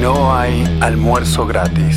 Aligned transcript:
No 0.00 0.32
hay 0.32 0.62
almuerzo 0.80 1.44
gratis. 1.44 1.96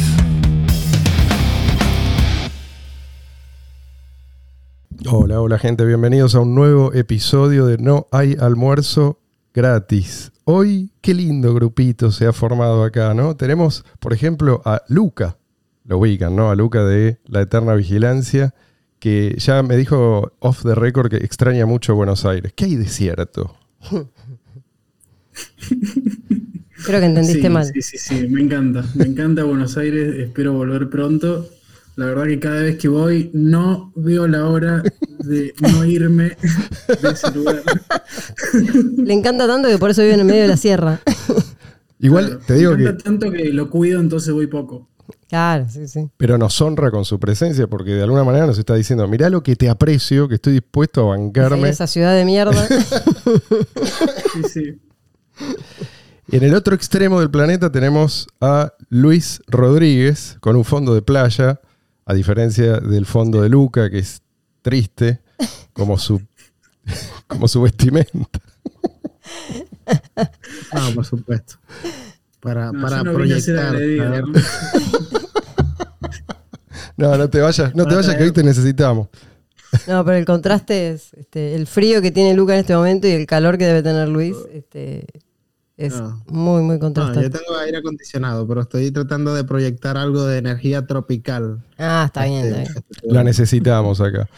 Hola, 5.08 5.40
hola 5.40 5.60
gente, 5.60 5.86
bienvenidos 5.86 6.34
a 6.34 6.40
un 6.40 6.56
nuevo 6.56 6.94
episodio 6.94 7.68
de 7.68 7.78
No 7.78 8.08
hay 8.12 8.36
almuerzo 8.40 9.20
gratis. 9.54 10.32
Hoy, 10.46 10.92
qué 11.02 11.14
lindo 11.14 11.54
grupito 11.54 12.12
se 12.12 12.26
ha 12.26 12.34
formado 12.34 12.84
acá, 12.84 13.14
¿no? 13.14 13.36
Tenemos, 13.36 13.86
por 14.00 14.14
ejemplo, 14.14 14.64
a 14.66 14.82
Luca, 14.88 15.38
lo 15.86 16.00
ubican, 16.00 16.36
¿no? 16.36 16.50
A 16.50 16.56
Luca 16.56 16.84
de 16.84 17.20
La 17.26 17.42
Eterna 17.42 17.76
Vigilancia, 17.76 18.56
que 18.98 19.36
ya 19.38 19.62
me 19.62 19.78
dijo 19.78 20.34
off 20.40 20.64
the 20.64 20.74
record 20.74 21.12
que 21.12 21.18
extraña 21.18 21.68
mucho 21.68 21.94
Buenos 21.94 22.26
Aires. 22.26 22.52
¿Qué 22.56 22.66
hay 22.66 22.78
de 22.78 22.88
cierto? 22.88 23.56
Creo 26.86 27.00
que 27.00 27.06
entendiste 27.06 27.44
sí, 27.44 27.50
mal. 27.50 27.66
Sí, 27.66 27.82
sí, 27.82 27.98
sí, 27.98 28.28
me 28.28 28.42
encanta. 28.42 28.84
Me 28.96 29.06
encanta 29.06 29.44
Buenos 29.44 29.78
Aires, 29.78 30.16
espero 30.18 30.54
volver 30.54 30.90
pronto. 30.90 31.50
La 31.98 32.06
verdad 32.06 32.26
que 32.26 32.40
cada 32.40 32.62
vez 32.62 32.78
que 32.78 32.88
voy 32.88 33.30
no 33.34 33.92
veo 33.96 34.26
la 34.28 34.48
hora 34.48 34.82
de 35.20 35.54
no 35.60 35.86
irme 35.86 36.38
de 37.02 37.10
ese 37.10 37.32
lugar. 37.32 37.62
Le 38.98 39.14
encanta 39.14 39.46
tanto 39.46 39.68
que 39.68 39.78
por 39.78 39.90
eso 39.90 40.02
vive 40.02 40.14
en 40.16 40.22
el 40.22 40.26
medio 40.26 40.42
de 40.44 40.48
la 40.48 40.58
sierra. 40.58 41.00
Igual 42.00 42.26
Claro, 42.28 42.42
te 42.48 42.54
digo 42.56 42.72
me 42.72 42.78
que, 42.78 42.84
encanta 42.84 43.04
tanto 43.04 43.32
que 43.32 43.44
lo 43.52 43.70
cuido, 43.70 44.00
entonces 44.00 44.34
voy 44.34 44.48
poco. 44.48 44.88
Claro, 45.28 45.68
sí, 45.70 45.88
sí. 45.88 46.10
pero 46.18 46.38
nos 46.38 46.60
honra 46.62 46.90
con 46.92 47.06
su 47.06 47.20
presencia 47.20 47.68
porque 47.68 47.92
de 47.92 48.04
alguna 48.04 48.24
manera 48.24 48.46
nos 48.48 48.58
está 48.58 48.76
diciendo, 48.76 49.08
mirá 49.08 49.30
lo 49.30 49.44
que 49.44 49.56
te 49.56 49.70
aprecio, 49.70 50.28
que 50.28 50.36
estoy 50.36 50.54
dispuesto 50.54 51.12
a 51.12 51.16
En 51.16 51.26
bancarme. 51.26 51.70
esa 51.70 51.88
ciudad 51.88 52.16
de 52.16 52.26
mierda. 52.26 52.68
Sí, 54.34 54.42
sí. 54.50 54.80
Y 56.32 56.38
en 56.38 56.44
el 56.44 56.56
otro 56.56 56.74
extremo 56.74 57.20
del 57.20 57.30
planeta 57.30 57.70
tenemos 57.74 58.26
a 58.40 58.74
Luis 58.88 59.42
Rodríguez 59.48 60.38
con 60.40 60.56
un 60.56 60.64
fondo 60.64 60.96
de 60.96 61.02
playa, 61.02 61.60
a 62.06 62.14
diferencia 62.14 62.80
del 62.80 63.06
fondo 63.06 63.42
de 63.42 63.50
Luca, 63.50 63.90
que 63.90 64.00
es 64.00 64.22
triste, 64.62 65.20
como 65.74 65.98
su, 65.98 66.22
como 67.28 67.48
su 67.50 67.62
vestimenta. 67.62 68.40
No, 70.74 70.96
por 70.96 71.06
supuesto. 71.06 71.56
Para, 72.40 72.72
No, 72.72 72.82
para 72.82 73.04
no 73.04 73.14
proyectar. 73.14 73.74
¿no? 73.74 74.34
No, 76.98 77.18
no 77.18 77.30
te 77.30 77.42
vayas, 77.42 77.76
no 77.76 77.86
te 77.86 77.96
vayas 77.96 78.16
que 78.16 78.24
hoy 78.24 78.32
te 78.32 78.44
necesitamos. 78.44 79.10
No, 79.88 80.06
pero 80.06 80.18
el 80.18 80.26
contraste 80.26 80.92
es 80.92 81.14
este, 81.14 81.56
el 81.56 81.68
frío 81.68 82.02
que 82.02 82.12
tiene 82.12 82.34
Luca 82.36 82.54
en 82.54 82.60
este 82.60 82.76
momento 82.76 83.08
y 83.08 83.12
el 83.12 83.26
calor 83.26 83.58
que 83.58 83.66
debe 83.66 83.82
tener 83.82 84.08
Luis. 84.08 84.38
Este, 84.54 85.08
es 85.86 86.00
No. 86.00 86.24
muy, 86.28 86.62
muy 86.64 86.76
No, 86.76 86.80
contrastante. 86.80 87.24
yo 87.24 87.30
tengo 87.30 87.58
aire 87.60 87.78
acondicionado, 87.78 88.48
pero 88.48 88.62
estoy 88.62 88.92
tratando 88.92 89.34
de 89.34 89.44
proyectar 89.44 89.98
algo 89.98 90.26
de 90.26 90.38
energía 90.38 90.86
tropical. 90.86 91.64
Ah, 91.78 92.04
está 92.08 92.26
bien, 92.26 92.46
está 92.46 92.62
Este, 92.64 92.82
bien. 93.04 93.14
La 93.16 93.24
necesitamos 93.24 94.00
acá. 94.02 94.30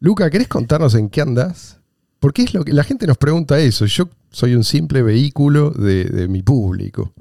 Luca, 0.00 0.30
¿querés 0.30 0.48
contarnos 0.48 0.94
en 0.94 1.08
qué 1.08 1.20
andas? 1.22 1.78
Porque 2.20 2.42
es 2.42 2.54
lo 2.54 2.64
que 2.64 2.72
la 2.72 2.84
gente 2.84 3.06
nos 3.06 3.16
pregunta 3.18 3.58
eso. 3.58 3.86
Yo 3.86 4.08
soy 4.30 4.54
un 4.54 4.64
simple 4.64 5.02
vehículo 5.02 5.70
de, 5.70 6.04
de 6.04 6.28
mi 6.28 6.42
público. 6.42 7.12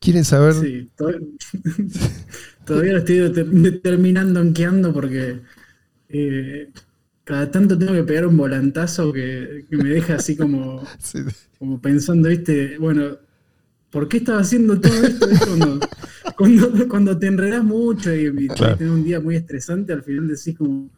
¿Quieren 0.00 0.24
saber? 0.24 0.54
Sí, 0.54 0.90
todavía, 0.96 1.20
todavía 2.64 2.92
lo 2.92 2.98
estoy 2.98 3.16
deter- 3.18 3.50
determinando 3.50 4.40
en 4.40 4.52
qué 4.54 4.64
ando 4.64 4.92
porque 4.92 5.40
eh, 6.08 6.70
cada 7.24 7.50
tanto 7.50 7.78
tengo 7.78 7.92
que 7.94 8.02
pegar 8.04 8.26
un 8.26 8.36
volantazo 8.36 9.12
que, 9.12 9.64
que 9.70 9.76
me 9.76 9.90
deja 9.90 10.16
así 10.16 10.36
como, 10.36 10.82
Sí. 10.98 11.20
como 11.58 11.80
pensando, 11.80 12.28
viste, 12.28 12.78
bueno, 12.78 13.16
¿por 13.90 14.08
qué 14.08 14.18
estaba 14.18 14.40
haciendo 14.40 14.80
todo 14.80 15.02
esto? 15.04 15.26
Cuando, 15.46 15.80
cuando, 16.36 16.88
cuando 16.88 17.18
te 17.18 17.26
enredas 17.28 17.64
mucho 17.64 18.14
y, 18.14 18.26
y 18.46 18.48
Claro. 18.48 18.76
tienes 18.76 18.94
un 18.94 19.04
día 19.04 19.20
muy 19.20 19.36
estresante, 19.36 19.92
al 19.92 20.02
final 20.02 20.28
decís 20.28 20.56
como, 20.56 20.90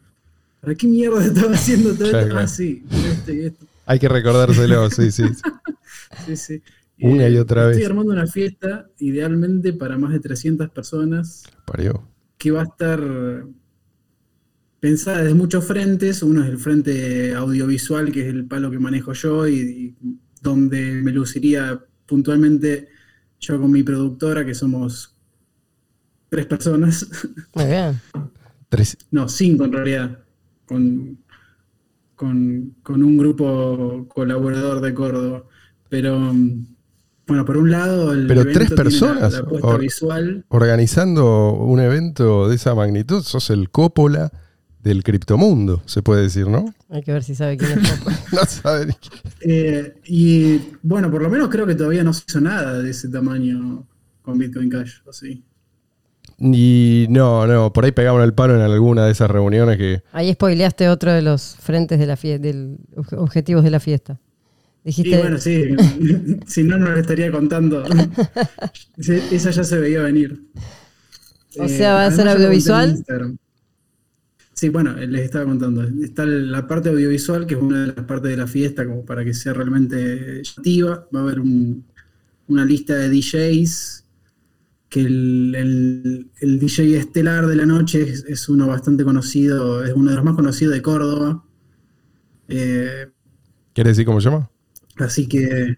¿para 0.61 0.75
qué 0.75 0.87
mierda 0.87 1.23
estaba 1.25 1.53
haciendo 1.53 1.93
todo 1.95 2.09
Claro, 2.09 2.19
esto? 2.19 2.29
claro. 2.31 2.45
Ah, 2.45 2.47
sí, 2.47 2.83
esto 2.89 3.31
y 3.33 3.41
esto. 3.41 3.65
Hay 3.85 3.99
que 3.99 4.09
recordárselo, 4.09 4.89
sí, 4.89 5.11
sí. 5.11 5.23
Sí, 6.25 6.35
sí. 6.37 6.61
Una 7.01 7.27
y 7.29 7.37
otra 7.37 7.65
Estoy 7.69 7.81
vez. 7.81 7.89
armando 7.89 8.13
una 8.13 8.25
fiesta, 8.27 8.87
idealmente 8.99 9.73
para 9.73 9.97
más 9.97 10.11
de 10.13 10.19
300 10.19 10.69
personas, 10.69 11.43
Parió. 11.65 12.07
que 12.37 12.51
va 12.51 12.61
a 12.61 12.63
estar 12.63 12.99
pensada 14.85 15.23
desde 15.23 15.33
muchos 15.33 15.65
frentes. 15.65 16.21
Uno 16.21 16.43
es 16.43 16.49
el 16.51 16.59
frente 16.59 17.33
audiovisual, 17.33 18.11
que 18.11 18.21
es 18.21 18.27
el 18.27 18.45
palo 18.45 18.69
que 18.69 18.77
manejo 18.77 19.13
yo 19.13 19.47
y, 19.47 19.55
y 19.59 19.95
donde 20.43 21.01
me 21.01 21.11
luciría 21.11 21.83
puntualmente 22.05 22.87
yo 23.39 23.59
con 23.59 23.71
mi 23.71 23.81
productora, 23.81 24.45
que 24.45 24.53
somos 24.53 25.15
tres 26.29 26.45
personas, 26.45 27.07
Muy 27.55 27.65
bien. 27.65 27.99
Tres- 28.69 28.95
no, 29.09 29.27
cinco 29.27 29.65
en 29.65 29.73
realidad, 29.73 30.19
con, 30.67 31.17
con, 32.15 32.75
con 32.83 33.03
un 33.03 33.17
grupo 33.17 34.05
colaborador 34.07 34.81
de 34.81 34.93
Córdoba. 34.93 35.43
Pero, 35.89 36.19
bueno, 37.27 37.43
por 37.43 37.57
un 37.57 37.71
lado, 37.71 38.13
el 38.13 38.27
Pero 38.27 38.41
evento 38.41 38.59
tres 38.59 38.67
tiene 38.69 38.77
la- 38.77 38.83
personas, 38.83 39.33
la, 39.33 39.45
puesta 39.45 39.67
o- 39.67 39.77
visual. 39.79 40.45
organizando 40.49 41.53
un 41.53 41.79
evento 41.79 42.47
de 42.49 42.55
esa 42.55 42.75
magnitud, 42.75 43.23
sos 43.23 43.49
el 43.49 43.71
cópola 43.71 44.31
del 44.85 45.03
criptomundo, 45.03 45.81
se 45.85 46.01
puede 46.01 46.21
decir, 46.21 46.47
¿no? 46.47 46.73
Hay 46.89 47.01
que 47.03 47.11
ver 47.11 47.23
si 47.23 47.35
sabe 47.35 47.57
quién 47.57 47.79
es. 47.79 47.99
No 48.31 48.45
saben. 48.45 48.95
Eh, 49.41 49.95
y 50.05 50.59
bueno, 50.83 51.09
por 51.11 51.21
lo 51.21 51.29
menos 51.29 51.49
creo 51.49 51.65
que 51.65 51.75
todavía 51.75 52.03
no 52.03 52.13
se 52.13 52.23
hizo 52.27 52.39
nada 52.39 52.79
de 52.81 52.91
ese 52.91 53.09
tamaño 53.09 53.85
con 54.21 54.37
Bitcoin 54.37 54.69
Cash, 54.69 54.99
¿o 55.05 55.11
sí? 55.11 55.43
Y 56.37 57.07
no, 57.09 57.47
no, 57.47 57.71
por 57.71 57.85
ahí 57.85 57.91
pegamos 57.91 58.23
el 58.23 58.33
palo 58.33 58.55
en 58.55 58.61
alguna 58.61 59.05
de 59.05 59.11
esas 59.11 59.29
reuniones 59.31 59.77
que. 59.77 60.03
Ahí 60.11 60.31
spoileaste 60.33 60.89
otro 60.89 61.13
de 61.13 61.21
los 61.21 61.55
frentes 61.59 61.97
de 61.97 62.05
la 62.05 62.17
fiesta, 62.17 62.45
del 62.47 62.77
obje- 62.95 63.17
objetivos 63.17 63.63
de 63.63 63.71
la 63.71 63.79
fiesta. 63.79 64.19
Y 64.83 64.89
Dijiste, 64.89 65.17
bueno, 65.17 65.37
sí, 65.39 65.63
si 66.47 66.63
no, 66.63 66.77
no 66.77 66.93
le 66.93 67.01
estaría 67.01 67.31
contando. 67.31 67.83
Esa 68.97 69.51
ya 69.51 69.63
se 69.63 69.77
veía 69.79 70.01
venir. 70.01 70.43
O 71.57 71.67
sea, 71.69 71.93
¿va 71.93 72.05
a 72.05 72.11
ser 72.11 72.25
lo 72.25 72.31
conté 72.31 72.43
en 72.43 72.47
audiovisual? 72.47 73.05
Sí, 74.55 74.69
bueno, 74.69 74.93
les 74.95 75.23
estaba 75.25 75.45
contando. 75.45 75.83
Está 76.03 76.25
la 76.25 76.65
parte 76.67 76.89
audiovisual, 76.89 77.45
que 77.45 77.55
es 77.55 77.61
una 77.61 77.81
de 77.81 77.87
las 77.87 78.05
partes 78.05 78.31
de 78.31 78.37
la 78.37 78.47
fiesta, 78.47 78.85
como 78.85 79.05
para 79.05 79.25
que 79.25 79.33
sea 79.33 79.53
realmente 79.53 80.41
llamativa. 80.43 81.07
Va 81.13 81.19
a 81.19 81.23
haber 81.23 81.41
un- 81.41 81.85
una 82.47 82.63
lista 82.65 82.95
de 82.95 83.09
DJs, 83.09 84.05
que 84.89 85.01
el, 85.01 85.55
el- 85.55 86.31
el 86.41 86.59
DJ 86.59 86.97
estelar 86.99 87.47
de 87.47 87.55
la 87.57 87.65
noche 87.65 88.03
es, 88.03 88.25
es 88.27 88.49
uno 88.49 88.67
bastante 88.67 89.03
conocido, 89.03 89.83
es 89.83 89.93
uno 89.93 90.11
de 90.11 90.15
los 90.17 90.25
más 90.25 90.35
conocidos 90.35 90.73
de 90.73 90.81
Córdoba. 90.81 91.43
Eh, 92.47 93.07
¿Quieres 93.73 93.91
decir 93.91 94.05
cómo 94.05 94.21
se 94.21 94.29
llama? 94.29 94.49
Así 94.97 95.27
que 95.27 95.77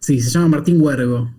sí, 0.00 0.20
se 0.20 0.30
llama 0.30 0.48
Martín 0.48 0.80
Huergo. 0.80 1.30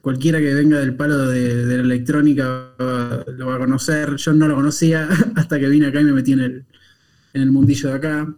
Cualquiera 0.00 0.38
que 0.38 0.54
venga 0.54 0.78
del 0.78 0.94
palo 0.94 1.28
de, 1.28 1.66
la 1.66 1.82
electrónica 1.82 2.70
lo 2.78 3.46
va 3.46 3.56
a 3.56 3.58
conocer. 3.58 4.16
Yo 4.16 4.32
no 4.32 4.48
lo 4.48 4.54
conocía 4.54 5.08
hasta 5.36 5.58
que 5.58 5.68
vine 5.68 5.86
acá 5.86 6.00
y 6.00 6.04
me 6.04 6.12
metí 6.12 6.32
en 6.32 6.40
el, 6.40 6.64
en 7.34 7.42
el 7.42 7.50
mundillo 7.50 7.90
de 7.90 7.94
acá. 7.94 8.34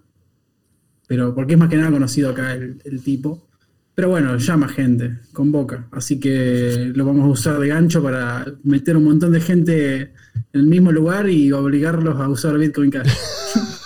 Pero 1.06 1.34
porque 1.34 1.54
es 1.54 1.58
más 1.58 1.68
que 1.68 1.76
nada 1.76 1.90
conocido 1.90 2.30
acá 2.30 2.54
el, 2.54 3.02
tipo. 3.04 3.46
Pero 3.94 4.08
bueno, 4.08 4.36
llama 4.38 4.68
gente, 4.68 5.18
convoca. 5.32 5.86
Así 5.92 6.18
que 6.18 6.90
lo 6.94 7.04
vamos 7.04 7.26
a 7.26 7.28
usar 7.28 7.58
de 7.58 7.68
gancho 7.68 8.02
para 8.02 8.46
meter 8.64 8.96
un 8.96 9.04
montón 9.04 9.32
de 9.32 9.40
gente 9.40 10.00
en 10.00 10.12
el 10.52 10.66
mismo 10.66 10.90
lugar 10.90 11.28
y 11.28 11.52
obligarlos 11.52 12.18
a 12.18 12.28
usar 12.28 12.58
Bitcoin 12.58 12.90
Cash. 12.90 13.12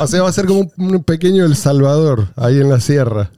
O 0.00 0.06
sea, 0.06 0.22
va 0.22 0.28
a 0.28 0.32
ser 0.32 0.46
como 0.46 0.70
un 0.76 1.02
pequeño 1.02 1.44
El 1.44 1.56
Salvador, 1.56 2.28
ahí 2.36 2.60
en 2.60 2.68
la 2.68 2.78
sierra. 2.78 3.32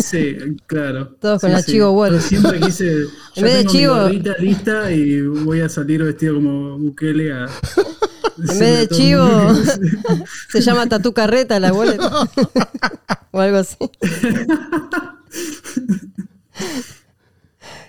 Sí, 0.00 0.36
claro. 0.66 1.16
Todos 1.20 1.40
con 1.40 1.50
Sí, 1.50 1.56
la 1.56 1.62
sí. 1.62 1.72
siempre 2.20 2.60
quise. 2.66 3.02
En 3.36 3.42
vez 3.44 3.54
de 3.72 3.86
gorrita 4.04 4.34
lista 4.38 4.92
y 4.92 5.22
voy 5.22 5.60
a 5.60 5.68
salir 5.68 6.02
vestido 6.04 6.34
como 6.34 6.78
Bukele 6.78 7.32
a. 7.32 7.46
En 8.38 8.46
vez 8.58 8.88
de 8.88 8.88
chivo, 8.88 9.26
se 10.50 10.60
llama 10.60 10.88
Tatu 10.88 11.12
Carreta 11.12 11.58
la 11.58 11.72
wallet. 11.72 11.98
o 13.32 13.40
algo 13.40 13.56
así. 13.58 13.76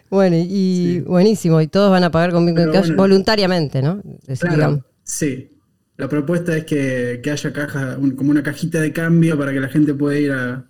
bueno, 0.10 0.36
y 0.40 1.02
buenísimo. 1.02 1.62
Y 1.62 1.68
todos 1.68 1.92
van 1.92 2.04
a 2.04 2.12
pagar 2.12 2.32
con 2.32 2.46
Bitcoin 2.46 2.72
Cash 2.72 2.88
bueno. 2.88 3.04
voluntariamente, 3.04 3.82
¿no? 3.82 4.02
Claro, 4.40 4.84
sí. 5.04 5.52
La 5.98 6.08
propuesta 6.08 6.56
es 6.56 6.64
que, 6.64 7.20
que 7.22 7.30
haya 7.30 7.52
caja, 7.52 7.98
un- 8.00 8.12
como 8.16 8.32
una 8.32 8.42
cajita 8.42 8.80
de 8.80 8.94
cambio 8.94 9.38
para 9.38 9.52
que 9.52 9.60
la 9.60 9.68
gente 9.68 9.94
pueda 9.94 10.18
ir 10.18 10.32
a 10.32 10.66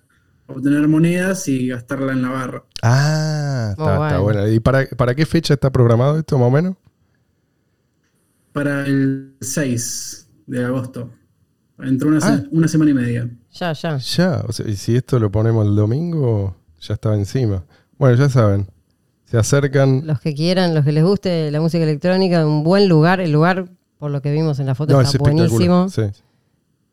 obtener 0.50 0.88
monedas 0.88 1.48
y 1.48 1.68
gastarla 1.68 2.14
en 2.14 2.22
la 2.22 2.30
barra. 2.30 2.64
Ah, 2.82 3.70
está, 3.72 3.84
Muy 3.84 4.08
está 4.08 4.20
bueno. 4.20 4.24
bueno. 4.42 4.48
¿Y 4.54 4.60
para, 4.60 4.86
para 4.98 5.16
qué 5.16 5.26
fecha 5.26 5.54
está 5.54 5.72
programado 5.72 6.18
esto, 6.18 6.38
más 6.38 6.48
o 6.48 6.52
menos? 6.52 6.76
Para 8.52 8.86
el 8.86 9.36
6 9.42 10.30
de 10.48 10.66
agosto. 10.66 11.12
Entre 11.80 12.08
una, 12.08 12.20
se- 12.20 12.28
Ah. 12.28 12.44
una 12.52 12.68
semana 12.68 12.92
y 12.92 12.94
media. 12.94 13.30
Ya, 13.54 13.74
ya. 13.74 13.98
Ya, 13.98 14.44
o 14.48 14.52
sea, 14.52 14.68
y 14.68 14.76
si 14.76 14.96
esto 14.96 15.20
lo 15.20 15.32
ponemos 15.32 15.66
el 15.66 15.76
domingo, 15.76 16.56
ya 16.82 16.94
estaba 16.96 17.16
encima. 17.16 17.64
Bueno, 17.98 18.16
ya 18.16 18.30
saben. 18.30 18.68
se 19.26 19.38
acercan. 19.38 20.08
Los 20.08 20.20
que 20.20 20.34
quieran, 20.34 20.74
los 20.74 20.84
que 20.84 20.92
les 20.92 21.04
guste 21.04 21.52
la 21.52 21.62
música 21.62 21.84
electrónica, 21.84 22.46
un 22.48 22.64
buen 22.64 22.90
lugar. 22.90 23.20
El 23.22 23.32
lugar, 23.32 23.70
por 24.00 24.10
lo 24.10 24.24
que 24.24 24.32
vimos 24.32 24.60
en 24.60 24.66
la 24.66 24.74
foto, 24.74 24.94
No, 24.94 25.02
es 25.02 25.08
está 25.14 25.18
espectacular. 25.18 25.50
buenísimo. 25.52 25.90
Sí. 25.90 26.02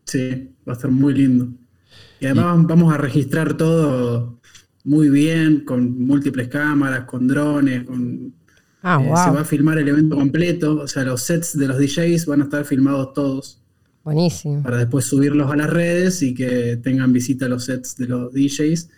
Sí, 0.04 0.54
va 0.68 0.74
a 0.74 0.76
estar 0.76 0.90
muy 0.90 1.14
lindo. 1.14 1.48
Y 2.20 2.26
además 2.26 2.66
vamos 2.66 2.92
a 2.94 2.96
registrar 2.96 3.56
todo 3.56 4.38
muy 4.84 5.08
bien, 5.10 5.64
con 5.64 6.00
múltiples 6.06 6.48
cámaras, 6.48 7.04
con 7.04 7.26
drones, 7.26 7.84
con... 7.84 8.32
Ah, 8.82 9.00
eh, 9.02 9.08
wow. 9.08 9.16
Se 9.16 9.30
va 9.30 9.40
a 9.40 9.44
filmar 9.44 9.78
el 9.78 9.88
evento 9.88 10.14
completo, 10.16 10.80
o 10.82 10.86
sea, 10.88 11.02
los 11.04 11.22
sets 11.22 11.58
de 11.58 11.66
los 11.68 11.78
DJs 11.78 12.26
van 12.26 12.40
a 12.42 12.44
estar 12.44 12.64
filmados 12.64 13.12
todos 13.14 13.60
Buenísimo. 14.04 14.62
para 14.62 14.76
después 14.78 15.04
subirlos 15.06 15.50
a 15.50 15.56
las 15.56 15.68
redes 15.68 16.22
y 16.22 16.34
que 16.34 16.76
tengan 16.76 17.12
visita 17.12 17.46
a 17.46 17.48
los 17.48 17.64
sets 17.64 17.96
de 17.96 18.06
los 18.06 18.32
DJs, 18.32 18.88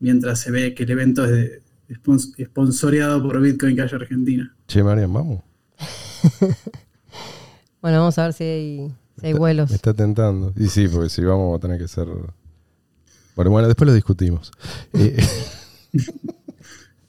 mientras 0.00 0.40
se 0.40 0.50
ve 0.50 0.74
que 0.74 0.82
el 0.82 0.90
evento 0.90 1.24
es 1.24 1.30
de, 1.30 1.62
spons- 1.90 2.34
sponsoreado 2.44 3.22
por 3.22 3.40
Bitcoin 3.40 3.76
Calle 3.76 3.94
Argentina. 3.94 4.52
Che, 4.66 4.82
Marian, 4.82 5.12
vamos. 5.12 5.42
Bueno, 7.82 8.00
vamos 8.00 8.18
a 8.18 8.24
ver 8.24 8.32
si 8.34 8.44
hay, 8.44 8.94
si 9.18 9.26
hay 9.28 9.32
vuelos. 9.32 9.70
Me 9.70 9.76
está 9.76 9.94
tentando. 9.94 10.52
Y 10.56 10.66
sí, 10.68 10.86
porque 10.86 11.08
si 11.08 11.22
vamos 11.22 11.56
a 11.56 11.60
tener 11.60 11.78
que 11.78 11.88
ser. 11.88 12.08
Bueno, 13.36 13.50
bueno, 13.50 13.68
después 13.68 13.86
lo 13.86 13.94
discutimos. 13.94 14.50
Eh, 14.94 15.16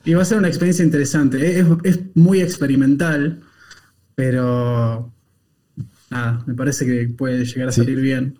Y 0.03 0.15
va 0.15 0.23
a 0.23 0.25
ser 0.25 0.39
una 0.39 0.47
experiencia 0.47 0.83
interesante. 0.83 1.59
Es, 1.59 1.65
es 1.83 1.99
muy 2.15 2.41
experimental, 2.41 3.43
pero 4.15 5.13
nada, 6.09 6.43
me 6.47 6.55
parece 6.55 6.87
que 6.87 7.07
puede 7.15 7.45
llegar 7.45 7.69
a 7.69 7.71
Sí. 7.71 7.81
salir 7.81 7.99
bien. 8.01 8.39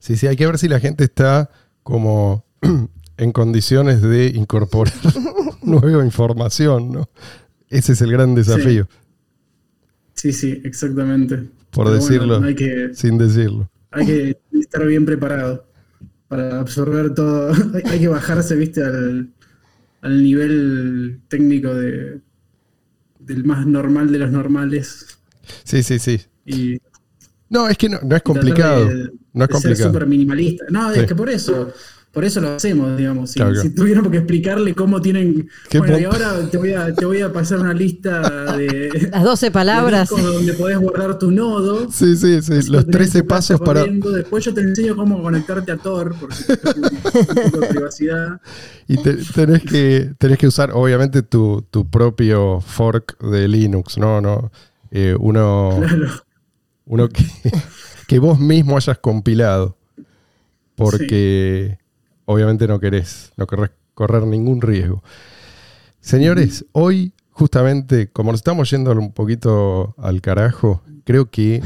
sí, 0.00 0.16
sí, 0.16 0.26
hay 0.26 0.36
que 0.36 0.46
ver 0.46 0.56
si 0.58 0.66
la 0.66 0.80
gente 0.80 1.04
está 1.04 1.50
como 1.82 2.46
en 3.18 3.32
condiciones 3.32 4.00
de 4.00 4.28
incorporar 4.28 4.94
nueva 5.62 6.02
información, 6.04 6.90
¿no? 6.90 7.10
Ese 7.68 7.92
es 7.92 8.00
el 8.00 8.10
gran 8.10 8.34
desafío, 8.34 8.88
Sí, 10.14 10.32
sí, 10.32 10.62
exactamente. 10.64 11.36
por 11.70 11.84
Pero 11.84 11.84
bueno, 11.84 11.92
decirlo 11.94 12.42
hay, 12.42 12.54
que, 12.54 12.90
sin 12.94 13.18
decirlo. 13.18 13.70
hay 13.90 14.06
que 14.06 14.38
estar 14.58 14.86
bien 14.86 15.04
preparado 15.04 15.67
para 16.28 16.60
absorber 16.60 17.14
todo. 17.14 17.52
hay, 17.84 17.98
que 18.00 18.08
bajarse, 18.08 18.54
viste, 18.56 18.82
al, 18.84 19.30
al 20.02 20.22
nivel 20.22 21.20
técnico 21.28 21.74
de, 21.74 22.20
del 23.18 23.44
más 23.44 23.66
normal 23.66 24.12
de 24.12 24.18
los 24.18 24.30
normales. 24.30 25.18
Sí, 25.64 25.82
sí, 25.82 25.98
sí. 25.98 26.20
Y 26.44 26.78
No, 27.48 27.68
es 27.68 27.78
que 27.78 27.88
no, 27.88 27.98
no 28.02 28.16
es 28.16 28.22
complicado. 28.22 28.86
de- 28.86 29.10
No 29.32 29.44
es 29.44 29.48
de 29.48 29.54
ser 29.54 29.62
complicado. 29.62 29.88
súper 29.92 30.06
minimalista. 30.06 30.64
No, 30.70 30.92
Sí. 30.92 31.00
es 31.00 31.06
que 31.06 31.14
por 31.14 31.30
eso, 31.30 31.72
por 32.12 32.24
eso 32.24 32.40
lo 32.40 32.48
hacemos, 32.50 32.96
digamos. 32.96 33.30
Si, 33.30 33.38
Claro, 33.38 33.52
claro. 33.52 33.68
si 33.68 33.74
tuviéramos 33.74 34.10
que 34.10 34.18
explicarle 34.18 34.74
cómo 34.74 35.00
tienen. 35.00 35.48
¿Qué 35.68 35.78
Bueno, 35.78 35.98
y 35.98 36.04
ahora 36.04 36.48
te 36.50 36.56
voy 36.56 36.72
a, 36.72 36.92
te 36.94 37.04
voy 37.04 37.20
a 37.20 37.32
pasar 37.32 37.60
una 37.60 37.72
lista 37.74 38.56
de. 38.56 39.08
Las 39.12 39.22
12 39.22 39.46
de 39.46 39.50
palabras. 39.52 40.08
donde 40.08 40.52
podés 40.54 40.78
guardar 40.78 41.18
tu 41.18 41.30
nodo. 41.30 41.90
Sí, 41.92 42.16
sí, 42.16 42.40
sí. 42.42 42.52
Los 42.54 42.68
lo 42.70 42.78
tenés 42.86 43.10
13 43.10 43.18
en 43.18 43.24
tu 43.24 43.28
casa 43.28 43.56
pasos 43.58 43.60
para. 43.60 43.84
Después 43.84 44.44
yo 44.44 44.54
te 44.54 44.62
enseño 44.62 44.96
cómo 44.96 45.22
conectarte 45.22 45.70
a 45.72 45.76
Tor, 45.76 46.14
porque 46.18 46.34
un 46.48 47.00
poco 47.02 47.60
de 47.60 47.66
privacidad. 47.70 48.40
Y 48.88 48.96
te- 49.02 49.16
tenés, 49.34 49.62
que, 49.62 50.12
tenés 50.18 50.38
que 50.38 50.46
usar, 50.46 50.70
obviamente, 50.72 51.22
tu, 51.22 51.64
tu 51.70 51.88
propio 51.88 52.60
fork 52.60 53.18
de 53.22 53.46
Linux, 53.48 53.98
¿no? 53.98 54.20
no 54.20 54.50
eh, 54.90 55.14
uno 55.20 55.76
Claro. 55.78 56.08
uno 56.86 57.08
que, 57.10 57.22
que 58.08 58.18
vos 58.18 58.40
mismo 58.40 58.76
hayas 58.78 58.98
compilado. 58.98 59.76
Porque 60.74 61.78
obviamente 62.28 62.68
no 62.68 62.78
querés, 62.78 63.32
no 63.38 63.46
querés 63.46 63.70
correr 63.94 64.22
ningún 64.24 64.60
riesgo. 64.60 65.02
Señores, 66.00 66.66
hoy, 66.72 67.14
justamente, 67.30 68.12
como 68.12 68.32
nos 68.32 68.40
estamos 68.40 68.70
yendo 68.70 68.92
un 68.92 69.12
poquito 69.12 69.94
al 69.96 70.20
carajo, 70.20 70.82
creo 71.04 71.30
que 71.30 71.62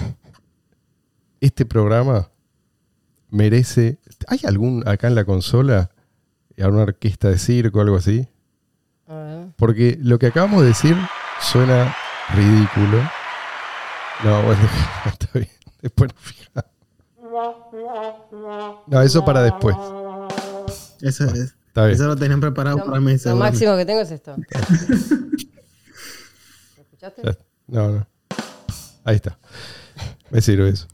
este 1.40 1.66
programa 1.66 2.30
merece. 3.28 3.98
¿Hay 4.28 4.38
algún 4.44 4.86
acá 4.86 5.08
en 5.08 5.16
la 5.16 5.24
consola? 5.24 5.90
¿Alguna 6.56 6.84
orquesta 6.84 7.28
de 7.28 7.38
circo 7.38 7.80
o 7.80 7.82
algo 7.82 7.96
así? 7.96 8.28
Porque 9.56 9.98
lo 10.00 10.20
que 10.20 10.28
acabamos 10.28 10.62
de 10.62 10.68
decir 10.68 10.96
suena 11.40 11.92
ridículo. 12.34 13.02
No, 14.22 14.42
bueno, 14.42 14.62
está 15.06 15.26
bien. 15.34 15.50
Después 15.80 16.12
nos 16.14 16.22
fijamos. 16.22 16.70
No, 18.86 19.02
eso 19.02 19.24
para 19.24 19.42
después. 19.42 19.76
Eso, 21.02 21.24
es, 21.24 21.54
Está 21.68 21.84
bien. 21.86 21.94
eso 21.96 22.06
lo 22.06 22.16
tenían 22.16 22.40
preparado 22.40 22.78
Lo, 22.78 22.84
para 22.86 23.00
mí. 23.00 23.16
lo 23.24 23.36
máximo 23.36 23.76
que 23.76 23.84
tengo 23.84 24.00
es 24.00 24.10
esto. 24.10 24.36
¿Lo 24.36 24.42
escuchaste? 26.82 27.22
No, 27.66 27.90
no. 27.90 28.06
Ahí 29.04 29.16
está. 29.16 29.38
Me 30.30 30.40
sirve 30.40 30.68
eso. 30.70 30.86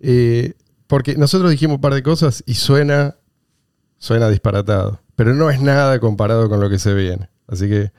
Eh, 0.00 0.54
porque 0.86 1.16
nosotros 1.16 1.50
dijimos 1.50 1.76
un 1.76 1.80
par 1.80 1.94
de 1.94 2.02
cosas 2.02 2.42
y 2.46 2.54
suena, 2.54 3.16
suena 3.98 4.28
disparatado. 4.28 5.00
Pero 5.16 5.34
no 5.34 5.50
es 5.50 5.60
nada 5.60 5.98
comparado 5.98 6.48
con 6.48 6.60
lo 6.60 6.70
que 6.70 6.78
se 6.78 6.94
viene. 6.94 7.28
Así 7.48 7.68
que 7.68 7.92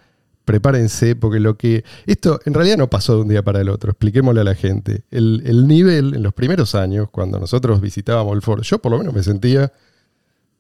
prepárense 0.45 1.15
porque 1.15 1.39
lo 1.39 1.57
que... 1.57 1.83
Esto 2.05 2.39
en 2.45 2.53
realidad 2.53 2.77
no 2.77 2.89
pasó 2.89 3.15
de 3.15 3.21
un 3.23 3.27
día 3.27 3.43
para 3.43 3.59
el 3.61 3.69
otro. 3.69 3.91
Expliquémosle 3.91 4.41
a 4.41 4.45
la 4.45 4.55
gente. 4.55 5.03
El, 5.11 5.43
el 5.45 5.67
nivel 5.67 6.13
en 6.15 6.23
los 6.23 6.33
primeros 6.33 6.75
años, 6.75 7.09
cuando 7.11 7.39
nosotros 7.39 7.81
visitábamos 7.81 8.33
el 8.35 8.41
foro, 8.41 8.61
yo 8.61 8.79
por 8.79 8.91
lo 8.91 8.99
menos 8.99 9.13
me 9.13 9.23
sentía 9.23 9.71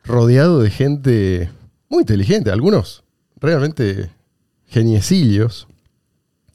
rodeado 0.05 0.61
de 0.61 0.69
gente 0.69 1.49
muy 1.89 2.01
inteligente. 2.01 2.51
Algunos 2.51 3.03
realmente 3.39 4.09
geniecillos 4.67 5.67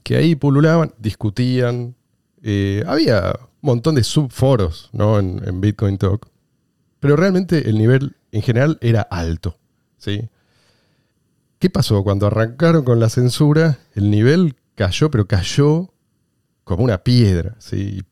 que 0.02 0.16
ahí 0.16 0.34
pululaban, 0.34 0.94
discutían. 0.98 1.94
eh, 2.42 2.82
había 2.86 3.32
un 3.62 3.66
montón 3.66 3.94
de 3.94 4.02
subforos 4.04 4.88
¿no? 4.92 5.18
en, 5.18 5.42
en 5.46 5.60
Bitcoin 5.60 5.98
Talk. 5.98 6.26
Pero 7.00 7.16
realmente 7.16 7.68
el 7.68 7.78
nivel 7.78 8.16
en 8.32 8.42
general 8.42 8.78
era 8.80 9.02
alto. 9.02 9.58
¿sí? 9.98 10.28
¿Qué 11.58 11.70
pasó? 11.70 12.02
Cuando 12.02 12.26
arrancaron 12.26 12.84
con 12.84 13.00
la 13.00 13.08
censura, 13.08 13.78
el 13.94 14.10
nivel 14.10 14.56
cayó, 14.74 15.10
pero 15.10 15.26
cayó 15.26 15.92
como 16.64 16.84
una 16.84 16.98
piedra. 17.04 17.56
¿sí? 17.58 18.02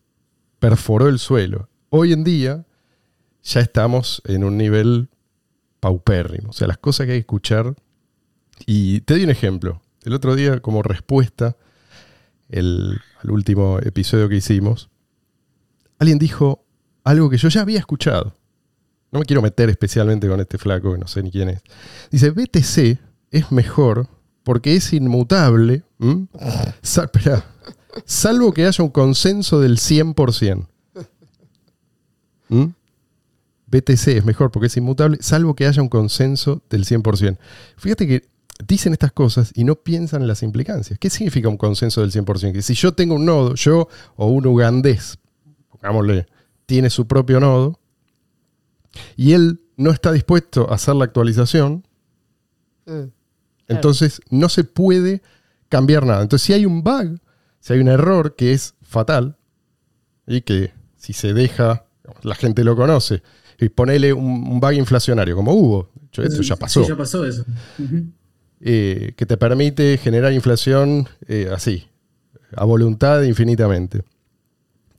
Perforó 0.58 1.08
el 1.08 1.18
suelo. 1.18 1.68
Hoy 1.90 2.12
en 2.12 2.24
día 2.24 2.66
ya 3.42 3.60
estamos 3.60 4.20
en 4.26 4.44
un 4.44 4.58
nivel 4.58 5.08
paupérrimo. 5.80 6.50
O 6.50 6.52
sea, 6.52 6.66
las 6.66 6.78
cosas 6.78 7.06
que 7.06 7.12
hay 7.12 7.18
que 7.18 7.22
escuchar. 7.22 7.74
Y 8.66 9.00
te 9.02 9.14
doy 9.14 9.24
un 9.24 9.30
ejemplo. 9.30 9.80
El 10.02 10.14
otro 10.14 10.34
día, 10.34 10.60
como 10.60 10.82
respuesta 10.82 11.56
el, 12.48 13.00
al 13.22 13.30
último 13.30 13.78
episodio 13.80 14.28
que 14.28 14.36
hicimos, 14.36 14.90
alguien 15.98 16.18
dijo 16.18 16.64
algo 17.04 17.30
que 17.30 17.36
yo 17.36 17.48
ya 17.48 17.62
había 17.62 17.78
escuchado. 17.78 18.34
No 19.10 19.20
me 19.20 19.24
quiero 19.24 19.42
meter 19.42 19.70
especialmente 19.70 20.28
con 20.28 20.40
este 20.40 20.58
flaco, 20.58 20.92
que 20.92 20.98
no 20.98 21.08
sé 21.08 21.22
ni 21.22 21.30
quién 21.30 21.48
es. 21.48 21.62
Dice, 22.10 22.30
BTC 22.30 23.00
es 23.30 23.52
mejor 23.52 24.08
porque 24.42 24.76
es 24.76 24.92
inmutable, 24.92 25.84
salvo 28.04 28.52
que 28.52 28.66
haya 28.66 28.84
un 28.84 28.90
consenso 28.90 29.60
del 29.60 29.76
100%. 29.76 30.66
¿Mm? 32.48 32.64
BTC 33.70 34.08
es 34.08 34.24
mejor 34.24 34.50
porque 34.50 34.66
es 34.66 34.76
inmutable, 34.76 35.18
salvo 35.20 35.54
que 35.54 35.66
haya 35.66 35.82
un 35.82 35.88
consenso 35.88 36.62
del 36.70 36.84
100%. 36.84 37.38
Fíjate 37.76 38.06
que 38.06 38.28
dicen 38.66 38.92
estas 38.92 39.12
cosas 39.12 39.52
y 39.54 39.64
no 39.64 39.76
piensan 39.76 40.22
en 40.22 40.28
las 40.28 40.42
implicancias. 40.42 40.98
¿Qué 40.98 41.10
significa 41.10 41.48
un 41.48 41.56
consenso 41.56 42.00
del 42.00 42.10
100%? 42.10 42.52
Que 42.52 42.62
si 42.62 42.74
yo 42.74 42.92
tengo 42.92 43.14
un 43.14 43.24
nodo, 43.24 43.54
yo 43.54 43.88
o 44.16 44.26
un 44.26 44.46
ugandés, 44.46 45.18
pongámosle, 45.70 46.26
tiene 46.66 46.90
su 46.90 47.06
propio 47.06 47.40
nodo, 47.40 47.78
y 49.16 49.32
él 49.32 49.60
no 49.76 49.90
está 49.90 50.12
dispuesto 50.12 50.70
a 50.70 50.74
hacer 50.74 50.96
la 50.96 51.04
actualización, 51.04 51.84
Mm. 52.88 53.10
entonces 53.68 54.22
no 54.30 54.48
se 54.48 54.64
puede 54.64 55.22
cambiar 55.68 56.06
nada. 56.06 56.22
Entonces 56.22 56.46
si 56.46 56.52
hay 56.54 56.64
un 56.64 56.82
bug, 56.82 57.20
si 57.60 57.74
hay 57.74 57.80
un 57.80 57.88
error 57.88 58.34
que 58.34 58.52
es 58.52 58.74
fatal, 58.82 59.36
y 60.26 60.40
que 60.40 60.72
si 60.96 61.12
se 61.12 61.34
deja, 61.34 61.86
la 62.22 62.34
gente 62.34 62.64
lo 62.64 62.76
conoce, 62.76 63.22
y 63.58 63.68
ponele 63.68 64.12
un, 64.12 64.46
un 64.48 64.60
bug 64.60 64.72
inflacionario, 64.72 65.34
como 65.36 65.52
hubo, 65.52 65.90
eso 66.16 66.42
ya 66.42 66.56
pasó, 66.56 66.82
Sí, 66.82 66.88
ya 66.88 66.96
pasó 66.96 67.24
eso. 67.26 67.44
Ujú. 67.78 68.04
eh, 68.60 69.12
que 69.16 69.26
te 69.26 69.36
permite 69.36 69.98
generar 69.98 70.32
inflación 70.32 71.08
eh, 71.26 71.50
así, 71.52 71.86
a 72.56 72.64
voluntad 72.64 73.22
infinitamente. 73.22 74.02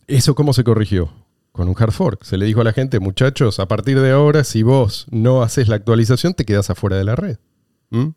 ¿Eso 0.08 0.36
cómo 0.36 0.54
se 0.54 0.64
corrigió? 0.64 1.12
Con 1.52 1.68
un 1.68 1.76
hard 1.78 1.92
fork. 1.92 2.24
Se 2.24 2.38
le 2.38 2.46
dijo 2.46 2.62
a 2.62 2.64
la 2.64 2.74
gente, 2.74 3.00
muchachos, 3.00 3.60
a 3.60 3.68
partir 3.68 4.00
de 4.00 4.12
ahora, 4.12 4.44
si 4.44 4.64
vos 4.64 5.08
no 5.12 5.42
haces 5.44 5.68
la 5.68 5.76
actualización, 5.76 6.34
te 6.34 6.46
quedas 6.46 6.70
afuera 6.70 6.96
de 6.98 7.04
la 7.04 7.16
red. 7.16 7.38
¿Mm? 7.90 8.10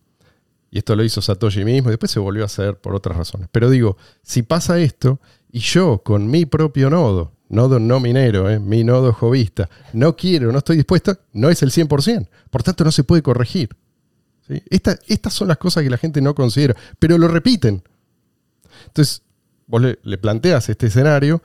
Y 0.70 0.78
esto 0.78 0.96
lo 0.96 1.04
hizo 1.04 1.20
Satoshi 1.20 1.64
mismo 1.64 1.88
y 1.88 1.92
después 1.92 2.10
se 2.10 2.18
volvió 2.20 2.44
a 2.44 2.46
hacer 2.46 2.76
por 2.78 2.94
otras 2.94 3.16
razones. 3.16 3.48
Pero 3.52 3.68
digo, 3.68 3.96
si 4.22 4.42
pasa 4.42 4.78
esto 4.78 5.20
y 5.50 5.58
yo 5.60 5.98
con 6.02 6.30
mi 6.30 6.46
propio 6.46 6.88
nodo, 6.88 7.32
nodo 7.52 7.78
no 7.78 8.00
minero, 8.00 8.50
eh, 8.50 8.58
mi 8.58 8.82
nodo 8.82 9.12
jovista, 9.12 9.68
no 9.92 10.16
quiero, 10.16 10.50
no 10.50 10.58
estoy 10.58 10.76
dispuesto, 10.76 11.16
no 11.32 11.48
es 11.50 11.62
el 11.62 11.70
100%. 11.70 12.28
Por 12.50 12.62
tanto, 12.64 12.82
no 12.84 12.90
se 12.90 13.04
puede 13.04 13.22
corregir. 13.22 13.70
¿sí? 14.48 14.60
Esta- 14.68 14.98
estas 15.06 15.32
son 15.32 15.46
las 15.48 15.58
cosas 15.58 15.84
que 15.84 15.90
la 15.90 15.98
gente 15.98 16.20
no 16.20 16.34
considera, 16.34 16.74
pero 16.98 17.16
lo 17.18 17.28
repiten. 17.28 17.82
Entonces, 18.86 19.22
vos 19.66 19.80
le, 19.80 19.98
le 20.02 20.18
planteas 20.18 20.68
este 20.68 20.86
escenario 20.88 21.40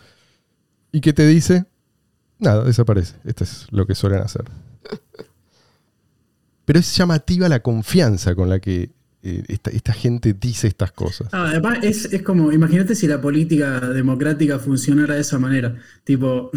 y 0.91 1.01
que 1.01 1.13
te 1.13 1.27
dice, 1.27 1.65
nada, 2.39 2.63
desaparece. 2.63 3.15
Esto 3.25 3.43
es 3.43 3.67
lo 3.71 3.85
que 3.85 3.93
suelen 3.95 4.21
hacer. 4.21 4.45
Pero 6.65 6.79
es 6.79 6.95
llamativa 6.97 7.47
la 7.47 7.61
confianza 7.61 8.35
con 8.35 8.49
la 8.49 8.59
que 8.59 8.89
esta, 9.47 9.69
esta 9.71 9.93
gente 9.93 10.33
dice 10.33 10.67
estas 10.67 10.91
cosas. 10.91 11.27
Ah, 11.31 11.47
además, 11.51 11.79
es, 11.81 12.05
es 12.13 12.21
como, 12.23 12.51
imagínate 12.51 12.95
si 12.95 13.07
la 13.07 13.19
política 13.21 13.79
democrática 13.79 14.59
funcionara 14.59 15.15
de 15.15 15.21
esa 15.21 15.39
manera. 15.39 15.75
Tipo, 16.03 16.51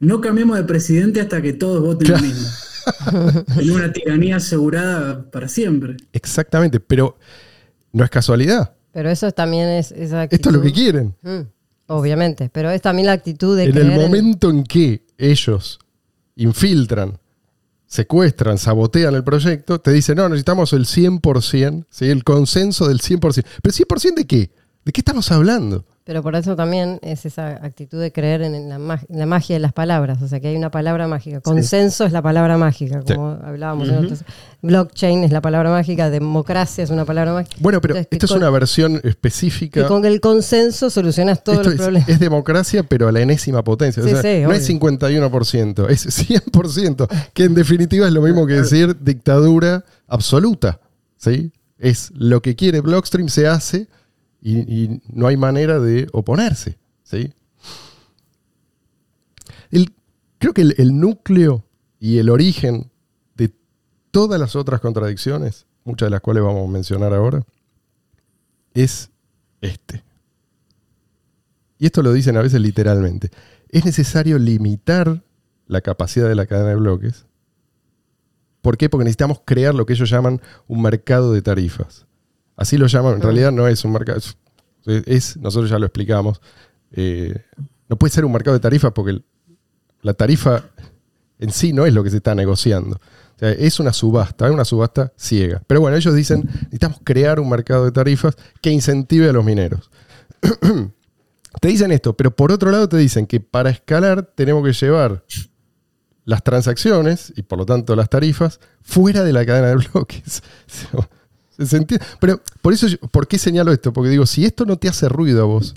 no 0.00 0.20
cambiemos 0.20 0.56
de 0.56 0.64
presidente 0.64 1.20
hasta 1.20 1.40
que 1.42 1.52
todos 1.52 1.82
voten 1.82 2.10
lo 2.12 2.18
mismo. 2.18 2.46
En 3.60 3.70
una 3.70 3.92
tiranía 3.92 4.36
asegurada 4.36 5.28
para 5.30 5.48
siempre. 5.48 5.96
Exactamente, 6.12 6.78
pero 6.80 7.18
no 7.92 8.04
es 8.04 8.10
casualidad. 8.10 8.74
Pero 8.92 9.10
eso 9.10 9.30
también 9.32 9.68
es 9.68 9.92
esa 9.92 10.24
Esto 10.24 10.48
es 10.50 10.54
lo 10.56 10.62
que 10.62 10.72
quieren. 10.72 11.14
Mm, 11.22 11.40
obviamente, 11.88 12.48
pero 12.52 12.70
es 12.70 12.80
también 12.80 13.06
la 13.06 13.12
actitud 13.12 13.56
de 13.56 13.64
En 13.64 13.76
el 13.76 13.90
en- 13.90 13.94
momento 14.00 14.50
en 14.50 14.62
que 14.64 15.02
ellos 15.18 15.78
infiltran, 16.36 17.18
secuestran, 17.96 18.58
sabotean 18.58 19.14
el 19.14 19.24
proyecto, 19.24 19.80
te 19.80 19.90
dicen, 19.90 20.16
no, 20.16 20.28
necesitamos 20.28 20.72
el 20.72 20.84
100%, 20.84 21.86
¿sí? 21.90 22.06
el 22.06 22.24
consenso 22.24 22.88
del 22.88 23.00
100%. 23.00 23.44
¿Pero 23.62 23.74
100% 23.74 24.14
de 24.14 24.26
qué? 24.26 24.50
¿De 24.84 24.92
qué 24.92 25.00
estamos 25.00 25.32
hablando? 25.32 25.84
Pero 26.06 26.22
por 26.22 26.36
eso 26.36 26.54
también 26.54 27.00
es 27.02 27.26
esa 27.26 27.48
actitud 27.64 28.00
de 28.00 28.12
creer 28.12 28.40
en 28.42 28.68
la, 28.68 28.78
mag- 28.78 29.04
en 29.08 29.18
la 29.18 29.26
magia 29.26 29.56
de 29.56 29.60
las 29.60 29.72
palabras. 29.72 30.22
O 30.22 30.28
sea, 30.28 30.38
que 30.38 30.46
hay 30.46 30.56
una 30.56 30.70
palabra 30.70 31.08
mágica. 31.08 31.40
Consenso 31.40 32.04
es 32.04 32.12
la 32.12 32.22
palabra 32.22 32.56
mágica, 32.56 33.02
Sí. 33.04 33.14
como 33.14 33.30
hablábamos 33.42 33.88
otros. 33.88 34.20
Blockchain 34.62 35.24
es 35.24 35.32
la 35.32 35.40
palabra 35.40 35.68
mágica. 35.70 36.08
Democracia 36.08 36.84
es 36.84 36.90
una 36.90 37.04
palabra 37.04 37.32
mágica. 37.32 37.56
Bueno, 37.60 37.80
pero 37.80 37.94
Entonces, 37.96 38.08
que 38.08 38.16
esto 38.16 38.26
es 38.26 38.30
con- 38.30 38.38
una 38.40 38.50
versión 38.50 39.00
Que 39.00 39.08
específica. 39.08 39.88
con 39.88 40.04
el 40.04 40.20
consenso 40.20 40.90
solucionas 40.90 41.42
todos 41.42 41.58
Esto 41.58 41.70
los 41.70 41.74
es, 41.80 41.84
problemas. 41.84 42.08
es 42.08 42.20
democracia, 42.20 42.84
pero 42.84 43.08
a 43.08 43.12
la 43.12 43.20
enésima 43.22 43.64
potencia. 43.64 44.00
O 44.00 44.06
Sí, 44.06 44.12
sea, 44.12 44.22
sí, 44.22 44.42
no 44.42 44.48
obvio. 44.50 44.58
es 44.58 44.64
51%, 44.64 45.88
es 45.88 46.06
100%, 46.06 47.08
que 47.34 47.44
en 47.44 47.54
definitiva 47.56 48.06
es 48.06 48.12
lo 48.12 48.22
mismo 48.22 48.46
que 48.46 48.54
decir 48.54 48.96
dictadura 49.00 49.84
absoluta. 50.06 50.78
¿sí? 51.16 51.50
Es 51.78 52.12
lo 52.14 52.40
que 52.42 52.54
quiere 52.54 52.80
Blockstream, 52.80 53.28
se 53.28 53.48
hace 53.48 53.88
y, 54.52 55.00
no 55.08 55.26
hay 55.26 55.36
manera 55.36 55.80
de 55.80 56.08
oponerse. 56.12 56.78
¿sí? 57.02 57.32
Creo 60.38 60.52
que 60.52 60.62
el, 60.62 60.74
el 60.78 60.98
núcleo 60.98 61.64
y 61.98 62.18
el 62.18 62.30
origen 62.30 62.90
de 63.36 63.52
todas 64.10 64.38
las 64.38 64.54
otras 64.54 64.80
contradicciones, 64.80 65.66
muchas 65.84 66.06
de 66.06 66.10
las 66.10 66.20
cuales 66.20 66.42
vamos 66.42 66.68
a 66.68 66.72
mencionar 66.72 67.14
ahora, 67.14 67.44
es 68.74 69.10
este. 69.60 70.04
Y 71.78 71.86
esto 71.86 72.02
lo 72.02 72.12
dicen 72.12 72.36
a 72.36 72.42
veces 72.42 72.60
literalmente. 72.60 73.30
Es 73.70 73.84
necesario 73.84 74.38
limitar 74.38 75.22
la 75.66 75.80
capacidad 75.80 76.28
de 76.28 76.34
la 76.34 76.46
cadena 76.46 76.70
de 76.70 76.76
bloques. 76.76 77.26
¿Por 78.62 78.76
qué? 78.76 78.88
Porque 78.88 79.04
necesitamos 79.04 79.40
crear 79.44 79.74
lo 79.74 79.86
que 79.86 79.94
ellos 79.94 80.10
llaman 80.10 80.40
un 80.66 80.82
mercado 80.82 81.32
de 81.32 81.42
tarifas. 81.42 82.06
Así 82.56 82.76
lo 82.78 82.86
llaman, 82.86 83.14
en 83.14 83.22
realidad 83.22 83.52
no 83.52 83.66
es 83.68 83.84
un 83.84 83.92
mercado, 83.92 84.18
es, 84.18 84.36
es- 85.06 85.36
nosotros 85.36 85.70
ya 85.70 85.78
lo 85.78 85.86
explicamos, 85.86 86.40
eh, 86.92 87.42
no 87.88 87.96
puede 87.96 88.12
ser 88.12 88.24
un 88.24 88.32
mercado 88.32 88.54
de 88.56 88.60
tarifas 88.60 88.92
porque 88.92 89.10
el- 89.12 89.24
la 90.02 90.14
tarifa 90.14 90.64
en 91.38 91.50
sí 91.52 91.72
no 91.72 91.84
es 91.86 91.92
lo 91.92 92.02
que 92.02 92.10
se 92.10 92.16
está 92.18 92.34
negociando. 92.34 92.96
O 92.96 93.38
sea, 93.38 93.50
es 93.50 93.78
una 93.80 93.92
subasta, 93.92 94.46
es 94.46 94.52
una 94.52 94.64
subasta 94.64 95.12
ciega. 95.16 95.60
Pero 95.66 95.80
bueno, 95.82 95.96
ellos 95.96 96.14
dicen, 96.14 96.44
necesitamos 96.46 97.00
crear 97.04 97.38
un 97.40 97.50
mercado 97.50 97.84
de 97.84 97.92
tarifas 97.92 98.34
que 98.62 98.70
incentive 98.70 99.28
a 99.28 99.32
los 99.32 99.44
mineros. 99.44 99.90
te 101.60 101.68
dicen 101.68 101.92
esto, 101.92 102.16
pero 102.16 102.30
por 102.34 102.52
otro 102.52 102.70
lado 102.70 102.88
te 102.88 102.96
dicen 102.96 103.26
que 103.26 103.40
para 103.40 103.70
escalar 103.70 104.22
tenemos 104.34 104.64
que 104.64 104.72
llevar 104.72 105.24
las 106.24 106.42
transacciones 106.42 107.32
y 107.36 107.42
por 107.42 107.58
lo 107.58 107.66
tanto 107.66 107.94
las 107.96 108.08
tarifas 108.08 108.58
fuera 108.82 109.22
de 109.22 109.32
la 109.32 109.44
cadena 109.44 109.68
de 109.68 109.76
bloques. 109.76 110.42
Pero 112.20 112.40
por 112.62 112.72
eso, 112.72 112.86
¿por 113.10 113.26
qué 113.26 113.38
señalo 113.38 113.72
esto? 113.72 113.92
Porque 113.92 114.10
digo, 114.10 114.26
si 114.26 114.44
esto 114.44 114.64
no 114.64 114.76
te 114.76 114.88
hace 114.88 115.08
ruido 115.08 115.42
a 115.42 115.46
vos, 115.46 115.74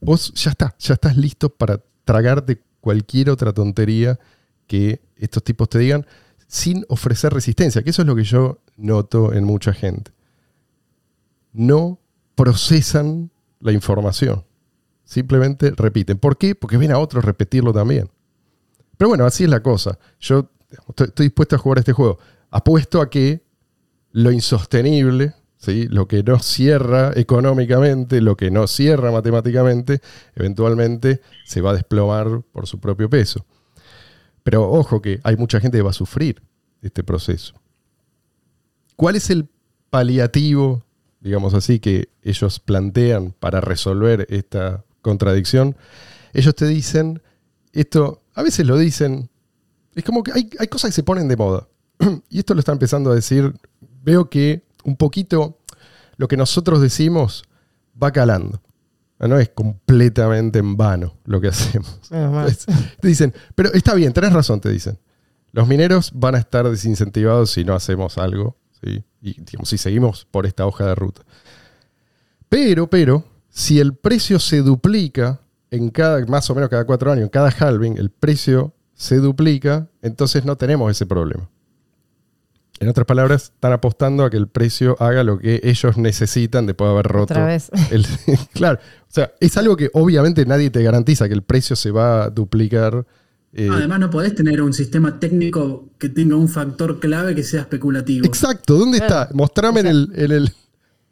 vos 0.00 0.32
ya 0.34 0.50
está, 0.50 0.74
ya 0.78 0.94
estás 0.94 1.16
listo 1.16 1.48
para 1.50 1.82
tragarte 2.04 2.62
cualquier 2.80 3.30
otra 3.30 3.52
tontería 3.52 4.18
que 4.66 5.00
estos 5.16 5.42
tipos 5.42 5.68
te 5.68 5.78
digan 5.78 6.06
sin 6.46 6.84
ofrecer 6.88 7.32
resistencia, 7.32 7.82
que 7.82 7.90
eso 7.90 8.02
es 8.02 8.08
lo 8.08 8.16
que 8.16 8.24
yo 8.24 8.60
noto 8.76 9.32
en 9.32 9.44
mucha 9.44 9.72
gente. 9.72 10.12
No 11.52 11.98
procesan 12.34 13.30
la 13.60 13.72
información, 13.72 14.44
simplemente 15.04 15.72
repiten. 15.76 16.18
¿Por 16.18 16.38
qué? 16.38 16.54
Porque 16.54 16.76
ven 16.76 16.92
a 16.92 16.98
otros 16.98 17.24
repetirlo 17.24 17.72
también. 17.72 18.10
Pero 18.96 19.08
bueno, 19.08 19.26
así 19.26 19.44
es 19.44 19.50
la 19.50 19.62
cosa. 19.62 19.98
Yo 20.20 20.50
estoy, 20.88 21.08
estoy 21.08 21.26
dispuesto 21.26 21.56
a 21.56 21.58
jugar 21.58 21.78
este 21.78 21.92
juego. 21.92 22.18
Apuesto 22.50 23.00
a 23.00 23.10
que 23.10 23.42
lo 24.12 24.32
insostenible, 24.32 25.34
¿sí? 25.58 25.86
lo 25.88 26.08
que 26.08 26.22
no 26.22 26.38
cierra 26.38 27.12
económicamente, 27.14 28.20
lo 28.20 28.36
que 28.36 28.50
no 28.50 28.66
cierra 28.66 29.10
matemáticamente, 29.10 30.00
eventualmente 30.34 31.20
se 31.44 31.60
va 31.60 31.70
a 31.70 31.74
desplomar 31.74 32.42
por 32.52 32.66
su 32.66 32.80
propio 32.80 33.10
peso. 33.10 33.44
Pero 34.42 34.70
ojo 34.70 35.02
que 35.02 35.20
hay 35.24 35.36
mucha 35.36 35.60
gente 35.60 35.78
que 35.78 35.82
va 35.82 35.90
a 35.90 35.94
sufrir 35.94 36.42
este 36.80 37.04
proceso. 37.04 37.54
¿Cuál 38.96 39.16
es 39.16 39.30
el 39.30 39.48
paliativo, 39.90 40.84
digamos 41.20 41.54
así, 41.54 41.80
que 41.80 42.08
ellos 42.22 42.58
plantean 42.60 43.34
para 43.38 43.60
resolver 43.60 44.26
esta 44.30 44.84
contradicción? 45.02 45.76
Ellos 46.32 46.54
te 46.54 46.66
dicen, 46.66 47.22
esto, 47.72 48.22
a 48.34 48.42
veces 48.42 48.66
lo 48.66 48.76
dicen, 48.76 49.30
es 49.94 50.04
como 50.04 50.22
que 50.22 50.32
hay, 50.32 50.50
hay 50.58 50.68
cosas 50.68 50.90
que 50.90 50.94
se 50.94 51.02
ponen 51.02 51.28
de 51.28 51.36
moda. 51.36 51.68
Y 52.30 52.38
esto 52.38 52.54
lo 52.54 52.60
está 52.60 52.72
empezando 52.72 53.10
a 53.10 53.14
decir, 53.14 53.52
veo 54.08 54.30
que 54.30 54.62
un 54.84 54.96
poquito 54.96 55.58
lo 56.16 56.28
que 56.28 56.38
nosotros 56.38 56.80
decimos 56.80 57.44
va 58.02 58.10
calando. 58.10 58.62
No 59.18 59.38
es 59.38 59.50
completamente 59.50 60.60
en 60.60 60.78
vano 60.78 61.18
lo 61.26 61.42
que 61.42 61.48
hacemos. 61.48 62.00
Te 63.00 63.08
dicen, 63.08 63.34
pero 63.54 63.70
está 63.74 63.94
bien, 63.94 64.14
tenés 64.14 64.32
razón, 64.32 64.60
te 64.60 64.70
dicen. 64.70 64.98
Los 65.52 65.68
mineros 65.68 66.12
van 66.14 66.36
a 66.36 66.38
estar 66.38 66.68
desincentivados 66.70 67.50
si 67.50 67.64
no 67.64 67.74
hacemos 67.74 68.16
algo, 68.16 68.56
¿sí? 68.80 69.04
y 69.20 69.40
digamos, 69.42 69.68
si 69.68 69.76
seguimos 69.76 70.26
por 70.30 70.46
esta 70.46 70.64
hoja 70.66 70.86
de 70.86 70.94
ruta. 70.94 71.22
Pero, 72.48 72.88
pero, 72.88 73.24
si 73.50 73.78
el 73.80 73.94
precio 73.94 74.38
se 74.38 74.62
duplica 74.62 75.40
en 75.70 75.90
cada, 75.90 76.24
más 76.26 76.48
o 76.48 76.54
menos 76.54 76.70
cada 76.70 76.86
cuatro 76.86 77.10
años, 77.12 77.24
en 77.24 77.30
cada 77.30 77.50
halving, 77.50 77.98
el 77.98 78.10
precio 78.10 78.72
se 78.94 79.16
duplica, 79.16 79.88
entonces 80.00 80.44
no 80.44 80.56
tenemos 80.56 80.90
ese 80.90 81.06
problema. 81.06 81.50
En 82.80 82.88
otras 82.88 83.06
palabras, 83.06 83.44
están 83.54 83.72
apostando 83.72 84.24
a 84.24 84.30
que 84.30 84.36
el 84.36 84.46
precio 84.48 84.96
haga 85.00 85.24
lo 85.24 85.38
que 85.38 85.60
ellos 85.64 85.96
necesitan 85.96 86.66
después 86.66 86.88
de 86.88 86.92
haber 86.92 87.06
roto. 87.06 87.34
Otra 87.34 87.46
vez. 87.46 87.70
el- 87.90 88.06
claro, 88.52 88.78
o 89.02 89.06
sea, 89.10 89.32
es 89.40 89.56
algo 89.56 89.76
que 89.76 89.90
obviamente 89.94 90.44
nadie 90.46 90.70
te 90.70 90.82
garantiza 90.82 91.26
que 91.28 91.34
el 91.34 91.42
precio 91.42 91.74
se 91.76 91.90
va 91.90 92.24
a 92.24 92.30
duplicar. 92.30 93.04
eh, 93.52 93.68
Además, 93.72 93.98
no 94.00 94.10
podés 94.10 94.34
tener 94.34 94.62
un 94.62 94.72
sistema 94.72 95.18
técnico 95.18 95.88
que 95.98 96.08
tenga 96.08 96.36
un 96.36 96.48
factor 96.48 97.00
clave 97.00 97.34
que 97.34 97.42
sea 97.42 97.62
especulativo. 97.62 98.24
Exacto, 98.26 98.74
¿dónde 98.74 98.98
Claro. 98.98 99.22
está? 99.22 99.34
Mostrame 99.34 99.80
en 99.80 99.86
el, 99.88 100.12
en 100.14 100.30
el 100.32 100.52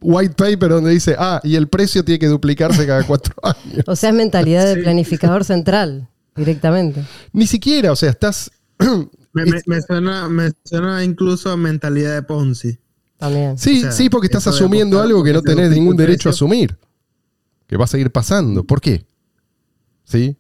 white 0.01 0.35
paper 0.37 0.69
donde 0.71 0.91
dice, 0.91 1.17
ah, 1.19 1.41
y 1.43 1.57
el 1.57 1.69
precio 1.69 2.05
tiene 2.05 2.19
que 2.19 2.29
duplicarse 2.29 2.87
cada 2.87 3.03
cuatro 3.05 3.35
años. 3.43 3.83
O 3.87 3.97
sea, 3.97 4.11
es 4.11 4.15
mentalidad 4.15 4.67
de 4.67 4.75
Sí. 4.77 4.83
planificador 4.83 5.43
central, 5.45 6.09
directamente. 6.37 7.03
Ni 7.33 7.47
siquiera, 7.47 7.91
o 7.93 7.97
sea, 7.97 8.11
estás. 8.11 8.51
Me, 9.37 9.45
me- 9.45 9.63
me 9.67 9.83
suena, 9.83 10.29
me 10.29 10.51
suena 10.65 11.05
incluso 11.05 11.51
a 11.51 11.57
mentalidad 11.57 12.15
de 12.15 12.23
Ponzi. 12.23 12.79
También. 13.19 13.59
Sí, 13.59 13.79
O 13.79 13.81
sea, 13.83 13.93
sí, 13.93 14.09
porque 14.11 14.27
estás 14.27 14.47
asumiendo 14.47 15.01
algo 15.01 15.23
que 15.23 15.33
no 15.33 15.43
tenés 15.43 15.71
ningún 15.71 15.97
derecho 15.97 16.29
a 16.29 16.33
asumir. 16.33 16.79
Que 17.67 17.77
va 17.77 17.85
a 17.85 17.89
seguir 17.89 18.11
pasando. 18.11 18.65
¿Por 18.65 18.81
qué? 18.81 19.07
¿Sí? 20.05 20.37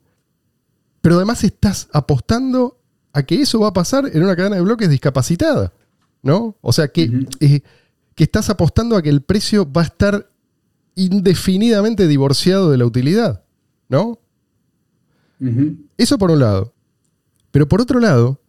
Pero 1.02 1.16
además 1.16 1.42
estás 1.44 1.88
apostando 1.92 2.80
a 3.12 3.22
que 3.22 3.40
eso 3.40 3.60
va 3.60 3.68
a 3.68 3.72
pasar 3.72 4.10
en 4.12 4.22
una 4.22 4.34
cadena 4.36 4.56
de 4.56 4.62
bloques 4.62 4.88
discapacitada. 4.88 5.72
¿No? 6.22 6.56
O 6.60 6.72
sea, 6.72 6.88
que, 6.88 7.10
eh, 7.40 7.60
que 8.14 8.24
estás 8.24 8.48
apostando 8.50 8.96
a 8.96 9.02
que 9.02 9.10
el 9.10 9.22
precio 9.22 9.70
va 9.70 9.82
a 9.82 9.84
estar 9.84 10.28
indefinidamente 10.94 12.06
divorciado 12.06 12.70
de 12.70 12.78
la 12.78 12.86
utilidad. 12.86 13.44
¿No? 13.88 14.18
Eso 15.98 16.18
por 16.18 16.30
un 16.30 16.40
lado. 16.40 16.72
Pero 17.50 17.68
por 17.68 17.80
otro 17.80 18.00
lado, 18.00 18.40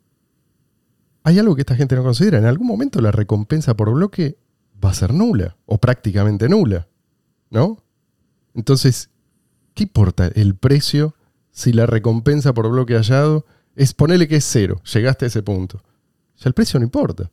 hay 1.28 1.40
algo 1.40 1.56
que 1.56 1.62
esta 1.64 1.76
gente 1.76 1.94
no 1.98 2.04
considera. 2.04 2.38
En 2.38 2.46
algún 2.46 2.68
momento 2.68 3.02
la 3.02 3.12
recompensa 3.12 3.76
por 3.76 3.92
bloque 3.92 4.38
va 4.82 4.92
a 4.92 4.94
ser 4.94 5.14
nula 5.14 5.58
o 5.66 5.78
prácticamente 5.78 6.48
nula. 6.48 6.88
¿No? 7.50 7.84
Entonces, 8.54 9.10
¿qué 9.74 9.84
importa 9.84 10.28
el 10.28 10.56
precio 10.56 11.16
si 11.52 11.74
la 11.74 11.86
recompensa 11.86 12.54
por 12.54 12.70
bloque 12.70 12.96
hallado 12.96 13.46
es 13.76 13.94
ponerle 13.94 14.30
que 14.30 14.38
es 14.38 14.46
cero? 14.46 14.82
Llegaste 14.94 15.26
a 15.26 15.28
ese 15.28 15.44
punto. 15.44 15.84
Ya 16.38 16.48
el 16.48 16.54
precio 16.54 16.80
no 16.80 16.86
importa. 16.86 17.30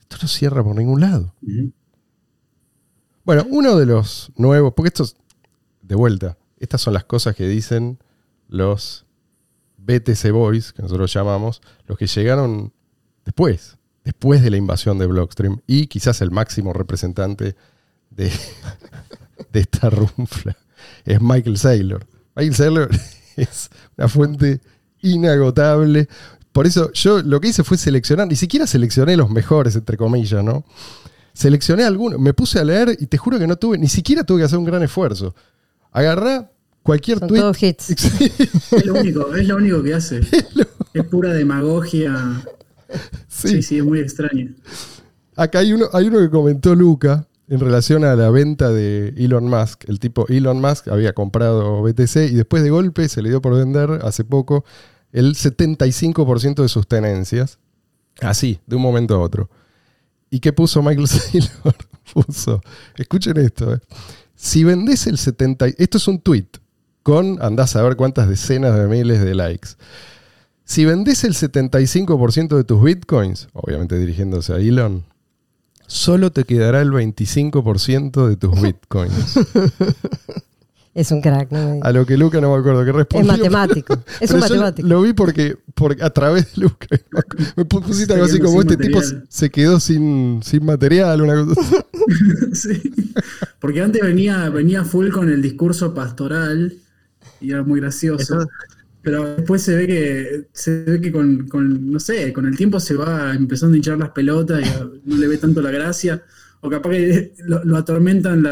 Esto 0.00 0.16
no 0.22 0.26
cierra 0.28 0.64
por 0.64 0.74
ningún 0.74 1.02
lado. 1.02 1.34
Bueno, 3.26 3.44
uno 3.50 3.76
de 3.76 3.84
los 3.84 4.32
nuevos, 4.36 4.72
porque 4.74 4.88
estos, 4.88 5.16
de 5.82 5.94
vuelta, 5.94 6.38
estas 6.60 6.80
son 6.80 6.94
las 6.94 7.04
cosas 7.04 7.36
que 7.36 7.46
dicen 7.46 7.98
los 8.48 9.04
BTC 9.76 10.30
Boys, 10.32 10.72
que 10.72 10.80
nosotros 10.80 11.12
llamamos, 11.12 11.60
los 11.86 11.98
que 11.98 12.06
llegaron 12.06 12.72
después, 13.24 13.76
después 14.04 14.42
de 14.42 14.50
la 14.50 14.56
invasión 14.56 14.98
de 14.98 15.06
Blockstream, 15.06 15.60
y 15.66 15.86
quizás 15.86 16.20
el 16.20 16.30
máximo 16.30 16.72
representante 16.72 17.56
de, 18.10 18.30
de 19.52 19.60
esta 19.60 19.90
runfla 19.90 20.56
es 21.04 21.20
Michael 21.20 21.58
Saylor. 21.58 22.06
Michael 22.36 22.54
Saylor 22.54 22.90
es 23.36 23.70
una 23.96 24.08
fuente 24.08 24.60
inagotable. 25.02 26.08
Por 26.52 26.66
eso 26.66 26.92
yo 26.92 27.22
lo 27.22 27.40
que 27.40 27.48
hice 27.48 27.64
fue 27.64 27.76
seleccionar, 27.76 28.28
ni 28.28 28.36
siquiera 28.36 28.66
seleccioné 28.66 29.16
los 29.16 29.30
mejores, 29.30 29.74
entre 29.76 29.96
comillas, 29.96 30.42
¿no? 30.44 30.64
Seleccioné 31.32 31.82
algunos, 31.84 32.20
me 32.20 32.32
puse 32.32 32.60
a 32.60 32.64
leer 32.64 32.96
y 33.00 33.06
te 33.06 33.18
juro 33.18 33.38
que 33.40 33.46
no 33.46 33.56
tuve, 33.56 33.76
ni 33.76 33.88
siquiera 33.88 34.22
tuve 34.22 34.40
que 34.40 34.44
hacer 34.44 34.58
un 34.58 34.64
gran 34.64 34.82
esfuerzo. 34.84 35.34
Agarrá 35.90 36.50
cualquier 36.84 37.18
Son 37.18 37.28
tweet. 37.28 37.40
todos 37.40 37.62
hits. 37.62 37.90
Es 38.70 38.86
lo 38.86 38.94
único, 38.94 39.34
es 39.34 39.48
lo 39.48 39.56
único 39.56 39.82
que 39.82 39.94
hace. 39.94 40.20
Es 40.92 41.04
pura 41.06 41.32
demagogia. 41.32 42.40
Sí. 43.28 43.48
Sí, 43.48 43.62
sí, 43.62 43.78
es 43.78 43.84
muy 43.84 44.00
extraño. 44.00 44.54
Acá 45.36 45.58
hay 45.58 45.72
uno, 45.72 45.86
hay 45.92 46.06
uno 46.06 46.20
que 46.20 46.30
comentó 46.30 46.74
Luca 46.74 47.26
en 47.48 47.60
relación 47.60 48.04
a 48.04 48.14
la 48.14 48.30
venta 48.30 48.70
de 48.70 49.08
Elon 49.16 49.48
Musk. 49.48 49.88
El 49.88 49.98
tipo 49.98 50.26
Elon 50.28 50.60
Musk 50.60 50.88
había 50.88 51.12
comprado 51.12 51.82
BTC 51.82 52.16
y 52.30 52.34
después 52.34 52.62
de 52.62 52.70
golpe 52.70 53.08
se 53.08 53.22
le 53.22 53.30
dio 53.30 53.42
por 53.42 53.54
vender 53.54 54.00
hace 54.02 54.24
poco 54.24 54.64
el 55.12 55.34
75% 55.34 56.62
de 56.62 56.68
sus 56.68 56.86
tenencias. 56.86 57.58
Así, 58.20 58.60
de 58.66 58.76
un 58.76 58.82
momento 58.82 59.14
a 59.14 59.18
otro. 59.18 59.50
¿Y 60.30 60.40
qué 60.40 60.52
puso 60.52 60.82
Michael 60.82 61.08
Saylor? 61.08 61.76
puso, 62.12 62.60
escuchen 62.96 63.36
esto, 63.38 63.74
eh. 63.74 63.80
si 64.34 64.62
vendés 64.62 65.06
el 65.06 65.16
70, 65.16 65.66
esto 65.78 65.98
es 65.98 66.06
un 66.06 66.20
tweet 66.20 66.48
con, 67.02 67.38
andás 67.42 67.76
a 67.76 67.82
ver 67.82 67.96
cuántas 67.96 68.28
decenas 68.28 68.76
de 68.76 68.86
miles 68.86 69.22
de 69.22 69.34
likes. 69.34 69.70
Si 70.64 70.84
vendés 70.84 71.24
el 71.24 71.34
75% 71.34 72.56
de 72.56 72.64
tus 72.64 72.82
bitcoins, 72.82 73.48
obviamente 73.52 73.98
dirigiéndose 73.98 74.52
a 74.54 74.56
Elon, 74.56 75.04
solo 75.86 76.30
te 76.32 76.44
quedará 76.44 76.80
el 76.80 76.90
25% 76.90 78.28
de 78.28 78.36
tus 78.36 78.60
bitcoins. 78.60 79.38
Es 80.94 81.10
un 81.10 81.20
crack, 81.20 81.50
¿no? 81.50 81.80
A 81.82 81.90
lo 81.90 82.06
que 82.06 82.16
Luca 82.16 82.40
no 82.40 82.52
me 82.54 82.60
acuerdo 82.60 82.84
que 82.84 82.90
Es 82.90 82.96
respondió. 82.96 83.32
matemático. 83.32 83.98
Es 84.20 84.30
un 84.30 84.38
matemático. 84.40 84.86
Lo 84.86 85.02
vi 85.02 85.12
porque, 85.12 85.56
porque 85.74 86.04
a 86.04 86.10
través 86.10 86.54
de 86.54 86.62
Luca 86.62 86.86
me 87.56 87.64
pusiste 87.64 88.12
algo 88.12 88.26
así 88.26 88.38
como 88.38 88.60
este 88.60 88.76
tipo 88.76 89.00
se 89.28 89.50
quedó 89.50 89.80
sin, 89.80 90.40
sin 90.44 90.64
material, 90.64 91.20
una 91.22 91.44
cosa. 91.44 91.84
Sí. 92.52 92.80
Porque 93.58 93.80
antes 93.82 94.02
venía, 94.02 94.48
venía 94.50 94.84
full 94.84 95.08
con 95.10 95.30
el 95.30 95.42
discurso 95.42 95.94
pastoral 95.94 96.74
y 97.40 97.50
era 97.50 97.64
muy 97.64 97.80
gracioso. 97.80 98.42
Eso- 98.42 98.48
Pero 99.04 99.36
después 99.36 99.60
se 99.62 99.76
ve 99.76 99.86
que, 99.86 100.46
se 100.52 100.82
ve 100.84 101.00
que 101.00 101.12
con, 101.12 101.46
con, 101.48 101.92
no 101.92 102.00
sé, 102.00 102.32
con 102.32 102.46
el 102.46 102.56
tiempo 102.56 102.80
se 102.80 102.94
va 102.94 103.34
empezando 103.34 103.74
a 103.74 103.76
hinchar 103.76 103.98
las 103.98 104.10
pelotas 104.10 104.62
y 104.66 105.08
no 105.08 105.16
le 105.18 105.28
ve 105.28 105.36
tanto 105.36 105.60
la 105.62 105.70
gracia. 105.70 106.22
O 106.62 106.70
capaz 106.70 106.92
que 106.92 107.34
lo, 107.44 107.62
lo 107.64 107.76
atormentan 107.76 108.42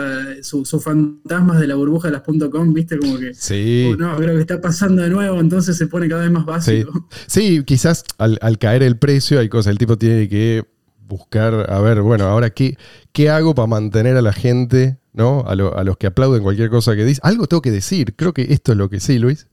su- 0.43 0.67
sus 0.67 0.85
fantasmas 0.85 1.59
de 1.59 1.67
la 1.67 1.77
burbuja 1.77 2.09
de 2.09 2.13
las 2.13 2.23
.com, 2.51 2.75
viste, 2.75 2.99
como 2.99 3.19
que, 3.19 3.33
Sí. 3.33 3.91
"Oh, 3.91 3.97
no, 3.97 4.15
creo 4.19 4.35
que 4.35 4.43
está 4.43 4.61
pasando 4.61 5.01
de 5.01 5.09
nuevo, 5.09 5.41
entonces 5.41 5.75
se 5.79 5.87
pone 5.87 6.11
cada 6.11 6.21
vez 6.21 6.31
más 6.31 6.43
Sí, 6.63 6.83
básico. 6.85 7.09
Sí, 7.27 7.63
quizás 7.65 8.05
al, 8.19 8.39
al 8.43 8.59
caer 8.59 8.83
el 8.83 8.99
precio 8.99 9.41
hay 9.41 9.49
cosas, 9.49 9.71
el 9.71 9.79
tipo 9.79 9.97
tiene 9.97 10.29
que 10.29 10.63
buscar, 11.09 11.71
a 11.71 11.81
ver, 11.81 12.03
bueno, 12.03 12.25
ahora 12.25 12.51
qué, 12.51 12.77
qué 13.13 13.31
hago 13.31 13.55
para 13.55 13.67
mantener 13.67 14.19
a 14.19 14.23
la 14.23 14.35
gente, 14.35 14.99
¿no? 15.15 15.45
A, 15.47 15.55
lo- 15.55 15.75
a 15.79 15.83
los 15.83 15.97
que 15.97 16.07
aplauden 16.09 16.43
cualquier 16.43 16.69
cosa 16.69 16.95
que 16.95 17.07
dice. 17.07 17.21
Algo 17.25 17.47
tengo 17.47 17.63
que 17.63 17.71
decir, 17.71 18.15
creo 18.15 18.35
que 18.35 18.53
esto 18.53 18.73
es 18.73 18.79
lo 18.79 18.91
que 18.91 19.01
sí, 19.01 19.19
Luis. 19.19 19.47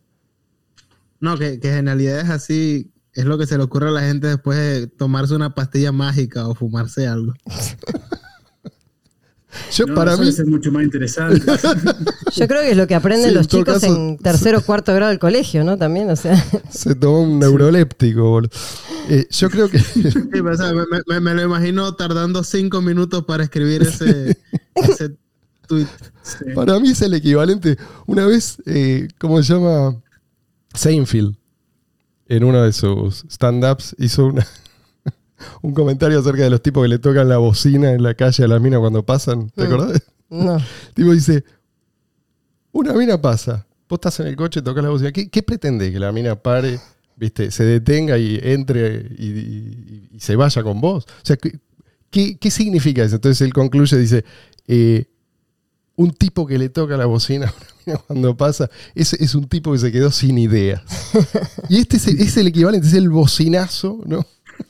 No, 1.19 1.38
que, 1.38 1.60
que 1.60 1.69
genialidades 1.71 2.29
así 2.29 2.91
es 3.13 3.25
lo 3.25 3.38
que 3.38 3.45
se 3.47 3.58
le 3.58 3.63
ocurre 3.63 3.89
a 3.89 3.91
la 3.91 4.01
gente 4.01 4.27
después 4.27 4.58
de 4.58 4.88
tomarse 4.88 5.34
una 5.36 5.53
pastilla 5.53 5.91
mágica 5.91 6.47
o 6.47 6.55
fumarse 6.55 7.08
algo. 7.08 7.34
Yo 9.73 9.88
No, 9.88 9.95
para 9.95 10.15
mí, 10.15 10.32
ser 10.32 10.45
mucho 10.45 10.71
más 10.71 10.84
interesante. 10.84 11.41
Yo 12.36 12.47
creo 12.47 12.62
que 12.62 12.71
es 12.71 12.77
lo 12.77 12.86
que 12.86 12.93
aprenden 12.95 13.29
Sí, 13.29 13.36
los 13.36 13.47
chicos 13.47 13.79
caso- 13.82 13.88
en 13.88 14.17
tercero 14.19 14.60
o 14.60 14.62
cuarto 14.62 14.93
grado 14.93 15.10
del 15.10 15.17
colegio, 15.19 15.63
¿no? 15.63 15.75
También, 15.77 16.10
o 16.10 16.15
sea. 16.15 16.36
se 16.69 16.93
tomó 16.95 17.23
un 17.23 17.39
neuroléptico, 17.39 18.21
boludo. 18.29 18.51
Eh, 19.10 19.25
yo 19.32 19.49
creo 19.49 19.67
que 19.69 19.79
Sí, 19.79 20.03
pero, 20.32 20.51
o 20.51 20.55
sea, 20.55 20.71
me, 20.71 20.84
me- 21.08 21.19
me 21.19 21.34
lo 21.34 21.41
imagino 21.43 21.93
tardando 21.95 22.43
cinco 22.43 22.79
minutos 22.82 23.25
para 23.25 23.43
escribir 23.43 23.82
ese, 23.82 24.38
ese 24.75 25.15
tweet. 25.67 25.88
Sí. 26.21 26.45
para 26.53 26.79
mí 26.79 26.91
es 26.91 27.01
el 27.01 27.15
equivalente. 27.15 27.75
Una 28.05 28.27
vez, 28.27 28.58
eh, 28.67 29.08
¿cómo 29.17 29.41
se 29.41 29.53
llama? 29.53 29.95
Seinfeld, 30.73 31.36
en 32.27 32.43
uno 32.43 32.62
de 32.63 32.71
sus 32.73 33.25
stand-ups, 33.29 33.95
hizo 33.99 34.27
una, 34.27 34.45
un 35.62 35.73
comentario 35.73 36.19
acerca 36.19 36.43
de 36.43 36.49
los 36.49 36.62
tipos 36.62 36.84
que 36.84 36.89
le 36.89 36.99
tocan 36.99 37.27
la 37.29 37.38
bocina 37.38 37.91
en 37.93 38.03
la 38.03 38.13
calle 38.13 38.43
a 38.43 38.47
las 38.47 38.62
minas 38.62 38.79
cuando 38.79 39.03
pasan. 39.05 39.49
¿Te 39.51 39.63
Mm. 39.63 39.65
acordás? 39.65 40.01
No. 40.29 40.58
Tipo 40.93 41.12
dice, 41.12 41.43
una 42.71 42.93
mina 42.93 43.19
pasa, 43.19 43.65
vos 43.88 43.97
estás 43.97 44.19
en 44.19 44.27
el 44.27 44.36
coche, 44.36 44.62
tocas 44.62 44.84
la 44.84 44.89
bocina. 44.91 45.12
¿Qué, 45.12 45.29
qué 45.29 45.41
pretende? 45.43 45.91
Que 45.91 45.99
la 45.99 46.12
mina 46.12 46.36
pare, 46.36 46.79
viste, 47.15 47.49
se 47.51 47.63
detenga 47.63 48.17
y 48.17 48.39
entre 48.43 49.08
y, 49.17 49.25
y- 49.27 50.10
y 50.13 50.19
se 50.19 50.36
vaya 50.36 50.62
con 50.62 50.79
vos. 50.79 51.05
O 51.05 51.25
sea, 51.25 51.36
¿qué, 51.38 51.60
qué, 52.12 52.38
qué 52.38 52.51
significa 52.51 53.03
eso? 53.03 53.15
Entonces 53.15 53.41
él 53.41 53.53
concluye, 53.53 53.97
dice, 53.97 54.23
eh, 54.67 55.05
un 55.99 56.12
tipo 56.12 56.47
que 56.47 56.57
le 56.57 56.69
toca 56.69 56.95
la 56.95 57.07
bocina 57.07 57.53
cuando 58.07 58.38
pasa, 58.38 58.69
es, 58.95 59.12
es 59.12 59.35
un 59.35 59.49
tipo 59.49 59.73
que 59.73 59.79
se 59.79 59.91
quedó 59.91 60.12
sin 60.12 60.38
ideas. 60.38 60.81
Y 61.67 61.79
este 61.79 61.97
es 61.97 62.07
el, 62.07 62.21
es 62.21 62.38
el 62.38 62.47
equivalente, 62.47 62.88
es 62.88 62.93
el 62.93 63.09
bocinazo, 63.09 63.99
¿no? 64.05 64.25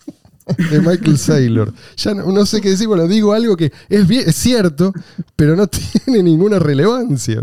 de 0.71 0.79
Michael 0.81 1.19
Saylor. 1.19 1.71
Ya 1.97 2.15
no, 2.15 2.31
no 2.31 2.47
sé 2.47 2.61
qué 2.61 2.71
decir, 2.71 2.87
bueno, 2.87 3.07
digo 3.07 3.33
algo 3.33 3.55
que 3.55 3.71
es, 3.89 4.07
bien, 4.07 4.27
es 4.27 4.37
cierto, 4.37 4.91
pero 5.35 5.55
no 5.55 5.67
tiene 6.03 6.23
ninguna 6.23 6.57
relevancia. 6.57 7.39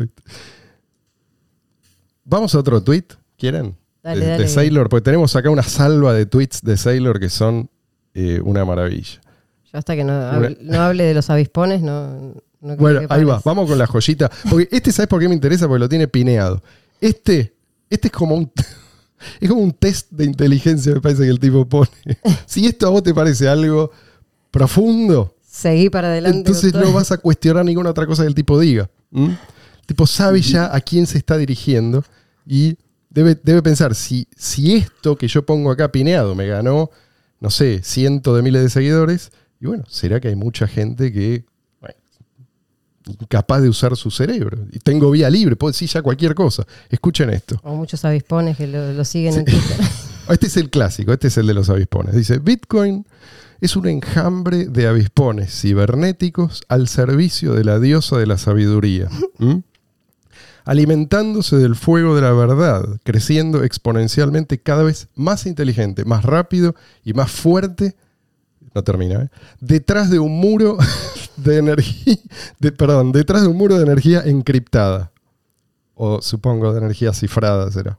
Vamos 2.25 2.57
a 2.57 2.59
otro 2.59 2.83
tweet, 2.83 3.05
¿quieren? 3.38 3.77
Dale, 4.03 4.20
de, 4.20 4.27
de 4.27 4.33
dale. 4.33 4.49
Saylor, 4.49 4.88
porque 4.88 5.05
tenemos 5.05 5.37
acá 5.37 5.49
una 5.49 5.62
salva 5.62 6.12
de 6.12 6.27
tweets 6.27 6.61
de 6.62 6.77
Saylor 6.77 7.20
que 7.20 7.31
son 7.31 7.70
eh, 8.14 8.40
una 8.42 8.64
maravilla. 8.64 9.20
Yo 9.72 9.79
hasta 9.79 9.94
que 9.94 10.03
no, 10.03 10.12
hable, 10.12 10.59
no 10.61 10.81
hable 10.81 11.05
de 11.05 11.14
los 11.14 11.31
avispones, 11.31 11.83
no. 11.83 12.35
No 12.61 12.77
Bueno, 12.77 13.07
ahí 13.09 13.25
va, 13.25 13.40
vamos 13.45 13.69
con 13.69 13.79
la 13.79 13.87
joyita. 13.87 14.31
Porque 14.51 14.69
este, 14.71 14.92
¿sabes 14.92 15.09
por 15.09 15.21
qué 15.21 15.29
me 15.29 15.35
interesa? 15.35 15.66
Porque 15.66 15.81
lo 15.81 15.88
tiene 15.88 16.09
pineado. 16.09 16.62
Este, 17.01 17.55
este 17.90 18.09
es 18.09 18.12
como 18.12 18.35
un. 18.35 18.51
Es 19.40 19.49
como 19.49 19.62
un 19.62 19.73
test 19.73 20.11
de 20.11 20.27
inteligencia, 20.27 20.92
me 20.92 21.01
parece 21.01 21.23
que 21.23 21.31
el 21.31 21.40
tipo 21.40 21.66
pone. 21.66 21.88
Si 22.47 22.66
esto 22.66 22.87
a 22.87 22.90
vos 22.90 23.03
te 23.03 23.14
parece 23.14 23.49
algo 23.49 23.90
profundo, 24.51 25.35
Seguí 25.42 25.88
para 25.88 26.09
adelante. 26.09 26.38
entonces 26.38 26.75
no 26.75 26.92
vas 26.92 27.11
a 27.12 27.16
cuestionar 27.16 27.64
ninguna 27.64 27.90
otra 27.90 28.07
cosa 28.07 28.23
que 28.25 28.29
el 28.29 28.35
tipo 28.35 28.61
diga. 28.61 28.90
El 29.11 29.38
tipo 29.87 30.07
sabe 30.07 30.42
ya 30.42 30.75
a 30.75 30.81
quién 30.83 31.07
se 31.07 31.16
está 31.16 31.38
dirigiendo 31.38 32.05
y 32.47 32.77
debe, 33.09 33.38
debe 33.42 33.62
pensar, 33.62 33.95
si, 33.95 34.29
si 34.37 34.77
esto 34.77 35.16
que 35.16 35.29
yo 35.29 35.47
pongo 35.47 35.71
acá 35.71 35.90
pineado 35.90 36.35
me 36.35 36.47
ganó, 36.47 36.90
no 37.40 37.49
sé, 37.49 37.83
cientos 37.83 38.37
de 38.37 38.42
miles 38.42 38.62
de 38.62 38.69
seguidores, 38.69 39.31
y 39.59 39.66
bueno, 39.66 39.85
será 39.88 40.21
que 40.21 40.29
hay 40.29 40.37
mucha 40.37 40.66
gente 40.66 41.11
que 41.11 41.47
incapaz 43.07 43.62
de 43.62 43.69
usar 43.69 43.97
su 43.97 44.11
cerebro. 44.11 44.59
Y 44.73 44.79
tengo 44.79 45.11
vía 45.11 45.31
libre, 45.31 45.57
puedo 45.57 45.73
decir 45.73 45.88
ya 45.88 46.03
cualquier 46.03 46.35
cosa. 46.35 46.66
Escuchen 46.88 47.31
esto. 47.31 47.61
O 47.62 47.75
muchos 47.75 48.05
avispones 48.05 48.57
que 48.57 48.66
lo, 48.66 48.92
lo 48.92 49.05
siguen 49.05 49.35
en 49.35 49.45
Twitter. 49.45 49.77
Este 50.29 50.49
es 50.49 50.57
el 50.57 50.71
clásico, 50.71 51.12
este 51.12 51.29
es 51.29 51.38
el 51.38 51.47
de 51.47 51.55
los 51.55 51.71
avispones. 51.71 52.14
Dice, 52.14 52.40
Bitcoin 52.40 53.07
es 53.61 53.77
un 53.77 53.87
enjambre 53.87 54.66
de 54.66 54.87
avispones 54.87 55.61
cibernéticos 55.61 56.62
al 56.69 56.88
servicio 56.88 57.55
de 57.55 57.64
la 57.64 57.79
diosa 57.79 58.19
de 58.19 58.27
la 58.27 58.37
sabiduría, 58.37 59.09
alimentándose 60.64 61.57
del 61.57 61.77
fuego 61.77 62.16
de 62.16 62.23
la 62.23 62.33
verdad, 62.33 62.85
creciendo 63.05 63.62
exponencialmente 63.62 64.59
cada 64.59 64.83
vez 64.83 65.09
más 65.14 65.47
inteligente, 65.47 66.05
más 66.05 66.25
rápido 66.25 66.75
y 67.05 67.14
más 67.14 67.31
fuerte. 67.31 67.95
No 68.77 68.85
termina, 68.85 69.23
¿eh? 69.23 69.29
Detrás 69.59 70.11
de 70.11 70.19
un 70.19 70.39
muro 70.39 70.77
de 71.39 71.57
energía, 71.57 72.15
de, 72.59 72.73
perdón, 72.73 73.11
detrás 73.11 73.41
de 73.41 73.49
un 73.49 73.57
muro 73.57 73.75
de 73.79 73.83
energía 73.83 74.21
encriptada. 74.27 75.12
O 75.95 76.21
supongo 76.21 76.75
de 76.75 76.81
energía 76.81 77.15
cifrada 77.15 77.71
será. 77.73 77.99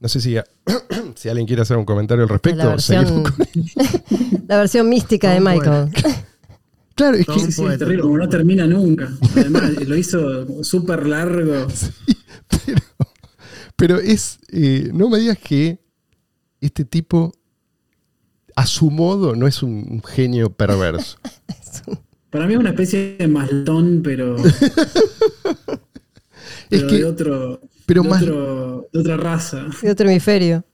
No 0.00 0.08
sé 0.08 0.22
si, 0.22 0.34
si 1.14 1.28
alguien 1.28 1.46
quiere 1.46 1.60
hacer 1.60 1.76
un 1.76 1.84
comentario 1.84 2.22
al 2.24 2.30
respecto. 2.30 2.56
La 2.64 2.70
versión, 2.70 3.04
seguimos 3.06 3.30
con- 3.32 4.44
la 4.48 4.56
versión 4.60 4.88
mística 4.88 5.30
de 5.30 5.40
Michael. 5.40 5.90
Claro, 6.94 7.18
es 7.18 7.26
Todo 7.26 7.36
que 7.36 7.42
Sí, 7.42 7.52
sí, 7.52 7.62
terrible, 7.78 8.00
como 8.00 8.16
no 8.16 8.26
termina 8.26 8.66
nunca. 8.66 9.12
Además, 9.36 9.72
lo 9.86 9.94
hizo 9.98 10.64
súper 10.64 11.06
largo. 11.06 11.66
pero, 12.64 12.80
pero 13.76 13.98
es. 13.98 14.38
eh, 14.50 14.88
no 14.94 15.10
me 15.10 15.18
digas 15.18 15.36
que 15.36 15.78
este 16.62 16.86
tipo 16.86 17.34
a 18.56 18.66
su 18.66 18.90
modo 18.90 19.36
no 19.36 19.46
es 19.46 19.62
un, 19.62 20.02
genio 20.02 20.50
perverso. 20.50 21.18
Para 22.30 22.46
mí 22.46 22.54
es 22.54 22.58
una 22.58 22.70
especie 22.70 23.16
de 23.18 23.28
maldón, 23.28 24.00
pero, 24.04 24.36
Es 26.70 26.82
que- 26.84 26.96
de, 26.96 27.04
otro, 27.04 27.60
pero 27.86 28.02
de, 28.02 28.08
más- 28.08 28.22
otro- 28.22 28.88
de 28.92 28.98
otra 29.00 29.16
raza. 29.16 29.66
De 29.82 29.90
otro 29.90 30.08
hemisferio. 30.08 30.64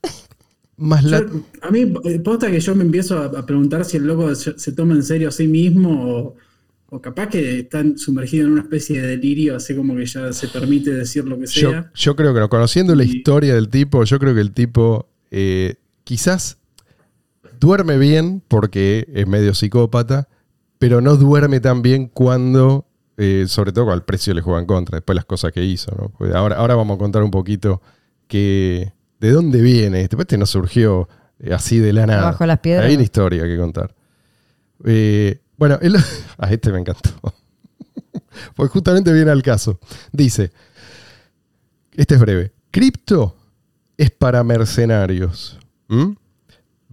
Más 0.77 1.03
la- 1.03 1.19
Yo- 1.21 1.27
a 1.61 1.69
mí, 1.71 1.93
eh, 2.05 2.19
posta 2.19 2.49
que 2.49 2.59
yo 2.59 2.73
me 2.75 2.83
empiezo 2.83 3.17
a, 3.19 3.25
a 3.25 3.45
preguntar 3.45 3.85
si 3.85 3.97
el 3.97 4.07
loco 4.07 4.33
se, 4.35 4.57
se 4.57 4.71
toma 4.71 4.95
en 4.95 5.03
serio 5.03 5.29
a 5.29 5.31
sí 5.31 5.47
mismo 5.47 6.09
o, 6.17 6.35
o 6.89 7.01
capaz 7.01 7.27
que 7.29 7.59
está 7.59 7.83
sumergido 7.95 8.47
en 8.47 8.53
una 8.53 8.61
especie 8.63 8.99
de 9.01 9.07
delirio, 9.09 9.55
así 9.55 9.75
como 9.75 9.95
que 9.95 10.05
ya 10.05 10.33
se 10.33 10.47
permite 10.47 10.91
decir 10.91 11.25
lo 11.25 11.37
que 11.39 11.45
yo, 11.45 11.69
sea. 11.71 11.91
yo 11.93 12.15
creo 12.15 12.33
que 12.33 12.39
no. 12.39 12.49
Conociendo 12.49 12.95
la 12.95 13.03
historia 13.03 13.53
del 13.55 13.69
tipo, 13.69 14.03
yo 14.03 14.19
creo 14.19 14.33
que 14.33 14.41
el 14.41 14.51
tipo 14.51 15.07
eh, 15.29 15.75
quizás 16.03 16.57
duerme 17.63 17.97
bien 17.97 18.43
porque 18.49 19.07
es 19.13 19.25
medio 19.25 19.53
psicópata, 19.53 20.27
pero 20.79 20.99
no 20.99 21.15
duerme 21.15 21.61
tan 21.61 21.81
bien 21.81 22.07
cuando, 22.07 22.85
eh, 23.15 23.45
sobre 23.47 23.71
todo 23.71 23.85
cuando 23.85 23.99
el 24.01 24.03
precio 24.03 24.33
le 24.33 24.41
juega 24.41 24.59
en 24.59 24.65
contra, 24.65 24.97
después 24.97 25.15
las 25.15 25.23
cosas 25.23 25.53
que 25.53 25.63
hizo. 25.63 25.95
¿no? 26.19 26.35
Ahora, 26.35 26.57
ahora 26.57 26.75
vamos 26.75 26.95
a 26.95 26.97
contar 26.99 27.23
un 27.23 27.31
poquito 27.31 27.81
que, 28.27 28.91
de 29.21 29.31
dónde 29.31 29.61
viene. 29.61 30.01
Este 30.01 30.17
este 30.19 30.37
no 30.37 30.45
surgió 30.45 31.07
eh, 31.39 31.53
así 31.53 31.79
de 31.79 31.93
la 31.93 32.05
nada. 32.05 32.23
Bajo 32.31 32.45
las 32.45 32.59
piedras. 32.59 32.85
Hay 32.87 32.95
una 32.95 33.03
historia 33.03 33.43
que 33.43 33.57
contar. 33.57 33.95
Eh, 34.83 35.39
bueno, 35.55 35.79
él- 35.81 35.95
a 36.37 36.49
este 36.51 36.71
me 36.71 36.79
encantó. 36.79 37.11
Pues 38.55 38.71
justamente 38.71 39.13
viene 39.13 39.29
al 39.31 39.43
caso. 39.43 39.79
Dice, 40.11 40.51
este 41.95 42.15
es 42.15 42.19
breve. 42.19 42.51
Cripto 42.71 43.37
es 43.95 44.09
para 44.11 44.43
mercenarios. 44.43 45.59
¿m? 45.87 46.15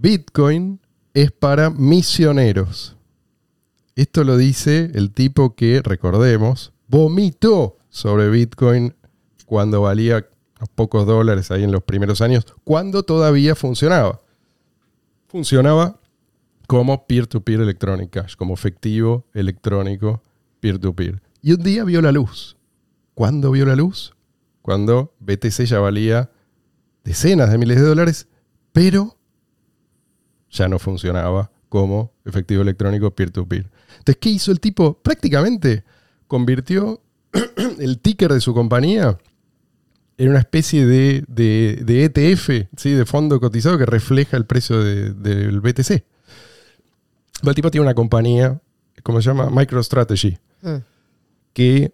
Bitcoin 0.00 0.80
es 1.12 1.30
para 1.30 1.68
misioneros. 1.68 2.96
Esto 3.96 4.24
lo 4.24 4.38
dice 4.38 4.90
el 4.94 5.12
tipo 5.12 5.54
que, 5.54 5.82
recordemos, 5.82 6.72
vomitó 6.88 7.76
sobre 7.90 8.30
Bitcoin 8.30 8.94
cuando 9.44 9.82
valía 9.82 10.26
unos 10.56 10.68
pocos 10.74 11.06
dólares 11.06 11.50
ahí 11.50 11.64
en 11.64 11.72
los 11.72 11.82
primeros 11.82 12.22
años, 12.22 12.46
cuando 12.64 13.02
todavía 13.02 13.54
funcionaba. 13.54 14.22
Funcionaba 15.28 16.00
como 16.66 17.06
peer-to-peer 17.06 17.60
electronic 17.60 18.08
cash, 18.08 18.36
como 18.36 18.54
efectivo 18.54 19.26
electrónico 19.34 20.22
peer-to-peer. 20.60 21.20
Y 21.42 21.52
un 21.52 21.62
día 21.62 21.84
vio 21.84 22.00
la 22.00 22.12
luz. 22.12 22.56
¿Cuándo 23.12 23.50
vio 23.50 23.66
la 23.66 23.76
luz? 23.76 24.14
Cuando 24.62 25.12
BTC 25.20 25.64
ya 25.64 25.78
valía 25.78 26.30
decenas 27.04 27.50
de 27.50 27.58
miles 27.58 27.76
de 27.76 27.86
dólares, 27.86 28.28
pero 28.72 29.19
ya 30.50 30.68
no 30.68 30.78
funcionaba 30.78 31.50
como 31.68 32.12
efectivo 32.24 32.62
electrónico 32.62 33.10
peer-to-peer. 33.12 33.70
Entonces, 33.98 34.16
¿qué 34.20 34.30
hizo 34.30 34.50
el 34.52 34.60
tipo? 34.60 34.94
Prácticamente 34.94 35.84
convirtió 36.26 37.00
el 37.78 37.98
ticker 38.00 38.32
de 38.32 38.40
su 38.40 38.52
compañía 38.54 39.18
en 40.18 40.28
una 40.30 40.40
especie 40.40 40.84
de, 40.86 41.24
de- 41.28 41.80
de 41.84 42.04
ETF, 42.04 42.68
¿sí? 42.76 42.90
de 42.90 43.06
fondo 43.06 43.40
cotizado 43.40 43.78
que 43.78 43.86
refleja 43.86 44.36
el 44.36 44.44
precio 44.46 44.82
de- 44.82 45.12
del 45.12 45.60
BTC. 45.60 46.04
El 47.42 47.54
tipo 47.54 47.70
tiene 47.70 47.86
una 47.86 47.94
compañía, 47.94 48.60
¿cómo 49.02 49.20
se 49.22 49.28
llama? 49.30 49.48
MicroStrategy, 49.50 50.38
Mm. 50.62 50.76
que 51.54 51.90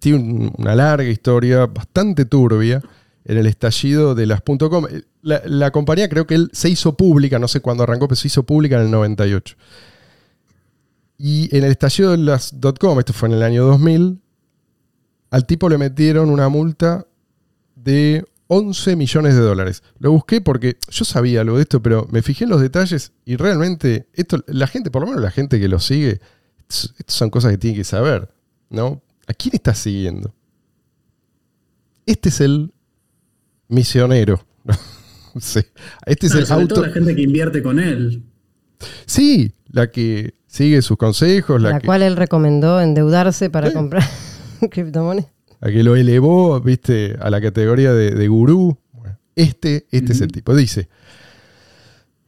tiene 0.00 0.18
un- 0.18 0.52
una 0.58 0.74
larga 0.74 1.08
historia 1.08 1.66
bastante 1.66 2.24
turbia 2.24 2.82
en 3.24 3.38
el 3.38 3.46
estallido 3.46 4.14
de 4.14 4.26
las 4.26 4.42
.com. 4.42 4.86
La, 5.22 5.70
compañía 5.70 6.08
creo 6.08 6.26
que 6.26 6.34
él 6.34 6.50
se 6.52 6.68
hizo 6.68 6.96
pública, 6.96 7.38
no 7.38 7.48
sé 7.48 7.60
cuándo 7.60 7.82
arrancó, 7.82 8.08
pero 8.08 8.16
se 8.16 8.28
hizo 8.28 8.44
pública 8.44 8.76
en 8.76 8.82
el 8.82 8.90
98. 8.90 9.56
Y 11.16 11.56
en 11.56 11.64
el 11.64 11.70
estallido 11.70 12.10
de 12.10 12.18
las 12.18 12.54
.com, 12.78 12.98
esto 12.98 13.12
fue 13.12 13.28
en 13.28 13.36
el 13.36 13.42
año 13.42 13.64
2000, 13.64 14.20
al 15.30 15.46
tipo 15.46 15.68
le 15.68 15.78
metieron 15.78 16.30
una 16.30 16.48
multa 16.48 17.06
de 17.74 18.24
11 18.48 18.96
millones 18.96 19.34
de 19.34 19.40
dólares. 19.40 19.82
Lo 19.98 20.12
busqué 20.12 20.40
porque 20.40 20.76
yo 20.90 21.04
sabía 21.04 21.40
algo 21.40 21.56
de 21.56 21.62
esto, 21.62 21.82
pero 21.82 22.06
me 22.10 22.22
fijé 22.22 22.44
en 22.44 22.50
los 22.50 22.60
detalles 22.60 23.12
y 23.24 23.36
realmente 23.36 24.08
esto, 24.12 24.44
la 24.46 24.66
gente, 24.66 24.90
por 24.90 25.02
lo 25.02 25.08
menos 25.08 25.22
la 25.22 25.30
gente 25.30 25.58
que 25.58 25.68
lo 25.68 25.80
sigue, 25.80 26.20
estas 26.68 26.94
son 27.06 27.30
cosas 27.30 27.52
que 27.52 27.58
tiene 27.58 27.78
que 27.78 27.84
saber, 27.84 28.28
¿no? 28.68 29.02
¿A 29.26 29.32
quién 29.32 29.54
está 29.54 29.74
siguiendo? 29.74 30.34
Este 32.06 32.28
es 32.28 32.40
el 32.42 32.73
misionero. 33.68 34.44
Sí. 35.40 35.58
Este 36.06 36.26
es 36.28 36.32
No, 36.34 36.38
el 36.38 36.46
sobre 36.46 36.62
auto. 36.62 36.74
todo 36.76 36.86
la 36.86 36.92
gente 36.92 37.16
que 37.16 37.22
invierte 37.22 37.60
con 37.60 37.80
él. 37.80 38.22
Sí, 39.04 39.52
la 39.66 39.90
que 39.90 40.34
sigue 40.46 40.80
sus 40.80 40.96
consejos, 40.96 41.60
la, 41.60 41.70
La 41.70 41.80
que, 41.80 41.86
cual 41.86 42.02
él 42.02 42.14
recomendó 42.14 42.80
endeudarse 42.80 43.50
para 43.50 43.66
Sí. 43.70 43.74
comprar 43.74 44.04
criptomonedas. 44.70 45.28
la 45.60 45.72
que 45.72 45.82
lo 45.82 45.96
elevó, 45.96 46.60
viste, 46.60 47.16
a 47.20 47.30
la 47.30 47.40
categoría 47.40 47.92
de, 47.92 48.12
de 48.12 48.28
gurú. 48.28 48.78
Bueno, 48.92 49.18
este, 49.34 49.88
este 49.90 50.12
es 50.12 50.20
el 50.20 50.30
tipo. 50.30 50.54
Dice, 50.54 50.88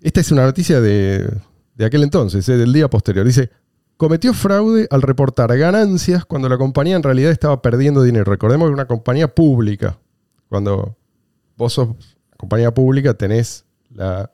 esta 0.00 0.20
es 0.20 0.32
una 0.32 0.44
noticia 0.44 0.80
de, 0.80 1.30
de 1.76 1.84
aquel 1.84 2.02
entonces, 2.02 2.48
eh, 2.48 2.56
del 2.56 2.72
día 2.72 2.90
posterior. 2.90 3.24
Dice, 3.24 3.50
cometió 3.96 4.34
fraude 4.34 4.88
al 4.90 5.02
reportar 5.02 5.56
ganancias 5.56 6.24
cuando 6.24 6.48
la 6.48 6.58
compañía 6.58 6.96
en 6.96 7.04
realidad 7.04 7.30
estaba 7.30 7.62
perdiendo 7.62 8.02
dinero. 8.02 8.24
Recordemos 8.24 8.68
que 8.68 8.74
una 8.74 8.86
compañía 8.86 9.32
pública. 9.32 9.96
Cuando 10.48 10.96
vos 11.56 11.72
sos 11.72 11.88
compañía 12.36 12.72
pública 12.72 13.14
tenés 13.14 13.64
la... 13.94 14.30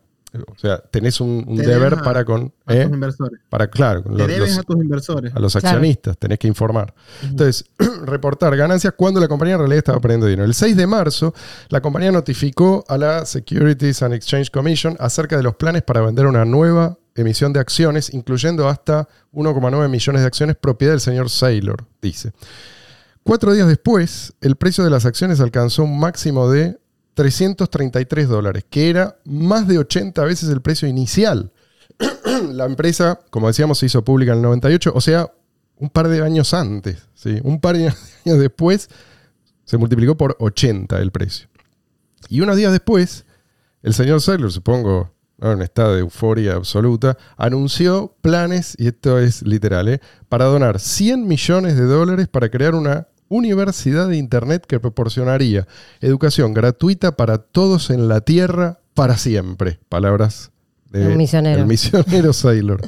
O 0.49 0.59
sea, 0.59 0.79
tenés 0.79 1.21
un, 1.21 1.45
un 1.47 1.59
Te 1.59 1.67
deber 1.67 1.93
a- 1.93 2.03
para 2.03 2.25
con... 2.25 2.55
A 2.65 2.73
¿eh? 2.75 2.85
tus 2.87 2.95
inversores. 2.95 3.39
Para, 3.51 3.69
claro, 3.69 4.03
Te 4.03 4.09
los- 4.09 4.27
debes 4.29 4.49
los- 4.57 4.59
a 4.61 4.63
tus 4.63 4.77
inversores. 4.77 5.35
a 5.37 5.39
los 5.39 5.53
Claro. 5.53 5.69
accionistas, 5.69 6.17
tenés 6.17 6.39
que 6.39 6.49
informar. 6.49 6.95
Entonces, 7.23 7.67
reportar 8.07 8.57
ganancias 8.57 8.95
cuando 8.97 9.21
la 9.21 9.29
compañía 9.29 9.57
en 9.57 9.59
realidad 9.61 9.79
estaba 9.79 10.01
perdiendo 10.01 10.27
dinero. 10.27 10.47
El 10.47 10.55
6 10.55 10.75
de 10.75 10.87
marzo, 10.87 11.35
la 11.69 11.83
compañía 11.83 12.11
notificó 12.13 12.83
a 12.89 12.97
la 12.97 13.27
Securities 13.27 14.03
and 14.03 14.15
Exchange 14.15 14.51
Commission 14.51 14.97
acerca 15.01 15.37
de 15.37 15.43
los 15.43 15.55
planes 15.57 15.83
para 15.83 16.01
vender 16.01 16.25
una 16.27 16.47
nueva 16.47 16.97
emisión 17.15 17.53
de 17.53 17.61
acciones, 17.61 18.15
incluyendo 18.15 18.71
hasta 18.71 19.07
1,9 19.35 19.87
millones 19.91 20.23
de 20.23 20.27
acciones 20.27 20.57
propiedad 20.57 20.95
del 20.95 21.01
señor 21.01 21.29
Saylor, 21.29 21.85
dice. 22.01 22.33
Cuatro 23.23 23.53
días 23.53 23.69
después, 23.69 24.33
el 24.41 24.57
precio 24.57 24.83
de 24.83 24.89
las 24.89 25.05
acciones 25.05 25.41
alcanzó 25.41 25.85
un 25.85 26.01
máximo 26.01 26.51
de 26.51 26.79
333 27.14 28.29
dólares, 28.29 28.64
que 28.68 28.90
era 28.90 29.16
más 29.25 29.68
de 29.68 29.79
80 29.79 30.25
veces 30.25 30.48
el 30.48 30.62
precio 30.62 30.88
inicial. 30.88 31.53
La 32.51 32.64
empresa, 32.64 33.20
como 33.31 33.48
decíamos, 33.48 33.79
se 33.79 33.87
hizo 33.87 34.05
pública 34.05 34.33
en 34.33 34.38
el 34.38 34.42
98, 34.42 34.92
o 34.94 35.01
sea, 35.01 35.31
un 35.77 35.90
par 35.90 36.09
de 36.09 36.22
años 36.22 36.55
antes. 36.55 37.09
¿sí? 37.14 37.38
Un 37.42 37.61
par 37.61 37.77
de 37.77 37.88
años 38.27 38.38
después 38.38 38.88
se 39.64 39.79
multiplicó 39.79 40.16
por 40.16 40.37
80 40.38 40.98
el 40.98 41.11
precio. 41.11 41.48
Y 42.29 42.40
unos 42.40 42.57
días 42.57 42.72
después, 42.72 43.25
el 43.83 43.94
señor 43.94 44.20
Saylor, 44.20 44.53
supongo, 44.53 45.12
en 45.40 45.61
estado 45.61 45.94
de 45.94 46.01
euforia 46.01 46.55
absoluta, 46.55 47.18
anunció 47.37 48.14
planes, 48.20 48.75
y 48.79 48.87
esto 48.87 49.18
es 49.18 49.42
literal, 49.42 49.88
¿eh? 49.88 50.01
para 50.29 50.44
donar 50.44 50.79
100 50.79 51.27
millones 51.27 51.77
de 51.77 51.85
dólares 51.85 52.29
para 52.29 52.48
crear 52.48 52.75
una 52.75 53.09
universidad 53.37 54.09
de 54.09 54.16
Internet 54.16 54.64
que 54.66 54.79
proporcionaría 54.81 55.66
educación 56.01 56.53
gratuita 56.55 57.16
para 57.16 57.38
todos 57.38 57.90
en 57.90 58.09
la 58.09 58.21
Tierra 58.21 58.81
para 58.95 59.16
siempre. 59.16 59.81
Palabras 59.88 60.51
de 60.90 61.11
El 61.12 61.16
misionero. 61.16 61.61
el 61.62 61.66
misionero 61.66 62.33
Saylor. 62.35 62.81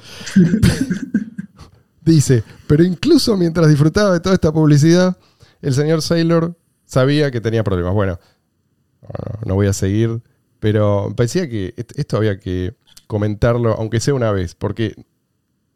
Dice, 2.05 2.45
pero 2.67 2.85
incluso 2.85 3.37
mientras 3.37 3.69
disfrutaba 3.69 4.13
de 4.13 4.21
toda 4.21 4.35
esta 4.35 4.53
publicidad, 4.53 5.17
el 5.63 5.73
señor 5.73 6.03
Saylor 6.03 6.55
sabía 6.85 7.31
que 7.31 7.41
tenía 7.41 7.65
problemas. 7.65 7.95
Bueno, 7.95 8.21
no, 9.47 9.55
voy 9.55 9.69
a 9.69 9.73
seguir, 9.73 10.21
pero 10.61 11.15
parecía 11.17 11.49
que 11.49 11.73
est- 11.77 11.99
esto 11.99 12.19
había 12.19 12.39
que 12.39 12.75
comentarlo, 13.07 13.73
aunque 13.79 14.01
sea 14.01 14.13
una 14.13 14.31
vez, 14.33 14.55
porque 14.55 14.95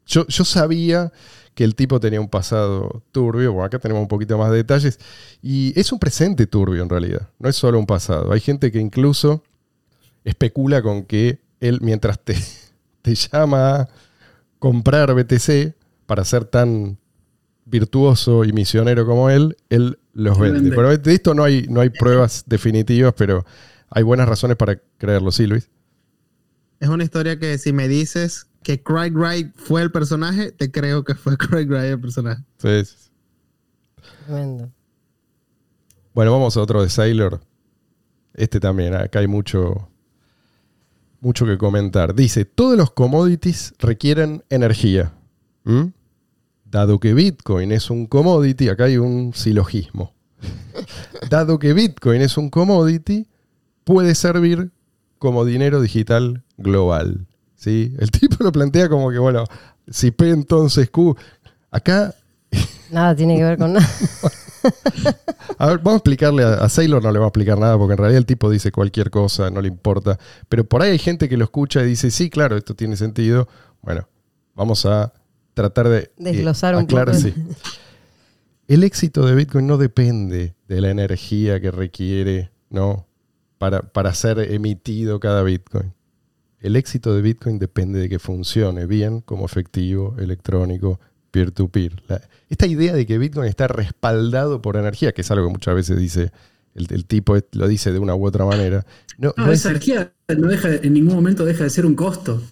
yo, 0.06 0.26
yo 0.26 0.44
sabía 0.44 1.12
que 1.58 1.64
el 1.64 1.74
tipo 1.74 1.98
tenía 1.98 2.20
un 2.20 2.28
pasado 2.28 3.02
turbio, 3.10 3.52
bueno, 3.52 3.66
acá 3.66 3.80
tenemos 3.80 4.00
un 4.00 4.06
poquito 4.06 4.38
más 4.38 4.52
de 4.52 4.58
detalles, 4.58 5.00
y 5.42 5.72
es 5.74 5.90
un 5.90 5.98
presente 5.98 6.46
turbio 6.46 6.84
en 6.84 6.88
realidad, 6.88 7.30
no 7.40 7.48
es 7.48 7.56
solo 7.56 7.80
un 7.80 7.84
pasado. 7.84 8.30
Hay 8.30 8.38
gente 8.38 8.70
que 8.70 8.78
incluso 8.78 9.42
especula 10.22 10.82
con 10.82 11.02
que 11.02 11.40
él, 11.58 11.80
mientras 11.80 12.20
te, 12.20 12.36
te 13.02 13.12
llama 13.16 13.74
a 13.74 13.88
comprar 14.60 15.12
BTC 15.12 15.74
para 16.06 16.24
ser 16.24 16.44
tan 16.44 16.96
virtuoso 17.64 18.44
y 18.44 18.52
misionero 18.52 19.04
como 19.04 19.28
él, 19.28 19.56
él 19.68 19.98
los 20.12 20.38
Lo 20.38 20.44
vende. 20.44 20.60
vende. 20.60 20.76
Pero 20.76 20.96
de 20.96 21.12
esto 21.12 21.34
no 21.34 21.42
hay, 21.42 21.66
no 21.68 21.80
hay 21.80 21.90
pruebas 21.90 22.44
definitivas, 22.46 23.14
pero 23.16 23.44
hay 23.90 24.04
buenas 24.04 24.28
razones 24.28 24.56
para 24.56 24.80
creerlo, 24.96 25.32
sí, 25.32 25.48
Luis. 25.48 25.68
Es 26.78 26.88
una 26.88 27.02
historia 27.02 27.36
que 27.40 27.58
si 27.58 27.72
me 27.72 27.88
dices 27.88 28.46
que 28.68 28.82
Craig 28.82 29.12
Wright 29.14 29.50
fue 29.56 29.80
el 29.80 29.90
personaje, 29.90 30.52
te 30.52 30.70
creo 30.70 31.02
que 31.02 31.14
fue 31.14 31.38
Craig 31.38 31.66
Wright 31.68 31.92
el 31.92 32.00
personaje. 32.00 32.44
Sí, 32.58 32.84
sí. 32.84 33.10
Tremendo. 34.26 34.70
Bueno, 36.12 36.32
vamos 36.32 36.54
a 36.54 36.60
otro 36.60 36.82
de 36.82 36.90
Sailor. 36.90 37.40
Este 38.34 38.60
también, 38.60 38.94
acá 38.94 39.20
hay 39.20 39.26
mucho, 39.26 39.88
mucho 41.22 41.46
que 41.46 41.56
comentar. 41.56 42.14
Dice, 42.14 42.44
todos 42.44 42.76
los 42.76 42.90
commodities 42.90 43.72
requieren 43.78 44.44
energía. 44.50 45.14
¿Mm? 45.64 45.86
Dado 46.66 47.00
que 47.00 47.14
Bitcoin 47.14 47.72
es 47.72 47.88
un 47.88 48.06
commodity, 48.06 48.68
acá 48.68 48.84
hay 48.84 48.98
un 48.98 49.32
silogismo. 49.32 50.12
Dado 51.30 51.58
que 51.58 51.72
Bitcoin 51.72 52.20
es 52.20 52.36
un 52.36 52.50
commodity, 52.50 53.28
puede 53.84 54.14
servir 54.14 54.72
como 55.18 55.46
dinero 55.46 55.80
digital 55.80 56.44
global. 56.58 57.27
¿Sí? 57.58 57.94
El 57.98 58.10
tipo 58.12 58.42
lo 58.42 58.50
plantea 58.50 58.88
como 58.88 59.10
que, 59.10 59.18
bueno, 59.18 59.44
si 59.86 60.10
P 60.12 60.30
entonces 60.30 60.88
Q. 60.88 61.14
Acá 61.70 62.14
Nada 62.90 63.14
tiene 63.14 63.36
que 63.36 63.44
ver 63.44 63.58
con 63.58 63.74
nada. 63.74 63.86
A 65.58 65.66
ver, 65.66 65.78
vamos 65.78 65.94
a 65.94 65.96
explicarle 65.98 66.42
a, 66.44 66.54
a 66.54 66.68
Sailor, 66.68 67.02
no 67.02 67.10
le 67.10 67.18
vamos 67.18 67.26
a 67.28 67.30
explicar 67.30 67.58
nada, 67.58 67.76
porque 67.78 67.92
en 67.92 67.98
realidad 67.98 68.18
el 68.18 68.26
tipo 68.26 68.50
dice 68.50 68.72
cualquier 68.72 69.10
cosa, 69.10 69.50
no 69.50 69.60
le 69.60 69.68
importa. 69.68 70.18
Pero 70.48 70.64
por 70.64 70.82
ahí 70.82 70.90
hay 70.92 70.98
gente 70.98 71.28
que 71.28 71.36
lo 71.36 71.44
escucha 71.44 71.82
y 71.82 71.86
dice, 71.86 72.10
sí, 72.10 72.28
claro, 72.30 72.56
esto 72.56 72.74
tiene 72.74 72.96
sentido. 72.96 73.48
Bueno, 73.82 74.08
vamos 74.54 74.84
a 74.86 75.12
tratar 75.54 75.88
de... 75.88 75.98
eh, 75.98 76.10
Desglosar 76.16 76.74
un 76.76 76.86
poco. 76.86 77.14
sí. 77.14 77.34
El 78.66 78.84
éxito 78.84 79.24
de 79.26 79.34
Bitcoin 79.34 79.66
no 79.66 79.78
depende 79.78 80.54
de 80.66 80.80
la 80.80 80.90
energía 80.90 81.60
que 81.60 81.70
requiere, 81.70 82.50
¿no? 82.68 83.06
Para, 83.58 83.80
para 83.82 84.12
ser 84.14 84.38
emitido 84.52 85.18
cada 85.20 85.42
Bitcoin. 85.42 85.94
El 86.60 86.76
éxito 86.76 87.14
de 87.14 87.22
Bitcoin 87.22 87.58
depende 87.58 87.98
de 88.00 88.08
que 88.08 88.18
funcione 88.18 88.86
bien 88.86 89.20
como 89.20 89.46
efectivo, 89.46 90.16
electrónico, 90.18 90.98
peer-to-peer. 91.30 92.02
Esta 92.48 92.66
idea 92.66 92.94
de 92.94 93.06
que 93.06 93.18
Bitcoin 93.18 93.48
está 93.48 93.68
respaldado 93.68 94.60
por 94.60 94.76
energía, 94.76 95.12
que 95.12 95.20
es 95.20 95.30
algo 95.30 95.46
que 95.46 95.52
muchas 95.52 95.74
veces 95.74 95.98
dice 95.98 96.32
el, 96.74 96.86
el 96.90 97.04
tipo, 97.04 97.36
lo 97.52 97.68
dice 97.68 97.92
de 97.92 97.98
una 97.98 98.14
u 98.14 98.26
otra 98.26 98.44
manera. 98.44 98.84
No, 99.18 99.32
No, 99.36 99.46
no 99.46 99.52
es- 99.52 99.60
esa 99.60 99.70
energía 99.70 100.12
no 100.36 100.48
deja, 100.48 100.74
en 100.74 100.92
ningún 100.94 101.14
momento 101.14 101.44
deja 101.44 101.64
de 101.64 101.70
ser 101.70 101.86
un 101.86 101.94
costo. 101.94 102.42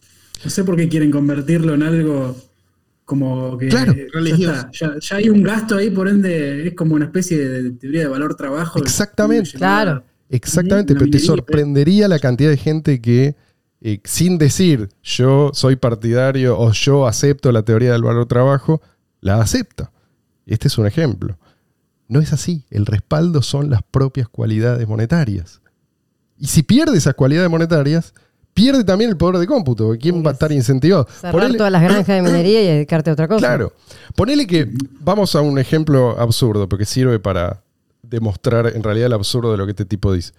No 0.45 0.51
sé 0.51 0.63
por 0.65 0.77
qué 0.77 0.89
quieren 0.89 1.11
convertirlo 1.11 1.75
en 1.75 1.83
algo 1.83 2.37
como 3.05 3.57
que 3.57 3.69
Claro, 3.69 3.95
ya, 3.95 4.03
religioso. 4.13 4.53
está, 4.55 4.71
ya, 4.73 4.95
ya 5.01 5.17
hay 5.17 5.29
un 5.31 5.43
gasto 5.43 5.77
ahí, 5.77 5.91
por 5.91 6.09
ende 6.09 6.67
es 6.69 6.75
como 6.75 6.95
una 6.95 7.05
especie 7.07 7.39
de 7.49 7.71
teoría 7.73 8.01
de 8.03 8.09
valor 8.09 8.35
trabajo. 8.37 8.79
Exactamente. 8.81 9.53
Claro. 9.53 10.03
Exactamente, 10.29 10.95
pero 10.95 11.09
te 11.09 11.21
sorprendería 11.21 12.09
la 12.09 12.19
cantidad 12.19 12.51
de 12.51 12.57
gente 12.57 13.01
que, 13.01 13.37
eh, 13.81 14.01
sin 14.05 14.39
decir 14.39 14.89
yo 15.03 15.51
soy 15.55 15.77
partidario 15.77 16.59
o 16.59 16.73
yo 16.73 17.07
acepto 17.07 17.53
la 17.53 17.63
teoría 17.63 17.93
del 17.93 18.03
valor 18.03 18.27
trabajo, 18.27 18.81
la 19.21 19.41
acepta. 19.41 19.93
Este 20.47 20.69
es 20.69 20.79
un 20.79 20.87
ejemplo. 20.87 21.39
No 22.09 22.21
es 22.21 22.33
así. 22.33 22.65
El 22.71 22.87
respaldo 22.87 23.43
son 23.43 23.69
las 23.71 23.83
propias 23.83 24.29
cualidades 24.29 24.87
monetarias. 24.87 25.61
Y 26.39 26.47
si 26.47 26.63
pierde 26.63 26.97
esas 26.99 27.15
cualidades 27.15 27.51
monetarias, 27.51 28.15
pierde 28.55 28.85
también 28.85 29.11
el 29.11 29.17
poder 29.17 29.39
de 29.39 29.47
cómputo. 29.47 29.93
¿Quién 30.01 30.25
va 30.25 30.31
a 30.31 30.33
estar 30.35 30.53
incentivado? 30.53 31.07
Cerrar 31.11 31.35
Ponele- 31.35 31.57
todas 31.59 31.73
las 31.73 31.83
granjas 31.83 32.07
de 32.07 32.23
minería 32.23 32.63
y 32.63 32.67
dedicarte 32.67 33.11
a 33.11 33.13
otra 33.15 33.27
cosa. 33.27 33.39
Claro. 33.41 33.73
Ponele 34.15 34.47
que 34.47 34.71
vamos 35.01 35.35
a 35.35 35.41
un 35.41 35.59
ejemplo 35.59 36.19
absurdo, 36.19 36.69
porque 36.69 36.85
sirve 36.85 37.19
para 37.19 37.63
demostrar 38.03 38.69
en 38.75 38.83
realidad 38.85 39.07
el 39.07 39.13
absurdo 39.15 39.51
de 39.51 39.59
lo 39.59 39.65
que 39.67 39.73
este 39.73 39.85
tipo 39.85 40.13
dice. 40.13 40.33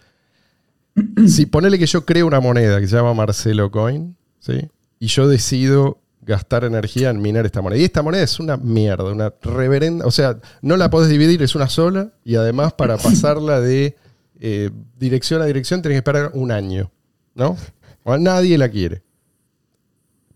Si 1.27 1.45
ponele 1.45 1.79
que 1.79 1.85
yo 1.85 2.05
creo 2.05 2.27
una 2.27 2.39
moneda 2.39 2.79
que 2.79 2.87
se 2.87 2.95
llama 2.95 3.13
Marcelo 3.13 3.71
Coin, 3.71 4.15
¿sí? 4.39 4.69
Y 4.99 5.07
yo 5.07 5.27
decido 5.27 6.01
gastar 6.21 6.63
energía 6.63 7.09
en 7.09 7.21
minar 7.21 7.45
esta 7.45 7.61
moneda. 7.61 7.79
Y 7.79 7.85
esta 7.85 8.01
moneda 8.01 8.23
es 8.23 8.39
una 8.39 8.57
mierda, 8.57 9.11
una 9.11 9.33
reverenda. 9.41 10.05
O 10.05 10.11
sea, 10.11 10.39
no 10.61 10.75
la 10.75 10.89
podés 10.89 11.09
dividir, 11.09 11.41
es 11.41 11.55
una 11.55 11.69
sola. 11.69 12.11
Y 12.23 12.35
además, 12.35 12.73
para 12.73 12.97
pasarla 13.03 13.61
de 13.61 13.95
eh, 14.39 14.71
dirección 14.97 15.41
a 15.41 15.45
dirección, 15.45 15.81
tenés 15.81 15.95
que 15.95 15.99
esperar 15.99 16.31
un 16.33 16.51
año. 16.51 16.91
¿No? 17.33 17.55
O 18.03 18.17
nadie 18.17 18.57
la 18.57 18.69
quiere. 18.69 19.03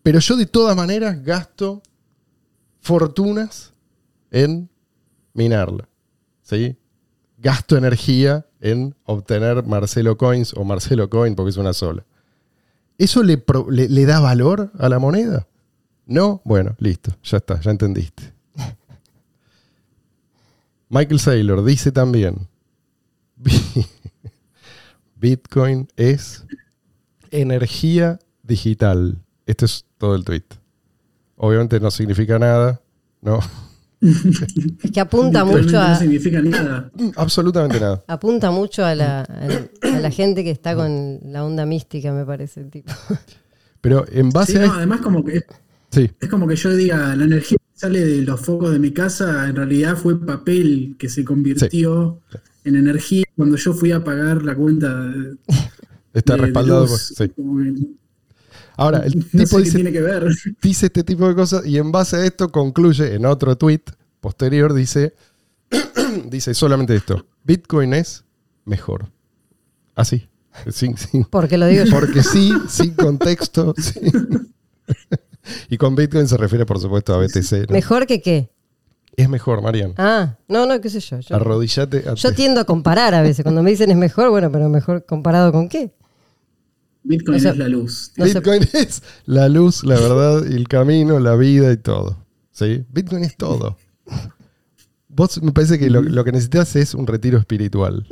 Pero 0.03 0.19
yo 0.19 0.35
de 0.35 0.45
todas 0.45 0.75
maneras 0.75 1.23
gasto 1.23 1.81
fortunas 2.79 3.73
en 4.29 4.69
minarla. 5.33 5.87
¿Sí? 6.41 6.77
Gasto 7.37 7.77
energía 7.77 8.45
en 8.61 8.95
obtener 9.05 9.63
Marcelo 9.65 10.17
Coins 10.17 10.53
o 10.55 10.63
Marcelo 10.63 11.09
Coin 11.09 11.35
porque 11.35 11.49
es 11.49 11.57
una 11.57 11.73
sola. 11.73 12.05
¿Eso 12.97 13.23
le, 13.23 13.43
le 13.69 14.05
da 14.05 14.19
valor 14.19 14.71
a 14.77 14.87
la 14.87 14.99
moneda? 14.99 15.47
No, 16.05 16.41
bueno, 16.45 16.75
listo, 16.79 17.11
ya 17.23 17.37
está, 17.37 17.59
ya 17.59 17.71
entendiste. 17.71 18.33
Michael 20.89 21.19
Saylor 21.19 21.63
dice 21.63 21.91
también, 21.91 22.47
Bitcoin 25.15 25.87
es 25.95 26.45
energía 27.31 28.19
digital. 28.43 29.17
Este 29.45 29.65
es 29.65 29.85
todo 29.97 30.15
el 30.15 30.23
tweet. 30.23 30.43
Obviamente 31.35 31.79
no 31.79 31.89
significa 31.91 32.37
nada, 32.37 32.81
no, 33.21 33.39
Es 34.83 34.91
que 34.91 34.99
apunta 34.99 35.45
mucho 35.45 35.71
No 35.73 35.79
a, 35.81 35.95
significa 35.95 36.41
nada. 36.41 36.91
absolutamente 37.15 37.79
nada. 37.79 38.03
apunta 38.07 38.49
mucho 38.51 38.83
a 38.83 38.95
la, 38.95 39.21
a, 39.21 39.87
a 39.95 39.99
la 39.99 40.09
gente 40.11 40.43
que 40.43 40.51
está 40.51 40.75
con 40.75 41.19
la 41.25 41.45
onda 41.45 41.65
mística, 41.65 42.11
me 42.11 42.25
parece 42.25 42.61
el 42.61 42.69
tipo. 42.71 42.91
Pero 43.79 44.05
en 44.11 44.29
base 44.31 44.53
Sí, 44.53 44.57
a 44.57 44.65
no, 44.67 44.73
además 44.73 45.01
como 45.01 45.23
que 45.23 45.43
sí, 45.91 46.09
es 46.19 46.29
como 46.29 46.47
que 46.47 46.55
yo 46.55 46.73
diga, 46.75 47.15
la 47.15 47.23
energía 47.25 47.57
que 47.57 47.79
sale 47.79 48.03
de 48.05 48.21
los 48.23 48.39
focos 48.41 48.71
de 48.71 48.79
mi 48.79 48.91
casa 48.91 49.47
en 49.47 49.55
realidad 49.55 49.95
fue 49.95 50.19
papel 50.23 50.95
que 50.99 51.07
se 51.09 51.23
convirtió 51.23 52.19
en 52.63 52.75
energía 52.75 53.23
cuando 53.35 53.55
yo 53.57 53.73
fui 53.73 53.91
a 53.91 54.03
pagar 54.03 54.43
la 54.43 54.55
cuenta 54.55 54.93
de, 55.07 55.35
está 56.13 56.33
de- 56.33 56.39
de 56.41 56.45
respaldado. 56.45 56.87
por- 56.87 56.97
sí. 56.99 57.31
Ahora, 58.77 58.99
el 59.05 59.25
no 59.33 59.43
tipo 59.43 59.59
dice, 59.59 59.75
tiene 59.75 59.91
que 59.91 60.01
ver. 60.01 60.27
dice 60.61 60.85
este 60.87 61.03
tipo 61.03 61.27
de 61.27 61.35
cosas 61.35 61.65
y 61.65 61.77
en 61.77 61.91
base 61.91 62.15
a 62.17 62.25
esto 62.25 62.49
concluye 62.51 63.15
en 63.15 63.25
otro 63.25 63.57
tweet 63.57 63.81
posterior, 64.19 64.73
dice, 64.73 65.13
dice 66.25 66.53
solamente 66.53 66.95
esto, 66.95 67.25
Bitcoin 67.43 67.93
es 67.93 68.23
mejor. 68.65 69.09
Así, 69.95 70.29
sin, 70.71 70.97
sin- 70.97 71.25
Porque 71.25 71.57
lo 71.57 71.67
digo 71.67 71.83
yo. 71.85 71.91
porque 71.91 72.23
sí, 72.23 72.51
sin 72.69 72.93
contexto. 72.93 73.73
y 75.69 75.77
con 75.77 75.95
Bitcoin 75.95 76.27
se 76.27 76.37
refiere, 76.37 76.65
por 76.65 76.79
supuesto, 76.79 77.13
a 77.13 77.17
BTC. 77.17 77.51
¿no? 77.69 77.73
¿Mejor 77.73 78.05
que 78.07 78.21
qué? 78.21 78.49
Es 79.17 79.27
mejor, 79.27 79.61
Marian. 79.61 79.93
Ah, 79.97 80.37
no, 80.47 80.65
no, 80.65 80.79
qué 80.79 80.89
sé 80.89 81.01
yo. 81.01 81.19
Yo, 81.19 81.35
Arrodillate. 81.35 82.05
a- 82.09 82.13
yo 82.13 82.33
tiendo 82.33 82.61
a 82.61 82.63
comparar 82.65 83.13
a 83.13 83.21
veces. 83.21 83.43
Cuando 83.43 83.61
me 83.61 83.69
dicen 83.71 83.91
es 83.91 83.97
mejor, 83.97 84.29
bueno, 84.29 84.49
pero 84.51 84.69
mejor 84.69 85.05
comparado 85.05 85.51
con 85.51 85.67
qué. 85.67 85.91
Bitcoin 87.03 87.37
O 87.37 87.39
sea, 87.39 87.51
es 87.51 87.57
la 87.57 87.67
luz. 87.67 88.11
no. 88.17 88.25
Bitcoin 88.25 88.61
es 88.73 89.01
la 89.25 89.49
luz, 89.49 89.83
la 89.83 89.95
verdad, 89.99 90.43
y 90.49 90.53
el 90.55 90.67
camino, 90.67 91.19
la 91.19 91.35
vida 91.35 91.71
y 91.71 91.77
todo. 91.77 92.25
¿Sí? 92.51 92.83
Bitcoin 92.91 93.23
es 93.23 93.35
todo. 93.37 93.77
Vos 95.07 95.41
me 95.41 95.51
parece 95.51 95.77
que 95.77 95.89
lo, 95.89 96.01
lo 96.01 96.23
que 96.23 96.31
necesitas 96.31 96.75
es 96.75 96.93
un 96.93 97.05
retiro 97.07 97.37
espiritual. 97.37 98.07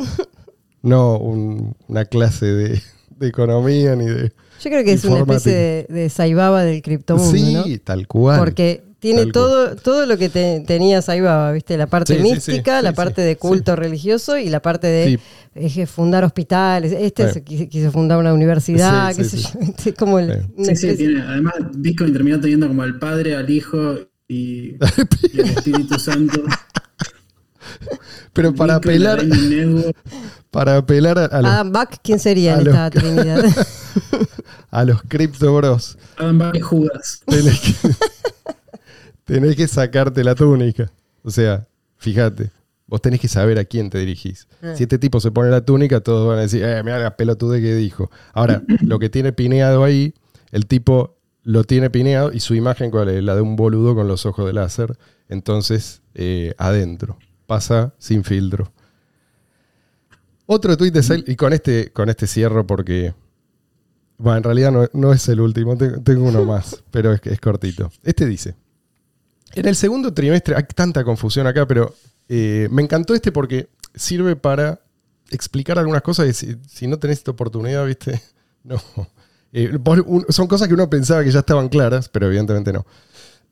No 0.82 1.18
un- 1.18 1.76
una 1.88 2.06
clase 2.06 2.46
de, 2.46 2.82
de 3.18 3.28
economía 3.28 3.96
ni 3.96 4.06
de. 4.06 4.34
Yo 4.62 4.70
creo 4.70 4.84
que 4.84 4.94
es 4.94 5.06
una 5.06 5.20
especie 5.20 5.54
de, 5.54 5.88
de 5.90 6.10
Saibaba 6.10 6.64
del 6.64 6.82
criptomundo, 6.82 7.32
sí, 7.32 7.54
¿no? 7.54 7.64
tal 7.84 8.08
cual. 8.08 8.40
Porque 8.40 8.84
tiene 9.00 9.24
Tal 9.24 9.32
todo, 9.32 9.76
todo 9.76 10.06
lo 10.06 10.18
que 10.18 10.30
te- 10.30 10.62
tenía 10.68 11.02
Saibaba, 11.02 11.52
¿viste? 11.52 11.78
La 11.78 11.88
parte 11.88 12.14
Sí, 12.14 12.20
sí, 12.20 12.26
sí, 12.28 12.34
mística, 12.34 12.80
sí, 12.80 12.84
la 12.84 12.90
sí, 12.92 12.96
parte 12.96 13.22
de 13.22 13.38
culto 13.38 13.76
religioso 13.76 14.38
y 14.38 14.50
la 14.50 14.62
parte 14.62 14.88
de 14.88 15.20
Sí. 15.56 15.80
eh, 15.82 15.86
fundar 15.86 16.24
hospitales. 16.26 16.92
Este 16.92 17.28
Sí. 17.28 17.34
se 17.36 17.44
quiso, 17.44 17.68
quiso 17.70 17.92
fundar 17.92 18.18
una 18.20 18.34
universidad, 18.34 19.12
Sí, 19.12 19.18
qué 19.18 19.24
sí, 19.24 19.38
sé 19.42 19.48
sí. 19.78 19.90
yo. 19.92 19.96
Como 19.96 20.20
el, 20.20 20.46
Sí. 20.64 20.76
Sí, 20.76 20.96
tiene, 20.98 21.22
además 21.22 21.54
Bitcoin 21.76 22.12
terminó 22.14 22.40
teniendo 22.40 22.68
como 22.68 22.84
al 22.84 23.00
Padre, 23.00 23.36
al 23.36 23.50
Hijo 23.50 23.96
y, 24.28 24.76
y 25.34 25.42
al 25.42 25.50
Espíritu 25.50 25.98
Santo. 26.00 26.44
Pero 28.34 28.54
para 28.54 28.80
Bitcoin, 28.80 29.06
apelar, 29.08 29.26
para 30.52 30.78
apelar 30.78 31.18
a, 31.20 31.26
a 31.26 31.42
los, 31.42 31.52
Adam 31.52 31.72
Back, 31.72 32.00
¿quién 32.04 32.20
sería 32.20 32.56
a 32.56 32.60
en 32.60 32.66
los- 32.66 32.74
esta 32.76 32.90
trinidad? 32.90 33.44
a 34.72 34.84
los 34.86 35.02
cripto 35.04 35.56
bros, 35.56 35.98
Adam 36.18 36.38
Back 36.38 36.56
y 36.56 36.60
Judas. 36.62 37.22
Tenés 39.30 39.56
que, 39.56 39.68
sacarte 39.68 40.24
la 40.24 40.36
túnica. 40.36 40.92
O 41.24 41.32
sea, 41.32 41.68
fíjate, 41.98 42.52
vos 42.88 43.02
tenés 43.02 43.20
que 43.20 43.28
saber 43.28 43.60
a 43.60 43.66
quién 43.66 43.90
te 43.90 44.00
dirigís. 44.00 44.48
Ah. 44.62 44.74
Si 44.76 44.84
este 44.84 44.98
tipo 44.98 45.20
se 45.20 45.32
pone 45.32 45.50
la 45.50 45.62
túnica, 45.62 46.02
todos 46.02 46.28
van 46.28 46.40
a 46.40 46.42
decir, 46.42 46.64
eh, 46.64 46.82
mira 46.84 47.00
la 47.00 47.16
pelotude 47.16 47.62
que 47.62 47.76
dijo. 47.76 48.10
Ahora, 48.34 48.64
lo 48.82 49.00
que 49.00 49.10
tiene 49.10 49.32
pineado 49.32 49.84
ahí, 49.84 50.14
el 50.52 50.66
tipo 50.66 51.18
lo 51.44 51.64
tiene 51.64 51.90
pineado 51.90 52.32
y 52.34 52.40
su 52.40 52.56
imagen, 52.56 52.92
¿cuál 52.92 53.10
es? 53.10 53.24
La 53.24 53.36
de 53.36 53.42
un 53.42 53.56
boludo 53.56 53.96
con 53.96 54.08
los 54.08 54.26
ojos 54.26 54.46
de 54.46 54.54
láser. 54.54 54.98
Entonces, 55.30 56.02
eh, 56.16 56.54
adentro. 56.58 57.18
Pasa 57.46 57.94
sin 57.98 58.24
filtro. 58.24 58.72
Otro 60.46 60.76
tuit 60.76 60.94
de 60.94 61.04
Sail, 61.04 61.24
y 61.28 61.36
con 61.36 61.54
este, 61.54 61.92
con 61.92 62.10
este 62.10 62.26
cierro 62.26 62.66
porque, 62.66 63.14
bueno, 64.18 64.38
en 64.38 64.44
realidad 64.44 64.72
no, 64.72 64.88
no 64.94 65.14
es 65.14 65.28
el 65.30 65.42
último, 65.42 65.78
tengo, 65.78 66.02
tengo 66.02 66.24
uno 66.28 66.44
más, 66.44 66.84
pero 66.90 67.14
es, 67.14 67.22
es 67.26 67.40
cortito. 67.40 67.92
Este 68.04 68.26
dice, 68.26 68.56
en 69.56 69.68
el 69.68 69.76
segundo 69.76 70.14
trimestre, 70.14 70.56
hay 70.56 70.64
tanta 70.76 71.04
confusión 71.04 71.48
acá, 71.48 71.68
pero 71.68 71.96
eh, 72.28 72.68
me 72.72 72.82
encantó 72.82 73.14
este 73.14 73.32
porque 73.32 73.70
sirve 73.96 74.36
para 74.36 74.82
explicar 75.32 75.78
algunas 75.80 76.02
cosas 76.02 76.44
y 76.44 76.58
si, 76.68 76.88
no 76.88 76.98
tenés 76.98 77.20
esta 77.20 77.32
oportunidad, 77.32 77.86
viste, 77.86 78.22
no. 78.64 78.82
Eh, 79.52 79.78
son 80.30 80.48
cosas 80.48 80.68
que 80.68 80.76
uno 80.76 80.90
pensaba 80.90 81.24
que 81.24 81.32
ya 81.32 81.40
estaban 81.40 81.70
claras, 81.70 82.10
pero 82.10 82.28
evidentemente 82.28 82.72
no. 82.72 82.86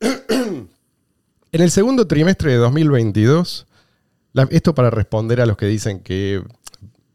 en 0.00 0.68
el 1.60 1.70
segundo 1.70 2.06
trimestre 2.06 2.52
de 2.52 2.58
2022, 2.58 3.66
la- 4.32 4.48
esto 4.50 4.74
para 4.74 4.90
responder 4.90 5.40
a 5.40 5.46
los 5.46 5.56
que 5.56 5.66
dicen 5.66 6.00
que 6.00 6.42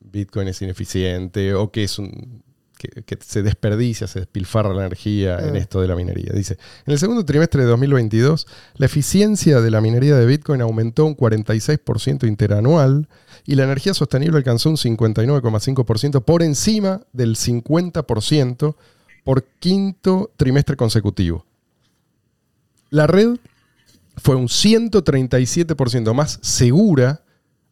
Bitcoin 0.02 0.50
es 0.50 0.62
ineficiente 0.62 1.54
o 1.54 1.72
que 1.72 1.86
es 1.86 1.98
un 1.98 2.43
que, 2.84 3.04
que 3.04 3.18
se 3.24 3.44
desperdicia, 3.44 4.08
se 4.08 4.20
despilfarra 4.20 4.74
la 4.74 4.86
energía 4.86 5.40
en 5.40 5.54
Mm. 5.54 5.58
esto 5.58 5.82
de 5.82 5.88
la 5.88 5.96
minería. 5.96 6.32
Dice, 6.34 6.58
en 6.86 6.94
el 6.94 7.00
segundo 7.00 7.24
trimestre 7.26 7.62
de 7.62 7.68
2022, 7.70 8.48
la 8.76 8.86
eficiencia 8.86 9.62
de 9.62 9.72
la 9.72 9.82
minería 9.82 10.16
de 10.16 10.26
Bitcoin 10.26 10.62
aumentó 10.62 11.06
un 11.06 11.16
46% 11.16 12.28
interanual 12.28 13.08
y 13.46 13.56
la 13.56 13.64
energía 13.64 13.94
sostenible 13.94 14.38
alcanzó 14.38 14.70
un 14.70 14.78
59,5% 14.78 16.24
por 16.24 16.44
encima 16.44 17.02
del 17.14 17.36
50% 17.36 18.76
por 19.24 19.44
quinto 19.60 20.32
trimestre 20.38 20.76
consecutivo. 20.76 21.46
La 22.90 23.08
red 23.08 23.38
fue 24.18 24.36
un 24.36 24.48
137% 24.48 26.14
más 26.14 26.40
segura 26.42 27.23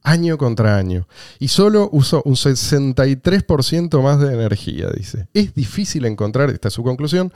año 0.04 0.38
contra 0.38 0.78
año. 0.78 1.08
Y 1.40 1.48
solo 1.50 1.90
usó 1.92 2.22
un 2.26 2.36
63% 2.36 4.02
más 4.02 4.20
de 4.20 4.34
energía, 4.34 4.90
dice. 4.96 5.28
Es 5.34 5.54
difícil 5.54 6.06
encontrar, 6.06 6.50
esta 6.50 6.68
es 6.70 6.74
su 6.74 6.84
conclusión, 6.84 7.32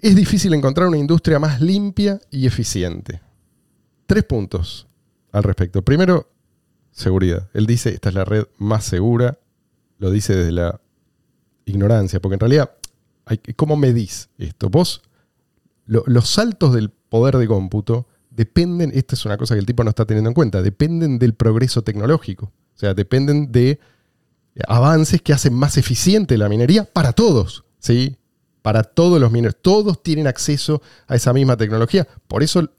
es 0.00 0.14
difícil 0.14 0.54
encontrar 0.54 0.88
una 0.88 0.98
industria 0.98 1.38
más 1.38 1.60
limpia 1.60 2.20
y 2.30 2.46
eficiente. 2.46 3.20
Tres 4.06 4.24
puntos 4.24 4.86
al 5.32 5.42
respecto. 5.42 5.82
Primero, 5.82 6.30
seguridad. 6.92 7.48
Él 7.54 7.66
dice, 7.66 7.90
esta 7.90 8.10
es 8.10 8.14
la 8.14 8.24
red 8.24 8.44
más 8.58 8.84
segura, 8.84 9.38
lo 9.98 10.10
dice 10.10 10.34
desde 10.36 10.52
la 10.52 10.80
ignorancia, 11.64 12.20
porque 12.20 12.34
en 12.34 12.40
realidad, 12.40 12.70
¿cómo 13.56 13.76
medís 13.76 14.28
esto? 14.38 14.68
Vos, 14.70 15.02
lo- 15.86 16.04
los 16.06 16.28
saltos 16.28 16.72
del 16.74 16.90
poder 16.90 17.36
de 17.38 17.46
cómputo 17.48 18.06
dependen, 18.36 18.92
esta 18.94 19.14
es 19.14 19.24
una 19.24 19.38
cosa 19.38 19.54
que 19.54 19.60
el 19.60 19.66
tipo 19.66 19.82
no 19.82 19.90
está 19.90 20.04
teniendo 20.04 20.28
en 20.30 20.34
cuenta, 20.34 20.62
dependen 20.62 21.18
del 21.18 21.34
progreso 21.34 21.82
tecnológico. 21.82 22.46
O 22.46 22.78
sea, 22.78 22.92
dependen 22.92 23.50
de 23.50 23.80
avances 24.68 25.22
que 25.22 25.32
hacen 25.32 25.54
más 25.54 25.76
eficiente 25.78 26.36
la 26.36 26.48
minería 26.48 26.84
para 26.84 27.12
todos, 27.12 27.64
¿sí? 27.78 28.18
Para 28.60 28.82
todos 28.82 29.20
los 29.20 29.32
mineros. 29.32 29.56
Todos 29.60 30.02
tienen 30.02 30.26
acceso 30.26 30.82
a 31.06 31.16
esa 31.16 31.32
misma 31.32 31.56
tecnología. 31.56 32.06
Por 32.28 32.42
eso 32.42 32.70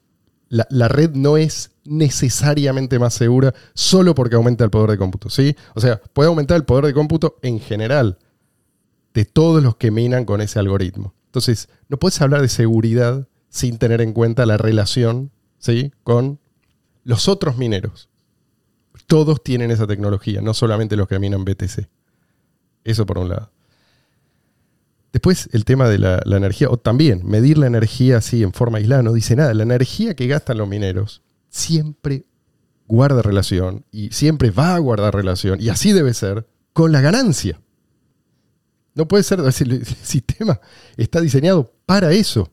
la, 0.50 0.88
red 0.88 1.12
no 1.16 1.38
es 1.38 1.72
necesariamente 1.84 3.00
más 3.00 3.16
segura 3.16 3.54
solo 3.74 4.14
porque 4.14 4.36
aumenta 4.36 4.64
el 4.64 4.70
poder 4.70 4.92
de 4.92 4.98
cómputo, 4.98 5.30
¿sí? 5.30 5.56
O 5.74 5.82
sea, 5.82 6.00
puede 6.14 6.28
aumentar 6.28 6.58
el 6.58 6.66
poder 6.66 6.86
de 6.86 6.94
cómputo 6.94 7.38
en 7.42 7.60
general 7.60 8.20
de 9.14 9.26
todos 9.26 9.64
los 9.64 9.78
que 9.78 9.90
minan 9.90 10.26
con 10.26 10.42
ese 10.42 10.60
algoritmo. 10.60 11.16
Entonces, 11.26 11.70
no 11.90 11.98
puedes 11.98 12.22
hablar 12.22 12.42
de 12.42 12.50
seguridad 12.50 13.28
sin 13.50 13.80
tener 13.80 14.02
en 14.02 14.14
cuenta 14.14 14.46
la 14.46 14.58
relación 14.58 15.32
¿sí? 15.60 15.92
con 16.04 16.40
los 17.04 17.28
otros 17.28 17.58
mineros. 17.58 18.10
Todos 19.06 19.44
tienen 19.44 19.72
esa 19.72 19.88
tecnología, 19.88 20.42
no 20.42 20.54
solamente 20.54 20.98
los 20.98 21.08
que 21.08 21.20
minan 21.20 21.46
BTC. 21.46 21.88
Eso 22.84 23.06
por 23.06 23.20
un 23.20 23.30
lado. 23.30 23.52
Después 25.14 25.50
el 25.54 25.66
tema 25.66 25.88
de 25.88 26.00
la, 26.00 26.22
la 26.26 26.38
energía, 26.38 26.70
o 26.70 26.78
también 26.78 27.26
medir 27.26 27.58
la 27.58 27.68
energía 27.68 28.18
así 28.18 28.44
en 28.44 28.54
forma 28.54 28.80
aislada, 28.80 29.04
no 29.04 29.14
dice 29.14 29.36
nada. 29.36 29.54
La 29.54 29.64
energía 29.64 30.16
que 30.16 30.28
gastan 30.28 30.58
los 30.58 30.68
mineros 30.68 31.22
siempre 31.50 32.26
guarda 32.88 33.22
relación 33.22 33.86
y 33.92 34.10
siempre 34.12 34.52
va 34.52 34.76
a 34.76 34.80
guardar 34.80 35.14
relación, 35.14 35.62
y 35.62 35.70
así 35.70 35.94
debe 35.94 36.14
ser, 36.14 36.48
con 36.74 36.92
la 36.92 37.02
ganancia. 37.02 37.60
No 38.96 39.08
puede 39.08 39.24
ser, 39.24 39.40
el 39.46 39.86
sistema 39.86 40.60
está 40.96 41.22
diseñado 41.22 41.72
para 41.86 42.12
eso. 42.12 42.52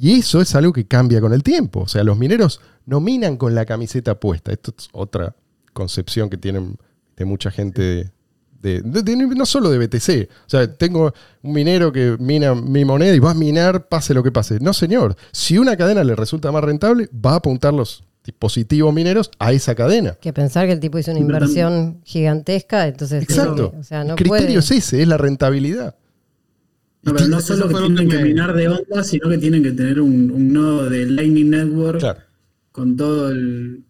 Y 0.00 0.18
eso 0.20 0.40
es 0.40 0.54
algo 0.54 0.72
que 0.72 0.86
cambia 0.86 1.20
con 1.20 1.32
el 1.32 1.42
tiempo. 1.42 1.80
O 1.80 1.88
sea, 1.88 2.04
los 2.04 2.16
mineros 2.16 2.60
no 2.86 3.00
minan 3.00 3.36
con 3.36 3.54
la 3.54 3.64
camiseta 3.66 4.18
puesta. 4.20 4.52
Esto 4.52 4.72
es 4.76 4.88
otra 4.92 5.34
concepción 5.72 6.30
que 6.30 6.36
tienen 6.36 6.76
de 7.16 7.24
mucha 7.24 7.50
gente, 7.50 8.10
de, 8.62 8.80
de- 8.82 9.02
de- 9.02 9.16
no 9.16 9.44
solo 9.46 9.70
de 9.70 9.78
BTC. 9.78 10.28
O 10.46 10.48
sea, 10.50 10.72
tengo 10.72 11.12
un 11.42 11.52
minero 11.52 11.90
que 11.92 12.16
mina 12.20 12.54
mi 12.54 12.84
moneda 12.84 13.14
y 13.14 13.18
va 13.18 13.32
a 13.32 13.34
minar 13.34 13.88
pase 13.88 14.14
lo 14.14 14.22
que 14.22 14.30
pase. 14.32 14.58
No, 14.60 14.72
señor. 14.72 15.16
Si 15.32 15.58
una 15.58 15.76
cadena 15.76 16.04
le 16.04 16.14
resulta 16.14 16.52
más 16.52 16.62
rentable, 16.62 17.08
va 17.14 17.32
a 17.32 17.36
apuntar 17.36 17.74
los 17.74 18.04
dispositivos 18.24 18.92
mineros 18.92 19.30
a 19.38 19.52
esa 19.52 19.74
cadena. 19.74 20.12
Que 20.20 20.32
pensar 20.32 20.66
que 20.66 20.72
el 20.72 20.80
tipo 20.80 20.98
hizo 20.98 21.10
una 21.12 21.20
inversión 21.20 22.00
gigantesca, 22.04 22.86
entonces 22.86 23.22
Exacto. 23.22 23.72
que- 23.72 23.78
o 23.78 23.82
sea, 23.82 24.04
no 24.04 24.10
el 24.10 24.16
criterio 24.16 24.46
puede. 24.46 24.58
es 24.58 24.70
ese, 24.70 25.02
es 25.02 25.08
la 25.08 25.16
rentabilidad. 25.16 25.96
No, 27.02 27.14
pero 27.14 27.28
no 27.28 27.38
Eso 27.38 27.54
solo 27.56 27.68
que 27.68 27.74
tienen 27.74 28.08
que 28.08 28.16
que, 28.16 28.22
me- 28.22 28.28
minar 28.28 28.54
de 28.54 28.68
onda, 28.68 29.04
sino 29.04 29.28
que 29.28 29.38
tienen 29.38 29.62
que 29.62 29.72
tener 29.72 30.00
un, 30.00 30.30
un 30.30 30.52
nodo 30.52 30.90
de 30.90 31.06
Lightning 31.06 31.48
Network 31.50 32.00
Claro. 32.00 32.20
con 32.72 32.96
todo 32.96 33.30
el 33.30 33.84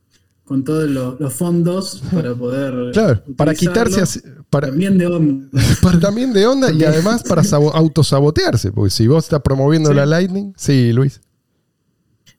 con 0.45 0.65
todos 0.65 0.89
los, 0.89 1.21
los 1.21 1.35
fondos 1.35 2.03
para 2.11 2.35
poder 2.35 2.93
Claro, 2.93 3.23
para 3.37 3.55
quitarse 3.55 4.01
así- 4.01 4.21
para, 4.49 4.69
también 4.69 4.97
de 4.97 5.07
onda. 5.07 5.47
para 5.83 6.01
también 6.01 6.33
de 6.33 6.47
onda 6.47 6.73
y 6.73 6.83
además 6.85 7.23
para 7.23 7.45
sabo- 7.45 7.71
autosabotearse, 7.75 8.73
porque 8.73 8.91
si 8.91 9.07
vos 9.07 9.25
estás 9.25 9.43
promoviendo 9.43 9.91
Sí. 9.91 9.97
la 9.97 10.07
Lightning, 10.07 10.53
sí, 10.57 10.93
Luis. 10.95 11.21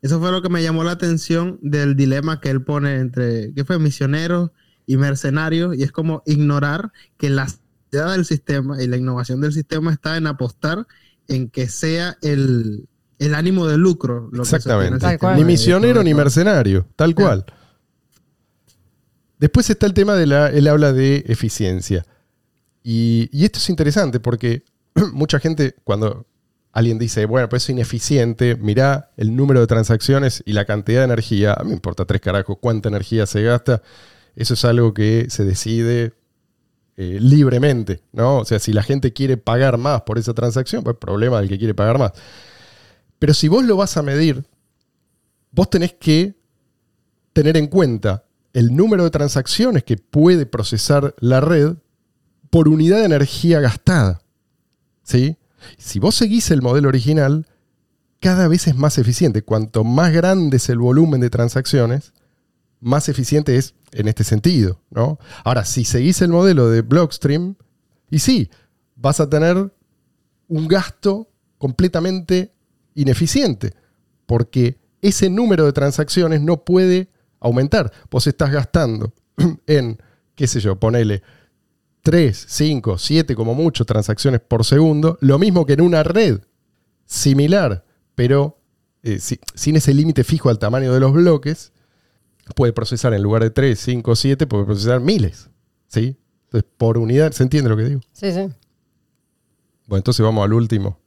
Eso 0.01 0.19
fue 0.19 0.32
lo 0.32 0.41
que 0.41 0.49
me 0.49 0.63
llamó 0.63 0.84
la 0.84 0.91
atención 0.91 1.60
del 1.62 1.95
dilema 1.95 2.39
que 2.39 2.49
él 2.49 2.63
pone 2.63 2.95
entre, 2.99 3.53
¿qué 3.53 3.65
fue? 3.65 3.77
Misioneros 3.79 4.51
y 4.88 4.95
mercenarios. 4.97 5.77
Y 5.77 5.84
es 5.84 5.91
como 5.91 6.23
ignorar 6.25 6.91
que 7.17 7.29
la 7.29 7.47
idea 7.91 8.12
del 8.12 8.25
sistema 8.25 8.82
y 8.82 8.88
la 8.88 8.97
innovación 8.97 9.41
del 9.41 9.54
sistema 9.54 9.91
está 9.91 10.17
en 10.17 10.28
apostar 10.28 10.88
en 11.28 11.49
que 11.49 11.67
sea 11.69 12.17
el, 12.21 12.88
el 13.19 13.36
ánimo 13.36 13.67
de 13.67 13.78
lucro. 13.78 14.30
Lo 14.32 14.43
que 14.43 14.56
Exactamente. 14.56 14.99
Tal 14.99 15.12
sistema 15.12 15.17
cual. 15.17 15.38
Ni 15.38 15.43
misionero 15.43 16.04
ni 16.04 16.13
mercenario, 16.13 16.88
tal 16.95 17.15
cual. 17.15 17.45
Después 19.38 19.69
está 19.69 19.86
el 19.86 19.93
tema 19.93 20.15
de 20.15 20.28
la, 20.28 20.49
él 20.49 20.67
habla 20.67 20.91
de 20.91 21.23
eficiencia. 21.28 22.06
Y, 22.84 23.30
y 23.32 23.45
esto 23.45 23.60
es 23.60 23.69
interesante 23.69 24.19
porque 24.19 24.63
mucha 25.13 25.39
gente 25.39 25.75
cuando 25.84 26.25
alguien 26.71 26.99
dice, 26.99 27.25
bueno, 27.25 27.49
pues 27.49 27.63
es 27.63 27.69
ineficiente, 27.69 28.56
mirá 28.56 29.12
el 29.17 29.36
número 29.36 29.60
de 29.60 29.67
transacciones 29.67 30.43
y 30.45 30.54
la 30.54 30.65
cantidad 30.65 30.99
de 30.99 31.06
energía, 31.06 31.54
a 31.54 31.63
mí 31.63 31.69
me 31.69 31.75
importa 31.75 32.06
tres 32.06 32.21
carajos 32.21 32.58
cuánta 32.60 32.89
energía 32.89 33.25
se 33.25 33.41
gasta, 33.41 33.82
eso 34.36 34.54
es 34.54 34.65
algo 34.65 34.93
que 34.93 35.28
se 35.30 35.45
decide 35.45 36.13
eh, 37.01 37.17
libremente, 37.21 38.01
¿no? 38.12 38.39
O 38.39 38.45
sea, 38.45 38.59
si 38.59 38.73
la 38.73 38.83
gente 38.83 39.13
quiere 39.13 39.38
pagar 39.38 39.77
más 39.77 40.01
por 40.01 40.17
esa 40.17 40.33
transacción, 40.33 40.83
pues 40.83 40.97
problema 40.97 41.39
del 41.39 41.47
que 41.47 41.57
quiere 41.57 41.73
pagar 41.73 41.97
más. 41.97 42.12
Pero 43.19 43.33
si 43.33 43.47
vos 43.47 43.63
lo 43.63 43.77
vas 43.77 43.95
a 43.95 44.01
medir, 44.01 44.43
vos 45.49 45.69
tenés 45.69 45.93
que 45.93 46.35
tener 47.31 47.55
en 47.55 47.67
cuenta 47.67 48.25
el 48.51 48.75
número 48.75 49.05
de 49.05 49.12
transacciones 49.12 49.85
que 49.85 49.95
puede 49.95 50.45
procesar 50.45 51.15
la 51.21 51.39
red 51.39 51.75
por 52.49 52.67
unidad 52.67 52.97
de 52.97 53.05
energía 53.05 53.62
gastada. 53.62 54.19
¿Sí? 55.01 55.38
Si 55.77 55.99
vos 55.99 56.15
seguís 56.15 56.51
el 56.51 56.62
modelo 56.62 56.89
original, 56.89 57.47
cada 58.19 58.49
vez 58.49 58.67
es 58.67 58.75
más 58.75 58.97
eficiente. 58.97 59.41
Cuanto 59.41 59.85
más 59.85 60.12
grande 60.12 60.57
es 60.57 60.67
el 60.67 60.79
volumen 60.79 61.21
de 61.21 61.29
transacciones, 61.29 62.12
más 62.79 63.09
eficiente 63.09 63.55
es 63.57 63.75
en 63.91 64.07
este 64.07 64.23
sentido. 64.23 64.79
¿no? 64.89 65.19
Ahora, 65.43 65.65
si 65.65 65.83
seguís 65.85 66.21
el 66.21 66.29
modelo 66.29 66.69
de 66.69 66.81
Blockstream, 66.81 67.55
y 68.09 68.19
sí, 68.19 68.49
vas 68.95 69.19
a 69.19 69.29
tener 69.29 69.73
un 70.47 70.67
gasto 70.67 71.29
completamente 71.57 72.51
ineficiente, 72.95 73.73
porque 74.25 74.79
ese 75.01 75.29
número 75.29 75.65
de 75.65 75.73
transacciones 75.73 76.41
no 76.41 76.63
puede 76.63 77.09
aumentar. 77.39 77.91
Vos 78.11 78.27
estás 78.27 78.51
gastando 78.51 79.13
en, 79.67 80.01
qué 80.35 80.47
sé 80.47 80.59
yo, 80.59 80.77
ponele 80.79 81.21
3, 82.01 82.45
5, 82.49 82.97
7 82.97 83.35
como 83.35 83.53
mucho 83.53 83.85
transacciones 83.85 84.41
por 84.41 84.65
segundo, 84.65 85.17
lo 85.21 85.38
mismo 85.38 85.65
que 85.65 85.73
en 85.73 85.82
una 85.82 86.03
red 86.03 86.39
similar, 87.05 87.86
pero 88.15 88.57
eh, 89.03 89.19
si- 89.19 89.39
sin 89.55 89.75
ese 89.75 89.93
límite 89.93 90.23
fijo 90.23 90.49
al 90.49 90.59
tamaño 90.59 90.93
de 90.93 90.99
los 90.99 91.13
bloques, 91.13 91.71
puede 92.56 92.74
procesar 92.74 93.14
en 93.14 93.24
lugar 93.24 93.43
de 93.43 93.50
3, 93.50 93.80
5, 93.80 94.16
7, 94.16 94.47
puede 94.47 94.66
procesar 94.66 95.00
miles. 95.00 95.50
¿Sí? 95.88 96.18
Entonces, 96.45 96.70
por 96.78 96.97
unidad, 96.97 97.32
¿se 97.32 97.43
entiende 97.43 97.70
lo 97.70 97.78
que 97.78 97.84
digo? 97.84 98.02
Sí, 98.12 98.32
sí. 98.32 98.47
Bueno, 99.86 99.97
entonces 100.00 100.24
vamos 100.24 100.43
al 100.43 100.54
último. 100.54 101.00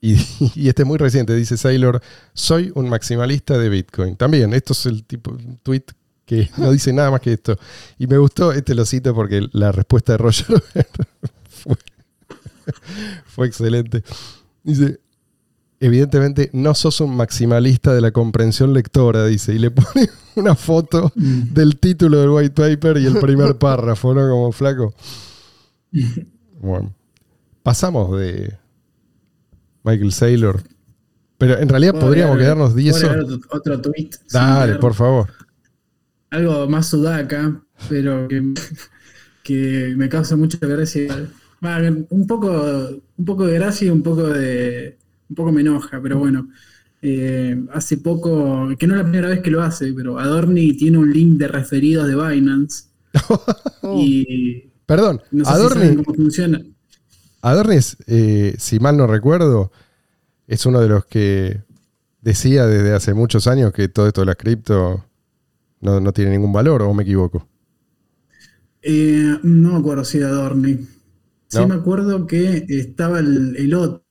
Y, 0.00 0.14
y 0.54 0.68
este 0.68 0.82
es 0.82 0.88
muy 0.88 0.98
reciente, 0.98 1.34
dice 1.34 1.56
Sailor, 1.56 2.00
soy 2.34 2.72
un 2.74 2.88
maximalista 2.88 3.58
de 3.58 3.68
Bitcoin. 3.68 4.16
También, 4.16 4.52
esto 4.54 4.72
es 4.72 4.86
el 4.86 5.04
tipo 5.04 5.30
un 5.30 5.58
tweet 5.58 5.84
que 6.28 6.50
no 6.58 6.70
dice 6.70 6.92
nada 6.92 7.10
más 7.10 7.20
que 7.20 7.32
esto. 7.32 7.58
Y 7.98 8.06
me 8.06 8.18
gustó, 8.18 8.52
este 8.52 8.74
lo 8.74 8.84
cito 8.84 9.14
porque 9.14 9.48
la 9.52 9.72
respuesta 9.72 10.12
de 10.12 10.18
Roger 10.18 10.46
fue, 11.48 11.76
fue 13.26 13.46
excelente. 13.46 14.04
Dice, 14.62 15.00
evidentemente 15.80 16.50
no 16.52 16.74
sos 16.74 17.00
un 17.00 17.16
maximalista 17.16 17.94
de 17.94 18.00
la 18.00 18.10
comprensión 18.10 18.72
lectora, 18.74 19.26
dice, 19.26 19.54
y 19.54 19.58
le 19.58 19.70
pone 19.70 20.08
una 20.36 20.54
foto 20.54 21.12
del 21.14 21.78
título 21.78 22.18
del 22.20 22.30
white 22.30 22.54
paper 22.54 22.98
y 22.98 23.06
el 23.06 23.18
primer 23.18 23.56
párrafo, 23.58 24.14
¿no? 24.14 24.28
Como 24.28 24.52
flaco. 24.52 24.94
Bueno. 26.60 26.92
pasamos 27.62 28.18
de 28.18 28.52
Michael 29.84 30.10
Saylor. 30.10 30.60
Pero 31.38 31.56
en 31.56 31.68
realidad 31.68 31.92
¿Puedo 31.92 32.06
podríamos 32.06 32.36
quedarnos 32.36 32.74
10 32.74 32.96
puedo 32.96 33.06
horas. 33.06 33.24
agregar 33.24 33.38
otro, 33.38 33.58
otro 33.58 33.80
tweet. 33.80 34.10
sin 34.10 34.40
Dale, 34.40 34.74
por 34.74 34.94
favor. 34.94 35.30
Algo 36.30 36.68
más 36.68 36.88
sudaca, 36.88 37.62
pero 37.88 38.26
que, 38.26 38.42
que 39.44 39.94
me 39.96 40.08
causa 40.08 40.34
mucha 40.34 40.58
gracia. 40.60 41.30
Un 42.10 42.26
poco, 42.26 42.50
un 43.16 43.24
poco 43.24 43.46
de 43.46 43.54
gracia 43.54 43.86
y 43.86 43.90
un 43.90 44.02
poco 44.02 44.26
de. 44.28 44.98
Un 45.28 45.36
poco 45.36 45.52
me 45.52 45.60
enoja, 45.60 46.00
pero 46.02 46.18
bueno. 46.18 46.48
Eh, 47.00 47.56
hace 47.72 47.98
poco, 47.98 48.68
que 48.76 48.86
no 48.86 48.94
es 48.94 48.98
la 48.98 49.04
primera 49.04 49.28
vez 49.28 49.40
que 49.40 49.50
lo 49.50 49.62
hace, 49.62 49.92
pero 49.92 50.18
Adorni 50.18 50.72
tiene 50.76 50.98
un 50.98 51.12
link 51.12 51.38
de 51.38 51.48
referidos 51.48 52.06
de 52.08 52.14
Binance. 52.14 52.84
Oh. 53.80 53.96
Y 53.96 54.68
Perdón, 54.88 55.20
no 55.30 55.44
sé 55.44 55.50
Adorni, 55.50 55.82
saben 55.82 56.02
cómo 56.02 56.16
funciona. 56.16 56.62
Adorni 57.42 57.76
es, 57.76 57.96
eh, 58.06 58.54
si 58.58 58.80
mal 58.80 58.96
no 58.96 59.06
recuerdo, 59.06 59.70
es 60.46 60.64
uno 60.64 60.80
de 60.80 60.88
los 60.88 61.04
que 61.04 61.62
decía 62.22 62.66
desde 62.66 62.94
hace 62.94 63.12
muchos 63.12 63.46
años 63.46 63.72
que 63.72 63.88
todo 63.88 64.06
esto 64.06 64.22
de 64.22 64.26
las 64.26 64.36
cripto 64.36 65.04
no, 65.80 66.00
no 66.00 66.12
tiene 66.12 66.30
ningún 66.30 66.54
valor, 66.54 66.80
o 66.82 66.94
me 66.94 67.02
equivoco. 67.02 67.46
Eh, 68.80 69.38
no 69.42 69.72
me 69.72 69.78
acuerdo 69.78 70.04
si 70.04 70.18
era 70.18 70.28
Adorni. 70.28 70.78
Sí 71.48 71.58
¿No? 71.58 71.68
me 71.68 71.74
acuerdo 71.74 72.26
que 72.26 72.64
estaba 72.68 73.20
el, 73.20 73.56
el 73.56 73.74
otro, 73.74 74.04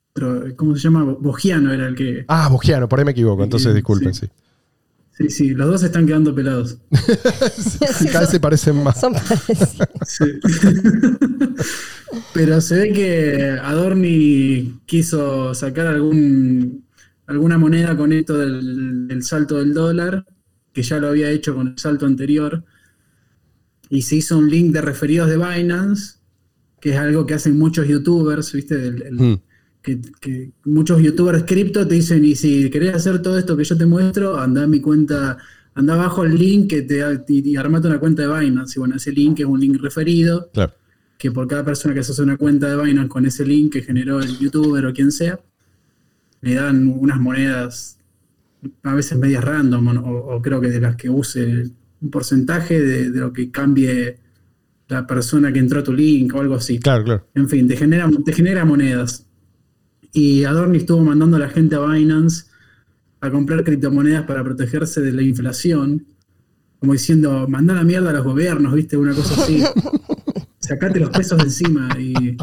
¿cómo 0.56 0.76
se 0.76 0.82
llama? 0.82 1.04
Bogiano 1.04 1.72
era 1.74 1.88
el 1.88 1.96
que... 1.96 2.26
Ah, 2.28 2.48
Bugiano, 2.50 2.88
por 2.90 3.00
ahí 3.00 3.06
me 3.06 3.12
equivoco, 3.12 3.44
entonces 3.44 3.72
Eh, 3.72 3.76
disculpen, 3.76 4.14
sí. 4.14 4.26
sí. 4.28 4.32
Sí, 5.18 5.30
sí, 5.32 5.50
los 5.56 5.68
dos 5.68 5.80
se 5.82 5.88
están 5.88 6.06
quedando 6.06 6.34
pelados. 6.36 6.78
Cada 8.12 8.20
vez 8.22 8.30
se 8.30 8.40
parecen 8.40 8.84
más. 8.84 9.00
Son 9.02 9.14
parecidos. 9.14 9.80
Sí. 10.06 10.26
Pero 12.34 12.62
se 12.62 12.76
ve 12.76 12.94
que 12.94 13.58
Adorni 13.64 14.80
quiso 14.86 15.54
sacar 15.56 15.88
algún, 15.88 16.86
alguna 17.26 17.58
moneda 17.58 17.98
con 17.98 18.14
esto 18.14 18.38
del, 18.38 19.08
del 19.08 19.24
salto 19.24 19.58
del 19.58 19.74
dólar, 19.74 20.24
que 20.72 20.84
ya 20.84 21.00
lo 21.00 21.08
había 21.08 21.32
hecho 21.32 21.56
con 21.56 21.70
el 21.70 21.80
salto 21.80 22.06
anterior, 22.06 22.64
y 23.90 24.04
se 24.04 24.18
hizo 24.18 24.38
un 24.38 24.50
link 24.50 24.72
de 24.72 24.82
referidos 24.82 25.30
de 25.30 25.38
Binance, 25.38 26.18
que 26.80 26.92
es 26.92 26.98
algo 26.98 27.26
que 27.26 27.34
hacen 27.34 27.58
muchos 27.58 27.88
youtubers, 27.88 28.52
¿viste? 28.54 28.76
El- 28.76 29.02
el- 29.02 29.14
Mm. 29.16 29.42
Que, 29.88 30.02
que 30.20 30.52
muchos 30.66 31.02
youtubers 31.02 31.44
cripto 31.46 31.88
te 31.88 31.96
dicen, 31.96 32.26
y 32.26 32.36
si 32.36 32.70
querés 32.70 32.94
hacer 32.94 33.22
todo 33.22 33.38
esto 33.40 33.56
que 33.56 33.64
yo 33.64 33.78
te 33.78 33.86
muestro, 33.86 34.38
anda 34.38 34.64
a 34.64 34.68
mi 34.68 34.82
cuenta, 34.82 35.38
anda 35.76 35.94
abajo 35.94 36.26
el 36.26 36.36
link 36.36 36.70
que 36.70 36.82
te, 36.82 37.02
y, 37.30 37.52
y 37.52 37.56
armate 37.56 37.88
una 37.88 38.00
cuenta 38.00 38.22
de 38.24 38.28
Binance. 38.28 38.74
Y 38.78 38.80
bueno, 38.80 38.96
ese 38.98 39.12
link 39.14 39.40
es 39.40 39.46
un 39.46 39.60
link 39.60 39.82
referido, 39.82 40.50
Claro. 40.54 40.74
que 41.18 41.32
por 41.32 41.48
cada 41.48 41.64
persona 41.64 41.94
que 41.96 42.04
se 42.04 42.12
hace 42.12 42.22
una 42.22 42.36
cuenta 42.36 42.70
de 42.70 42.84
Binance 42.84 43.08
con 43.10 43.26
ese 43.26 43.46
link 43.46 43.72
que 43.74 43.82
generó 43.82 44.20
el 44.20 44.38
youtuber 44.40 44.86
o 44.86 44.94
quien 44.94 45.12
sea, 45.12 45.40
le 46.42 46.54
dan 46.56 46.88
unas 46.88 47.20
monedas 47.20 47.98
a 48.84 48.94
veces 48.94 49.18
medias 49.18 49.44
random, 49.44 49.88
o, 50.00 50.36
o 50.36 50.42
creo 50.42 50.60
que 50.60 50.70
de 50.70 50.82
las 50.82 50.96
que 50.98 51.10
use 51.10 51.64
un 52.02 52.10
porcentaje 52.12 52.82
de, 52.82 53.10
de 53.12 53.20
lo 53.20 53.32
que 53.32 53.50
cambie 53.52 54.18
la 54.90 55.06
persona 55.06 55.52
que 55.52 55.60
entró 55.60 55.80
a 55.80 55.84
tu 55.84 55.94
link 55.94 56.34
o 56.36 56.40
algo 56.42 56.56
así. 56.56 56.80
Claro, 56.80 57.04
claro. 57.04 57.28
En 57.36 57.48
fin, 57.50 57.68
te 57.68 57.76
genera, 57.78 58.10
te 58.26 58.34
genera 58.34 58.66
monedas. 58.66 59.27
Y 60.18 60.46
Adorni 60.46 60.80
estuvo 60.80 61.04
mandando 61.04 61.38
a 61.38 61.40
la 61.40 61.50
gente 61.50 61.76
a 61.76 61.80
Binance 61.80 62.46
a 63.22 63.30
comprar 63.30 63.64
criptomonedas 63.64 64.24
para 64.26 64.44
protegerse 64.44 65.00
de 65.00 65.12
la 65.12 65.22
inflación, 65.22 66.08
como 66.80 66.94
diciendo, 66.94 67.46
mandá 67.48 67.76
la 67.76 67.84
mierda 67.84 68.10
a 68.10 68.14
los 68.14 68.24
gobiernos, 68.24 68.74
¿viste? 68.74 68.98
Una 68.98 69.14
cosa 69.14 69.40
así. 69.44 69.64
Sacate 70.60 71.00
los 71.00 71.12
pesos 71.12 71.38
de 71.38 71.44
encima 71.44 71.90
y, 72.00 72.36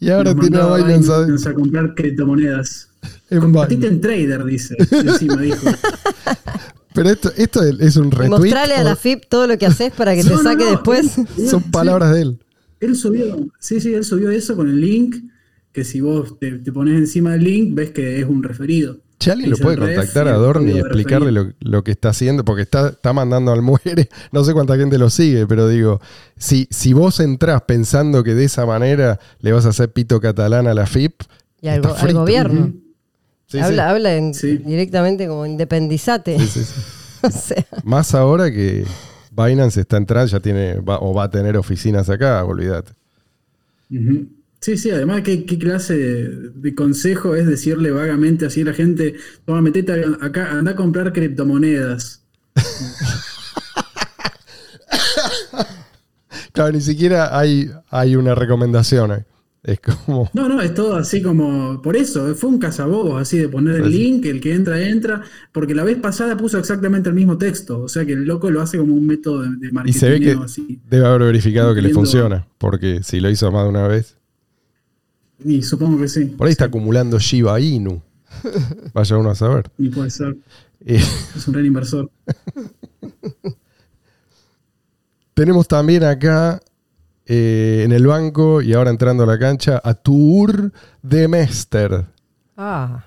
Y 0.00 0.08
ahora 0.08 0.34
tiene 0.34 0.56
a 0.56 0.74
Binance 0.76 1.48
a 1.50 1.52
comprar 1.52 1.94
criptomonedas. 1.94 2.88
Convertite 3.28 3.88
en 3.88 4.00
trader, 4.00 4.44
dice. 4.46 4.74
Encima 4.90 5.36
dijo. 5.42 5.68
Pero 6.94 7.10
esto, 7.10 7.30
esto 7.36 7.62
es 7.62 7.96
un 7.96 8.10
retweet. 8.10 8.30
mostrale 8.30 8.74
a 8.74 8.82
la 8.84 8.96
FIP 8.96 9.24
todo 9.28 9.46
lo 9.46 9.58
que 9.58 9.66
haces 9.66 9.92
para 9.92 10.14
que 10.14 10.22
te 10.24 10.30
No, 10.30 10.36
no, 10.36 10.42
saque 10.42 10.64
no, 10.64 10.70
después. 10.70 11.18
él- 11.18 11.28
él- 11.36 11.48
Son 11.48 11.62
sí. 11.62 11.68
palabras 11.70 12.14
de 12.14 12.22
él. 12.22 12.38
Él 12.80 12.96
subió, 12.96 13.36
sí, 13.60 13.80
sí, 13.82 13.92
él 13.92 14.02
subió 14.04 14.30
eso 14.30 14.56
con 14.56 14.68
el 14.68 14.80
link, 14.80 15.16
que 15.72 15.84
si 15.84 16.00
vos 16.00 16.38
te, 16.38 16.52
te 16.58 16.72
pones 16.72 16.96
encima 16.96 17.32
del 17.32 17.44
link, 17.44 17.74
ves 17.74 17.90
que 17.90 18.18
es 18.20 18.26
un 18.26 18.42
referido. 18.42 18.98
Che, 19.18 19.32
alguien 19.32 19.50
lo 19.50 19.56
puede 19.56 19.76
contactar 19.78 20.28
a 20.28 20.34
Dorni 20.34 20.72
y 20.74 20.78
explicarle 20.78 21.32
lo, 21.32 21.52
lo 21.58 21.82
que 21.82 21.90
está 21.90 22.10
haciendo, 22.10 22.44
porque 22.44 22.62
está, 22.62 22.90
está 22.90 23.12
mandando 23.12 23.50
al 23.52 23.62
muere. 23.62 24.08
No 24.32 24.44
sé 24.44 24.52
cuánta 24.52 24.76
gente 24.76 24.96
lo 24.96 25.10
sigue, 25.10 25.46
pero 25.46 25.68
digo, 25.68 26.00
si, 26.36 26.68
si 26.70 26.92
vos 26.92 27.18
entrás 27.18 27.62
pensando 27.62 28.22
que 28.22 28.34
de 28.34 28.44
esa 28.44 28.64
manera 28.64 29.18
le 29.40 29.50
vas 29.52 29.66
a 29.66 29.70
hacer 29.70 29.92
pito 29.92 30.20
catalán 30.20 30.68
a 30.68 30.74
la 30.74 30.86
FIP, 30.86 31.22
Y 31.60 31.66
al, 31.68 31.82
gobierno. 32.12 32.72
Sí, 33.48 33.58
habla 33.58 33.90
habla 33.90 34.14
en- 34.14 34.34
Sí. 34.34 34.58
directamente 34.58 35.26
como 35.26 35.46
independizate. 35.46 36.38
sí, 36.38 36.46
sí, 36.46 36.64
sí. 36.64 36.74
o 37.26 37.30
sea, 37.30 37.66
Más 37.82 38.14
ahora 38.14 38.52
que 38.52 38.84
Binance 39.32 39.80
está 39.80 39.96
entrando, 39.96 40.30
ya 40.30 40.38
tiene, 40.38 40.74
va- 40.80 41.00
o 41.00 41.12
va 41.12 41.24
a 41.24 41.30
tener 41.30 41.56
oficinas 41.56 42.08
acá, 42.08 42.44
olvídate. 42.44 42.92
Ujú. 43.90 44.28
Sí, 44.60 44.76
sí, 44.76 44.90
además, 44.90 45.22
¿qué, 45.22 45.44
qué 45.44 45.58
clase 45.58 45.96
de, 45.96 46.74
consejo 46.74 47.34
es 47.36 47.46
decirle 47.46 47.90
vagamente 47.92 48.46
así 48.46 48.62
a 48.62 48.66
la 48.66 48.72
gente, 48.72 49.14
toma, 49.44 49.62
metete 49.62 50.04
acá, 50.20 50.50
anda 50.52 50.72
a 50.72 50.76
comprar 50.76 51.12
criptomonedas? 51.12 52.24
Claro, 56.52 56.72
ni 56.72 56.80
siquiera 56.80 57.38
hay, 57.38 57.70
hay 57.88 58.16
una 58.16 58.34
recomendación. 58.34 59.12
ahí. 59.12 59.20
Es 59.62 59.80
como. 59.80 60.30
No, 60.34 60.48
no, 60.48 60.60
es 60.60 60.72
todo 60.74 60.96
así 60.96 61.20
como, 61.22 61.82
por 61.82 61.96
eso, 61.96 62.34
fue 62.34 62.50
un 62.50 62.58
cazabobos 62.58 63.20
así 63.20 63.38
de 63.38 63.48
poner 63.48 63.76
el 63.76 63.90
link, 63.90 64.24
el 64.26 64.40
que 64.40 64.54
entra, 64.54 64.80
entra, 64.80 65.22
porque 65.52 65.74
la 65.74 65.84
vez 65.84 65.98
pasada 65.98 66.36
puso 66.36 66.58
exactamente 66.58 67.08
el 67.08 67.14
mismo 67.14 67.38
texto, 67.38 67.82
o 67.82 67.88
sea 67.88 68.04
que 68.06 68.12
el 68.12 68.24
loco 68.24 68.50
lo 68.50 68.60
hace 68.60 68.78
como 68.78 68.94
un 68.94 69.06
método 69.06 69.42
de, 69.42 69.50
de 69.56 69.68
Y 69.68 69.72
marketing. 69.72 69.98
se 69.98 70.08
ve 70.10 70.20
que 70.20 70.32
así. 70.32 70.80
debe 70.88 71.06
haber 71.06 71.22
verificado 71.22 71.74
que 71.74 71.82
le 71.82 71.90
funciona, 71.90 72.46
porque 72.58 73.02
si 73.02 73.20
lo 73.20 73.30
hizo 73.30 73.50
más 73.52 73.64
de 73.64 73.68
una 73.70 73.86
vez. 73.88 74.17
Y 75.44 75.62
supongo 75.62 76.00
que 76.00 76.08
sí. 76.08 76.24
Por 76.26 76.46
ahí 76.46 76.52
está 76.52 76.64
acumulando 76.66 77.18
Shiba 77.18 77.58
Inu. 77.60 78.00
Vaya 78.94 79.16
uno 79.16 79.30
a 79.30 79.34
saber. 79.34 79.70
Y 79.78 79.88
puede 79.88 80.10
ser, 80.10 80.36
Eh, 80.84 81.02
es 81.36 81.46
un 81.48 81.52
gran 81.54 81.66
inversor. 81.66 82.10
tenemos 85.34 85.68
también 85.68 86.04
acá 86.04 86.60
eh, 87.26 87.82
en 87.84 87.92
el 87.92 88.06
banco 88.06 88.60
y 88.62 88.72
ahora 88.72 88.90
entrando 88.90 89.22
a 89.22 89.26
la 89.26 89.38
cancha 89.38 89.80
a 89.82 89.94
Tour 89.94 90.72
de 91.02 91.28
Mester. 91.28 92.06
ah, 92.56 93.04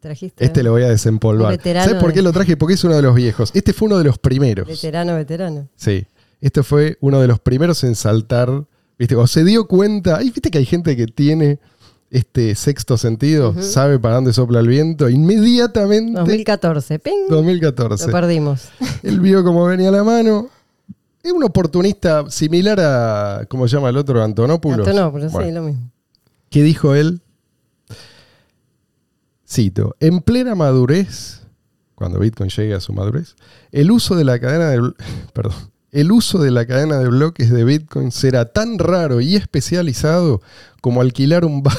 trajiste. 0.00 0.44
Este 0.44 0.62
lo 0.62 0.72
voy 0.72 0.82
a 0.82 0.88
desempolvar. 0.88 1.60
¿Sabes 1.62 1.94
por 1.94 2.12
qué 2.12 2.22
lo 2.22 2.32
traje? 2.32 2.56
Porque 2.56 2.74
es 2.74 2.84
uno 2.84 2.96
de 2.96 3.02
los 3.02 3.14
viejos. 3.14 3.50
Este 3.54 3.72
fue 3.72 3.86
uno 3.86 3.98
de 3.98 4.04
los 4.04 4.18
primeros. 4.18 4.66
Veterano, 4.66 5.14
veterano. 5.14 5.68
Sí. 5.76 6.06
Este 6.40 6.62
fue 6.62 6.96
uno 7.00 7.20
de 7.20 7.28
los 7.28 7.38
primeros 7.40 7.84
en 7.84 7.94
saltar. 7.94 8.64
¿Viste? 9.00 9.16
O 9.16 9.26
se 9.26 9.44
dio 9.44 9.66
cuenta. 9.66 10.18
Ay, 10.18 10.26
¿Viste 10.30 10.50
que 10.50 10.58
hay 10.58 10.66
gente 10.66 10.94
que 10.94 11.06
tiene 11.06 11.58
este 12.10 12.54
sexto 12.54 12.98
sentido? 12.98 13.54
Sabe 13.62 13.98
para 13.98 14.16
dónde 14.16 14.34
sopla 14.34 14.60
el 14.60 14.68
viento. 14.68 15.08
Inmediatamente. 15.08 16.20
2014. 16.20 16.98
¡Ping! 16.98 17.28
2014. 17.30 18.06
Lo 18.06 18.12
perdimos. 18.12 18.68
Él 19.02 19.20
vio 19.20 19.42
cómo 19.42 19.64
venía 19.64 19.90
la 19.90 20.04
mano. 20.04 20.50
Es 21.22 21.32
un 21.32 21.42
oportunista 21.42 22.30
similar 22.30 22.78
a. 22.78 23.46
¿Cómo 23.48 23.66
se 23.66 23.76
llama 23.76 23.88
el 23.88 23.96
otro? 23.96 24.22
Antonopoulos. 24.22 24.86
Antonopoulos, 24.86 25.30
sí, 25.30 25.34
Bueno, 25.34 25.60
lo 25.60 25.66
mismo. 25.66 25.90
¿Qué 26.50 26.62
dijo 26.62 26.94
él? 26.94 27.22
Cito, 29.48 29.96
en 29.98 30.20
plena 30.20 30.54
madurez, 30.54 31.40
cuando 31.94 32.18
Bitcoin 32.18 32.50
llegue 32.50 32.74
a 32.74 32.80
su 32.80 32.92
madurez, 32.92 33.34
el 33.72 33.90
uso 33.90 34.14
de 34.14 34.24
la 34.24 34.38
cadena 34.38 34.68
de 34.68 34.92
perdón, 35.32 35.70
el 35.92 36.12
uso 36.12 36.38
de 36.38 36.50
la 36.50 36.66
cadena 36.66 36.98
de 36.98 37.08
bloques 37.08 37.50
de 37.50 37.64
Bitcoin 37.64 38.12
será 38.12 38.44
tan 38.46 38.78
raro 38.78 39.20
y 39.20 39.36
especializado 39.36 40.40
como 40.80 41.00
alquilar 41.00 41.44
un, 41.44 41.62
ba- 41.62 41.76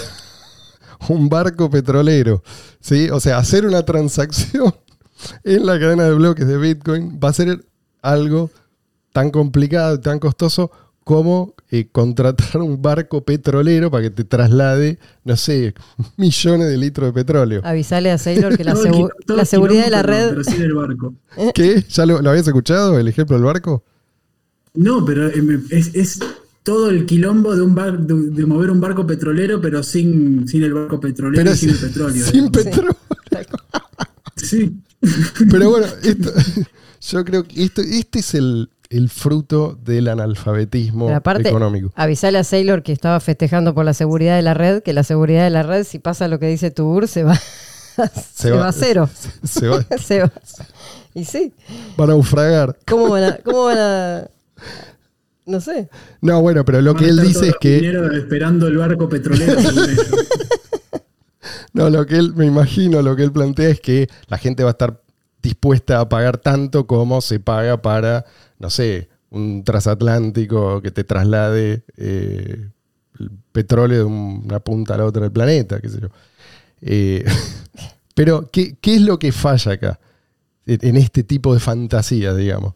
un 1.10 1.30
barco 1.30 1.70
petrolero. 1.70 2.44
¿sí? 2.80 3.10
O 3.10 3.20
sea, 3.20 3.38
hacer 3.38 3.66
una 3.66 3.84
transacción 3.84 4.74
en 5.44 5.66
la 5.66 5.80
cadena 5.80 6.06
de 6.06 6.14
bloques 6.14 6.48
de 6.48 6.58
Bitcoin 6.58 7.20
va 7.24 7.30
a 7.30 7.34
ser 7.34 7.66
algo 8.02 8.50
tan 9.14 9.30
complicado, 9.30 10.00
tan 10.00 10.20
costoso 10.20 10.72
como 11.04 11.56
eh, 11.72 11.88
contratar 11.92 12.62
un 12.62 12.82
barco 12.82 13.24
petrolero 13.24 13.90
para 13.90 14.04
que 14.04 14.10
te 14.12 14.24
traslade, 14.24 15.00
no 15.24 15.36
sé, 15.36 15.74
millones 16.18 16.68
de 16.68 16.78
litros 16.78 17.08
de 17.10 17.14
petróleo. 17.14 17.62
Avisale 17.64 18.12
a 18.12 18.18
Sailor 18.18 18.56
que 18.58 18.64
la, 18.64 18.76
segu- 18.76 19.10
seguridad 19.46 19.86
de 19.86 19.90
la 19.90 20.04
red. 20.04 20.30
Pero 20.30 20.44
sí 20.44 20.58
del 20.58 20.74
barco. 20.74 21.14
¿Qué? 21.54 21.84
¿Ya 21.90 22.06
lo, 22.06 22.22
lo 22.22 22.30
habías 22.30 22.48
escuchado, 22.48 23.00
el 23.00 23.08
ejemplo 23.08 23.36
del 23.36 23.46
barco? 23.46 23.84
No, 24.74 25.04
pero 25.06 25.28
eh, 25.28 25.60
es, 25.70 25.92
es 25.96 26.20
todo 26.64 26.90
el 26.90 27.06
quilombo 27.06 27.56
de 27.56 27.62
un 27.62 27.76
bar, 27.76 28.00
de, 28.00 28.14
de 28.32 28.46
mover 28.46 28.70
un 28.72 28.80
barco 28.80 29.06
petrolero, 29.06 29.60
pero 29.60 29.84
sin, 29.84 30.48
sin 30.48 30.64
el 30.64 30.74
barco 30.74 31.00
petrolero 31.00 31.42
Pero 31.44 31.54
y 31.54 31.58
sin 31.58 31.70
el 31.72 31.78
petróleo. 31.78 32.24
Sin 32.26 32.34
digamos. 32.52 32.52
petróleo. 32.52 32.98
Sí. 34.38 34.76
Pero 35.50 35.70
bueno, 35.72 35.88
esto- 36.04 36.32
yo 37.02 37.26
creo 37.26 37.44
que 37.44 37.64
esto, 37.64 37.82
este 37.82 38.20
es 38.20 38.34
el, 38.36 38.70
el 38.90 39.10
fruto 39.10 39.78
del 39.84 40.08
analfabetismo 40.08 41.10
aparte, 41.14 41.50
económico. 41.50 41.92
Avisale 41.96 42.38
a 42.38 42.44
Sailor 42.44 42.84
que 42.84 42.92
estaba 42.92 43.20
festejando 43.20 43.74
por 43.74 43.86
la 43.86 43.94
seguridad 43.94 44.36
de 44.36 44.42
la 44.44 44.54
red, 44.54 44.84
que 44.84 44.94
la 44.94 45.04
seguridad 45.04 45.44
de 45.44 45.50
la 45.50 45.64
red, 45.64 45.84
si 45.84 46.00
pasa 46.00 46.28
lo 46.28 46.40
que 46.40 46.48
dice 46.48 46.70
Tubur, 46.72 47.08
se 47.08 47.24
va, 47.24 47.36
se, 48.36 48.52
va, 48.52 48.68
a 48.68 48.72
cero. 48.72 49.10
Se 49.44 49.68
va, 49.68 49.84
Se 50.02 50.20
va. 50.22 50.32
Y 51.14 51.26
sí, 51.26 51.52
va 52.00 52.04
a 52.06 52.08
naufragar. 52.08 52.78
¿cómo 52.88 53.10
van 53.10 53.24
a, 53.24 53.38
cómo 53.38 53.66
van 53.66 53.78
a- 53.80 54.28
no 55.46 55.60
sé. 55.60 55.90
No, 56.22 56.42
bueno, 56.42 56.64
pero 56.66 56.82
lo 56.82 56.94
Van 56.94 57.04
que 57.04 57.10
él 57.10 57.22
dice 57.22 57.50
es 57.50 57.56
que. 57.60 57.94
esperando 58.14 58.68
el 58.68 58.78
barco 58.78 59.10
petrolero. 59.10 59.58
No, 61.74 61.90
lo 61.90 62.06
que 62.06 62.18
él, 62.18 62.34
me 62.36 62.46
imagino, 62.46 63.02
lo 63.02 63.16
que 63.16 63.24
él 63.24 63.32
plantea 63.32 63.70
es 63.70 63.80
que 63.80 64.10
la 64.28 64.38
gente 64.38 64.64
va 64.64 64.70
a 64.70 64.72
estar 64.72 65.02
dispuesta 65.42 66.00
a 66.00 66.10
pagar 66.10 66.38
tanto 66.38 66.86
como 66.86 67.22
se 67.22 67.40
paga 67.40 67.82
para, 67.82 68.26
no 68.60 68.70
sé, 68.70 69.10
un 69.30 69.64
transatlántico 69.64 70.82
que 70.82 70.92
te 70.92 71.04
traslade 71.04 71.84
eh, 71.98 72.70
el 73.20 73.32
petróleo 73.52 74.00
de 74.00 74.04
una 74.04 74.60
punta 74.60 74.96
a 74.96 74.98
la 74.98 75.06
otra 75.06 75.24
del 75.24 75.32
planeta, 75.32 75.80
qué 75.80 75.90
sé 75.90 76.02
yo. 76.02 76.10
Eh, 76.82 77.26
pero, 78.16 78.50
¿qué, 78.52 78.76
qué 78.82 78.96
es 78.96 79.02
lo 79.02 79.18
que 79.18 79.32
falla 79.32 79.74
acá? 79.74 80.00
En 80.66 80.80
en 80.82 80.98
este 80.98 81.24
tipo 81.24 81.54
de 81.54 81.60
fantasías, 81.60 82.36
digamos. 82.36 82.76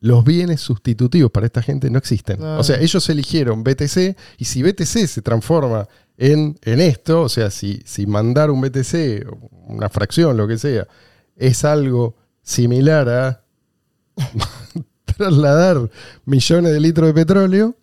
Los 0.00 0.24
bienes 0.24 0.60
sustitutivos 0.60 1.30
para 1.30 1.46
esta 1.46 1.62
gente 1.62 1.90
no 1.90 1.98
existen. 1.98 2.40
O 2.42 2.62
sea, 2.62 2.80
ellos 2.80 3.08
eligieron 3.08 3.64
BTC 3.64 4.16
y 4.38 4.44
si 4.44 4.62
BTC 4.62 5.06
se 5.06 5.22
transforma 5.22 5.88
en, 6.16 6.58
en 6.62 6.80
esto, 6.80 7.22
o 7.22 7.28
sea, 7.28 7.50
si, 7.50 7.82
si 7.84 8.06
mandar 8.06 8.50
un 8.50 8.60
BTC, 8.60 9.26
una 9.66 9.88
fracción, 9.88 10.36
lo 10.36 10.46
que 10.46 10.58
sea, 10.58 10.86
es 11.36 11.64
algo 11.64 12.16
similar 12.42 13.08
a 13.08 13.44
trasladar 15.04 15.90
millones 16.24 16.72
de 16.72 16.80
litros 16.80 17.08
de 17.08 17.14
petróleo, 17.14 17.76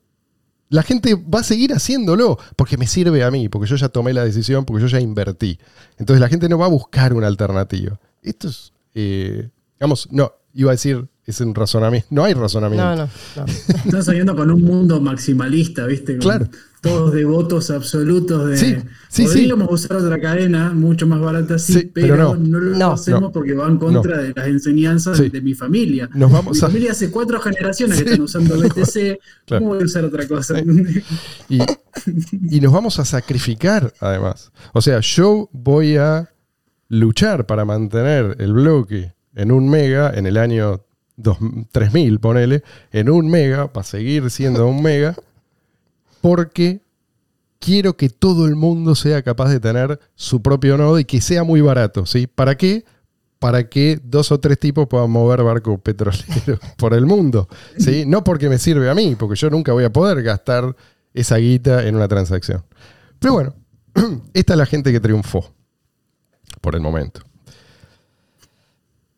la 0.70 0.84
gente 0.84 1.16
va 1.16 1.40
a 1.40 1.44
seguir 1.44 1.74
haciéndolo 1.74 2.38
porque 2.56 2.78
me 2.78 2.88
sirve 2.88 3.24
a 3.24 3.32
mí, 3.32 3.50
porque 3.50 3.70
yo 3.70 3.76
ya 3.76 3.90
tomé 3.90 4.14
la 4.14 4.24
decisión, 4.26 4.66
porque 4.66 4.82
yo 4.82 4.88
ya 4.88 5.00
invertí. 5.00 5.60
Entonces 5.98 6.20
la 6.20 6.28
gente 6.28 6.50
no 6.50 6.58
va 6.58 6.66
a 6.66 6.70
buscar 6.70 7.14
una 7.14 7.28
alternativa. 7.28 8.00
Esto 8.22 8.48
es, 8.48 8.74
eh, 8.94 9.50
digamos, 9.80 10.08
no, 10.12 10.34
iba 10.54 10.72
a 10.72 10.74
decir, 10.74 11.08
es 11.26 11.40
un 11.42 11.56
razonamiento. 11.56 12.08
No 12.12 12.24
hay 12.24 12.34
razonamiento. 12.34 12.86
No, 12.86 12.96
no, 12.96 13.10
no. 13.38 13.46
Están 13.86 14.04
soñando 14.04 14.36
con 14.36 14.52
un 14.52 14.62
mundo 14.64 15.00
maximalista, 15.02 15.86
¿viste? 15.86 16.14
Con 16.14 16.22
Claro. 16.22 16.48
Todos 16.82 17.14
devotos 17.14 17.72
absolutos 17.72 18.48
de. 18.48 18.58
Sí, 18.58 18.76
sí, 19.10 19.24
Podríamos 19.24 19.68
usar 19.72 19.98
otra 19.98 20.22
cadena 20.22 20.72
mucho 20.72 21.08
más 21.08 21.20
barata, 21.20 21.58
sí, 21.58 21.74
Sí, 21.74 21.92
pero 21.92 22.10
pero, 22.16 22.36
no. 22.36 22.36
no, 22.36 22.60
lo 22.60 22.78
No. 22.78 22.92
hacemos 22.92 23.22
No. 23.22 23.32
porque 23.32 23.56
va 23.56 23.68
en 23.68 23.78
contra 23.78 24.20
de 24.20 24.34
las 24.36 24.46
enseñanzas 24.46 25.18
Sí. 25.18 25.30
de 25.30 25.42
mi 25.42 25.56
familia. 25.56 26.08
Nos 26.14 26.32
vamos 26.32 26.58
mi 26.58 26.60
a- 26.64 26.68
familia 26.68 26.92
hace 26.92 27.10
cuatro 27.10 27.40
generaciones 27.40 27.98
Sí. 27.98 28.04
que 28.04 28.10
están 28.12 28.24
usando 28.26 28.60
BTC. 28.60 29.18
Claro. 29.48 29.62
¿Cómo 29.64 29.74
voy 29.74 29.82
a 29.82 29.86
usar 29.86 30.06
otra 30.06 30.28
cosa? 30.28 30.60
Y, 31.50 31.60
y 32.56 32.60
nos 32.62 32.72
vamos 32.72 33.00
a 33.00 33.06
sacrificar, 33.06 33.92
además. 34.00 34.52
O 34.74 34.82
sea, 34.82 35.00
yo 35.00 35.50
voy 35.54 35.98
a 35.98 36.30
luchar 36.90 37.48
para 37.48 37.66
mantener 37.66 38.36
el 38.40 38.54
bloque 38.54 39.14
en 39.34 39.52
un 39.52 39.68
mega 39.70 40.12
en 40.14 40.28
el 40.28 40.38
año 40.38 40.82
dos- 41.18 41.38
3000, 41.72 42.20
ponele, 42.20 42.64
en 42.92 43.10
un 43.10 43.28
mega, 43.30 43.72
para 43.72 43.84
seguir 43.84 44.30
siendo 44.30 44.68
un 44.68 44.82
mega, 44.82 45.16
porque 46.22 46.82
quiero 47.60 47.96
que 47.98 48.10
todo 48.10 48.46
el 48.48 48.56
mundo 48.56 48.96
sea 48.96 49.22
capaz 49.24 49.50
de 49.50 49.60
tener 49.60 50.00
su 50.16 50.42
propio 50.42 50.78
nodo 50.78 51.00
y 51.00 51.06
que 51.06 51.22
sea 51.22 51.44
muy 51.44 51.62
barato, 51.62 52.06
¿sí? 52.06 52.28
¿Para 52.28 52.56
qué? 52.56 52.86
Para 53.40 53.70
que 53.70 54.00
dos 54.04 54.32
o 54.32 54.40
tres 54.40 54.60
tipos 54.60 54.88
puedan 54.88 55.12
mover 55.12 55.44
barcos 55.44 55.80
petroleros 55.82 56.24
por 56.78 56.94
el 56.94 57.06
mundo, 57.06 57.48
¿sí? 57.78 58.06
No 58.06 58.24
porque 58.24 58.50
me 58.50 58.58
sirve 58.58 58.90
a 58.90 58.96
mí, 58.96 59.16
porque 59.18 59.36
yo 59.36 59.50
nunca 59.50 59.74
voy 59.74 59.84
a 59.84 59.92
poder 59.94 60.22
gastar 60.24 60.76
esa 61.14 61.38
guita 61.38 61.88
en 61.88 61.96
una 61.96 62.08
transacción. 62.08 62.64
Pero 63.20 63.34
bueno, 63.34 63.54
esta 64.34 64.54
es 64.54 64.58
la 64.58 64.66
gente 64.66 64.92
que 64.92 65.00
triunfó 65.00 65.54
por 66.62 66.76
el 66.76 66.82
momento. 66.82 67.22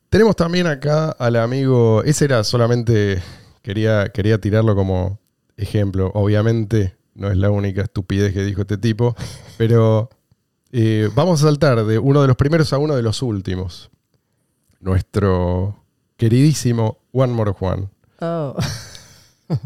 Tenemos 0.09 0.35
también 0.35 0.67
acá 0.67 1.11
al 1.11 1.35
amigo, 1.35 2.01
ese 2.03 2.25
era 2.25 2.43
solamente, 2.43 3.21
quería, 3.61 4.09
quería 4.09 4.39
tirarlo 4.39 4.75
como 4.75 5.19
ejemplo. 5.57 6.11
Obviamente 6.13 6.95
no 7.13 7.29
es 7.29 7.37
la 7.37 7.51
única 7.51 7.81
estupidez 7.81 8.33
que 8.33 8.43
dijo 8.43 8.61
este 8.61 8.77
tipo, 8.77 9.15
pero 9.57 10.09
eh, 10.71 11.09
vamos 11.13 11.41
a 11.41 11.47
saltar 11.47 11.83
de 11.85 11.99
uno 11.99 12.21
de 12.21 12.27
los 12.27 12.37
primeros 12.37 12.71
a 12.71 12.77
uno 12.77 12.95
de 12.95 13.01
los 13.01 13.21
últimos. 13.21 13.89
Nuestro 14.79 15.83
queridísimo 16.15 16.99
One 17.11 17.33
More 17.33 17.51
Juan. 17.51 17.89
Oh. 18.19 18.55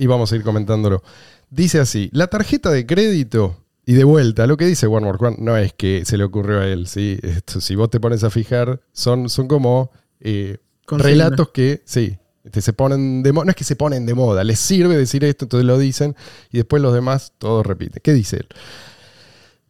Y 0.00 0.06
vamos 0.06 0.30
a 0.30 0.36
ir 0.36 0.44
comentándolo. 0.44 1.02
Dice 1.50 1.80
así, 1.80 2.08
la 2.12 2.28
tarjeta 2.28 2.70
de 2.70 2.86
crédito, 2.86 3.56
y 3.88 3.94
de 3.94 4.04
vuelta, 4.04 4.46
lo 4.46 4.58
que 4.58 4.66
dice 4.66 4.86
One 4.86 5.06
More 5.06 5.16
Juan 5.16 5.36
no 5.38 5.56
es 5.56 5.72
que 5.72 6.04
se 6.04 6.18
le 6.18 6.24
ocurrió 6.24 6.60
a 6.60 6.66
él, 6.66 6.86
¿sí? 6.88 7.18
Esto, 7.22 7.58
si 7.58 7.74
vos 7.74 7.88
te 7.88 7.98
pones 7.98 8.22
a 8.22 8.28
fijar, 8.28 8.82
son, 8.92 9.30
son 9.30 9.48
como 9.48 9.90
eh, 10.20 10.58
relatos 10.86 11.48
que, 11.54 11.80
sí, 11.86 12.18
este, 12.44 12.60
se 12.60 12.74
ponen 12.74 13.22
de 13.22 13.32
moda, 13.32 13.46
no 13.46 13.50
es 13.50 13.56
que 13.56 13.64
se 13.64 13.76
ponen 13.76 14.04
de 14.04 14.12
moda, 14.12 14.44
les 14.44 14.58
sirve 14.58 14.94
decir 14.94 15.24
esto, 15.24 15.46
entonces 15.46 15.64
lo 15.64 15.78
dicen, 15.78 16.14
y 16.52 16.58
después 16.58 16.82
los 16.82 16.92
demás 16.92 17.32
todos 17.38 17.64
repiten. 17.64 18.02
¿Qué 18.04 18.12
dice 18.12 18.36
él? 18.36 18.48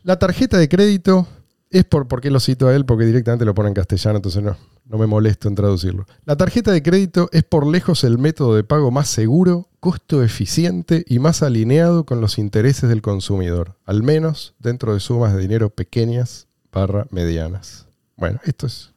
La 0.03 0.19
tarjeta 0.19 0.59
de 0.59 0.69
crédito 0.69 1.29
es 1.71 1.85
por, 1.85 2.09
¿por 2.09 2.21
qué 2.21 2.33
lo 2.33 2.41
cito 2.41 2.67
a 2.67 2.75
él? 2.75 2.87
Porque 2.87 3.05
directamente 3.05 3.45
lo 3.45 3.55
pone 3.55 3.69
en 3.69 3.75
castellano, 3.75 4.17
entonces 4.17 4.43
no, 4.43 4.57
no 4.89 4.97
me 4.99 5.07
molesto 5.07 5.49
en 5.49 5.55
traducirlo. 5.55 6.07
La 6.25 6.37
tarjeta 6.37 6.73
de 6.73 6.83
crédito 6.83 7.29
es 7.33 7.45
por 7.45 7.67
lejos 7.67 8.05
el 8.05 8.19
método 8.19 8.57
de 8.57 8.65
pago 8.65 8.91
más 8.91 9.09
seguro, 9.09 9.69
costo 9.81 10.23
eficiente 10.23 11.05
y 11.07 11.19
más 11.19 11.43
alineado 11.43 12.05
con 12.05 12.21
los 12.21 12.39
intereses 12.39 12.89
del 12.89 13.03
consumidor, 13.03 13.77
al 13.85 14.03
menos 14.03 14.55
dentro 14.59 14.95
de 14.95 15.01
sumas 15.01 15.35
de 15.35 15.41
dinero 15.41 15.71
pequeñas 15.71 16.47
barra 16.73 17.07
medianas. 17.11 17.87
Bueno, 18.17 18.41
esto 18.45 18.67
es... 18.67 18.91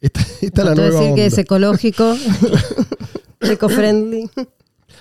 Esta, 0.00 0.20
esta 0.40 0.62
es 0.62 0.68
la 0.68 0.74
nueva 0.74 1.00
decir 1.00 1.14
que 1.14 1.26
es 1.26 1.38
ecológico, 1.38 2.16
eco-friendly. 3.40 4.30
O 4.36 4.46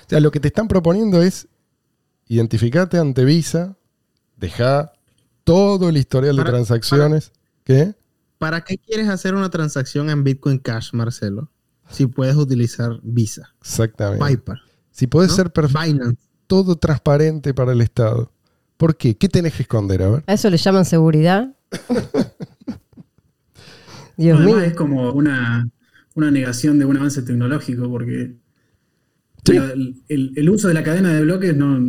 sea, 0.07 0.19
lo 0.19 0.29
que 0.29 0.39
te 0.39 0.49
están 0.49 0.67
proponiendo 0.67 1.23
es 1.23 1.47
identificarte 2.27 2.97
ante 2.99 3.25
Visa, 3.25 3.75
deja 4.37 4.91
todo 5.43 5.89
el 5.89 5.97
historial 5.97 6.35
de 6.35 6.41
Para- 6.43 6.51
transacciones. 6.53 7.31
¿Qué? 7.63 7.95
¿Para 8.41 8.61
qué 8.61 8.79
quieres 8.79 9.07
hacer 9.07 9.35
una 9.35 9.51
transacción 9.51 10.09
en 10.09 10.23
Bitcoin 10.23 10.57
Cash, 10.57 10.93
Marcelo? 10.93 11.51
Si 11.91 12.07
puedes 12.07 12.35
utilizar 12.35 12.99
Visa, 13.03 13.53
Exactamente. 13.61 14.19
PayPal, 14.19 14.59
Si 14.89 15.05
puede 15.05 15.27
¿no? 15.27 15.33
ser 15.35 15.53
perf- 15.53 15.79
Binance. 15.85 16.23
todo 16.47 16.75
transparente 16.75 17.53
para 17.53 17.73
el 17.73 17.81
Estado. 17.81 18.31
¿Por 18.77 18.97
qué? 18.97 19.15
¿Qué 19.15 19.29
tenés 19.29 19.53
que 19.53 19.61
esconder? 19.61 20.01
A 20.01 20.09
ver. 20.09 20.23
¿A 20.25 20.33
eso 20.33 20.49
le 20.49 20.57
llaman 20.57 20.85
seguridad? 20.85 21.55
Dios 24.17 24.39
Además, 24.39 24.55
mío. 24.55 24.65
es 24.65 24.73
como 24.73 25.11
una, 25.11 25.69
una 26.15 26.31
negación 26.31 26.79
de 26.79 26.85
un 26.85 26.97
avance 26.97 27.21
tecnológico, 27.21 27.91
porque 27.91 28.37
Sí. 29.43 29.53
la- 29.53 29.73
el, 29.73 30.33
el 30.35 30.49
uso 30.49 30.67
de 30.67 30.73
la 30.75 30.83
cadena 30.83 31.13
de 31.13 31.21
bloques, 31.21 31.55
no, 31.55 31.79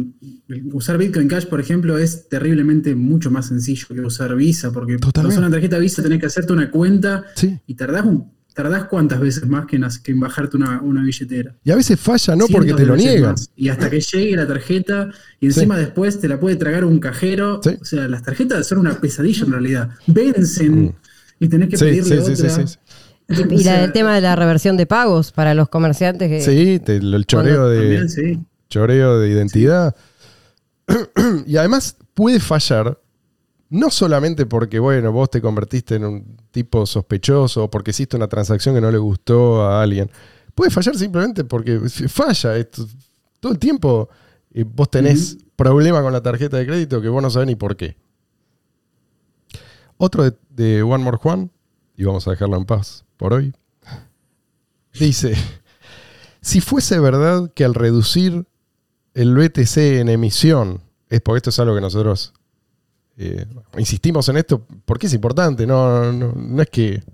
usar 0.72 0.98
Bitcoin 0.98 1.28
Cash, 1.28 1.46
por 1.46 1.60
ejemplo, 1.60 1.98
es 1.98 2.28
terriblemente 2.28 2.94
mucho 2.94 3.30
más 3.30 3.48
sencillo 3.48 3.86
que 3.88 4.00
usar 4.00 4.34
Visa, 4.36 4.70
porque 4.72 4.98
para 4.98 5.28
usar 5.28 5.40
una 5.40 5.50
tarjeta 5.50 5.78
Visa 5.78 6.02
tenés 6.02 6.18
que 6.20 6.26
hacerte 6.26 6.52
una 6.52 6.70
cuenta 6.70 7.24
Sí. 7.34 7.58
y 7.66 7.74
tardás, 7.74 8.04
un, 8.06 8.32
tardás 8.54 8.84
cuántas 8.84 9.20
veces 9.20 9.46
más 9.46 9.66
que 9.66 9.76
en, 9.76 9.82
hac- 9.82 10.00
que 10.02 10.12
en 10.12 10.20
bajarte 10.20 10.56
una, 10.56 10.80
una 10.82 11.02
billetera. 11.02 11.54
Y 11.64 11.70
a 11.70 11.76
veces 11.76 11.98
falla, 12.00 12.36
no 12.36 12.46
porque 12.48 12.74
te 12.74 12.86
lo 12.86 12.96
niegan. 12.96 13.34
Y 13.56 13.68
hasta 13.68 13.90
que 13.90 14.00
llegue 14.00 14.36
la 14.36 14.46
tarjeta 14.46 15.10
y 15.40 15.46
encima 15.46 15.76
después 15.76 16.20
te 16.20 16.28
la 16.28 16.38
puede 16.40 16.56
tragar 16.56 16.84
un 16.84 16.98
cajero. 17.00 17.60
O 17.80 17.84
sea, 17.84 18.08
las 18.08 18.22
tarjetas 18.22 18.66
son 18.66 18.78
una 18.78 18.98
pesadilla 19.00 19.44
en 19.44 19.52
realidad. 19.52 19.90
Vencen 20.06 20.82
Mm. 20.84 20.92
y 21.40 21.48
tenés 21.48 21.68
que 21.70 21.76
Sí, 21.76 21.84
pedirle 21.84 22.16
sí, 22.22 22.26
sí, 22.26 22.36
sí, 22.36 22.46
otra. 22.46 22.66
sí. 22.66 22.78
Y 23.28 23.34
la 23.64 23.80
del 23.80 23.92
tema 23.92 24.14
de 24.14 24.20
la 24.20 24.36
reversión 24.36 24.76
de 24.76 24.86
pagos 24.86 25.32
para 25.32 25.54
los 25.54 25.68
comerciantes 25.68 26.28
que 26.28 26.40
Sí, 26.40 26.78
te- 26.80 26.96
el 26.96 27.24
choreo 27.26 27.68
de, 27.68 27.78
También, 27.80 28.08
sí. 28.08 28.40
choreo 28.68 29.18
de 29.18 29.28
identidad. 29.30 29.94
y 31.46 31.56
además 31.56 31.96
puede 32.14 32.40
fallar, 32.40 32.98
no 33.70 33.90
solamente 33.90 34.44
porque, 34.46 34.78
bueno, 34.78 35.12
vos 35.12 35.30
te 35.30 35.40
convertiste 35.40 35.94
en 35.94 36.04
un 36.04 36.36
tipo 36.50 36.84
sospechoso 36.84 37.64
o 37.64 37.70
porque 37.70 37.92
hiciste 37.92 38.16
una 38.16 38.28
transacción 38.28 38.74
que 38.74 38.80
no 38.80 38.90
le 38.90 38.98
gustó 38.98 39.62
a 39.64 39.82
alguien. 39.82 40.10
Puede 40.54 40.70
fallar 40.70 40.96
simplemente 40.96 41.44
porque 41.44 41.80
falla. 42.08 42.56
Esto, 42.56 42.86
todo 43.40 43.52
el 43.52 43.58
tiempo 43.58 44.10
eh, 44.52 44.64
vos 44.68 44.90
tenés 44.90 45.38
problema 45.56 46.02
con 46.02 46.12
la 46.12 46.20
tarjeta 46.22 46.58
de 46.58 46.66
crédito 46.66 47.00
que 47.00 47.08
vos 47.08 47.22
no 47.22 47.30
sabés 47.30 47.46
ni 47.46 47.54
por 47.56 47.76
qué. 47.76 47.96
Otro 49.96 50.24
de, 50.24 50.36
de 50.50 50.82
One 50.82 51.02
More 51.04 51.16
Juan, 51.18 51.50
y 51.96 52.04
vamos 52.04 52.26
a 52.26 52.32
dejarlo 52.32 52.56
en 52.56 52.64
paz 52.64 53.04
por 53.22 53.34
hoy, 53.34 53.54
dice, 54.98 55.36
si 56.40 56.60
fuese 56.60 56.98
verdad 56.98 57.52
que 57.54 57.64
al 57.64 57.72
reducir 57.72 58.46
el 59.14 59.32
BTC 59.36 59.76
en 59.76 60.08
emisión, 60.08 60.80
es 61.08 61.20
porque 61.20 61.36
esto 61.36 61.50
es 61.50 61.60
algo 61.60 61.76
que 61.76 61.80
nosotros 61.80 62.32
eh, 63.16 63.46
insistimos 63.78 64.28
en 64.28 64.38
esto, 64.38 64.66
porque 64.84 65.06
es 65.06 65.14
importante, 65.14 65.68
no, 65.68 66.12
no, 66.12 66.32
no 66.32 66.62
es 66.62 66.68
que 66.68 67.04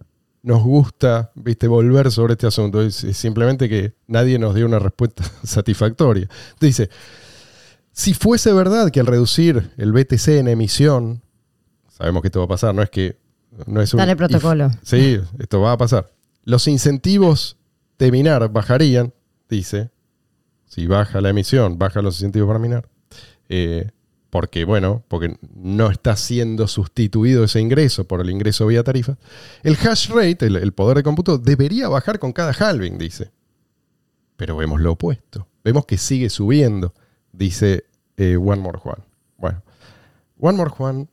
nos 0.43 0.63
gusta 0.63 1.31
viste, 1.35 1.69
volver 1.69 2.11
sobre 2.11 2.33
este 2.33 2.47
asunto. 2.47 2.81
Es, 2.81 3.05
es 3.05 3.19
simplemente 3.19 3.69
que 3.69 3.93
nadie 4.07 4.39
nos 4.39 4.55
dio 4.55 4.65
una 4.65 4.79
respuesta 4.79 5.25
satisfactoria. 5.45 6.27
Dice, 6.59 6.89
si 7.93 8.15
fuese 8.15 8.55
verdad 8.55 8.91
que 8.91 9.01
al 9.01 9.07
reducir 9.07 9.73
el 9.77 9.93
BTC 9.93 10.29
en 10.29 10.49
emisión, 10.49 11.21
sabemos 11.91 12.23
que 12.23 12.29
esto 12.29 12.39
va 12.39 12.47
a 12.47 12.49
pasar, 12.49 12.75
no 12.75 12.81
es 12.81 12.89
que... 12.89 13.19
No 13.67 13.81
es 13.81 13.93
un 13.95 13.99
Dale 13.99 14.17
protocolo. 14.17 14.67
if. 14.67 14.79
Sí, 14.83 15.21
esto 15.39 15.61
va 15.61 15.73
a 15.73 15.77
pasar. 15.79 16.13
Los 16.45 16.69
incentivos 16.69 17.57
de 17.99 18.13
minar 18.13 18.49
bajarían, 18.51 19.13
dice. 19.49 19.91
Si 20.67 20.87
baja 20.87 21.21
la 21.21 21.31
emisión, 21.31 21.79
bajan 21.79 22.05
los 22.05 22.17
incentivos 22.17 22.47
para 22.49 22.59
minar. 22.59 22.89
Eh, 23.49 23.91
porque, 24.31 24.65
bueno, 24.65 25.03
porque 25.09 25.39
no 25.55 25.91
está 25.91 26.15
siendo 26.17 26.69
sustituido 26.69 27.45
ese 27.45 27.61
ingreso 27.61 28.05
por 28.07 28.21
el 28.21 28.29
ingreso 28.29 28.67
vía 28.67 28.85
tarifa. 28.85 29.17
El 29.63 29.77
hash 29.77 30.11
rate, 30.11 30.47
el, 30.47 30.57
el 30.57 30.73
poder 30.73 30.99
de 30.99 31.03
cómputo, 31.03 31.39
debería 31.39 31.89
bajar 31.89 32.19
con 32.19 32.33
cada 32.33 32.53
halving, 32.53 32.99
dice. 32.99 33.31
Pero 34.37 34.57
vemos 34.57 34.81
lo 34.81 34.93
opuesto. 34.93 35.49
Vemos 35.65 35.87
que 35.87 35.97
sigue 35.99 36.29
subiendo, 36.31 36.95
dice 37.33 37.85
eh, 38.17 38.37
One 38.37 38.61
More 38.61 38.79
Juan. 38.79 38.99
Bueno, 39.39 39.63
One 40.39 40.59
More 40.59 40.71
Juan. 40.71 41.09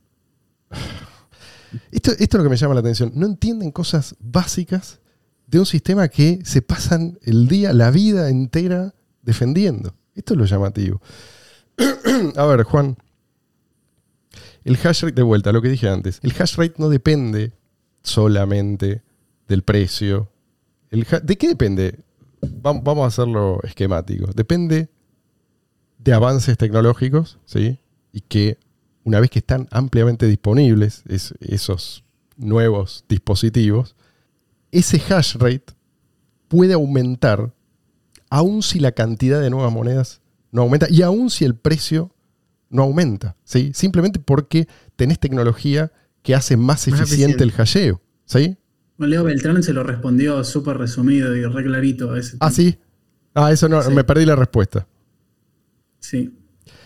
Esto, 1.91 2.11
esto 2.11 2.23
es 2.23 2.33
lo 2.35 2.43
que 2.43 2.49
me 2.49 2.57
llama 2.57 2.73
la 2.73 2.79
atención. 2.81 3.11
No 3.15 3.25
entienden 3.25 3.71
cosas 3.71 4.15
básicas 4.19 4.99
de 5.47 5.59
un 5.59 5.65
sistema 5.65 6.07
que 6.07 6.39
se 6.43 6.61
pasan 6.61 7.19
el 7.23 7.47
día, 7.47 7.73
la 7.73 7.91
vida 7.91 8.29
entera 8.29 8.93
defendiendo. 9.21 9.95
Esto 10.15 10.33
es 10.33 10.39
lo 10.39 10.45
llamativo. 10.45 11.01
A 12.35 12.45
ver, 12.45 12.63
Juan. 12.63 12.97
El 14.63 14.77
hash 14.83 15.03
rate, 15.03 15.13
de 15.15 15.21
vuelta, 15.21 15.51
lo 15.51 15.61
que 15.61 15.69
dije 15.69 15.87
antes. 15.87 16.19
El 16.23 16.33
hash 16.39 16.55
rate 16.55 16.75
no 16.77 16.89
depende 16.89 17.53
solamente 18.01 19.03
del 19.47 19.61
precio. 19.61 20.31
El 20.89 21.05
¿De 21.23 21.37
qué 21.37 21.47
depende? 21.49 21.99
Vam- 22.41 22.81
Vamos 22.83 23.03
a 23.03 23.07
hacerlo 23.07 23.59
esquemático. 23.63 24.27
Depende 24.33 24.89
de 25.99 26.13
avances 26.13 26.57
tecnológicos, 26.57 27.37
¿sí? 27.45 27.79
Y 28.11 28.21
que 28.21 28.57
una 29.05 29.21
vez 29.21 29.29
que 29.29 29.39
están 29.39 29.67
ampliamente 29.71 30.27
disponibles 30.27 31.03
es- 31.07 31.33
esos 31.39 32.03
nuevos 32.35 33.05
dispositivos, 33.07 33.95
ese 34.71 35.01
hash 35.13 35.35
rate 35.37 35.73
puede 36.49 36.73
aumentar 36.73 37.53
aun 38.29 38.61
si 38.61 38.79
la 38.79 38.91
cantidad 38.91 39.39
de 39.39 39.49
nuevas 39.49 39.71
monedas 39.71 40.21
no 40.51 40.63
aumenta 40.63 40.87
y 40.89 41.01
aun 41.01 41.29
si 41.29 41.45
el 41.45 41.55
precio 41.55 42.11
no 42.69 42.81
aumenta, 42.83 43.37
¿sí? 43.45 43.71
Simplemente 43.73 44.19
porque 44.19 44.67
tenés 44.97 45.19
tecnología 45.19 45.91
que 46.23 46.35
hace 46.35 46.57
más, 46.57 46.87
Más 46.87 46.99
eficiente 46.99 47.43
el 47.43 47.51
hasheo, 47.51 48.01
¿sí? 48.25 48.57
Leo 48.97 49.23
Beltrán 49.23 49.61
se 49.63 49.71
lo 49.73 49.83
respondió 49.83 50.43
súper 50.43 50.77
resumido 50.77 51.35
y 51.35 51.45
re 51.45 51.63
clarito 51.63 52.11
a 52.11 52.19
ese 52.19 52.37
Ah, 52.39 52.49
sí. 52.51 52.77
Ah, 53.33 53.51
eso 53.51 53.69
no, 53.69 53.81
Sí. 53.83 53.91
me 53.93 54.03
perdí 54.03 54.25
la 54.25 54.35
respuesta. 54.35 54.87
Sí. 55.99 56.33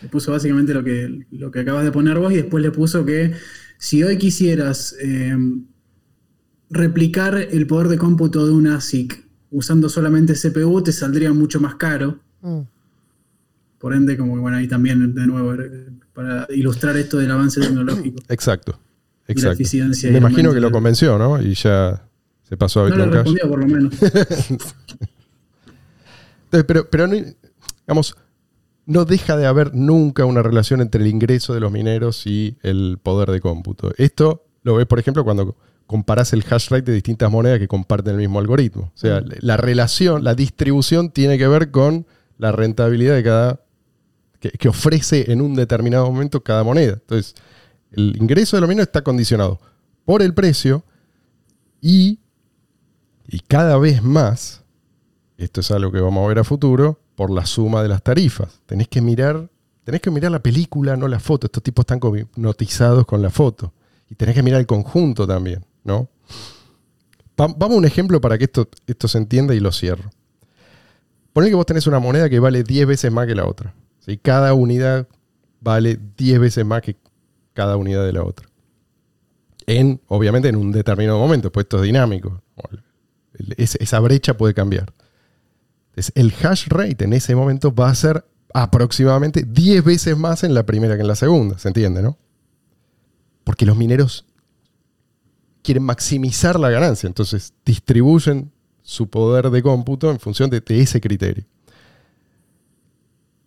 Le 0.02 0.10
puso 0.10 0.32
básicamente 0.32 0.74
lo 0.74 0.84
que, 0.84 1.26
lo 1.32 1.52
que 1.52 1.60
acabas 1.60 1.84
de 1.84 1.92
poner 1.92 2.18
vos 2.20 2.32
y 2.32 2.38
después 2.38 2.64
le 2.64 2.72
puso 2.72 3.06
que 3.06 3.34
si 3.78 4.04
hoy 4.04 4.18
quisieras 4.18 4.96
eh, 5.02 5.36
replicar 6.70 7.36
el 7.36 7.68
poder 7.68 7.88
de 7.88 7.98
cómputo 7.98 8.46
de 8.46 8.52
un 8.52 8.68
ASIC 8.68 9.26
usando 9.52 9.90
solamente 9.90 10.34
CPU, 10.34 10.82
te 10.82 10.92
saldría 10.92 11.34
mucho 11.34 11.60
más 11.60 11.76
caro. 11.76 12.20
Mm. 12.42 12.62
Por 13.80 13.94
ende, 13.94 14.18
como 14.18 14.36
que 14.36 14.42
bueno, 14.42 14.58
ahí 14.58 14.68
también 14.68 15.14
de 15.16 15.28
nuevo, 15.28 15.54
eh, 15.54 15.90
para 16.14 16.46
ilustrar 16.50 16.98
esto 16.98 17.18
del 17.18 17.32
avance 17.32 17.60
tecnológico. 17.62 18.22
Exacto. 18.30 18.80
Y 19.28 19.40
la 19.42 19.54
Exacto. 19.54 20.12
Me 20.12 20.18
imagino 20.18 20.54
que 20.54 20.60
lo 20.60 20.72
convenció, 20.72 21.18
¿no? 21.18 21.42
Y 21.42 21.54
ya 21.54 22.04
se 22.44 22.58
pasó 22.58 22.86
a 22.86 22.90
No 22.90 22.96
le 22.96 23.04
Bitcoin 23.06 23.12
Cash. 23.12 23.34
respondió 23.34 23.50
por 23.50 23.60
lo 23.60 23.68
menos. 23.68 23.94
Entonces, 26.46 26.66
pero, 26.68 26.90
pero 26.90 27.08
no, 27.08 27.14
digamos, 27.14 28.16
no 28.90 29.06
deja 29.06 29.38
de 29.38 29.46
haber 29.46 29.76
nunca 29.76 30.26
una 30.26 30.42
relación 30.42 30.82
entre 30.82 31.02
el 31.02 31.08
ingreso 31.08 31.54
de 31.54 31.60
los 31.60 31.72
mineros 31.72 32.26
y 32.26 32.58
el 32.64 32.98
poder 33.02 33.30
de 33.32 33.40
cómputo. 33.40 33.92
Esto 33.98 34.44
lo 34.64 34.76
ves, 34.76 34.88
por 34.88 35.00
ejemplo, 35.00 35.24
cuando 35.24 35.56
comparás 35.86 36.34
el 36.34 36.44
hash 36.50 36.70
rate 36.70 36.92
de 36.92 36.94
distintas 36.94 37.32
monedas 37.32 37.60
que 37.60 37.68
comparten 37.68 38.14
el 38.14 38.20
mismo 38.20 38.40
algoritmo. 38.40 38.92
O 38.94 38.98
sea, 38.98 39.24
la 39.42 39.58
relación, 39.58 40.24
la 40.24 40.34
distribución 40.34 41.12
tiene 41.12 41.38
que 41.38 41.48
ver 41.48 41.72
con 41.72 42.08
la 42.38 42.52
rentabilidad 42.52 43.16
de 43.16 43.24
cada 43.24 43.62
que, 44.40 44.50
que 44.52 44.70
ofrece 44.70 45.32
en 45.32 45.42
un 45.42 45.54
determinado 45.56 46.10
momento 46.12 46.44
cada 46.44 46.64
moneda. 46.64 46.94
Entonces, 46.94 47.36
el 47.92 48.18
ingreso 48.20 48.58
de 48.58 48.62
los 48.62 48.70
mineros 48.70 48.88
está 48.88 49.04
condicionado 49.04 49.60
por 50.04 50.22
el 50.22 50.34
precio 50.34 50.84
y, 51.80 52.20
y 53.28 53.40
cada 53.42 53.78
vez 53.78 54.02
más 54.02 54.64
esto 55.40 55.62
es 55.62 55.72
algo 55.72 55.92
que 55.92 56.02
vamos 56.02 56.24
a 56.24 56.28
ver 56.28 56.40
a 56.40 56.44
futuro, 56.44 57.00
por 57.20 57.32
la 57.32 57.46
suma 57.46 57.84
de 57.84 57.90
las 57.90 58.02
tarifas. 58.02 58.62
Tenés 58.66 58.88
que 58.88 59.02
mirar, 59.02 59.50
tenés 59.84 60.00
que 60.00 60.10
mirar 60.10 60.32
la 60.32 60.40
película, 60.42 60.96
no 60.96 61.06
la 61.10 61.20
foto. 61.20 61.48
Estos 61.48 61.62
tipos 61.62 61.84
están 61.84 62.00
hipnotizados 62.18 63.06
con 63.06 63.22
la 63.22 63.30
foto. 63.30 63.74
Y 64.10 64.16
tenés 64.16 64.36
que 64.36 64.42
mirar 64.42 64.62
el 64.62 64.66
conjunto 64.66 65.28
también, 65.28 65.66
¿no? 65.84 66.08
Va- 67.38 67.54
vamos 67.58 67.72
a 67.72 67.78
un 67.80 67.84
ejemplo 67.84 68.22
para 68.22 68.38
que 68.38 68.46
esto, 68.46 68.70
esto 68.88 69.10
se 69.10 69.18
entienda 69.18 69.54
y 69.54 69.60
lo 69.60 69.74
cierro. 69.74 70.10
Poné 71.34 71.50
que 71.50 71.56
vos 71.56 71.66
tenés 71.66 71.88
una 71.88 72.00
moneda 72.00 72.30
que 72.30 72.40
vale 72.40 72.64
10 72.64 72.88
veces 72.88 73.12
más 73.12 73.28
que 73.28 73.36
la 73.36 73.46
otra. 73.46 73.74
¿sí? 74.00 74.18
Cada 74.18 74.54
unidad 74.54 75.06
vale 75.60 76.00
10 76.16 76.40
veces 76.40 76.66
más 76.66 76.82
que 76.82 76.96
cada 77.54 77.76
unidad 77.76 78.06
de 78.06 78.14
la 78.14 78.24
otra. 78.24 78.48
En, 79.68 80.00
obviamente, 80.08 80.48
en 80.48 80.56
un 80.56 80.72
determinado 80.72 81.20
momento, 81.20 81.52
pues 81.52 81.66
esto 81.66 81.80
es 81.80 81.84
dinámico. 81.84 82.42
Esa 83.58 84.00
brecha 84.00 84.38
puede 84.38 84.54
cambiar. 84.54 84.94
Entonces, 86.00 86.14
el 86.16 86.34
hash 86.46 86.68
rate 86.70 87.04
en 87.04 87.12
ese 87.12 87.36
momento 87.36 87.76
va 87.76 87.90
a 87.90 87.96
ser 87.96 88.26
aproximadamente 88.54 89.44
10 89.46 89.84
veces 89.84 90.18
más 90.18 90.46
en 90.46 90.54
la 90.54 90.66
primera 90.66 90.96
que 90.96 91.02
en 91.02 91.08
la 91.10 91.16
segunda, 91.16 91.60
¿se 91.60 91.68
entiende, 91.68 92.02
no? 92.02 92.18
Porque 93.44 93.66
los 93.66 93.76
mineros 93.76 94.26
quieren 95.62 95.84
maximizar 95.84 96.58
la 96.58 96.70
ganancia, 96.70 97.08
entonces 97.08 97.54
distribuyen 97.66 98.50
su 98.82 99.10
poder 99.10 99.50
de 99.50 99.62
cómputo 99.62 100.10
en 100.10 100.22
función 100.22 100.50
de, 100.50 100.62
de 100.62 100.82
ese 100.82 101.02
criterio. 101.02 101.44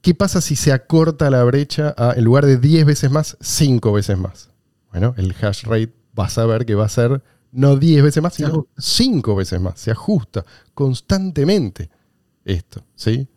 ¿Qué 0.02 0.14
pasa 0.14 0.42
si 0.42 0.54
se 0.54 0.72
acorta 0.72 1.30
la 1.30 1.44
brecha 1.44 1.94
a, 1.96 2.12
en 2.12 2.24
lugar 2.24 2.44
de 2.44 2.58
10 2.58 2.84
veces 2.84 3.10
más, 3.10 3.38
5 3.40 3.92
veces 3.94 4.18
más? 4.18 4.50
Bueno, 4.90 5.14
el 5.16 5.34
hash 5.40 5.64
rate 5.64 5.94
vas 6.12 6.36
a 6.36 6.44
ver 6.44 6.66
que 6.66 6.74
va 6.74 6.84
a 6.84 6.90
ser 6.90 7.22
no 7.50 7.76
10 7.76 8.02
veces 8.02 8.22
más, 8.22 8.34
sino 8.34 8.66
5 8.76 9.36
veces 9.36 9.58
más. 9.58 9.80
Se 9.80 9.90
ajusta 9.90 10.44
constantemente 10.74 11.88
esto, 12.44 12.84
¿sí? 12.94 13.28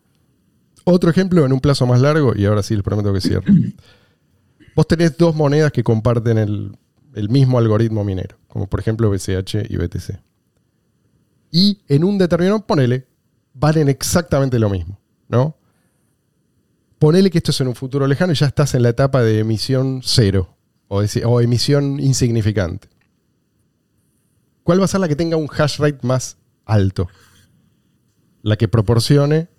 Otro 0.83 1.09
ejemplo 1.09 1.45
en 1.45 1.51
un 1.53 1.59
plazo 1.59 1.85
más 1.85 1.99
largo, 2.01 2.33
y 2.35 2.45
ahora 2.45 2.61
sí 2.63 2.75
les 2.75 2.83
prometo 2.83 3.11
que 3.13 3.21
cierro. 3.21 3.43
Vos 4.75 4.87
tenés 4.87 5.17
dos 5.17 5.35
monedas 5.35 5.71
que 5.71 5.83
comparten 5.83 6.37
el, 6.37 6.77
el 7.15 7.29
mismo 7.29 7.57
algoritmo 7.57 8.03
minero, 8.03 8.37
como 8.47 8.67
por 8.67 8.79
ejemplo 8.79 9.09
BCH 9.09 9.65
y 9.69 9.77
BTC. 9.77 10.19
Y 11.51 11.79
en 11.87 12.03
un 12.03 12.17
determinado, 12.17 12.65
ponele, 12.65 13.07
valen 13.53 13.87
exactamente 13.87 14.59
lo 14.59 14.69
mismo, 14.69 14.99
¿no? 15.29 15.55
Ponele 16.99 17.29
que 17.31 17.37
esto 17.37 17.51
es 17.51 17.61
en 17.61 17.67
un 17.69 17.75
futuro 17.75 18.05
lejano 18.07 18.33
y 18.33 18.35
ya 18.35 18.47
estás 18.47 18.73
en 18.75 18.83
la 18.83 18.89
etapa 18.89 19.21
de 19.21 19.39
emisión 19.39 20.01
cero 20.03 20.55
o, 20.87 21.01
de- 21.01 21.25
o 21.25 21.39
emisión 21.41 21.99
insignificante. 21.99 22.89
¿Cuál 24.63 24.81
va 24.81 24.85
a 24.85 24.87
ser 24.87 24.99
la 24.99 25.07
que 25.07 25.15
tenga 25.15 25.37
un 25.37 25.47
hash 25.55 25.77
rate 25.79 25.99
más 26.05 26.37
alto? 26.65 27.07
La 28.45 28.57
que 28.57 28.67
proporcione 28.67 29.49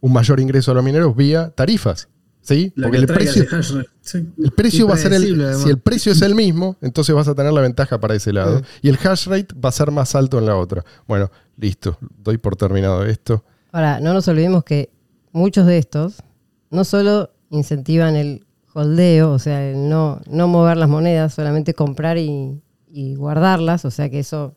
un 0.00 0.12
mayor 0.12 0.38
ingreso 0.38 0.70
a 0.70 0.74
los 0.74 0.84
mineros 0.84 1.16
vía 1.16 1.50
tarifas. 1.50 2.08
¿Sí? 2.40 2.72
La 2.76 2.86
Porque 2.86 2.98
que 2.98 3.12
el 3.12 3.18
precio. 3.18 3.44
Sí. 4.00 4.24
el 4.38 4.52
precio 4.52 4.86
va 4.86 4.94
a 4.94 4.98
ser 4.98 5.12
el. 5.12 5.40
Además. 5.40 5.62
Si 5.64 5.68
el 5.68 5.80
precio 5.80 6.12
es 6.12 6.22
el 6.22 6.36
mismo, 6.36 6.76
entonces 6.80 7.12
vas 7.12 7.26
a 7.26 7.34
tener 7.34 7.52
la 7.52 7.60
ventaja 7.60 7.98
para 7.98 8.14
ese 8.14 8.32
lado. 8.32 8.60
Sí. 8.60 8.64
Y 8.82 8.88
el 8.90 8.98
hash 9.02 9.26
rate 9.26 9.48
va 9.54 9.70
a 9.70 9.72
ser 9.72 9.90
más 9.90 10.14
alto 10.14 10.38
en 10.38 10.46
la 10.46 10.54
otra. 10.54 10.84
Bueno, 11.08 11.32
listo. 11.56 11.98
Doy 12.22 12.38
por 12.38 12.54
terminado 12.54 13.04
esto. 13.04 13.44
Ahora, 13.72 13.98
no 13.98 14.14
nos 14.14 14.28
olvidemos 14.28 14.62
que 14.62 14.90
muchos 15.32 15.66
de 15.66 15.78
estos 15.78 16.22
no 16.70 16.84
solo 16.84 17.32
incentivan 17.50 18.14
el 18.14 18.46
holdeo, 18.74 19.32
o 19.32 19.40
sea, 19.40 19.68
el 19.68 19.88
no, 19.88 20.20
no 20.30 20.46
mover 20.46 20.76
las 20.76 20.88
monedas, 20.88 21.34
solamente 21.34 21.74
comprar 21.74 22.16
y, 22.18 22.62
y 22.86 23.16
guardarlas, 23.16 23.84
o 23.84 23.90
sea 23.90 24.08
que 24.08 24.20
eso 24.20 24.54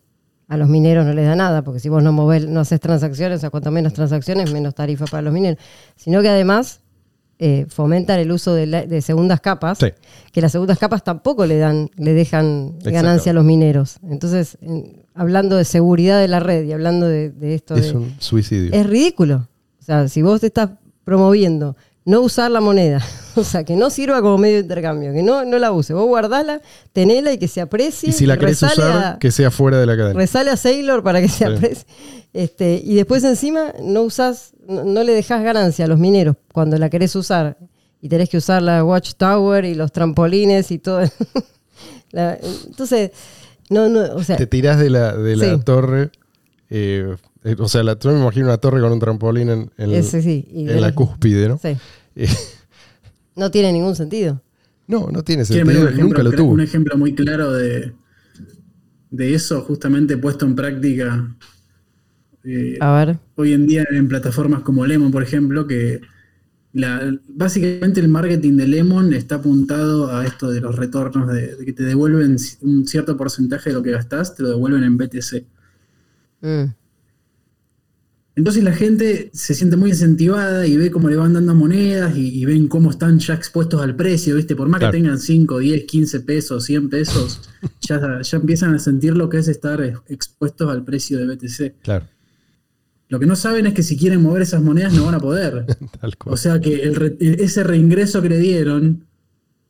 a 0.50 0.58
los 0.58 0.68
mineros 0.68 1.06
no 1.06 1.14
les 1.14 1.26
da 1.26 1.36
nada, 1.36 1.62
porque 1.64 1.80
si 1.80 1.88
vos 1.90 2.04
no 2.04 2.12
movés, 2.12 2.46
no 2.48 2.60
haces 2.60 2.80
transacciones, 2.82 3.38
o 3.38 3.40
sea, 3.40 3.50
cuanto 3.52 3.72
menos 3.72 3.94
transacciones, 3.94 4.52
menos 4.52 4.76
tarifa 4.76 5.06
para 5.06 5.22
los 5.22 5.32
mineros, 5.34 5.58
sino 5.96 6.22
que 6.22 6.28
además 6.30 6.82
eh, 7.42 7.66
fomentan 7.70 8.20
el 8.20 8.34
uso 8.34 8.54
de, 8.54 8.66
la- 8.66 8.86
de 8.86 9.02
segundas 9.02 9.40
capas, 9.40 9.78
Sí. 9.78 9.88
que 10.34 10.42
las 10.42 10.52
segundas 10.52 10.78
capas 10.78 11.06
tampoco 11.06 11.46
le 11.46 11.58
dan, 11.58 11.90
le 11.96 12.12
dejan 12.14 12.72
Exacto. 12.80 12.92
ganancia 12.92 13.32
a 13.32 13.36
los 13.36 13.46
mineros. 13.46 13.98
Entonces, 14.04 14.58
en- 14.60 15.04
hablando 15.16 15.56
de 15.56 15.64
seguridad 15.64 16.20
de 16.20 16.28
la 16.28 16.42
red 16.42 16.66
y 16.66 16.74
hablando 16.74 17.08
de, 17.08 17.30
de 17.30 17.56
esto 17.56 17.76
Es 17.76 17.92
de, 17.94 17.98
un 17.98 18.14
suicidio. 18.20 18.74
es 18.74 18.86
ridículo. 18.86 19.48
O 19.80 19.84
sea, 19.84 20.10
si 20.10 20.22
vos 20.22 20.42
te 20.42 20.48
estás 20.48 20.72
promoviendo 21.06 21.78
no 22.10 22.22
usar 22.22 22.52
la 22.52 22.60
moneda. 22.62 23.02
O 23.36 23.44
sea, 23.44 23.64
que 23.64 23.76
no 23.78 23.90
sirva 23.90 24.22
como 24.22 24.38
medio 24.38 24.56
de 24.56 24.64
intercambio, 24.64 25.14
que 25.14 25.22
no, 25.24 25.46
no 25.46 25.60
la 25.60 25.72
use. 25.72 25.94
Vos 25.94 26.08
guardala, 26.08 26.62
tenela 26.92 27.32
y 27.32 27.38
que 27.38 27.48
se 27.48 27.62
aprecie. 27.62 28.10
Y 28.10 28.12
si 28.12 28.26
la 28.26 28.38
querés 28.38 28.62
usar, 28.62 28.82
a- 29.14 29.18
que 29.20 29.32
sea 29.32 29.50
fuera 29.50 29.80
de 29.80 29.86
la 29.86 29.96
cadena. 29.96 30.20
Resale 30.20 30.50
a 30.50 30.58
Sailor 30.58 31.04
para 31.04 31.22
que 31.22 31.30
se 31.30 31.46
aprecie. 31.46 31.86
Este, 32.34 32.82
y 32.84 32.96
después 32.96 33.24
encima 33.24 33.74
no 33.82 34.02
usás, 34.02 34.52
no, 34.68 34.84
no 34.84 35.04
le 35.04 35.14
dejás 35.14 35.42
ganancia 35.44 35.86
a 35.86 35.88
los 35.88 36.00
mineros 36.00 36.36
cuando 36.52 36.78
la 36.78 36.90
querés 36.90 37.16
usar. 37.16 37.58
Y 38.02 38.10
tenés 38.10 38.28
que 38.30 38.38
usar 38.38 38.62
la 38.62 38.84
Watchtower 38.84 39.64
y 39.64 39.76
los 39.76 39.92
trampolines 39.94 40.72
y 40.72 40.80
todo. 40.80 41.02
La- 42.12 42.38
entonces, 42.68 43.12
no, 43.70 43.88
no, 43.88 44.02
o 44.16 44.24
sea, 44.24 44.36
Te 44.36 44.48
tirás 44.48 44.80
de 44.80 44.90
la, 44.90 45.16
de 45.16 45.36
la 45.38 45.46
Sí. 45.56 45.62
torre. 45.64 46.10
eh, 46.70 47.16
eh, 47.46 47.56
o 47.58 47.70
sea, 47.70 47.84
la, 47.84 47.98
yo 47.98 48.12
me 48.12 48.20
imagino 48.20 48.48
una 48.48 48.58
torre 48.58 48.82
con 48.82 48.92
un 48.92 49.00
trampolín 49.00 49.50
en, 49.50 49.72
en- 49.78 49.94
ese 49.94 50.22
sí. 50.22 50.46
y 50.52 50.62
en 50.62 50.68
de 50.68 50.82
la 50.82 50.88
los- 50.88 50.96
cúspide, 50.96 51.48
¿no? 51.48 51.58
sí. 51.62 51.78
No 53.36 53.52
tiene 53.52 53.72
ningún 53.74 53.96
sentido. 53.96 54.42
no, 54.88 55.08
no 55.12 55.24
tiene 55.24 55.46
¿Quieren 55.46 55.68
ver 55.68 55.76
sentido. 55.76 55.82
un 55.82 55.88
ejemplo, 55.94 56.04
Nunca 56.08 56.24
lo 56.24 56.32
tuvo. 56.32 56.52
un 56.54 56.62
ejemplo 56.62 56.98
muy 56.98 57.16
claro 57.16 57.52
de, 57.54 57.94
de 59.12 59.34
eso, 59.34 59.62
justamente 59.62 60.18
puesto 60.18 60.46
en 60.46 60.56
práctica 60.56 61.36
eh, 62.44 62.78
A 62.80 62.92
ver. 62.94 63.18
hoy 63.36 63.54
en 63.54 63.68
día 63.68 63.86
en 63.92 64.08
plataformas 64.08 64.62
como 64.62 64.86
Lemon, 64.86 65.12
por 65.12 65.24
ejemplo, 65.24 65.68
que 65.68 66.02
la- 66.74 67.18
básicamente 67.28 68.00
el 68.00 68.08
marketing 68.10 68.58
de 68.58 68.68
Lemon 68.68 69.14
está 69.14 69.36
apuntado 69.36 70.12
a 70.16 70.26
esto 70.26 70.50
de 70.52 70.62
los 70.62 70.76
retornos, 70.76 71.28
de, 71.34 71.56
de 71.56 71.66
que 71.66 71.74
te 71.74 71.84
devuelven 71.84 72.38
un 72.62 72.88
cierto 72.88 73.18
porcentaje 73.18 73.70
de 73.70 73.76
lo 73.76 73.84
que 73.84 73.92
gastás, 73.92 74.36
te 74.36 74.44
lo 74.44 74.50
devuelven 74.50 74.84
en 74.84 74.98
BTC. 74.98 75.46
Mm. 76.42 76.66
Entonces 78.36 78.64
la 78.64 78.72
gente 78.74 79.30
se 79.34 79.54
siente 79.54 79.76
muy 79.76 79.90
incentivada 79.90 80.66
y 80.66 80.78
ve 80.78 80.92
cómo 80.92 81.10
le 81.10 81.18
van 81.18 81.34
dando 81.34 81.54
monedas 81.56 82.16
y, 82.16 82.40
y 82.40 82.46
ven 82.46 82.68
cómo 82.70 82.90
están 82.90 83.20
ya 83.20 83.34
expuestos 83.34 83.82
al 83.82 83.96
precio, 83.98 84.36
¿viste? 84.36 84.56
Por 84.56 84.70
más 84.70 84.80
Claro. 84.80 84.94
que 84.94 84.98
tengan 85.00 85.20
5, 85.20 85.58
10, 85.60 85.84
15 85.86 86.20
pesos, 86.22 86.64
100 86.64 86.90
pesos, 86.90 87.42
ya, 87.82 88.22
ya 88.22 88.38
empiezan 88.38 88.74
a 88.76 88.80
sentir 88.80 89.18
lo 89.18 89.28
que 89.28 89.40
es 89.40 89.48
estar 89.50 89.82
ex- 89.82 90.00
expuestos 90.08 90.70
al 90.70 90.86
precio 90.86 91.18
de 91.18 91.26
BTC. 91.36 91.82
Claro, 91.82 92.06
Lo 93.10 93.20
que 93.20 93.26
no 93.26 93.36
saben 93.36 93.66
es 93.66 93.74
que 93.74 93.84
si 93.84 93.98
quieren 93.98 94.22
mover 94.22 94.44
esas 94.44 94.62
monedas 94.62 94.94
no 94.94 95.04
van 95.06 95.16
a 95.16 95.20
poder. 95.20 95.66
tal 96.00 96.16
cual. 96.18 96.34
O 96.34 96.38
sea 96.38 96.62
que 96.62 96.82
el 96.84 96.96
re- 96.96 97.18
ese 97.20 97.64
reingreso 97.64 98.22
que 98.22 98.30
le 98.30 98.38
dieron, 98.38 99.06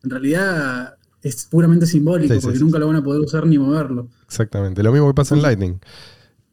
en 0.03 0.10
realidad 0.12 0.95
es 1.24 1.45
puramente 1.49 1.88
simbólico, 1.88 2.36
Sí, 2.36 2.39
porque 2.39 2.57
sí, 2.60 2.64
nunca 2.64 2.78
lo 2.78 2.86
van 2.88 2.97
a 2.97 3.03
poder 3.03 3.22
usar 3.22 3.47
ni 3.47 3.57
moverlo. 3.57 4.10
Exactamente. 4.28 4.84
Lo 4.84 4.91
mismo 4.91 5.07
que 5.07 5.16
pasa 5.16 5.34
en 5.34 5.41
Lightning. 5.41 5.80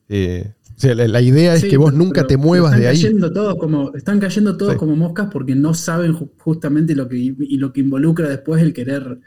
Eh, 0.09 0.55
o 0.77 0.79
sea, 0.81 0.95
la, 0.95 1.09
la 1.09 1.23
idea 1.23 1.55
es 1.55 1.63
Sí, 1.63 1.69
que 1.69 1.77
vos 1.79 1.91
pero- 1.93 2.05
nunca 2.05 2.15
pero 2.23 2.27
te 2.27 2.37
muevas 2.37 2.73
están 2.73 2.81
de 2.83 2.89
ahí. 2.89 2.97
Cayendo 3.03 3.33
todos 3.33 3.57
como, 3.57 3.95
están 3.95 4.21
cayendo 4.21 4.57
todos 4.57 4.73
Sí. 4.75 4.79
como 4.79 4.95
moscas 4.97 5.29
porque 5.33 5.55
no 5.55 5.73
saben 5.75 6.13
ju- 6.15 6.31
justamente 6.39 6.95
lo 6.95 7.09
que, 7.09 7.17
y 7.17 7.57
lo 7.57 7.73
que 7.73 7.81
involucra 7.81 8.29
después 8.29 8.63
el 8.63 8.73
querer 8.73 9.19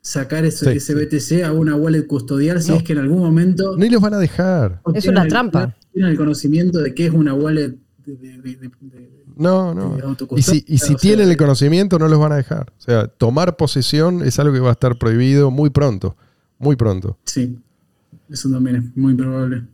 sacar 0.00 0.44
ese, 0.44 0.70
Sí, 0.72 0.76
ese 0.78 0.92
sí. 0.92 1.38
BTC 1.38 1.44
a 1.44 1.52
una 1.52 1.74
wallet 1.74 2.06
custodial 2.06 2.62
si 2.62 2.70
No. 2.70 2.76
es 2.76 2.82
que 2.82 2.92
en 2.92 2.98
algún 3.00 3.18
momento 3.20 3.76
Ni 3.76 3.88
los 3.88 4.00
van 4.00 4.14
a 4.14 4.18
dejar. 4.18 4.80
Es 4.94 5.06
una 5.06 5.22
el- 5.22 5.28
trampa. 5.28 5.74
tienen 5.92 6.10
el 6.12 6.16
conocimiento 6.16 6.78
de 6.80 6.94
qué 6.94 7.06
es 7.06 7.12
una 7.12 7.34
wallet 7.34 7.74
de, 8.04 8.16
de- 8.16 8.38
de- 8.38 8.56
de- 8.56 8.68
de- 8.80 9.16
No, 9.36 9.74
no. 9.74 9.98
Y 10.36 10.42
si, 10.42 10.64
y 10.66 10.78
si 10.78 10.86
sea, 10.88 10.96
tienen 10.96 11.28
el 11.28 11.36
conocimiento, 11.36 11.98
no 11.98 12.08
los 12.08 12.18
van 12.18 12.32
a 12.32 12.36
dejar. 12.36 12.72
O 12.78 12.80
sea, 12.80 13.06
tomar 13.08 13.56
posesión 13.56 14.22
es 14.22 14.38
algo 14.38 14.52
que 14.54 14.60
va 14.60 14.70
a 14.70 14.72
estar 14.72 14.96
prohibido 14.96 15.50
muy 15.50 15.68
pronto. 15.70 16.16
Muy 16.58 16.74
pronto. 16.76 17.18
Sí, 17.24 17.58
eso 18.30 18.48
también 18.48 18.76
es 18.76 18.96
muy 18.96 19.14
probable. 19.14 19.64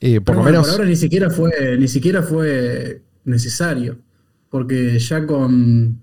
Eh, 0.00 0.20
por 0.20 0.36
lo 0.36 0.42
bueno, 0.42 0.58
menos. 0.58 0.68
por 0.68 0.80
ahora 0.80 0.88
ni 0.88 0.96
siquiera 0.96 1.30
fue, 1.30 1.76
ni 1.78 1.88
siquiera 1.88 2.22
fue 2.22 3.02
necesario. 3.24 3.98
Porque 4.50 4.98
ya 4.98 5.26
con, 5.26 6.02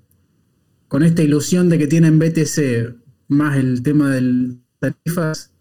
con 0.88 1.04
esta 1.04 1.24
ilusión 1.24 1.70
de 1.70 1.78
que 1.78 1.88
tienen 1.88 2.20
BTC 2.20 2.96
más 3.30 3.58
el 3.58 3.82
tema 3.82 4.12
de 4.12 4.56
tarifas, 4.80 5.52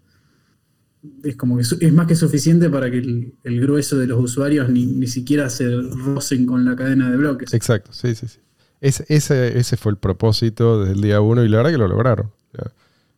es 1.23 1.37
como 1.37 1.57
que 1.57 1.63
es 1.63 1.93
más 1.93 2.07
que 2.07 2.17
suficiente 2.17 2.69
para 2.71 2.91
que 2.91 2.99
el, 2.99 3.35
el 3.45 3.61
grueso 3.61 3.99
de 3.99 4.07
los 4.07 4.23
usuarios 4.23 4.69
ni, 4.71 4.87
ni 4.87 5.07
siquiera 5.07 5.49
se 5.51 5.69
rocen 5.71 6.47
con 6.47 6.65
la 6.65 6.77
cadena 6.77 7.11
de 7.11 7.17
bloques. 7.17 7.53
Exacto, 7.55 7.93
sí, 7.93 8.15
sí, 8.15 8.27
sí. 8.29 8.41
Ese, 8.81 9.05
ese, 9.09 9.59
ese 9.59 9.77
fue 9.79 9.93
el 9.93 9.99
propósito 9.99 10.81
desde 10.81 10.95
el 10.95 11.01
día 11.01 11.21
uno 11.21 11.43
y 11.43 11.49
la 11.49 11.59
verdad 11.59 11.71
que 11.73 11.79
lo 11.79 11.89
lograron. 11.89 12.31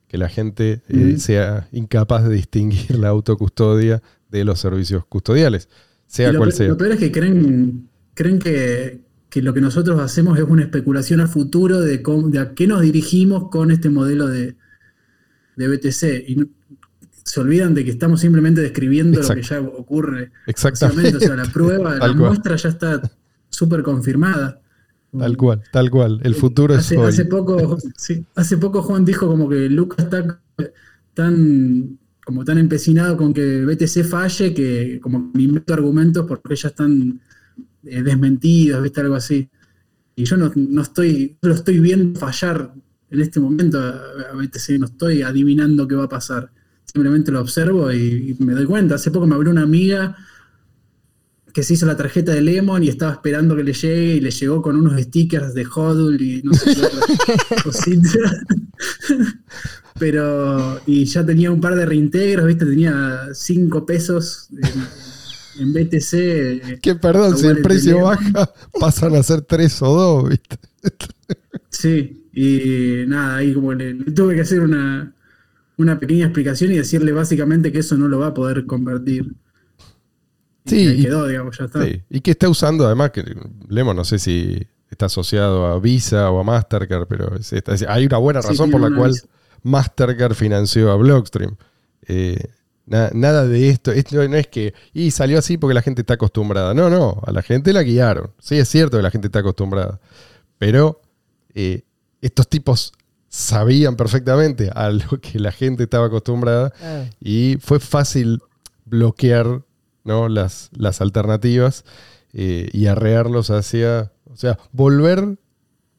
Que 0.07 0.19
la 0.19 0.29
gente 0.29 0.83
eh, 0.89 1.17
sea 1.19 1.69
incapaz 1.73 2.29
de 2.29 2.35
distinguir 2.37 2.97
la 2.97 3.09
autocustodia 3.09 4.01
de 4.31 4.45
los 4.45 4.59
servicios 4.61 5.05
custodiales, 5.07 5.68
sea 6.07 6.35
cual 6.35 6.53
sea. 6.53 6.68
lo 6.68 6.77
peor 6.77 6.93
es 6.93 6.99
que 6.99 7.12
creen, 7.12 7.89
creen 8.14 8.39
que, 8.39 9.01
que 9.29 9.43
lo 9.43 9.53
que 9.55 9.61
nosotros 9.61 10.01
hacemos 10.01 10.39
es 10.39 10.45
una 10.45 10.62
especulación 10.62 11.20
a 11.20 11.27
futuro 11.29 11.81
de, 11.81 12.03
cómo- 12.03 12.29
de 12.29 12.39
a 12.39 12.55
qué 12.55 12.66
nos 12.66 12.81
dirigimos 12.83 13.51
con 13.51 13.70
este 13.70 13.89
modelo 13.91 14.27
de, 14.29 14.57
de 15.57 15.68
BTC. 15.68 16.29
Y 16.29 16.49
se 17.24 17.41
olvidan 17.41 17.74
de 17.74 17.85
que 17.85 17.91
estamos 17.91 18.20
simplemente 18.20 18.61
describiendo 18.61 19.20
lo 19.20 19.29
que 19.29 19.43
ya 19.43 19.61
ocurre. 19.61 20.31
Exactamente. 20.47 21.16
O 21.16 21.20
sea, 21.20 21.35
la 21.37 21.45
prueba, 21.47 21.97
la 22.01 22.12
muestra 22.12 22.55
ya 22.57 22.68
está 22.68 23.03
súper 23.49 23.83
confirmada. 23.83 24.61
Tal 25.16 25.37
cual, 25.37 25.62
tal 25.72 25.91
cual. 25.91 26.20
El 26.24 26.35
futuro 26.35 26.74
es 26.74 26.81
hace, 26.81 26.99
hoy. 26.99 27.09
hace 27.09 27.24
poco, 27.24 27.79
sí, 27.97 28.24
hace 28.35 28.59
poco 28.59 28.83
Juan 28.83 29.05
dijo 29.05 29.27
como 29.27 29.49
que 29.49 29.68
Lucas 29.70 30.05
está 30.05 30.41
tan 31.14 31.99
como 32.27 32.45
tan 32.45 32.59
empecinado 32.59 33.16
con 33.16 33.33
que 33.33 33.64
BTC 33.64 34.03
falle 34.03 34.53
que 34.53 34.99
como 35.01 35.31
me 35.33 35.45
invento 35.45 35.72
argumentos 35.72 36.27
porque 36.27 36.57
ya 36.57 36.70
están 36.70 37.20
eh, 37.85 38.03
desmentidos, 38.03 38.83
¿viste? 38.83 39.01
Algo 39.01 39.14
así. 39.14 39.49
Y 40.16 40.24
yo 40.24 40.37
no, 40.37 40.51
no 40.57 40.83
estoy, 40.83 41.39
lo 41.41 41.55
estoy 41.55 41.79
viendo 41.79 42.18
fallar 42.18 42.74
en 43.11 43.20
este 43.20 43.39
momento 43.39 43.79
a, 43.79 44.35
BTC, 44.35 44.70
no 44.81 44.87
estoy 44.87 45.22
adivinando 45.22 45.87
qué 45.87 45.95
va 45.95 46.07
a 46.07 46.09
pasar. 46.09 46.51
Simplemente 46.85 47.31
lo 47.31 47.41
observo 47.41 47.93
y, 47.93 48.37
y 48.37 48.45
me 48.45 48.55
doy 48.55 48.66
cuenta. 48.66 48.97
Hace 48.97 49.12
poco 49.12 49.29
me 49.29 49.37
habló 49.37 49.53
una 49.53 49.62
amiga 49.62 50.16
que 51.55 51.62
se 51.62 51.74
hizo 51.74 51.87
la 51.87 51.97
tarjeta 51.97 52.33
de 52.33 52.41
Lemon 52.41 52.83
y 52.83 52.89
estaba 52.89 53.12
esperando 53.12 53.55
que 53.55 53.62
le 53.62 53.72
llegue 53.72 54.16
y 54.16 54.20
le 54.20 54.33
llegó 54.33 54.61
con 54.61 54.74
unos 54.74 55.01
stickers 55.01 55.55
de 55.55 55.64
Hodul 55.64 56.20
y 56.20 56.43
no 56.43 56.53
sé 56.55 56.74
qué 56.74 56.83
otra 56.83 57.62
cosita. 57.62 58.18
Pero, 59.99 60.78
y 60.86 61.05
ya 61.07 61.24
tenía 61.24 61.51
un 61.51 61.61
par 61.61 61.74
de 61.74 61.86
reintegros, 61.86 62.47
¿viste? 62.47 62.66
Tenía 62.66 63.28
5 63.32 63.86
pesos 63.86 64.49
en, 65.59 65.62
en 65.62 65.72
BTC. 65.72 66.12
eh, 66.14 66.78
Que 66.82 66.94
perdón, 66.97 67.36
si 67.38 67.47
el 67.47 67.62
precio 67.62 68.03
baja, 68.03 68.53
pasan 68.78 69.14
a 69.16 69.22
ser 69.22 69.40
tres 69.42 69.80
o 69.82 69.86
dos, 69.94 70.28
¿viste? 70.28 70.57
Sí, 71.70 72.28
y 72.32 73.05
nada, 73.09 73.36
ahí 73.36 73.55
como 73.55 73.72
le, 73.72 73.94
le 73.94 74.12
tuve 74.12 74.34
que 74.34 74.42
hacer 74.42 74.61
una, 74.61 75.14
una 75.78 75.99
pequeña 75.99 76.26
explicación 76.26 76.72
y 76.72 76.76
decirle 76.76 77.12
básicamente 77.12 77.72
que 77.72 77.78
eso 77.78 77.97
no 77.97 78.09
lo 78.09 78.18
va 78.18 78.28
a 78.28 78.34
poder 78.34 78.66
convertir. 78.66 79.32
Sí, 80.66 80.80
y- 80.99 81.03
quedó, 81.05 81.26
digamos, 81.26 81.57
ya 81.59 81.64
está. 81.66 81.84
Sí, 81.84 82.03
Y 82.11 82.20
que 82.20 82.32
está 82.32 82.49
usando, 82.49 82.86
además, 82.86 83.11
que 83.12 83.24
Lemon 83.68 83.97
no 83.97 84.05
sé 84.05 84.18
si 84.18 84.66
está 84.90 85.07
asociado 85.07 85.66
a 85.66 85.78
Visa 85.80 86.30
o 86.30 86.40
a 86.40 86.44
Mastercard, 86.44 87.07
pero 87.09 87.34
es- 87.36 87.53
está- 87.53 87.74
es- 87.74 87.84
hay 87.88 88.05
una 88.07 88.18
buena 88.18 88.40
razón 88.40 88.70
por 88.70 88.80
la 88.80 88.94
cual 88.94 89.12
Visa. 89.12 89.26
Mastercard 89.63 90.35
financió 90.35 90.91
a 90.93 90.97
Blockstream. 90.97 91.57
Eh, 92.09 92.39
na- 92.87 93.11
nada 93.15 93.47
de 93.47 93.69
esto, 93.69 93.91
esto 93.93 94.17
no 94.29 94.37
es 94.37 94.47
que, 94.47 94.75
y 94.93 95.11
salió 95.11 95.39
así 95.39 95.59
porque 95.59 95.75
la 95.75 95.83
gente 95.83 96.03
está 96.03 96.15
acostumbrada. 96.15 96.73
No, 96.75 96.89
no, 96.91 97.21
a 97.27 97.33
la 97.33 97.43
gente 97.43 97.73
la 97.73 97.83
guiaron. 97.83 98.31
Sí, 98.39 98.57
es 98.59 98.69
cierto 98.69 98.97
que 98.97 99.03
la 99.03 99.11
gente 99.11 99.27
está 99.29 99.41
acostumbrada. 99.41 100.01
Pero 100.59 101.01
eh, 101.55 101.83
estos 102.21 102.49
tipos 102.49 102.93
sabían 103.29 103.97
perfectamente 103.97 104.71
a 104.75 104.91
lo 104.91 105.21
que 105.21 105.39
la 105.39 105.53
gente 105.53 105.83
estaba 105.85 106.07
acostumbrada 106.07 106.71
Claro. 106.71 107.11
y 107.21 107.59
fue 107.61 107.81
fácil 107.81 108.41
bloquear 108.85 109.63
¿no? 110.05 110.29
las, 110.29 110.71
las 110.73 111.01
alternativas 111.01 111.85
eh, 112.33 112.69
y 112.73 112.87
arrearlos 112.87 113.51
hacia, 113.51 114.13
o 114.33 114.37
sea, 114.37 114.59
volver 114.73 115.37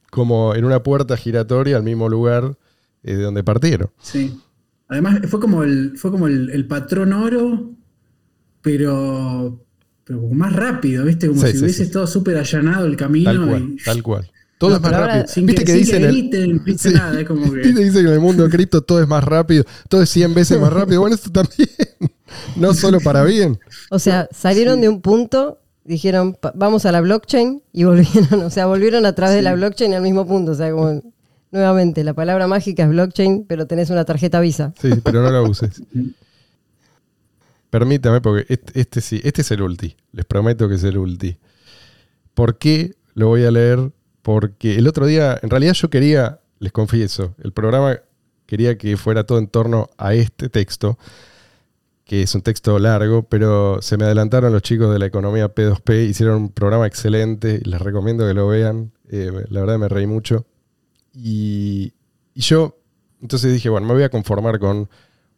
como 0.10 0.56
en 0.56 0.64
una 0.66 0.82
puerta 0.84 1.18
giratoria 1.18 1.76
al 1.76 1.84
mismo 1.84 2.08
lugar 2.10 2.58
de 3.04 3.16
donde 3.22 3.44
partieron. 3.44 3.90
Sí. 4.02 4.38
Además, 4.90 5.20
fue 5.28 5.40
como 5.40 5.64
el, 5.64 5.98
fue 5.98 6.12
como 6.12 6.28
el, 6.28 6.50
el 6.50 6.66
patrón 6.68 7.14
oro, 7.14 7.72
pero, 8.62 9.64
pero 10.04 10.22
más 10.32 10.54
rápido, 10.54 11.06
¿viste? 11.06 11.28
Como 11.28 11.42
Sí, 11.42 11.48
si 11.48 11.54
sí, 11.54 11.60
hubiese 11.60 11.78
sí. 11.80 11.84
estado 11.84 12.08
súper 12.08 12.38
allanado 12.38 12.86
el 12.86 12.96
camino. 12.98 13.32
Tal 13.32 13.48
cual, 13.50 13.64
y, 13.64 13.84
tal 13.84 14.04
cual. 14.04 14.32
Todo 14.58 14.70
No, 14.72 14.76
es 14.78 14.82
más 14.82 14.92
rápido. 14.92 15.28
Sin 15.28 15.46
¿Viste 15.46 15.62
que, 15.64 15.66
que 15.66 15.72
sin 15.74 15.82
dicen 15.82 16.02
que 16.02 16.08
el- 16.08 16.16
editen, 16.16 16.64
¿viste? 16.64 16.90
Sí. 16.90 16.96
nada, 16.96 17.20
es 17.20 17.28
como 17.28 17.44
que. 17.52 17.58
¿Viste 17.60 17.74
que 17.76 17.80
dicen 17.86 18.02
que 18.04 18.08
en 18.08 18.14
el 18.14 18.20
mundo 18.20 18.44
de 18.44 18.50
cripto 18.50 18.82
todo 18.82 19.02
es 19.02 19.08
más 19.08 19.24
rápido? 19.24 19.64
Todo 19.90 20.02
es 20.02 20.10
100 20.10 20.34
veces 20.34 20.60
más 20.60 20.74
rápido. 20.74 21.02
Bueno, 21.02 21.16
esto 21.16 21.32
también. 21.32 21.70
No 22.58 22.74
solo 22.74 23.00
para 23.00 23.24
bien. 23.24 23.58
O 23.90 24.00
sea, 24.00 24.28
salieron 24.32 24.82
de 24.82 24.90
un 24.90 25.02
punto, 25.02 25.60
dijeron, 25.86 26.34
"Pa- 26.34 26.52
vamos 26.56 26.86
a 26.86 26.92
la 26.92 27.00
blockchain 27.00 27.64
y 27.72 27.86
volvieron, 27.86 28.42
o 28.44 28.50
sea, 28.50 28.66
volvieron 28.66 29.06
a 29.06 29.16
través 29.16 29.36
de 29.38 29.42
la 29.42 29.54
blockchain 29.56 29.94
al 29.94 30.02
mismo 30.02 30.28
punto. 30.28 30.52
O 30.52 30.56
sea, 30.56 30.70
como 30.72 31.02
nuevamente, 31.52 32.04
la 32.04 32.14
palabra 32.14 32.48
mágica 32.48 32.84
es 32.84 32.90
blockchain, 32.90 33.46
pero 33.48 33.68
tenés 33.68 33.90
una 33.90 34.06
tarjeta 34.06 34.40
Visa. 34.40 34.74
Sí, 34.80 34.90
pero 35.04 35.22
no 35.22 35.32
la 35.32 35.42
uses. 35.42 35.82
Permítame, 37.70 38.22
porque 38.22 38.52
este, 38.54 38.80
este 38.80 39.02
sí, 39.02 39.22
este 39.24 39.42
es 39.42 39.52
el 39.52 39.62
ulti. 39.62 39.96
Les 40.12 40.26
prometo 40.26 40.70
que 40.70 40.76
es 40.76 40.84
el 40.84 40.98
ulti. 40.98 41.38
¿Por 42.34 42.58
qué 42.58 42.96
lo 43.14 43.28
voy 43.28 43.44
a 43.44 43.52
leer? 43.52 43.92
porque 44.28 44.76
el 44.76 44.90
otro 44.90 45.06
día, 45.06 45.40
en 45.42 45.50
realidad 45.50 45.72
yo 45.72 45.90
quería, 45.90 46.42
les 46.60 46.74
confieso, 46.74 47.34
el 47.42 47.54
programa 47.54 48.02
quería 48.46 48.78
que 48.78 48.98
fuera 48.98 49.24
todo 49.24 49.38
en 49.38 49.48
torno 49.48 49.90
a 49.98 50.16
este 50.16 50.50
texto, 50.50 50.98
que 52.04 52.24
es 52.24 52.36
un 52.36 52.42
texto 52.42 52.78
largo, 52.78 53.24
pero 53.24 53.82
se 53.82 53.96
me 53.96 54.04
adelantaron 54.04 54.52
los 54.52 54.64
chicos 54.64 54.92
de 54.92 55.00
la 55.00 55.06
economía 55.06 55.56
P2P, 55.56 56.10
hicieron 56.10 56.42
un 56.42 56.50
programa 56.52 56.88
excelente, 56.88 57.62
les 57.64 57.80
recomiendo 57.82 58.28
que 58.28 58.34
lo 58.34 58.50
vean, 58.50 58.92
eh, 59.10 59.32
la 59.48 59.62
verdad 59.62 59.78
me 59.78 59.88
reí 59.88 60.08
mucho. 60.08 60.46
Y, 61.20 61.94
y 62.36 62.42
yo, 62.42 62.78
entonces 63.22 63.52
dije, 63.52 63.70
bueno, 63.70 63.88
me 63.88 63.94
voy 63.94 64.04
a 64.04 64.10
conformar 64.10 64.60
con 64.60 64.88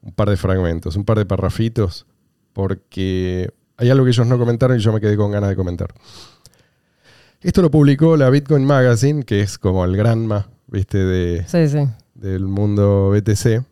un 0.02 0.12
par 0.14 0.30
de 0.30 0.36
fragmentos, 0.36 0.96
un 0.98 1.06
par 1.06 1.18
de 1.18 1.26
parrafitos, 1.26 2.06
porque 2.54 3.50
hay 3.78 3.90
algo 3.90 4.04
que 4.04 4.12
ellos 4.12 4.28
no 4.28 4.38
comentaron 4.38 4.78
y 4.78 4.82
yo 4.82 4.92
me 4.92 5.00
quedé 5.00 5.16
con 5.16 5.32
ganas 5.32 5.50
de 5.50 5.56
comentar. 5.56 5.94
Esto 7.42 7.62
lo 7.62 7.72
publicó 7.72 8.18
la 8.18 8.30
Bitcoin 8.30 8.66
Magazine, 8.66 9.24
que 9.24 9.40
es 9.40 9.58
como 9.58 9.86
el 9.86 9.96
granma, 9.96 10.50
viste, 10.68 10.98
de, 10.98 11.46
Sí, 11.48 11.70
sí. 11.70 11.88
del 12.16 12.44
mundo 12.46 13.12
BTC, 13.12 13.64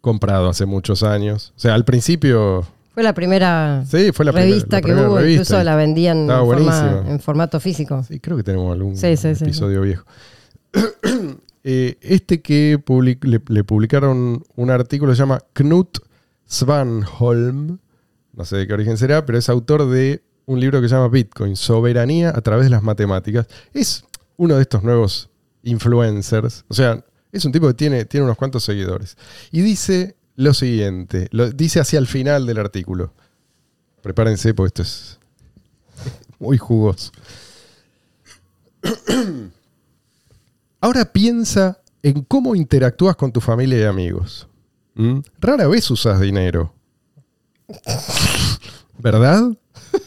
comprado 0.00 0.48
hace 0.48 0.64
muchos 0.66 1.02
años. 1.02 1.52
O 1.56 1.60
sea, 1.60 1.74
al 1.74 1.84
principio, 1.84 2.66
Fue 2.94 3.02
la 3.02 3.12
primera 3.12 3.84
sí, 3.86 4.12
fue 4.12 4.24
la 4.24 4.32
revista 4.32 4.76
la 4.76 4.80
que 4.80 4.86
primera 4.88 5.08
hubo, 5.10 5.18
revista. 5.18 5.42
incluso 5.42 5.62
la 5.64 5.76
vendían 5.76 6.18
en, 6.20 6.28
forma- 6.28 7.04
en 7.06 7.20
formato 7.20 7.60
físico. 7.60 8.02
Sí, 8.08 8.20
creo 8.20 8.36
que 8.38 8.42
tenemos 8.42 8.72
algún 8.72 8.94
episodio 8.96 9.82
viejo. 9.82 10.06
Eh, 11.68 11.98
este 12.00 12.42
que 12.42 12.80
le 13.48 13.64
publicaron 13.64 14.44
un 14.54 14.70
artículo 14.70 15.12
se 15.12 15.18
llama 15.18 15.40
Knut 15.52 15.98
Svanholm, 16.48 17.80
no 18.34 18.44
sé 18.44 18.58
de 18.58 18.68
qué 18.68 18.74
origen 18.74 18.96
será, 18.96 19.26
pero 19.26 19.36
es 19.36 19.48
autor 19.48 19.90
de 19.90 20.22
un 20.44 20.60
libro 20.60 20.80
que 20.80 20.88
se 20.88 20.94
llama 20.94 21.08
Bitcoin, 21.08 21.56
Soberanía 21.56 22.28
a 22.28 22.40
través 22.40 22.66
de 22.66 22.70
las 22.70 22.84
matemáticas. 22.84 23.48
Es 23.74 24.04
uno 24.36 24.54
de 24.54 24.62
estos 24.62 24.84
nuevos 24.84 25.28
influencers, 25.64 26.64
o 26.68 26.74
sea, 26.74 27.04
es 27.32 27.44
un 27.44 27.50
tipo 27.50 27.66
que 27.66 27.74
tiene, 27.74 28.04
tiene 28.04 28.22
unos 28.24 28.36
cuantos 28.36 28.62
seguidores. 28.62 29.16
Y 29.50 29.62
dice 29.62 30.14
lo 30.36 30.54
siguiente, 30.54 31.26
lo, 31.32 31.50
dice 31.50 31.80
hacia 31.80 31.98
el 31.98 32.06
final 32.06 32.46
del 32.46 32.58
artículo. 32.58 33.12
Prepárense, 34.02 34.54
porque 34.54 34.68
esto 34.68 34.82
es 34.82 35.18
muy 36.38 36.58
jugoso. 36.58 37.10
Ahora 40.86 41.04
piensa 41.04 41.80
en 42.00 42.22
cómo 42.22 42.54
interactúas 42.54 43.16
con 43.16 43.32
tu 43.32 43.40
familia 43.40 43.76
y 43.80 43.82
amigos. 43.82 44.46
¿Mm? 44.94 45.18
Rara 45.40 45.66
vez 45.66 45.90
usas 45.90 46.20
dinero. 46.20 46.72
¿Verdad? 48.96 49.42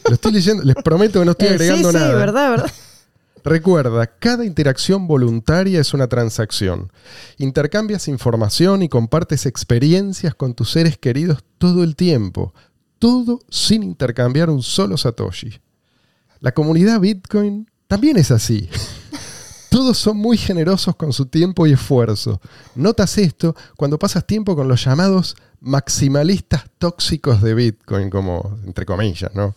Lo 0.08 0.14
estoy 0.14 0.32
leyendo, 0.32 0.62
les 0.62 0.76
prometo 0.76 1.18
que 1.20 1.26
no 1.26 1.32
estoy 1.32 1.48
Eh, 1.48 1.50
agregando 1.50 1.90
sí, 1.90 1.98
nada. 1.98 2.10
sí, 2.12 2.16
verdad, 2.16 2.50
verdad. 2.52 2.72
Recuerda, 3.44 4.06
cada 4.06 4.46
interacción 4.46 5.06
voluntaria 5.06 5.82
es 5.82 5.92
una 5.92 6.06
transacción. 6.08 6.90
Intercambias 7.36 8.08
información 8.08 8.82
y 8.82 8.88
compartes 8.88 9.44
experiencias 9.44 10.34
con 10.34 10.54
tus 10.54 10.70
seres 10.70 10.96
queridos 10.96 11.44
todo 11.58 11.84
el 11.84 11.94
tiempo. 11.94 12.54
Todo 12.98 13.40
sin 13.50 13.82
intercambiar 13.82 14.48
un 14.48 14.62
solo 14.62 14.96
Satoshi. 14.96 15.60
La 16.40 16.52
comunidad 16.52 17.00
Bitcoin 17.00 17.68
también 17.86 18.16
es 18.16 18.30
así. 18.30 18.66
Todos 19.70 19.98
son 19.98 20.16
muy 20.16 20.36
generosos 20.36 20.96
con 20.96 21.12
su 21.12 21.26
tiempo 21.26 21.66
y 21.66 21.72
esfuerzo. 21.72 22.40
Notas 22.74 23.16
esto 23.18 23.54
cuando 23.76 23.98
pasas 23.98 24.26
tiempo 24.26 24.56
con 24.56 24.66
los 24.66 24.84
llamados 24.84 25.36
maximalistas 25.60 26.64
tóxicos 26.78 27.40
de 27.40 27.54
Bitcoin, 27.54 28.10
como 28.10 28.58
entre 28.66 28.84
comillas, 28.84 29.32
¿no? 29.34 29.54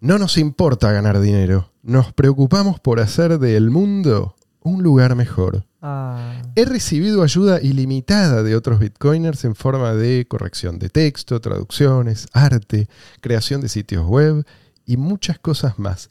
No 0.00 0.18
nos 0.18 0.38
importa 0.38 0.92
ganar 0.92 1.20
dinero, 1.20 1.72
nos 1.82 2.12
preocupamos 2.12 2.78
por 2.78 3.00
hacer 3.00 3.38
del 3.38 3.70
mundo 3.70 4.36
un 4.60 4.82
lugar 4.82 5.16
mejor. 5.16 5.64
Ah, 5.82 6.40
He 6.54 6.64
recibido 6.64 7.22
ayuda 7.22 7.60
ilimitada 7.60 8.42
de 8.42 8.54
otros 8.54 8.78
bitcoiners 8.78 9.44
en 9.44 9.54
forma 9.54 9.94
de 9.94 10.26
corrección 10.28 10.78
de 10.78 10.88
texto, 10.88 11.40
traducciones, 11.40 12.28
arte, 12.32 12.88
creación 13.20 13.60
de 13.60 13.68
sitios 13.68 14.06
web 14.06 14.46
y 14.86 14.96
muchas 14.98 15.38
cosas 15.38 15.78
más. 15.78 16.10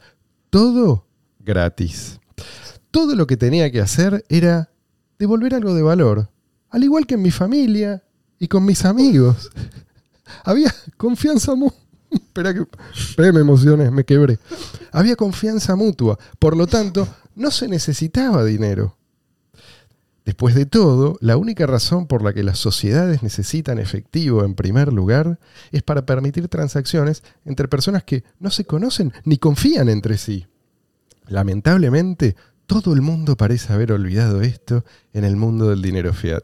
Todo 0.50 1.06
gratis. 1.40 2.20
Todo 2.94 3.16
lo 3.16 3.26
que 3.26 3.38
tenía 3.38 3.72
que 3.72 3.82
hacer 3.82 4.24
era 4.30 4.70
devolver 5.18 5.56
algo 5.56 5.74
de 5.74 5.82
valor, 5.82 6.30
al 6.70 6.84
igual 6.84 7.08
que 7.08 7.16
en 7.16 7.24
mi 7.24 7.32
familia 7.32 8.04
y 8.38 8.48
con 8.48 8.64
mis 8.66 8.86
amigos. 8.86 9.50
Había 10.44 10.72
confianza 10.96 11.56
mutua. 11.56 11.80
Espera 12.12 12.54
que, 12.54 12.68
me 13.32 13.40
emocioné, 13.40 13.90
me 13.90 14.04
quebré. 14.04 14.38
Había 14.92 15.16
confianza 15.16 15.76
mutua, 15.76 16.20
por 16.38 16.56
lo 16.56 16.68
tanto, 16.68 17.08
no 17.34 17.50
se 17.50 17.68
necesitaba 17.68 18.46
dinero. 18.46 18.96
Después 20.24 20.54
de 20.54 20.68
todo, 20.68 21.18
la 21.20 21.36
única 21.36 21.66
razón 21.66 22.06
por 22.06 22.22
la 22.22 22.32
que 22.32 22.44
las 22.44 22.60
sociedades 22.60 23.24
necesitan 23.24 23.80
efectivo 23.80 24.46
en 24.46 24.54
primer 24.54 24.94
lugar 24.94 25.40
es 25.72 25.82
para 25.82 26.06
permitir 26.06 26.48
transacciones 26.48 27.24
entre 27.44 27.68
personas 27.68 28.04
que 28.04 28.24
no 28.40 28.52
se 28.52 28.66
conocen 28.66 29.14
ni 29.26 29.38
confían 29.38 29.90
entre 29.90 30.20
sí. 30.20 30.46
Lamentablemente, 31.28 32.36
todo 32.66 32.94
el 32.94 33.02
mundo 33.02 33.36
parece 33.36 33.74
haber 33.74 33.92
olvidado 33.92 34.42
esto 34.42 34.84
en 35.14 35.24
el 35.24 35.36
mundo 35.36 35.70
del 35.70 35.82
dinero 35.82 36.14
fiat. 36.14 36.44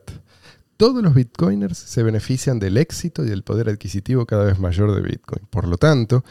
Todos 0.78 1.03
los 1.03 1.13
bitcoiners 1.13 1.78
se 1.78 2.03
benefician 2.03 2.59
del 2.59 2.78
éxito 2.78 3.26
y 3.26 3.30
del 3.30 3.43
poder 3.43 3.67
adquisitivo 3.70 4.26
cada 4.26 4.45
vez 4.45 4.59
mayor 4.59 4.95
de 4.95 5.01
Bitcoin. 5.01 5.45
Por 5.49 5.67
lo 5.67 5.78
tanto, 5.78 6.24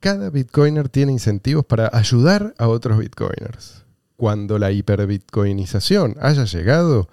cada 0.00 0.30
bitcoiner 0.30 0.88
tiene 0.88 1.12
incentivos 1.12 1.64
para 1.64 1.88
ayudar 1.92 2.54
a 2.58 2.66
otros 2.66 2.98
bitcoiners. 2.98 3.84
Cuando 4.16 4.58
la 4.58 4.72
hiperbitcoinización 4.72 6.16
haya 6.20 6.44
llegado, 6.44 7.08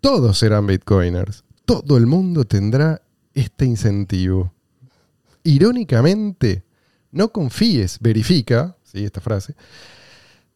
todos 0.00 0.38
serán 0.38 0.66
bitcoiners. 0.66 1.44
Todo 1.66 1.98
el 1.98 2.06
mundo 2.06 2.44
tendrá 2.44 3.02
este 3.34 3.66
incentivo. 3.66 4.54
Irónicamente, 5.42 6.64
no 7.10 7.32
confíes, 7.32 7.98
verifica, 8.00 8.76
¿sí? 8.82 9.04
esta 9.04 9.20
frase, 9.20 9.54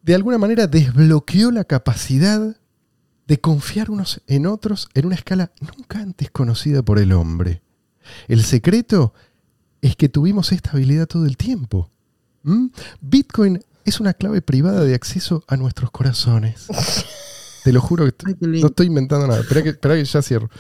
de 0.02 0.14
alguna 0.14 0.38
manera 0.38 0.66
desbloqueó 0.66 1.50
la 1.50 1.64
capacidad 1.64 2.56
de 3.26 3.40
confiar 3.40 3.90
unos 3.90 4.20
en 4.26 4.46
otros 4.46 4.88
en 4.94 5.06
una 5.06 5.14
escala 5.14 5.52
nunca 5.60 6.00
antes 6.00 6.30
conocida 6.30 6.82
por 6.82 6.98
el 6.98 7.12
hombre. 7.12 7.62
El 8.28 8.42
secreto 8.42 9.14
es 9.80 9.96
que 9.96 10.08
tuvimos 10.08 10.52
esta 10.52 10.70
habilidad 10.72 11.06
todo 11.06 11.24
el 11.24 11.36
tiempo. 11.36 11.88
¿Mm? 12.42 12.66
Bitcoin 13.00 13.64
es 13.84 14.00
una 14.00 14.12
clave 14.14 14.42
privada 14.42 14.84
de 14.84 14.94
acceso 14.94 15.44
a 15.46 15.56
nuestros 15.56 15.90
corazones. 15.90 16.66
Te 17.64 17.72
lo 17.72 17.80
juro 17.80 18.04
que 18.06 18.14
Ay, 18.26 18.36
no 18.60 18.66
estoy 18.68 18.86
inventando 18.86 19.26
nada. 19.26 19.40
Espera 19.40 19.62
que, 19.62 19.68
espera 19.70 19.94
que 19.94 20.04
ya 20.04 20.22
cierro. 20.22 20.50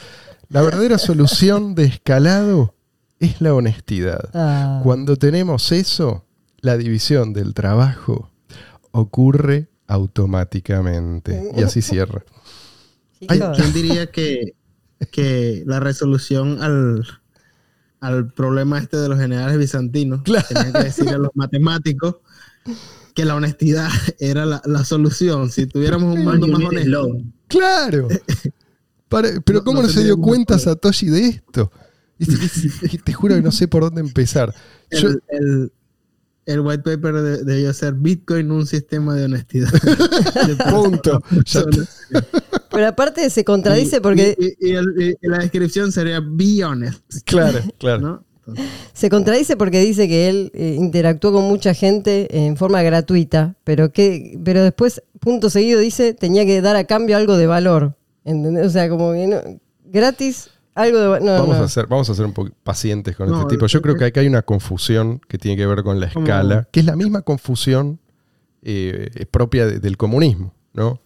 La 0.48 0.62
verdadera 0.62 0.98
solución 0.98 1.74
de 1.74 1.84
escalado 1.84 2.74
es 3.18 3.40
la 3.40 3.54
honestidad. 3.54 4.30
ah. 4.34 4.80
Cuando 4.84 5.16
tenemos 5.16 5.72
eso, 5.72 6.24
la 6.60 6.76
división 6.76 7.32
del 7.32 7.54
trabajo 7.54 8.31
ocurre 8.92 9.68
automáticamente. 9.88 11.50
Y 11.56 11.62
así 11.62 11.82
cierra. 11.82 12.24
Ay, 13.28 13.40
¿Quién 13.56 13.72
diría 13.72 14.10
que, 14.10 14.54
que 15.10 15.62
la 15.66 15.80
resolución 15.80 16.62
al, 16.62 17.06
al 18.00 18.32
problema 18.32 18.78
este 18.78 18.96
de 18.96 19.08
los 19.08 19.18
generales 19.18 19.58
bizantinos 19.58 20.22
Claro. 20.22 20.46
tenía 20.48 20.72
que 20.72 20.84
decirle 20.84 21.12
a 21.12 21.18
los 21.18 21.30
matemáticos 21.34 22.16
que 23.14 23.24
la 23.24 23.34
honestidad 23.36 23.88
era 24.18 24.46
la, 24.46 24.62
la 24.64 24.84
solución? 24.84 25.50
Si 25.50 25.66
tuviéramos 25.66 26.16
un 26.16 26.24
mundo 26.24 26.46
más 26.48 26.62
honesto. 26.64 27.08
Claro. 27.48 28.08
Para- 29.08 29.40
pero 29.44 29.58
No- 29.60 29.64
¿cómo 29.64 29.82
no 29.82 29.88
se 29.88 30.04
dio 30.04 30.16
cuenta. 30.16 30.58
Satoshi 30.58 31.06
de 31.06 31.28
esto? 31.28 31.70
Te 33.04 33.12
juro 33.12 33.34
que 33.34 33.42
no 33.42 33.52
sé 33.52 33.68
por 33.68 33.82
dónde 33.82 34.00
empezar. 34.00 34.54
Yo- 34.90 35.10
El, 35.28 35.72
el- 36.46 36.60
white 36.60 36.82
paper 36.82 37.14
de- 37.14 37.44
debió 37.44 37.72
ser 37.72 37.94
Bitcoin 37.94 38.50
un 38.50 38.66
sistema 38.66 39.14
de 39.14 39.24
honestidad. 39.26 39.70
punto. 40.70 41.20
Pero 42.70 42.86
aparte 42.86 43.28
se 43.30 43.44
contradice 43.44 43.96
Y- 43.96 44.00
porque 44.00 44.36
y, 44.38 44.46
y- 44.46 44.70
y 44.70 44.72
el- 44.74 45.16
y 45.20 45.28
la 45.28 45.38
descripción 45.38 45.92
sería 45.92 46.20
be 46.20 46.64
honest. 46.64 47.00
Claro, 47.24 47.58
claro. 47.78 48.24
se 48.92 49.08
contradice 49.08 49.56
porque 49.56 49.80
dice 49.80 50.08
que 50.08 50.28
él 50.28 50.50
eh, 50.54 50.74
interactuó 50.78 51.32
con 51.32 51.44
mucha 51.44 51.74
gente 51.74 52.26
en 52.46 52.56
forma 52.56 52.82
gratuita, 52.82 53.54
pero 53.64 53.92
que 53.92 54.38
pero 54.44 54.62
después 54.64 55.02
punto 55.20 55.48
seguido 55.50 55.78
dice 55.80 56.12
tenía 56.14 56.44
que 56.44 56.60
dar 56.60 56.74
a 56.76 56.84
cambio 56.84 57.16
algo 57.16 57.36
de 57.36 57.46
valor. 57.46 57.94
¿entendés? 58.24 58.66
O 58.66 58.70
sea, 58.70 58.88
como 58.88 59.12
que 59.12 59.26
no- 59.26 59.40
gratis 59.84 60.48
algo 60.74 60.98
de 60.98 61.06
valor. 61.08 61.22
No, 61.26 61.32
Vamos, 61.42 61.58
no. 61.58 61.64
a 61.64 61.68
ser, 61.68 61.86
vamos 61.86 62.08
a 62.10 62.14
ser 62.14 62.24
un 62.26 62.32
poco 62.32 62.50
pacientes 62.62 63.16
con 63.16 63.28
No, 63.28 63.36
este 63.40 63.48
tipo. 63.54 63.66
Yo 63.66 63.82
creo 63.82 63.96
que 63.96 64.04
acá 64.06 64.20
hay 64.20 64.26
una 64.28 64.42
confusión 64.42 65.20
que 65.28 65.38
tiene 65.38 65.56
que 65.56 65.66
ver 65.66 65.82
con 65.82 66.00
la 66.00 66.06
escala, 66.06 66.68
que 66.72 66.80
es 66.80 66.86
la 66.86 66.96
misma 66.96 67.22
confusión 67.22 67.98
eh, 68.62 69.26
propia 69.30 69.66
de- 69.66 69.80
del 69.80 69.96
comunismo, 69.96 70.54
¿no? 70.72 71.00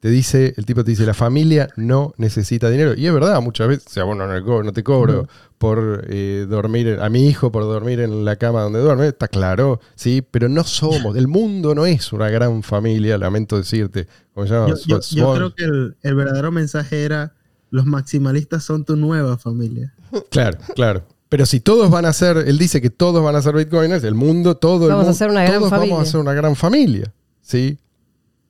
te 0.00 0.10
dice, 0.10 0.52
el 0.58 0.66
tipo 0.66 0.84
te 0.84 0.90
dice, 0.90 1.06
la 1.06 1.14
familia 1.14 1.70
no 1.76 2.12
necesita 2.18 2.68
dinero. 2.68 2.92
Y 2.94 3.06
es 3.06 3.14
verdad, 3.14 3.40
muchas 3.40 3.68
veces, 3.68 3.86
o 3.86 3.90
sea, 3.90 4.04
bueno, 4.04 4.26
no, 4.26 4.62
no 4.62 4.72
te 4.74 4.82
cobro 4.84 5.26
por 5.56 6.04
eh, 6.10 6.44
dormir, 6.46 6.98
a 7.00 7.08
mi 7.08 7.26
hijo 7.26 7.50
por 7.50 7.62
dormir 7.62 8.00
en 8.00 8.22
la 8.22 8.36
cama 8.36 8.60
donde 8.60 8.80
duerme, 8.80 9.06
está 9.06 9.28
claro, 9.28 9.80
sí, 9.94 10.20
pero 10.30 10.50
no 10.50 10.62
somos, 10.64 11.16
el 11.16 11.26
mundo 11.26 11.74
no 11.74 11.86
es 11.86 12.12
una 12.12 12.28
gran 12.28 12.62
familia, 12.62 13.16
lamento 13.16 13.56
decirte. 13.56 14.06
Como 14.34 14.46
se 14.46 14.52
llama, 14.52 14.74
Yo, 14.86 15.00
yo- 15.00 15.34
creo 15.36 15.54
que 15.54 15.64
el, 15.64 15.96
el 16.02 16.14
verdadero 16.14 16.52
mensaje 16.52 17.02
era, 17.02 17.32
los 17.74 17.86
maximalistas 17.86 18.62
son 18.62 18.84
tu 18.84 18.94
nueva 18.94 19.36
familia. 19.36 19.92
Claro, 20.30 20.58
claro. 20.76 21.04
Pero 21.28 21.44
si 21.44 21.58
todos 21.58 21.90
van 21.90 22.04
a 22.04 22.12
ser, 22.12 22.36
él 22.36 22.56
dice 22.56 22.80
que 22.80 22.88
todos 22.88 23.20
van 23.20 23.34
a 23.34 23.42
ser 23.42 23.56
bitcoiners, 23.56 24.04
el 24.04 24.14
mundo, 24.14 24.56
todo 24.56 24.84
el 24.84 24.90
Vamos 24.90 25.02
a 25.02 25.06
mundo, 25.06 25.18
ser 25.18 25.30
una 25.30 25.42
gran 25.42 25.58
todos 25.58 25.70
familia. 25.70 25.94
vamos 25.94 26.08
a 26.08 26.12
ser 26.12 26.20
una 26.20 26.34
gran 26.34 26.54
familia, 26.54 27.12
¿sí? 27.40 27.76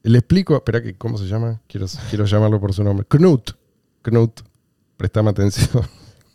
Le 0.02 0.18
explico, 0.18 0.56
espera, 0.56 0.82
que 0.82 0.94
¿cómo 0.98 1.16
se 1.16 1.24
llama? 1.24 1.62
Quiero, 1.66 1.86
quiero 2.10 2.26
llamarlo 2.26 2.60
por 2.60 2.74
su 2.74 2.84
nombre. 2.84 3.06
Knut. 3.08 3.52
Knut, 4.02 4.42
préstame 4.98 5.30
atención. 5.30 5.84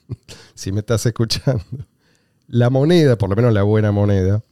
si 0.56 0.72
me 0.72 0.80
estás 0.80 1.06
escuchando. 1.06 1.64
La 2.48 2.72
moneda, 2.72 3.20
por 3.20 3.30
lo 3.30 3.36
menos 3.36 3.54
la 3.54 3.62
buena 3.62 3.92
moneda, 3.92 4.44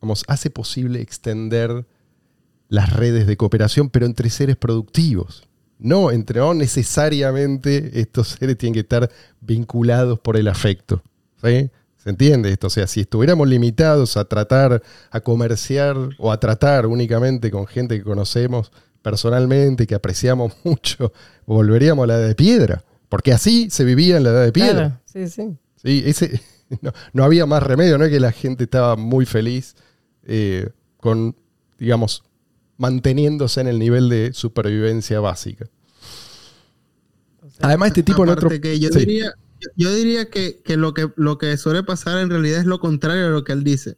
vamos, 0.00 0.24
hace 0.26 0.48
posible 0.48 1.02
extender 1.02 1.84
las 2.70 2.94
redes 2.94 3.26
de 3.26 3.36
cooperación, 3.36 3.90
pero 3.90 4.06
entre 4.06 4.30
seres 4.30 4.56
productivos. 4.56 5.46
No, 5.78 6.10
entre 6.10 6.40
no 6.40 6.54
necesariamente 6.54 8.00
estos 8.00 8.28
seres 8.28 8.56
tienen 8.56 8.74
que 8.74 8.80
estar 8.80 9.10
vinculados 9.40 10.18
por 10.20 10.36
el 10.36 10.48
afecto. 10.48 11.02
¿sí? 11.42 11.70
¿Se 11.96 12.10
entiende 12.10 12.50
esto? 12.50 12.66
O 12.66 12.70
sea, 12.70 12.86
si 12.86 13.00
estuviéramos 13.00 13.48
limitados 13.48 14.16
a 14.16 14.26
tratar, 14.26 14.82
a 15.10 15.20
comerciar 15.20 15.96
o 16.18 16.32
a 16.32 16.38
tratar 16.38 16.86
únicamente 16.86 17.50
con 17.50 17.66
gente 17.66 17.96
que 17.98 18.04
conocemos 18.04 18.70
personalmente, 19.02 19.86
que 19.86 19.94
apreciamos 19.94 20.54
mucho, 20.64 21.12
volveríamos 21.46 22.04
a 22.04 22.06
la 22.06 22.18
edad 22.18 22.28
de 22.28 22.34
piedra. 22.34 22.84
Porque 23.08 23.32
así 23.32 23.68
se 23.70 23.84
vivía 23.84 24.16
en 24.16 24.24
la 24.24 24.30
edad 24.30 24.44
de 24.44 24.52
piedra. 24.52 24.74
Claro, 24.74 25.00
sí, 25.06 25.28
sí. 25.28 25.56
Sí, 25.76 26.02
ese, 26.06 26.40
no, 26.82 26.92
no 27.12 27.24
había 27.24 27.46
más 27.46 27.62
remedio, 27.62 27.98
no 27.98 28.04
es 28.04 28.10
que 28.10 28.20
la 28.20 28.32
gente 28.32 28.64
estaba 28.64 28.96
muy 28.96 29.26
feliz 29.26 29.76
eh, 30.24 30.68
con, 30.98 31.36
digamos, 31.78 32.24
manteniéndose 32.78 33.60
en 33.60 33.68
el 33.68 33.78
nivel 33.78 34.08
de 34.08 34.32
supervivencia 34.32 35.20
básica. 35.20 35.66
Además, 37.60 37.88
este 37.88 38.02
tipo 38.02 38.24
en 38.24 38.30
otro... 38.30 38.48
Que 38.48 38.78
yo 38.80 38.88
sí. 38.90 38.98
diría, 39.00 39.32
yo- 39.76 39.94
diría 39.94 40.28
que, 40.30 40.60
que 40.64 40.76
lo 40.76 40.92
que 40.94 41.10
lo 41.16 41.38
que 41.38 41.56
suele 41.56 41.82
pasar 41.82 42.18
en 42.18 42.30
realidad 42.30 42.58
es 42.60 42.66
lo 42.66 42.80
contrario 42.80 43.26
a 43.26 43.30
lo 43.30 43.44
que 43.44 43.52
él 43.52 43.64
dice. 43.64 43.96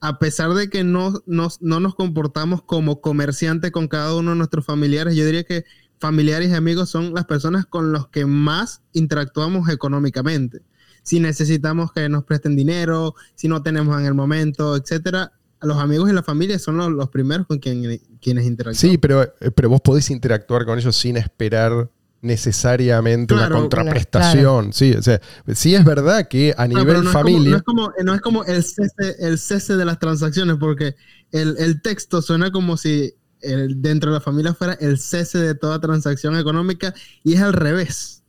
A 0.00 0.18
pesar 0.18 0.54
de 0.54 0.70
que 0.70 0.84
no, 0.84 1.22
nos- 1.26 1.60
no 1.60 1.80
nos 1.80 1.94
comportamos 1.94 2.62
como 2.62 3.00
comerciantes 3.00 3.70
con 3.70 3.88
cada 3.88 4.14
uno 4.16 4.30
de 4.30 4.36
nuestros 4.36 4.64
familiares, 4.64 5.14
yo 5.16 5.24
diría 5.24 5.44
que 5.44 5.64
familiares 5.98 6.50
y 6.50 6.54
amigos 6.54 6.88
son 6.90 7.14
las 7.14 7.26
personas 7.26 7.66
con 7.66 7.92
los 7.92 8.08
que 8.08 8.26
más 8.26 8.82
interactuamos 8.92 9.68
económicamente. 9.68 10.62
Si 11.02 11.20
necesitamos 11.20 11.92
que 11.92 12.08
nos 12.08 12.24
presten 12.24 12.56
dinero, 12.56 13.14
si 13.34 13.48
no 13.48 13.62
tenemos 13.62 13.98
en 14.00 14.06
el 14.06 14.14
momento, 14.14 14.74
etcétera, 14.76 15.32
los 15.64 15.78
amigos 15.78 16.10
y 16.10 16.12
la 16.12 16.22
familia 16.22 16.58
son 16.58 16.76
los, 16.76 16.90
los 16.90 17.08
primeros 17.10 17.46
con 17.46 17.58
quien- 17.58 18.00
quienes 18.20 18.44
interactuamos. 18.46 18.78
Sí, 18.78 18.98
pero, 18.98 19.22
eh, 19.22 19.50
pero 19.54 19.68
vos 19.68 19.80
podés 19.80 20.10
interactuar 20.10 20.64
con 20.64 20.78
ellos 20.78 20.96
sin 20.96 21.16
esperar 21.16 21.90
necesariamente 22.22 23.34
Claro, 23.34 23.50
una 23.54 23.60
contraprestación. 23.60 24.72
Sí, 24.72 24.92
o 24.94 25.02
sea, 25.02 25.20
sí 25.54 25.74
es 25.74 25.84
verdad 25.84 26.26
que 26.26 26.54
a 26.56 26.66
No, 26.66 26.78
nivel 26.78 27.04
no 27.04 27.10
familia... 27.10 27.56
Es 27.56 27.62
como, 27.62 27.82
no, 27.82 27.92
es 27.92 27.92
como, 27.94 28.04
no 28.04 28.14
es 28.14 28.20
como 28.22 28.44
el, 28.44 28.62
cese, 28.64 29.16
el 29.20 29.38
cese 29.38 29.76
de 29.76 29.84
las 29.84 29.98
transacciones, 29.98 30.56
porque 30.58 30.94
el, 31.32 31.56
el 31.58 31.82
texto 31.82 32.22
suena 32.22 32.50
como 32.50 32.76
si 32.78 33.12
el- 33.42 33.82
dentro 33.82 34.10
de 34.10 34.14
la 34.18 34.20
familia 34.22 34.54
fuera 34.54 34.72
el 34.74 34.98
cese 34.98 35.38
de 35.38 35.54
toda 35.54 35.78
transacción 35.80 36.36
económica 36.38 36.94
y 37.22 37.34
es 37.34 37.42
al 37.42 37.52
revés. 37.52 38.22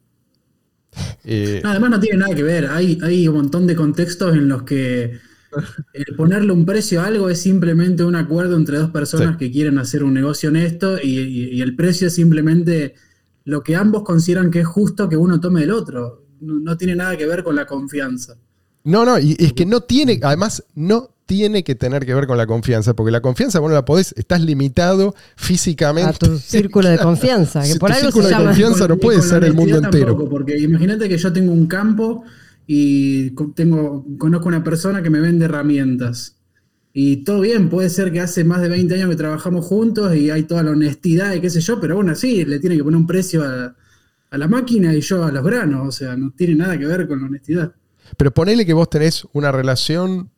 eh, 1.23 1.61
No, 1.63 1.69
además 1.69 1.89
no 1.91 1.99
tiene 1.99 2.17
nada 2.17 2.35
que 2.35 2.43
ver. 2.43 2.65
Hay, 2.67 2.97
hay 3.03 3.27
un 3.27 3.35
montón 3.35 3.67
de 3.67 3.75
contextos 3.75 4.33
en 4.35 4.47
los 4.49 4.63
que 4.63 5.19
el 5.93 6.15
ponerle 6.15 6.51
un 6.51 6.65
precio 6.65 7.01
a 7.01 7.05
algo 7.05 7.29
es 7.29 7.41
simplemente 7.41 8.03
un 8.03 8.15
acuerdo 8.15 8.55
entre 8.55 8.77
dos 8.77 8.91
personas 8.91 9.31
Sí. 9.33 9.37
que 9.37 9.51
quieren 9.51 9.77
hacer 9.77 10.03
un 10.03 10.13
negocio 10.13 10.49
honesto 10.49 10.97
y, 11.01 11.19
y- 11.19 11.49
y 11.55 11.61
el 11.61 11.75
precio 11.75 12.07
es 12.07 12.15
simplemente 12.15 12.93
lo 13.43 13.61
que 13.63 13.75
ambos 13.75 14.03
consideran 14.03 14.49
que 14.51 14.61
es 14.61 14.67
justo 14.67 15.07
que 15.09 15.17
uno 15.17 15.39
tome 15.39 15.61
del 15.61 15.71
otro. 15.71 16.23
No, 16.41 16.59
no 16.59 16.77
tiene 16.77 16.95
nada 16.95 17.15
que 17.17 17.25
ver 17.25 17.43
con 17.43 17.55
la 17.55 17.65
confianza. 17.65 18.37
No, 18.83 19.05
no, 19.05 19.17
y 19.19 19.35
es 19.39 19.53
que 19.53 19.65
no 19.65 19.81
tiene, 19.81 20.19
además, 20.21 20.63
no 20.75 21.09
tiene 21.25 21.63
que 21.63 21.73
tener 21.73 22.05
que 22.05 22.13
ver 22.13 22.27
con 22.27 22.37
la 22.37 22.45
confianza, 22.45 22.93
porque 22.95 23.11
la 23.11 23.19
confianza 23.21 23.59
vos 23.59 23.69
no 23.69 23.73
la 23.75 23.83
podés, 23.85 24.13
estás 24.15 24.41
limitado 24.41 25.15
físicamente. 25.35 26.09
A 26.27 26.29
tu 26.29 26.37
círculo 26.39 26.89
de 26.89 26.97
confianza, 26.99 27.61
que 27.61 27.67
Si 27.73 27.79
por 27.79 27.89
tu 27.89 27.95
algo 27.95 28.05
círculo 28.07 28.23
se 28.25 28.29
de 28.29 28.35
llama. 28.35 28.49
confianza 28.51 28.87
no 28.87 28.97
puede 28.97 29.21
ser 29.23 29.43
el 29.43 29.53
mundo 29.53 29.77
honestidad 29.77 29.85
entero. 29.85 30.05
tampoco, 30.13 30.29
porque 30.29 30.57
imagínate 30.59 31.09
que 31.09 31.17
yo 31.17 31.33
tengo 31.33 31.51
un 31.51 31.65
campo 31.67 32.23
y 32.67 33.31
tengo, 33.53 34.05
conozco 34.17 34.47
una 34.47 34.63
persona 34.63 35.03
que 35.03 35.09
me 35.09 35.19
vende 35.19 35.45
herramientas. 35.45 36.37
Y 36.93 37.17
todo 37.23 37.41
bien, 37.41 37.69
puede 37.69 37.89
ser 37.89 38.11
que 38.11 38.21
hace 38.21 38.43
más 38.43 38.61
de 38.61 38.69
20 38.69 38.95
años 38.95 39.09
que 39.09 39.17
trabajamos 39.17 39.65
juntos 39.65 40.15
y 40.15 40.29
hay 40.29 40.43
toda 40.43 40.63
la 40.63 40.71
honestidad 40.71 41.33
y 41.33 41.41
qué 41.41 41.49
sé 41.49 41.59
yo, 41.59 41.79
pero 41.79 41.95
bueno, 41.95 42.15
sí, 42.15 42.45
le 42.45 42.59
tiene 42.59 42.77
que 42.77 42.83
poner 42.83 42.97
un 42.97 43.07
precio 43.07 43.43
a, 43.43 43.75
a 44.29 44.37
la 44.37 44.47
máquina 44.47 44.93
y 44.93 45.01
yo 45.01 45.23
a 45.23 45.31
los 45.31 45.43
granos, 45.43 45.87
o 45.87 45.91
sea, 45.91 46.15
no 46.15 46.31
tiene 46.31 46.55
nada 46.55 46.77
que 46.77 46.85
ver 46.85 47.07
con 47.07 47.19
la 47.19 47.27
honestidad. 47.27 47.73
Pero 48.17 48.31
ponele 48.31 48.65
que 48.65 48.73
vos 48.73 48.89
tenés 48.89 49.27
una 49.33 49.51
relación 49.51 50.29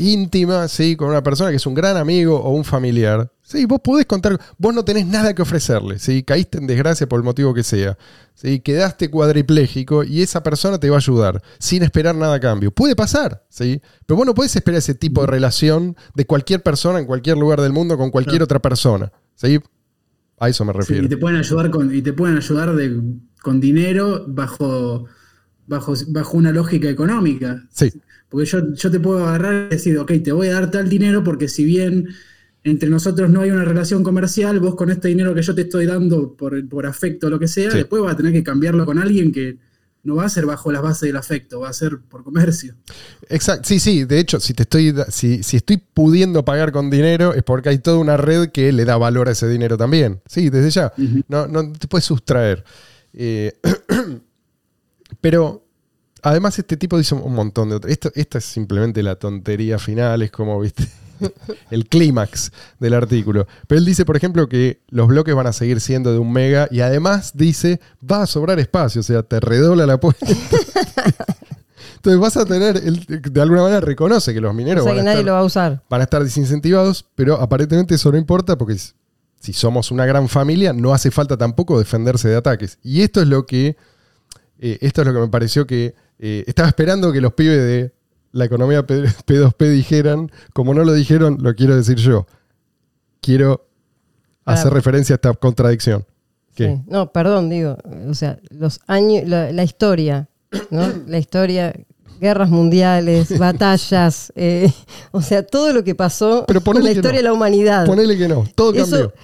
íntima, 0.00 0.66
¿sí? 0.68 0.96
Con 0.96 1.08
una 1.08 1.22
persona 1.22 1.50
que 1.50 1.56
es 1.56 1.66
un 1.66 1.74
gran 1.74 1.96
amigo 1.96 2.40
o 2.40 2.50
un 2.50 2.64
familiar. 2.64 3.30
Sí, 3.42 3.66
vos 3.66 3.80
podés 3.82 4.06
contar, 4.06 4.38
vos 4.58 4.74
no 4.74 4.84
tenés 4.84 5.06
nada 5.06 5.34
que 5.34 5.42
ofrecerle, 5.42 5.98
¿sí? 5.98 6.22
Caíste 6.22 6.58
en 6.58 6.66
desgracia 6.66 7.08
por 7.08 7.18
el 7.20 7.24
motivo 7.24 7.52
que 7.52 7.62
sea. 7.62 7.98
¿sí? 8.34 8.60
Quedaste 8.60 9.10
cuadripléjico 9.10 10.02
y 10.04 10.22
esa 10.22 10.42
persona 10.42 10.78
te 10.78 10.88
va 10.88 10.96
a 10.96 10.98
ayudar 10.98 11.42
sin 11.58 11.82
esperar 11.82 12.14
nada 12.14 12.34
a 12.36 12.40
cambio. 12.40 12.70
Puede 12.70 12.96
pasar, 12.96 13.44
¿sí? 13.48 13.80
Pero 14.06 14.16
vos 14.16 14.26
no 14.26 14.34
podés 14.34 14.54
esperar 14.56 14.78
ese 14.78 14.94
tipo 14.94 15.20
de 15.20 15.26
relación 15.26 15.96
de 16.14 16.24
cualquier 16.24 16.62
persona 16.62 16.98
en 16.98 17.06
cualquier 17.06 17.36
lugar 17.36 17.60
del 17.60 17.72
mundo 17.72 17.98
con 17.98 18.10
cualquier 18.10 18.42
otra 18.42 18.60
persona, 18.60 19.12
¿sí? 19.34 19.58
A 20.38 20.48
eso 20.48 20.64
me 20.64 20.72
Sí, 20.72 20.78
refiero. 20.78 21.04
y 21.04 21.08
te 21.08 21.16
pueden 21.18 21.38
ayudar 21.38 21.70
con, 21.70 21.94
y 21.94 22.00
te 22.02 22.12
pueden 22.14 22.36
ayudar 22.38 22.74
de, 22.74 22.98
con 23.42 23.60
dinero 23.60 24.24
bajo, 24.26 25.04
bajo, 25.66 25.94
bajo 26.08 26.36
una 26.36 26.52
lógica 26.52 26.88
económica. 26.88 27.66
Sí. 27.70 27.90
Porque 28.28 28.46
yo, 28.46 28.74
yo 28.74 28.90
te 28.90 29.00
puedo 29.00 29.26
agarrar 29.26 29.66
y 29.66 29.74
decir, 29.74 29.98
ok, 29.98 30.12
te 30.22 30.32
voy 30.32 30.48
a 30.48 30.54
dar 30.54 30.70
tal 30.70 30.88
dinero 30.88 31.24
porque 31.24 31.48
si 31.48 31.64
bien 31.64 32.08
entre 32.62 32.88
nosotros 32.90 33.30
no 33.30 33.40
hay 33.40 33.50
una 33.50 33.64
relación 33.64 34.02
comercial, 34.04 34.60
vos 34.60 34.74
con 34.76 34.90
este 34.90 35.08
dinero 35.08 35.34
que 35.34 35.42
yo 35.42 35.54
te 35.54 35.62
estoy 35.62 35.86
dando 35.86 36.34
por, 36.34 36.68
por 36.68 36.86
afecto 36.86 37.26
o 37.26 37.30
lo 37.30 37.38
que 37.38 37.48
sea, 37.48 37.70
Sí. 37.70 37.78
después 37.78 38.02
vas 38.02 38.14
a 38.14 38.16
tener 38.16 38.32
que 38.32 38.44
cambiarlo 38.44 38.84
con 38.86 38.98
alguien 38.98 39.32
que 39.32 39.58
no 40.02 40.14
va 40.16 40.24
a 40.24 40.28
ser 40.30 40.46
bajo 40.46 40.70
las 40.72 40.80
bases 40.80 41.02
del 41.08 41.16
afecto, 41.16 41.60
va 41.60 41.68
a 41.68 41.72
ser 41.74 41.98
por 42.08 42.22
comercio. 42.24 42.74
Exacto, 43.28 43.68
sí, 43.68 43.78
sí, 43.80 44.04
de 44.04 44.18
hecho, 44.18 44.40
si 44.40 44.54
te 44.54 44.62
estoy 44.62 44.94
si, 45.08 45.42
si 45.42 45.56
estoy 45.58 45.76
pudiendo 45.78 46.44
pagar 46.44 46.72
con 46.72 46.88
dinero 46.90 47.34
es 47.34 47.42
porque 47.42 47.68
hay 47.70 47.78
toda 47.78 47.98
una 47.98 48.16
red 48.16 48.48
que 48.50 48.72
le 48.72 48.84
da 48.84 48.96
valor 48.96 49.28
a 49.28 49.32
ese 49.32 49.48
dinero 49.48 49.76
también. 49.76 50.20
Sí, 50.26 50.48
desde 50.50 50.70
ya. 50.70 50.92
No, 51.28 51.46
no 51.48 51.72
te 51.72 51.86
puedes 51.88 52.04
sustraer. 52.04 52.64
Eh, 53.12 53.52
pero 55.20 55.64
además 56.22 56.58
este 56.58 56.76
tipo 56.76 56.98
dice 56.98 57.14
un 57.14 57.34
montón 57.34 57.68
de 57.70 57.76
otras. 57.76 57.92
Esto, 57.92 58.10
esta 58.14 58.38
es 58.38 58.44
simplemente 58.44 59.02
la 59.02 59.16
tontería 59.16 59.78
final, 59.78 60.22
es 60.22 60.30
como, 60.30 60.58
viste, 60.60 60.86
el 61.70 61.86
clímax 61.86 62.52
del 62.78 62.94
artículo. 62.94 63.46
Pero 63.66 63.78
él 63.78 63.84
dice, 63.84 64.04
por 64.04 64.16
ejemplo, 64.16 64.48
que 64.48 64.80
los 64.88 65.08
bloques 65.08 65.34
van 65.34 65.46
a 65.46 65.52
seguir 65.52 65.80
siendo 65.80 66.12
de 66.12 66.18
un 66.18 66.32
mega 66.32 66.68
y 66.70 66.80
además 66.80 67.32
dice, 67.34 67.80
va 68.10 68.22
a 68.22 68.26
sobrar 68.26 68.58
espacio, 68.60 69.00
o 69.00 69.04
sea, 69.04 69.22
te 69.22 69.40
redobla 69.40 69.86
la 69.86 69.94
apuesta. 69.94 70.26
Entonces 71.96 72.20
vas 72.20 72.36
a 72.38 72.46
tener, 72.46 72.78
él 72.78 73.04
de 73.06 73.40
alguna 73.42 73.62
manera 73.62 73.80
reconoce 73.80 74.32
que 74.32 74.40
los 74.40 74.54
mineros 74.54 74.82
O 74.82 74.84
sea 74.86 74.94
van 74.94 75.04
que 75.04 75.08
a 75.10 75.12
estar- 75.12 75.24
lo 75.24 75.32
va 75.32 75.38
a 75.40 75.44
usar. 75.44 75.82
van 75.90 76.00
a 76.00 76.04
estar 76.04 76.22
desincentivados, 76.24 77.04
pero 77.14 77.38
aparentemente 77.40 77.94
eso 77.94 78.10
no 78.10 78.16
importa 78.16 78.56
porque 78.56 78.78
si 79.38 79.52
somos 79.52 79.90
una 79.90 80.06
gran 80.06 80.28
familia 80.28 80.72
no 80.72 80.94
hace 80.94 81.10
falta 81.10 81.36
tampoco 81.36 81.78
defenderse 81.78 82.28
de 82.28 82.36
ataques. 82.36 82.78
Y 82.82 83.02
esto 83.02 83.20
es 83.20 83.28
lo 83.28 83.44
que, 83.46 83.76
eh, 84.60 84.78
esto 84.80 85.00
es 85.02 85.06
lo 85.08 85.12
que 85.14 85.20
me 85.20 85.28
pareció 85.28 85.66
que 85.66 85.94
eh, 86.18 86.44
estaba 86.46 86.68
esperando 86.68 87.12
que 87.12 87.20
los 87.20 87.32
pibes 87.32 87.58
de 87.58 87.92
la 88.32 88.44
economía 88.44 88.86
P- 88.86 89.02
P2P 89.26 89.68
dijeran, 89.70 90.30
como 90.52 90.72
no 90.74 90.84
lo 90.84 90.92
dijeron, 90.92 91.38
lo 91.40 91.54
quiero 91.54 91.74
decir 91.74 91.96
yo. 91.96 92.26
Quiero 93.20 93.66
hacer 94.44 94.72
referencia 94.72 95.14
a 95.14 95.16
esta 95.16 95.32
contradicción. 95.34 96.06
¿Qué? 96.54 96.68
Sí. 96.76 96.82
No, 96.86 97.12
perdón, 97.12 97.48
digo, 97.50 97.76
o 98.08 98.14
sea, 98.14 98.38
los 98.50 98.80
años, 98.86 99.28
la, 99.28 99.52
la 99.52 99.62
historia, 99.62 100.28
¿no? 100.70 100.82
La 101.06 101.18
historia, 101.18 101.72
guerras 102.20 102.50
mundiales, 102.50 103.38
batallas, 103.38 104.32
eh, 104.36 104.72
o 105.12 105.20
sea, 105.22 105.46
todo 105.46 105.72
lo 105.72 105.84
que 105.84 105.94
pasó 105.94 106.44
en 106.48 106.84
la 106.84 106.90
historia 106.92 107.12
no. 107.12 107.16
de 107.18 107.22
la 107.22 107.32
humanidad. 107.32 107.86
Ponele 107.86 108.16
que 108.16 108.28
no, 108.28 108.44
todo 108.54 108.72
Eso, 108.74 108.90
cambió. 108.90 109.14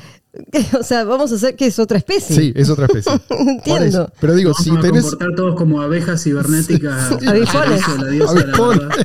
O 0.79 0.83
sea, 0.83 1.05
vamos 1.05 1.33
a 1.33 1.37
hacer 1.37 1.57
que 1.57 1.67
es 1.67 1.79
otra 1.79 1.99
especie. 1.99 2.37
Sí, 2.37 2.53
es 2.55 2.69
otra 2.71 2.87
especie. 2.87 3.13
Entiendo. 3.31 3.85
eso. 3.85 4.13
Pero 4.21 4.35
digo, 4.35 4.51
Vamos 4.53 4.65
si 4.65 4.71
a 4.71 4.81
tenés... 4.81 5.03
comportar 5.03 5.35
todos 5.35 5.57
como 5.57 5.81
abejas 5.81 6.23
cibernéticas. 6.23 7.11
verdad. 7.21 8.91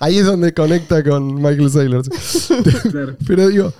Ahí 0.00 0.18
es 0.18 0.26
donde 0.26 0.52
conecta 0.52 1.02
con 1.02 1.34
Michael 1.36 1.70
Saylor. 1.70 2.04
Claro. 2.90 3.16
Pero 3.26 3.48
digo, 3.48 3.72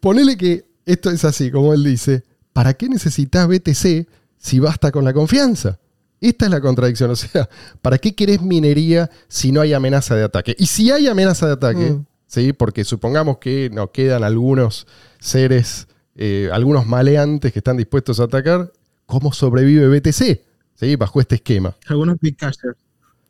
ponele 0.00 0.36
que 0.36 0.66
esto 0.84 1.10
es 1.10 1.24
así, 1.24 1.50
como 1.50 1.72
él 1.72 1.84
dice, 1.84 2.24
¿para 2.52 2.74
qué 2.74 2.88
necesitas 2.88 3.46
BTC 3.48 4.06
si 4.38 4.58
basta 4.58 4.90
con 4.90 5.04
la 5.04 5.12
confianza? 5.12 5.78
Esta 6.20 6.44
es 6.44 6.50
la 6.52 6.60
contradicción, 6.60 7.10
o 7.10 7.16
sea, 7.16 7.48
¿para 7.80 7.98
qué 7.98 8.14
querés 8.14 8.40
minería 8.42 9.10
si 9.28 9.50
no 9.50 9.60
hay 9.60 9.72
amenaza 9.72 10.14
de 10.14 10.22
ataque? 10.22 10.54
Y 10.58 10.66
si 10.66 10.90
hay 10.90 11.08
amenaza 11.08 11.46
de 11.46 11.52
ataque, 11.52 11.90
Mm. 11.92 12.06
¿Sí? 12.32 12.54
porque 12.54 12.84
supongamos 12.84 13.38
que 13.38 13.68
nos 13.70 13.90
quedan 13.90 14.24
algunos 14.24 14.86
seres, 15.20 15.86
eh, 16.16 16.48
algunos 16.52 16.86
maleantes 16.86 17.52
que 17.52 17.58
están 17.58 17.76
dispuestos 17.76 18.20
a 18.20 18.24
atacar, 18.24 18.72
¿cómo 19.04 19.32
sobrevive 19.32 19.88
BTC? 19.88 20.40
¿Sí? 20.74 20.96
Bajo 20.96 21.20
este 21.20 21.36
esquema. 21.36 21.76
Algunos 21.86 22.16
big 22.20 22.36
cashers. 22.36 22.78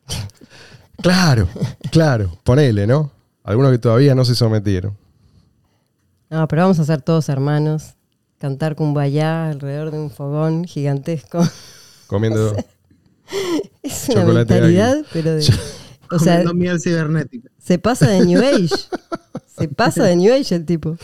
Claro, 1.00 1.48
claro, 1.90 2.38
ponele, 2.44 2.86
¿no? 2.86 3.11
Algunos 3.42 3.72
que 3.72 3.78
todavía 3.78 4.14
no 4.14 4.24
se 4.24 4.36
sometieron. 4.36 4.96
No, 6.30 6.46
pero 6.46 6.62
vamos 6.62 6.78
a 6.78 6.84
ser 6.84 7.03
todos 7.03 7.28
hermanos. 7.28 7.94
Cantar 8.38 8.76
cumbayá 8.76 9.48
alrededor 9.48 9.90
de 9.90 9.98
un 9.98 10.11
fogón 10.11 10.64
gigantesco. 10.64 11.42
Comiendo. 12.07 12.55
Es 13.82 14.11
una 14.11 14.26
mentalidad, 14.26 14.98
pero 15.12 15.34
de. 15.34 15.40
O 16.11 16.18
sea, 16.20 16.44
comiendo 16.44 16.55
miel 16.55 16.80
cibernética. 16.80 17.51
Se 17.62 17.78
pasa 17.78 18.08
de 18.08 18.24
New 18.24 18.40
Age. 18.40 18.74
Se 19.56 19.68
pasa 19.68 20.04
de 20.04 20.16
New 20.16 20.32
Age 20.32 20.54
el 20.54 20.64
tipo. 20.64 20.96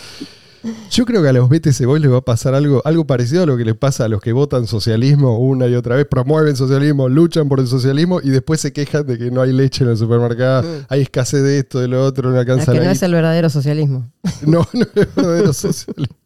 Yo 0.90 1.06
creo 1.06 1.22
que 1.22 1.28
a 1.28 1.32
los 1.32 1.48
BTC 1.48 1.84
Boys 1.86 2.02
les 2.02 2.10
va 2.10 2.18
a 2.18 2.24
pasar 2.24 2.54
algo, 2.54 2.82
algo 2.84 3.06
parecido 3.06 3.44
a 3.44 3.46
lo 3.46 3.56
que 3.56 3.64
les 3.64 3.76
pasa 3.76 4.04
a 4.04 4.08
los 4.08 4.20
que 4.20 4.32
votan 4.32 4.66
socialismo 4.66 5.38
una 5.38 5.68
y 5.68 5.74
otra 5.74 5.94
vez, 5.94 6.06
promueven 6.10 6.56
socialismo, 6.56 7.08
luchan 7.08 7.48
por 7.48 7.60
el 7.60 7.68
socialismo 7.68 8.20
y 8.22 8.30
después 8.30 8.60
se 8.60 8.72
quejan 8.72 9.06
de 9.06 9.18
que 9.18 9.30
no 9.30 9.40
hay 9.40 9.52
leche 9.52 9.84
en 9.84 9.90
el 9.90 9.96
supermercado, 9.96 10.84
hay 10.88 11.02
escasez 11.02 11.42
de 11.42 11.60
esto, 11.60 11.78
de 11.78 11.86
lo 11.86 12.04
otro, 12.04 12.30
no 12.30 12.34
Es 12.34 12.40
alcanza 12.40 12.72
que 12.72 12.78
la 12.78 12.86
no 12.86 12.90
es 12.90 13.02
el 13.02 13.12
verdadero 13.12 13.48
socialismo. 13.50 14.10
No, 14.46 14.66
no 14.72 14.82
es 14.82 14.94
verdadero 14.94 15.52
socialismo. 15.52 16.16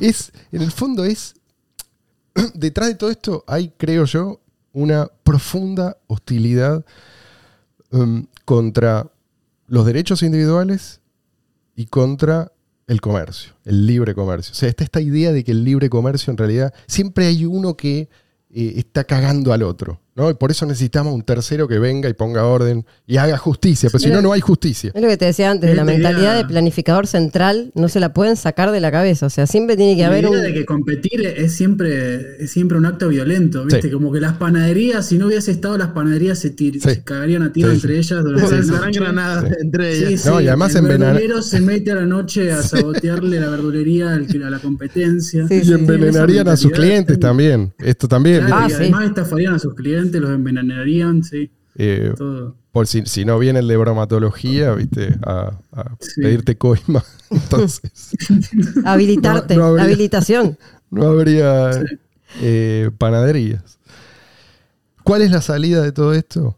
Es, 0.00 0.32
en 0.52 0.62
el 0.62 0.70
fondo 0.70 1.04
es, 1.04 1.34
detrás 2.54 2.88
de 2.88 2.94
todo 2.94 3.10
esto 3.10 3.44
hay, 3.46 3.72
creo 3.76 4.04
yo, 4.06 4.40
una 4.72 5.08
profunda 5.22 5.98
hostilidad 6.06 6.84
um, 7.90 8.24
contra 8.44 9.06
los 9.70 9.86
derechos 9.86 10.24
individuales 10.24 11.00
y 11.76 11.86
contra 11.86 12.52
el 12.88 13.00
comercio, 13.00 13.52
el 13.64 13.86
libre 13.86 14.16
comercio. 14.16 14.50
O 14.50 14.54
sea, 14.56 14.68
está 14.68 14.82
esta 14.82 15.00
idea 15.00 15.32
de 15.32 15.44
que 15.44 15.52
el 15.52 15.62
libre 15.62 15.88
comercio 15.88 16.32
en 16.32 16.38
realidad 16.38 16.74
siempre 16.88 17.26
hay 17.26 17.46
uno 17.46 17.76
que 17.76 18.08
eh, 18.50 18.72
está 18.76 19.04
cagando 19.04 19.52
al 19.52 19.62
otro. 19.62 20.00
¿No? 20.16 20.30
Y 20.30 20.34
por 20.34 20.50
eso 20.50 20.66
necesitamos 20.66 21.14
un 21.14 21.22
tercero 21.22 21.66
que 21.68 21.78
venga 21.78 22.08
y 22.08 22.12
ponga 22.14 22.44
orden 22.44 22.84
y 23.06 23.16
haga 23.16 23.38
justicia, 23.38 23.88
porque 23.90 24.04
si 24.04 24.08
no, 24.10 24.16
Pero- 24.16 24.28
no 24.28 24.32
hay 24.32 24.40
justicia. 24.40 24.90
Es 24.94 25.00
lo 25.02 25.08
que 25.08 25.16
te 25.16 25.24
decía 25.26 25.50
antes, 25.50 25.74
la 25.74 25.84
mentalidad 25.84 26.36
de 26.36 26.44
planificador 26.44 27.06
central 27.06 27.72
no 27.74 27.88
se 27.88 28.00
la 28.00 28.12
pueden 28.12 28.36
sacar 28.36 28.70
de 28.70 28.80
la 28.80 28.90
cabeza. 28.90 29.26
O 29.26 29.30
sea, 29.30 29.46
siempre 29.46 29.76
tiene 29.76 29.94
que 29.96 30.02
La 30.02 30.08
haber 30.08 30.24
idea 30.24 30.38
un. 30.38 30.42
de 30.42 30.52
que 30.54 30.64
competir 30.64 31.24
es 31.26 31.52
siempre, 31.54 32.42
es 32.42 32.50
siempre 32.50 32.76
un 32.78 32.86
acto 32.86 33.08
violento, 33.08 33.64
¿viste? 33.64 33.82
Sí. 33.82 33.90
Como 33.90 34.12
que 34.12 34.20
las 34.20 34.34
panaderías, 34.36 35.06
si 35.06 35.16
no 35.18 35.26
hubiese 35.26 35.50
estado 35.52 35.78
las 35.78 35.88
panaderías, 35.88 36.38
se, 36.38 36.54
tir- 36.54 36.74
Sí. 36.74 36.80
se 36.80 37.02
cagarían 37.04 37.42
a 37.42 37.52
tiro 37.52 37.68
Sí, 37.70 37.74
entre 37.76 37.98
ellas 37.98 38.22
durante 38.24 38.48
Se 38.48 38.72
la 38.72 38.78
noche. 38.80 39.00
granadas 39.00 39.44
Sí. 39.48 39.54
entre 39.60 39.96
ellas. 39.96 40.20
sí, 40.22 40.28
No, 40.28 40.40
y 40.40 40.48
además 40.48 40.74
el 40.74 40.84
envenenar- 40.84 41.12
verdulero 41.14 41.42
se 41.42 41.60
mete 41.60 41.90
a 41.92 41.94
la 41.94 42.06
noche 42.06 42.52
a 42.52 42.62
sabotearle 42.62 43.40
la 43.40 43.48
verdulería 43.48 44.12
al 44.14 44.26
que- 44.26 44.42
a 44.44 44.50
la 44.50 44.58
competencia. 44.58 45.46
Sí, 45.48 45.54
Y 45.54 45.64
sí. 45.64 45.72
envenenarían 45.72 46.48
a 46.48 46.56
sus 46.56 46.72
clientes 46.72 47.14
es- 47.14 47.20
también. 47.20 47.72
Esto 47.78 48.08
también. 48.08 48.38
Claro, 48.46 48.56
Ah, 48.56 48.66
y 48.68 48.72
además 48.72 49.04
estafarían 49.06 49.54
a 49.54 49.58
sus 49.58 49.74
clientes, 49.74 49.99
los 50.20 50.30
envenenarían, 50.30 51.22
sí, 51.22 51.50
Eh, 51.76 52.12
todo. 52.16 52.56
por 52.72 52.86
si, 52.86 53.04
si 53.06 53.24
no 53.24 53.38
viene 53.38 53.58
el 53.60 53.68
de 53.68 53.76
bromatología, 53.76 54.72
¿viste? 54.74 55.16
A, 55.24 55.58
a 55.72 55.96
Sí. 56.00 56.20
pedirte 56.22 56.56
coima. 56.56 57.04
Entonces, 57.30 57.90
Habilitarte, 58.84 59.54
No, 59.56 59.60
no 59.62 59.66
habría- 59.68 59.84
habilitación. 59.84 60.58
no 60.90 61.06
habría 61.08 61.70
eh, 62.40 62.90
panaderías. 62.98 63.78
¿Cuál 65.04 65.22
es 65.22 65.30
la 65.30 65.40
salida 65.42 65.82
de 65.82 65.92
todo 65.92 66.14
esto? 66.14 66.56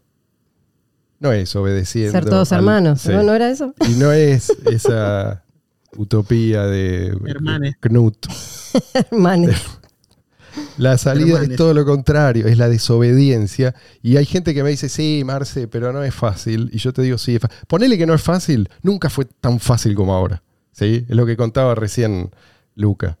No 1.19 1.31
es 1.31 1.55
obedeciendo. 1.55 2.11
Ser 2.11 2.25
todos 2.25 2.51
al- 2.51 2.59
hermanos. 2.59 3.01
sí. 3.01 3.09
¿No, 3.11 3.23
¿No 3.23 3.33
era 3.33 3.49
eso? 3.49 3.73
Y 3.89 3.93
no 3.93 4.11
es 4.11 4.49
esa 4.69 5.43
utopía 5.95 6.63
de 6.65 7.17
Hermanes. 7.25 7.75
Knut. 7.79 8.17
Hermanes. 9.11 9.55
La 10.77 10.97
salida 10.97 11.41
es 11.41 11.55
todo 11.55 11.73
lo 11.73 11.85
contrario, 11.85 12.47
es 12.47 12.57
la 12.57 12.69
desobediencia. 12.69 13.75
Y 14.01 14.17
hay 14.17 14.25
gente 14.25 14.53
que 14.53 14.63
me 14.63 14.69
dice, 14.69 14.89
sí, 14.89 15.23
Marce, 15.25 15.67
pero 15.67 15.93
no 15.93 16.03
es 16.03 16.13
fácil. 16.13 16.69
Y 16.73 16.77
yo 16.77 16.93
te 16.93 17.01
digo, 17.01 17.17
sí, 17.17 17.35
es 17.35 17.41
fácil. 17.41 17.57
Ponele 17.67 17.97
que 17.97 18.05
no 18.05 18.13
es 18.13 18.21
fácil, 18.21 18.69
nunca 18.81 19.09
fue 19.09 19.25
tan 19.25 19.59
fácil 19.59 19.95
como 19.95 20.13
ahora. 20.13 20.43
¿sí? 20.71 21.05
Es 21.07 21.15
lo 21.15 21.25
que 21.25 21.37
contaba 21.37 21.75
recién 21.75 22.31
Luca. 22.75 23.17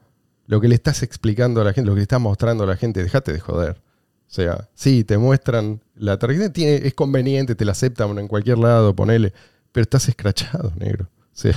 Lo 0.47 0.59
que 0.59 0.67
le 0.67 0.75
estás 0.75 1.03
explicando 1.03 1.61
a 1.61 1.63
la 1.63 1.73
gente, 1.73 1.87
lo 1.87 1.93
que 1.93 1.99
le 1.99 2.03
estás 2.03 2.19
mostrando 2.19 2.63
a 2.65 2.67
la 2.67 2.75
gente, 2.75 3.01
déjate 3.01 3.31
de 3.31 3.39
joder. 3.39 3.81
O 4.27 4.35
sea, 4.35 4.67
sí, 4.73 5.03
te 5.03 5.17
muestran 5.17 5.81
la 5.95 6.17
tarjeta, 6.17 6.51
tiene, 6.51 6.87
es 6.87 6.93
conveniente, 6.93 7.55
te 7.55 7.65
la 7.65 7.73
aceptan 7.73 8.17
en 8.17 8.27
cualquier 8.27 8.57
lado, 8.57 8.95
ponele, 8.95 9.31
pero 9.71 9.83
estás 9.83 10.09
escrachado, 10.09 10.73
negro. 10.75 11.07
O 11.21 11.35
sea, 11.35 11.55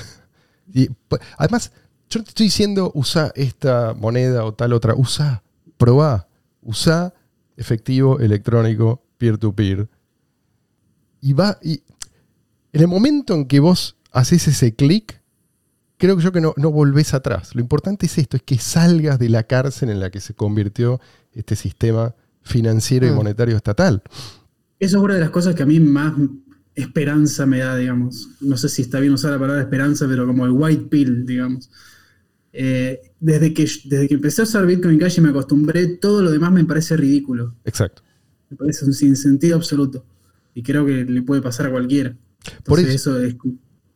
y, 0.73 0.89
pues, 1.09 1.23
además, 1.39 1.73
yo 2.09 2.19
no 2.19 2.25
te 2.25 2.31
estoy 2.31 2.47
diciendo 2.47 2.93
usa 2.95 3.33
esta 3.35 3.95
moneda 3.95 4.45
o 4.45 4.55
tal 4.55 4.73
otra, 4.73 4.95
usa, 4.95 5.43
probá, 5.79 6.29
usa 6.63 7.15
efectivo 7.57 8.19
electrónico 8.21 9.03
peer-to-peer. 9.19 9.89
Y 11.21 11.33
va, 11.33 11.59
y 11.63 11.83
en 12.73 12.81
el 12.83 12.89
momento 12.89 13.35
en 13.35 13.47
que 13.47 13.61
vos 13.61 13.97
haces 14.13 14.47
ese 14.49 14.75
clic, 14.75 15.21
creo 15.97 16.17
que 16.17 16.23
yo 16.23 16.33
que 16.33 16.41
no, 16.41 16.53
no 16.57 16.71
volvés 16.71 17.15
atrás. 17.15 17.55
Lo 17.55 17.61
importante 17.61 18.07
es 18.07 18.19
esto, 18.19 18.37
es 18.37 18.43
que 18.43 18.59
salgas 18.59 19.19
de 19.19 19.29
la 19.29 19.45
cárcel 19.45 19.91
en 19.91 20.01
la 20.01 20.11
que 20.11 20.21
se 20.21 20.35
convirtió 20.35 21.01
este 21.33 21.57
sistema 21.57 22.15
financiero 22.43 23.07
y 23.07 23.11
Mm. 23.11 23.15
monetario 23.15 23.57
estatal. 23.57 24.03
Eso 24.79 24.99
es 24.99 25.03
una 25.03 25.15
de 25.15 25.21
las 25.21 25.31
cosas 25.31 25.55
que 25.55 25.63
a 25.63 25.67
mí 25.67 25.81
más 25.81 26.13
esperanza 26.75 27.47
me 27.47 27.59
da, 27.59 27.75
digamos. 27.77 28.29
No 28.41 28.57
sé 28.59 28.69
si 28.69 28.83
está 28.83 29.01
bien 29.01 29.15
usar 29.15 29.33
la 29.33 29.39
palabra 29.39 29.63
esperanza, 29.63 30.07
pero 30.07 30.27
como 30.27 30.45
el 30.45 30.53
white 30.53 30.85
pill, 30.91 31.25
digamos. 31.25 31.71
Eh, 32.53 33.06
desde, 33.21 33.55
que, 33.55 33.69
desde 33.85 34.09
que 34.09 34.15
empecé 34.15 34.43
a 34.43 34.45
usar 34.45 34.67
Bitcoin 34.67 34.99
Cash 34.99 35.19
y 35.19 35.21
me 35.21 35.31
acostumbré, 35.31 35.87
todo 35.87 36.23
lo 36.23 36.31
demás 36.31 36.53
me 36.53 36.65
parece 36.65 36.97
ridículo. 36.97 37.55
Exacto. 37.65 38.03
Me 38.51 38.57
parece 38.57 38.85
un 38.85 38.93
sinsentido 38.93 39.57
absoluto. 39.57 40.05
Y 40.55 40.63
creo 40.63 40.87
que 40.87 41.05
le 41.05 41.23
puede 41.23 41.43
pasar 41.43 41.67
a 41.67 41.71
cualquiera. 41.71 42.17
Por 42.65 42.79
Entonces, 42.79 42.95
eso 42.95 43.21
es. 43.21 43.37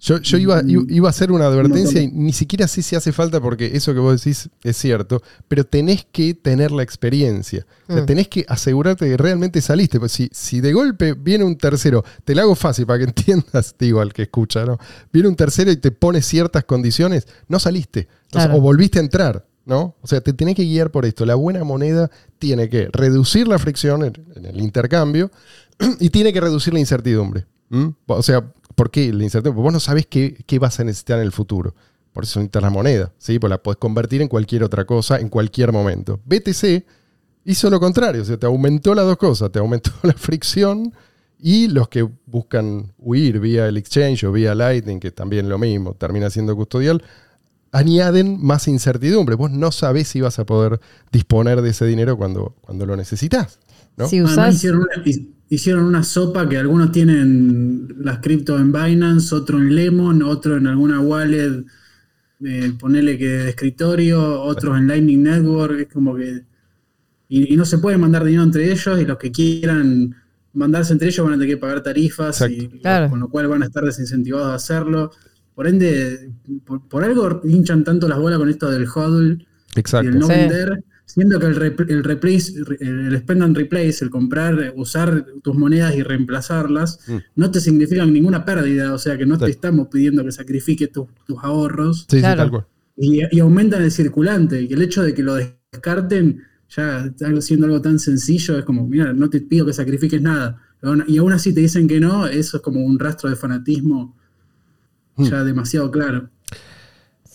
Yo, 0.02 0.18
yo 0.18 0.38
iba, 0.38 0.62
Mm. 0.62 0.70
i- 0.70 0.94
iba 0.96 1.08
a 1.08 1.10
hacer 1.10 1.30
una 1.30 1.46
advertencia 1.46 2.00
y 2.00 2.08
ni 2.08 2.32
siquiera 2.32 2.66
sé 2.66 2.80
si 2.82 2.96
hace 2.96 3.12
falta 3.12 3.38
porque 3.40 3.72
eso 3.74 3.92
que 3.92 4.00
vos 4.00 4.18
decís 4.22 4.48
es 4.62 4.76
cierto, 4.78 5.22
pero 5.46 5.64
tenés 5.64 6.06
que 6.10 6.32
tener 6.32 6.70
la 6.72 6.82
experiencia. 6.82 7.66
O 7.86 7.92
sea, 7.92 8.02
Mm. 8.02 8.06
tenés 8.06 8.28
que 8.28 8.44
asegurarte 8.48 9.06
que 9.06 9.16
realmente 9.18 9.60
saliste. 9.60 10.00
Pues 10.00 10.12
si, 10.12 10.30
si 10.32 10.60
de 10.62 10.72
golpe 10.72 11.12
viene 11.12 11.44
un 11.44 11.56
tercero, 11.56 12.02
te 12.24 12.34
lo 12.34 12.40
hago 12.42 12.54
fácil 12.54 12.86
para 12.86 12.98
que 13.00 13.04
entiendas, 13.44 13.74
digo 13.78 14.00
al 14.00 14.12
que 14.14 14.22
escucha, 14.22 14.64
¿no? 14.64 14.78
Viene 15.12 15.28
un 15.28 15.36
tercero 15.36 15.70
y 15.70 15.76
te 15.76 15.90
pone 15.90 16.22
ciertas 16.22 16.64
condiciones, 16.64 17.28
no 17.48 17.58
saliste. 17.58 18.08
O 18.28 18.32
sea, 18.32 18.44
Claro. 18.46 18.56
o 18.56 18.60
volviste 18.62 18.98
a 19.00 19.02
entrar, 19.02 19.46
¿no? 19.66 19.96
O 20.00 20.06
sea, 20.06 20.22
te 20.22 20.32
tenés 20.32 20.54
que 20.54 20.64
guiar 20.64 20.90
por 20.90 21.04
esto. 21.04 21.26
La 21.26 21.34
buena 21.34 21.62
moneda 21.62 22.10
tiene 22.38 22.70
que 22.70 22.88
reducir 22.90 23.46
la 23.48 23.58
fricción 23.58 24.02
en, 24.04 24.14
en 24.34 24.46
el 24.46 24.60
intercambio 24.62 25.30
y 26.00 26.08
tiene 26.08 26.32
que 26.32 26.40
reducir 26.40 26.72
la 26.72 26.80
incertidumbre. 26.80 27.44
O 28.06 28.22
sea, 28.22 28.50
¿por 28.80 28.90
qué 28.90 29.12
la 29.12 29.24
incertidumbre? 29.24 29.56
Porque 29.56 29.64
vos 29.64 29.72
no 29.74 29.78
sabés 29.80 30.06
qué, 30.06 30.42
qué 30.46 30.58
vas 30.58 30.80
a 30.80 30.84
necesitar 30.84 31.18
en 31.18 31.26
el 31.26 31.32
futuro. 31.32 31.74
Por 32.14 32.24
eso 32.24 32.40
necesitas 32.40 32.62
la 32.62 32.70
moneda, 32.70 33.12
¿sí? 33.18 33.38
Pues 33.38 33.50
la 33.50 33.62
podés 33.62 33.76
convertir 33.76 34.22
en 34.22 34.28
cualquier 34.28 34.64
otra 34.64 34.86
cosa 34.86 35.18
en 35.18 35.28
cualquier 35.28 35.70
momento. 35.70 36.18
BTC 36.24 36.82
hizo 37.44 37.68
lo 37.68 37.78
contrario, 37.78 38.22
o 38.22 38.24
sea, 38.24 38.38
te 38.38 38.46
aumentó 38.46 38.94
las 38.94 39.04
dos 39.04 39.18
cosas, 39.18 39.52
te 39.52 39.58
aumentó 39.58 39.90
la 40.02 40.14
fricción 40.14 40.94
y 41.38 41.68
los 41.68 41.88
que 41.90 42.08
buscan 42.24 42.94
huir 42.96 43.38
vía 43.38 43.66
el 43.68 43.76
exchange 43.76 44.24
o 44.24 44.32
vía 44.32 44.54
Lightning, 44.54 44.98
que 44.98 45.10
también 45.10 45.50
lo 45.50 45.58
mismo, 45.58 45.92
termina 45.92 46.30
siendo 46.30 46.56
custodial, 46.56 47.02
añaden 47.72 48.38
más 48.42 48.66
incertidumbre. 48.66 49.34
Vos 49.36 49.50
no 49.50 49.72
sabés 49.72 50.08
si 50.08 50.22
vas 50.22 50.38
a 50.38 50.46
poder 50.46 50.80
disponer 51.12 51.60
de 51.60 51.68
ese 51.68 51.84
dinero 51.84 52.16
cuando, 52.16 52.56
cuando 52.62 52.86
lo 52.86 52.96
necesitas. 52.96 53.58
¿no? 53.98 54.08
Si 54.08 54.16
Además, 54.16 54.32
usás. 54.32 54.54
hicieron, 54.54 54.80
una, 54.80 55.02
hi- 55.04 55.34
hicieron 55.50 55.84
una 55.84 56.02
sopa 56.02 56.48
que 56.48 56.56
algunos 56.56 56.90
tienen 56.92 57.88
las 57.98 58.20
cripto 58.20 58.56
en 58.58 58.72
Binance, 58.72 59.34
otro 59.34 59.58
en 59.58 59.74
Lemon, 59.74 60.22
otro 60.22 60.56
en 60.56 60.66
alguna 60.66 61.00
wallet, 61.00 61.64
eh, 62.42 62.72
ponele 62.78 63.18
que 63.18 63.26
de 63.28 63.48
escritorio, 63.50 64.40
otros 64.40 64.78
en 64.78 64.86
Lightning 64.86 65.22
Network. 65.22 65.80
Es 65.80 65.88
como 65.92 66.16
que. 66.16 66.44
Y, 67.28 67.52
y 67.52 67.56
no 67.56 67.64
se 67.64 67.78
puede 67.78 67.98
mandar 67.98 68.24
dinero 68.24 68.42
entre 68.44 68.70
ellos, 68.72 69.00
y 69.00 69.04
los 69.04 69.18
que 69.18 69.30
quieran 69.30 70.14
mandarse 70.52 70.92
entre 70.92 71.08
ellos 71.08 71.24
van 71.24 71.34
a 71.34 71.36
tener 71.38 71.54
que 71.54 71.60
pagar 71.60 71.82
tarifas, 71.82 72.40
y, 72.50 72.68
Claro. 72.80 73.10
con 73.10 73.20
lo 73.20 73.28
cual 73.28 73.46
van 73.48 73.62
a 73.62 73.66
estar 73.66 73.84
desincentivados 73.84 74.48
a 74.48 74.54
hacerlo. 74.54 75.12
Por 75.54 75.66
ende, 75.68 76.30
por, 76.64 76.88
por 76.88 77.04
algo 77.04 77.40
hinchan 77.44 77.84
tanto 77.84 78.08
las 78.08 78.18
bolas 78.18 78.38
con 78.38 78.48
esto 78.48 78.70
del 78.70 78.86
hodl 78.88 79.46
y 79.76 79.78
Exacto. 79.80 80.08
el 80.08 80.18
no 80.18 80.26
Sí. 80.26 80.32
Siendo 81.14 81.38
que 81.40 81.46
el, 81.46 81.56
rep- 81.56 81.90
el 81.90 82.04
replace, 82.04 82.54
el 82.80 83.16
spend 83.18 83.42
and 83.42 83.56
replace, 83.56 84.04
el 84.04 84.10
comprar, 84.10 84.72
usar 84.76 85.26
tus 85.42 85.54
monedas 85.56 85.94
y 85.96 86.02
reemplazarlas, 86.02 86.98
Mm. 87.08 87.16
no 87.36 87.50
te 87.50 87.60
significan 87.60 88.12
ninguna 88.12 88.44
pérdida, 88.44 88.92
o 88.94 88.98
sea 88.98 89.16
que 89.18 89.26
no 89.26 89.36
Sí. 89.36 89.44
te 89.46 89.50
estamos 89.50 89.88
pidiendo 89.88 90.24
que 90.24 90.32
sacrifiques 90.32 90.90
tus- 90.92 91.08
tus 91.26 91.38
ahorros, 91.42 92.06
Sí, 92.08 92.16
sí, 92.18 92.22
tal 92.22 92.50
cual. 92.50 92.66
y, 92.96 93.20
y 93.30 93.40
aumentan 93.40 93.82
el 93.82 93.90
circulante. 93.90 94.62
Y 94.62 94.72
el 94.72 94.82
hecho 94.82 95.02
de 95.02 95.14
que 95.14 95.22
lo 95.22 95.34
descarten, 95.34 96.42
ya 96.68 97.12
siendo 97.40 97.66
algo 97.66 97.80
tan 97.80 97.98
sencillo, 97.98 98.58
es 98.58 98.64
como, 98.64 98.86
mira, 98.86 99.12
no 99.12 99.28
te 99.28 99.40
pido 99.40 99.66
que 99.66 99.72
sacrifiques 99.72 100.22
nada. 100.22 100.60
Y 101.08 101.18
aún 101.18 101.32
así 101.32 101.52
te 101.52 101.60
dicen 101.60 101.86
que 101.88 101.98
no, 102.00 102.26
eso 102.26 102.56
es 102.58 102.62
como 102.62 102.84
un 102.84 102.98
rastro 102.98 103.28
de 103.28 103.36
fanatismo 103.36 104.16
ya 105.18 105.44
demasiado 105.44 105.90
claro. 105.90 106.30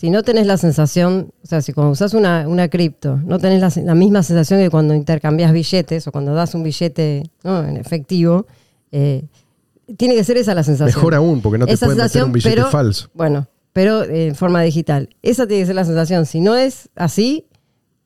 Si 0.06 0.12
no 0.12 0.22
tenés 0.22 0.46
la 0.46 0.58
sensación, 0.58 1.32
o 1.44 1.48
sea, 1.48 1.64
si 1.64 1.74
cuando 1.74 1.92
usas 1.92 2.14
una, 2.14 2.48
una 2.48 2.68
cripto, 2.68 3.18
no 3.26 3.40
tenés 3.40 3.60
la, 3.60 3.84
la 3.84 3.96
misma 3.96 4.22
sensación 4.22 4.60
que 4.60 4.70
cuando 4.70 4.94
intercambias 4.94 5.52
billetes 5.52 6.06
o 6.08 6.12
cuando 6.12 6.36
das 6.36 6.54
un 6.54 6.62
billete 6.62 7.24
¿no? 7.44 7.64
en 7.66 7.76
efectivo, 7.76 8.46
eh, 8.92 9.26
tiene 9.98 10.14
que 10.14 10.24
ser 10.24 10.38
esa 10.38 10.54
la 10.54 10.62
sensación. 10.62 10.96
Mejor 10.96 11.16
aún, 11.16 11.42
porque 11.42 11.58
no 11.58 11.66
te 11.66 11.74
Esa 11.74 11.88
pueden 11.88 12.04
meter 12.04 12.24
un 12.24 12.32
billete 12.34 12.56
pero- 12.56 12.70
falso. 12.70 13.10
Bueno, 13.16 13.48
pero 13.74 14.04
eh, 14.04 14.28
en 14.28 14.36
forma 14.36 14.62
digital. 14.62 15.10
Esa 15.24 15.48
tiene 15.48 15.64
que 15.64 15.66
ser 15.66 15.76
la 15.76 15.86
sensación. 15.86 16.28
Si 16.28 16.40
no 16.40 16.56
es 16.56 16.88
así, 16.96 17.48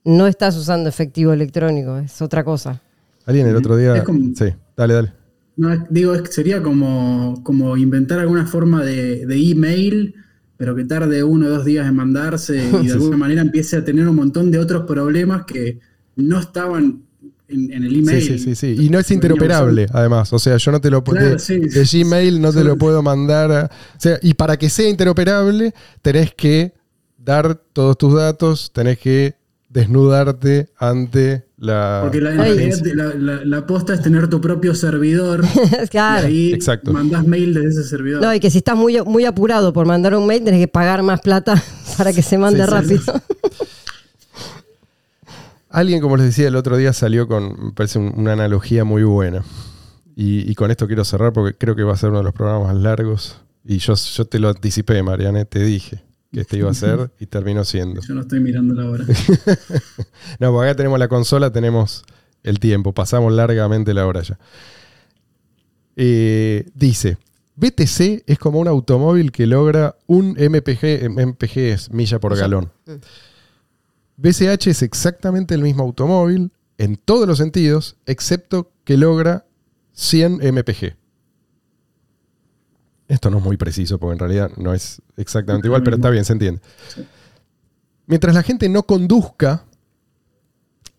no 0.05 0.25
estás 0.27 0.55
usando 0.55 0.87
efectivo 0.87 1.33
electrónico, 1.33 1.97
es 1.97 2.21
otra 2.21 2.45
cosa. 2.45 2.81
Alguien 3.25 3.45
el 3.45 3.57
otro 3.57 3.75
día. 3.75 3.93
Es 3.97 4.03
como- 4.03 4.21
Sí, 4.37 4.45
dale, 4.77 4.93
dale. 4.93 5.13
No, 5.57 5.85
digo, 5.89 6.13
es 6.15 6.21
que 6.21 6.31
sería 6.31 6.63
como, 6.63 7.41
como 7.43 7.75
inventar 7.75 8.19
alguna 8.19 8.45
forma 8.47 8.85
de, 8.85 9.25
de 9.25 9.51
email, 9.51 10.15
pero 10.59 10.75
que 10.75 10.83
tarde 10.83 11.23
uno 11.23 11.45
o 11.45 11.49
dos 11.49 11.63
días 11.63 11.87
en 11.87 11.95
mandarse 11.95 12.61
y 12.83 12.87
de 12.87 12.91
alguna 12.97 13.15
manera 13.15 13.39
empiece 13.41 13.77
a 13.77 13.85
tener 13.85 14.05
un 14.09 14.17
montón 14.17 14.51
de 14.51 14.59
otros 14.59 14.83
problemas 14.85 15.45
que 15.45 15.79
no 16.17 16.37
estaban 16.37 17.01
en, 17.47 17.71
en 17.71 17.83
el 17.85 17.91
Sí, 17.93 17.99
email. 17.99 18.21
sí, 18.21 18.39
sí, 18.39 18.55
sí. 18.55 18.75
Y 18.77 18.89
no 18.89 18.99
es 18.99 19.09
interoperable, 19.09 19.87
además. 19.93 20.33
O 20.33 20.37
sea, 20.37 20.57
yo 20.57 20.71
no 20.73 20.81
te 20.81 20.91
lo 20.91 21.01
puedo. 21.01 21.17
Claro, 21.19 21.33
de, 21.35 21.39
sí. 21.39 21.59
de 21.59 22.03
Gmail 22.03 22.41
no 22.41 22.51
te 22.51 22.65
lo 22.65 22.77
puedo 22.77 23.01
mandar. 23.01 23.51
a- 23.53 23.65
o 23.65 23.99
sea, 23.99 24.19
y 24.21 24.33
para 24.33 24.57
que 24.57 24.69
sea 24.69 24.89
interoperable, 24.89 25.73
tenés 26.01 26.33
que 26.35 26.73
dar 27.17 27.55
todos 27.73 27.97
tus 27.97 28.13
datos, 28.13 28.71
tenés 28.73 28.99
que 28.99 29.35
desnudarte 29.69 30.69
ante 30.77 31.45
la. 31.57 31.99
Porque 32.03 32.19
la, 32.21 32.31
la, 32.33 33.13
la- 33.15 33.45
la 33.45 33.65
posta 33.67 33.93
es 33.93 34.01
tener 34.01 34.27
tu 34.27 34.41
propio 34.41 34.73
servidor 34.75 35.43
claro. 35.91 36.27
y 36.27 36.31
ahí 36.31 36.53
Exacto. 36.53 36.91
mandás 36.91 37.25
mail 37.25 37.53
desde 37.53 37.69
ese 37.69 37.83
servidor. 37.83 38.21
No, 38.21 38.33
y 38.33 38.39
que 38.39 38.49
si 38.49 38.57
estás 38.59 38.75
muy, 38.75 38.99
muy 39.03 39.25
apurado 39.25 39.71
por 39.71 39.85
mandar 39.85 40.15
un 40.15 40.25
mail, 40.25 40.43
tenés 40.43 40.59
que 40.59 40.67
pagar 40.67 41.03
más 41.03 41.21
plata 41.21 41.61
para 41.97 42.11
que 42.13 42.21
se 42.21 42.37
mande 42.37 42.59
Sí, 42.63 42.65
sí, 42.65 42.71
rápido. 42.73 43.13
Alguien, 45.69 46.01
como 46.01 46.17
les 46.17 46.25
decía 46.25 46.47
el 46.47 46.55
otro 46.55 46.77
día, 46.77 46.93
salió 46.93 47.27
con, 47.27 47.65
me 47.67 47.71
parece, 47.73 47.99
un- 47.99 48.13
una 48.17 48.33
analogía 48.33 48.83
muy 48.83 49.03
buena. 49.03 49.43
Y, 50.15 50.49
y 50.49 50.55
con 50.55 50.71
esto 50.71 50.87
quiero 50.87 51.05
cerrar 51.05 51.31
porque 51.31 51.55
creo 51.57 51.75
que 51.75 51.83
va 51.83 51.93
a 51.93 51.97
ser 51.97 52.09
uno 52.09 52.17
de 52.19 52.23
los 52.25 52.33
programas 52.33 52.73
más 52.73 52.81
largos. 52.81 53.37
Y 53.63 53.77
yo, 53.77 53.93
yo 53.93 54.25
te 54.25 54.39
lo 54.39 54.49
anticipé, 54.49 55.01
Mariane, 55.03 55.45
te 55.45 55.59
dije 55.59 56.01
que 56.31 56.41
este 56.41 56.57
iba 56.57 56.69
a 56.69 56.73
ser 56.73 57.11
y 57.19 57.25
terminó 57.25 57.63
siendo. 57.63 58.01
Yo 58.01 58.13
no 58.13 58.21
estoy 58.21 58.39
mirando 58.39 58.73
la 58.73 58.89
hora. 58.89 59.05
No, 60.39 60.51
porque 60.51 60.69
acá 60.69 60.77
tenemos 60.77 60.99
la 60.99 61.07
consola, 61.07 61.51
tenemos 61.51 62.03
el 62.43 62.59
tiempo, 62.59 62.93
pasamos 62.93 63.33
largamente 63.33 63.93
la 63.93 64.05
hora 64.05 64.21
ya. 64.21 64.37
Eh, 65.95 66.69
dice, 66.75 67.17
BTC 67.55 68.23
es 68.25 68.39
como 68.39 68.59
un 68.59 68.67
automóvil 68.67 69.31
que 69.31 69.45
logra 69.45 69.97
un 70.07 70.31
MPG, 70.31 71.09
MPG 71.09 71.57
es 71.57 71.91
milla 71.91 72.19
por 72.19 72.37
galón. 72.37 72.71
BCH 74.15 74.67
es 74.67 74.81
exactamente 74.81 75.55
el 75.55 75.61
mismo 75.61 75.83
automóvil 75.83 76.51
en 76.77 76.95
todos 76.95 77.27
los 77.27 77.37
sentidos, 77.37 77.97
excepto 78.05 78.71
que 78.85 78.97
logra 78.97 79.45
100 79.93 80.39
MPG. 80.53 80.95
Esto 83.09 83.31
no 83.31 83.39
es 83.39 83.43
muy 83.43 83.57
preciso 83.57 83.97
porque 83.97 84.13
en 84.13 84.19
realidad 84.19 84.51
no 84.55 84.73
es 84.73 85.01
exactamente 85.17 85.67
igual, 85.67 85.83
pero 85.83 85.95
está 85.95 86.11
bien, 86.11 86.23
se 86.23 86.33
entiende. 86.33 86.61
Mientras 88.05 88.35
la 88.35 88.43
gente 88.43 88.69
no 88.69 88.83
conduzca 88.83 89.65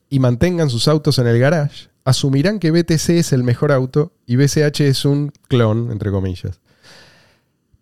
y 0.08 0.18
mantengan 0.18 0.68
sus 0.68 0.88
autos 0.88 1.20
en 1.20 1.28
el 1.28 1.38
garage, 1.38 1.88
asumirán 2.04 2.58
que 2.58 2.72
BTC 2.72 3.10
es 3.10 3.32
el 3.32 3.44
mejor 3.44 3.70
auto 3.70 4.12
y 4.26 4.34
BCH 4.34 4.80
es 4.80 5.04
un 5.04 5.32
clon, 5.48 5.92
entre 5.92 6.10
comillas. 6.10 6.60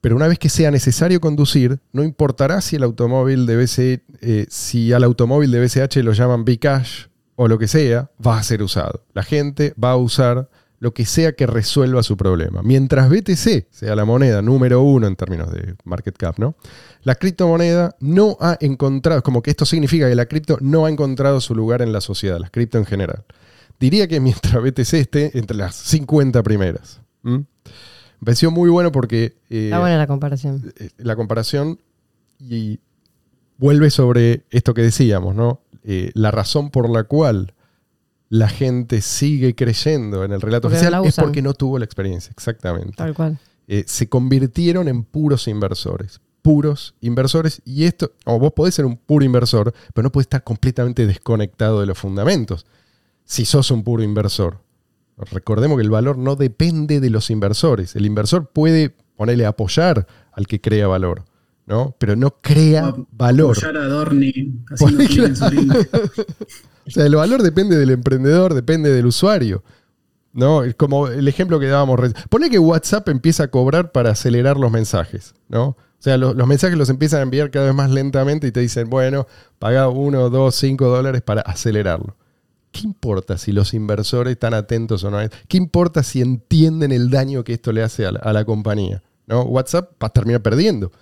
Pero 0.02 0.14
una 0.14 0.28
vez 0.28 0.38
que 0.38 0.50
sea 0.50 0.70
necesario 0.70 1.20
conducir, 1.20 1.80
no 1.92 2.04
importará 2.04 2.60
si 2.60 2.76
el 2.76 2.82
automóvil 2.82 3.46
de 3.46 3.56
BC, 3.56 4.02
eh, 4.20 4.46
si 4.50 4.92
al 4.92 5.04
automóvil 5.04 5.50
de 5.50 5.60
BCH 5.64 5.96
lo 6.04 6.12
llaman 6.12 6.44
Bcash 6.44 7.06
o 7.34 7.48
lo 7.48 7.58
que 7.58 7.66
sea, 7.66 8.10
va 8.24 8.38
a 8.38 8.42
ser 8.42 8.62
usado. 8.62 9.04
La 9.14 9.22
gente 9.22 9.74
va 9.82 9.92
a 9.92 9.96
usar 9.96 10.50
lo 10.80 10.94
que 10.94 11.04
sea 11.06 11.32
que 11.32 11.46
resuelva 11.46 12.02
su 12.02 12.16
problema. 12.16 12.62
Mientras 12.62 13.08
BTC 13.10 13.66
sea 13.70 13.96
la 13.96 14.04
moneda 14.04 14.42
número 14.42 14.82
uno 14.82 15.06
en 15.06 15.16
términos 15.16 15.52
de 15.52 15.74
market 15.84 16.16
cap, 16.16 16.38
¿no? 16.38 16.54
La 17.02 17.16
criptomoneda 17.16 17.96
no 18.00 18.36
ha 18.40 18.56
encontrado, 18.60 19.22
como 19.22 19.42
que 19.42 19.50
esto 19.50 19.64
significa 19.64 20.08
que 20.08 20.14
la 20.14 20.26
cripto 20.26 20.58
no 20.60 20.86
ha 20.86 20.90
encontrado 20.90 21.40
su 21.40 21.54
lugar 21.54 21.82
en 21.82 21.92
la 21.92 22.00
sociedad, 22.00 22.38
las 22.38 22.50
cripto 22.50 22.78
en 22.78 22.86
general. 22.86 23.24
Diría 23.80 24.06
que 24.08 24.20
mientras 24.20 24.62
BTC 24.62 24.94
esté 24.94 25.38
entre 25.38 25.56
las 25.56 25.74
50 25.74 26.42
primeras. 26.42 27.00
¿m? 27.24 27.38
Me 28.20 28.24
pareció 28.24 28.50
muy 28.50 28.70
bueno 28.70 28.92
porque 28.92 29.36
eh, 29.50 29.66
Está 29.66 29.80
buena 29.80 29.98
la 29.98 30.06
comparación. 30.06 30.72
eh, 30.78 30.90
la 30.98 31.16
comparación 31.16 31.80
y 32.40 32.78
vuelve 33.56 33.90
sobre 33.90 34.44
esto 34.50 34.74
que 34.74 34.82
decíamos, 34.82 35.34
¿no? 35.34 35.60
Eh, 35.84 36.10
la 36.14 36.30
razón 36.30 36.70
por 36.70 36.88
la 36.90 37.04
cual 37.04 37.54
la 38.28 38.48
gente 38.48 39.00
sigue 39.00 39.54
creyendo 39.54 40.24
en 40.24 40.32
el 40.32 40.40
relato 40.40 40.68
Porque 40.68 40.76
oficial 40.76 41.04
es 41.04 41.16
porque 41.16 41.42
no 41.42 41.54
tuvo 41.54 41.78
la 41.78 41.84
experiencia, 41.84 42.30
exactamente. 42.30 42.92
Tal 42.96 43.14
cual. 43.14 43.38
Eh, 43.66 43.84
se 43.86 44.08
convirtieron 44.08 44.88
en 44.88 45.04
puros 45.04 45.48
inversores. 45.48 46.20
Puros 46.42 46.94
inversores. 47.00 47.62
Y 47.64 47.84
esto, 47.84 48.12
o 48.24 48.38
vos 48.38 48.52
podés 48.52 48.74
ser 48.74 48.86
un 48.86 48.96
puro 48.96 49.24
inversor, 49.24 49.74
pero 49.94 50.04
no 50.04 50.12
podés 50.12 50.24
estar 50.24 50.44
completamente 50.44 51.06
desconectado 51.06 51.80
de 51.80 51.86
los 51.86 51.98
fundamentos. 51.98 52.66
Si 53.24 53.44
sos 53.44 53.70
un 53.70 53.82
puro 53.82 54.02
inversor. 54.02 54.62
Recordemos 55.18 55.76
que 55.76 55.82
el 55.82 55.90
valor 55.90 56.16
no 56.16 56.36
depende 56.36 57.00
de 57.00 57.10
los 57.10 57.30
inversores. 57.30 57.96
El 57.96 58.06
inversor 58.06 58.50
puede 58.50 58.94
ponerle 59.16 59.46
apoyar 59.46 60.06
al 60.32 60.46
que 60.46 60.60
crea 60.60 60.86
valor, 60.86 61.24
¿no? 61.68 61.94
Pero 61.98 62.16
no 62.16 62.30
crea 62.40 62.88
O 62.88 63.06
valor. 63.12 63.54
A 64.70 64.74
link. 64.90 65.36
O 66.86 66.90
sea, 66.90 67.04
el 67.04 67.14
valor 67.16 67.42
depende 67.42 67.76
del 67.76 67.90
emprendedor, 67.90 68.54
depende 68.54 68.90
del 68.90 69.06
usuario. 69.06 69.62
¿No? 70.32 70.62
Como 70.76 71.08
el 71.08 71.26
ejemplo 71.28 71.58
que 71.60 71.66
dábamos. 71.66 72.00
Pone 72.30 72.48
que 72.50 72.58
WhatsApp 72.58 73.08
empieza 73.08 73.44
a 73.44 73.48
cobrar 73.48 73.92
para 73.92 74.10
acelerar 74.10 74.56
los 74.56 74.70
mensajes, 74.70 75.34
¿no? 75.48 75.68
O 75.68 75.76
sea, 76.00 76.16
lo- 76.16 76.32
los 76.32 76.46
mensajes 76.46 76.78
los 76.78 76.88
empiezan 76.90 77.20
a 77.20 77.22
enviar 77.24 77.50
cada 77.50 77.66
vez 77.66 77.74
más 77.74 77.90
lentamente 77.90 78.46
y 78.46 78.52
te 78.52 78.60
dicen, 78.60 78.88
bueno, 78.88 79.26
paga 79.58 79.88
uno, 79.88 80.30
dos, 80.30 80.54
cinco 80.54 80.86
dólares 80.88 81.22
para 81.22 81.40
acelerarlo. 81.42 82.16
¿Qué 82.70 82.82
importa 82.82 83.36
si 83.36 83.50
los 83.52 83.74
inversores 83.74 84.32
están 84.32 84.54
atentos 84.54 85.02
o 85.02 85.10
no? 85.10 85.18
¿Qué 85.48 85.56
importa 85.56 86.02
si 86.02 86.20
entienden 86.20 86.92
el 86.92 87.10
daño 87.10 87.42
que 87.42 87.54
esto 87.54 87.72
le 87.72 87.82
hace 87.82 88.06
a 88.06 88.12
la, 88.12 88.20
a 88.20 88.32
la 88.32 88.44
compañía? 88.44 89.02
¿no? 89.26 89.42
WhatsApp 89.42 89.90
va 90.02 90.06
a 90.06 90.10
terminar 90.12 90.40
perdiendo 90.42 90.92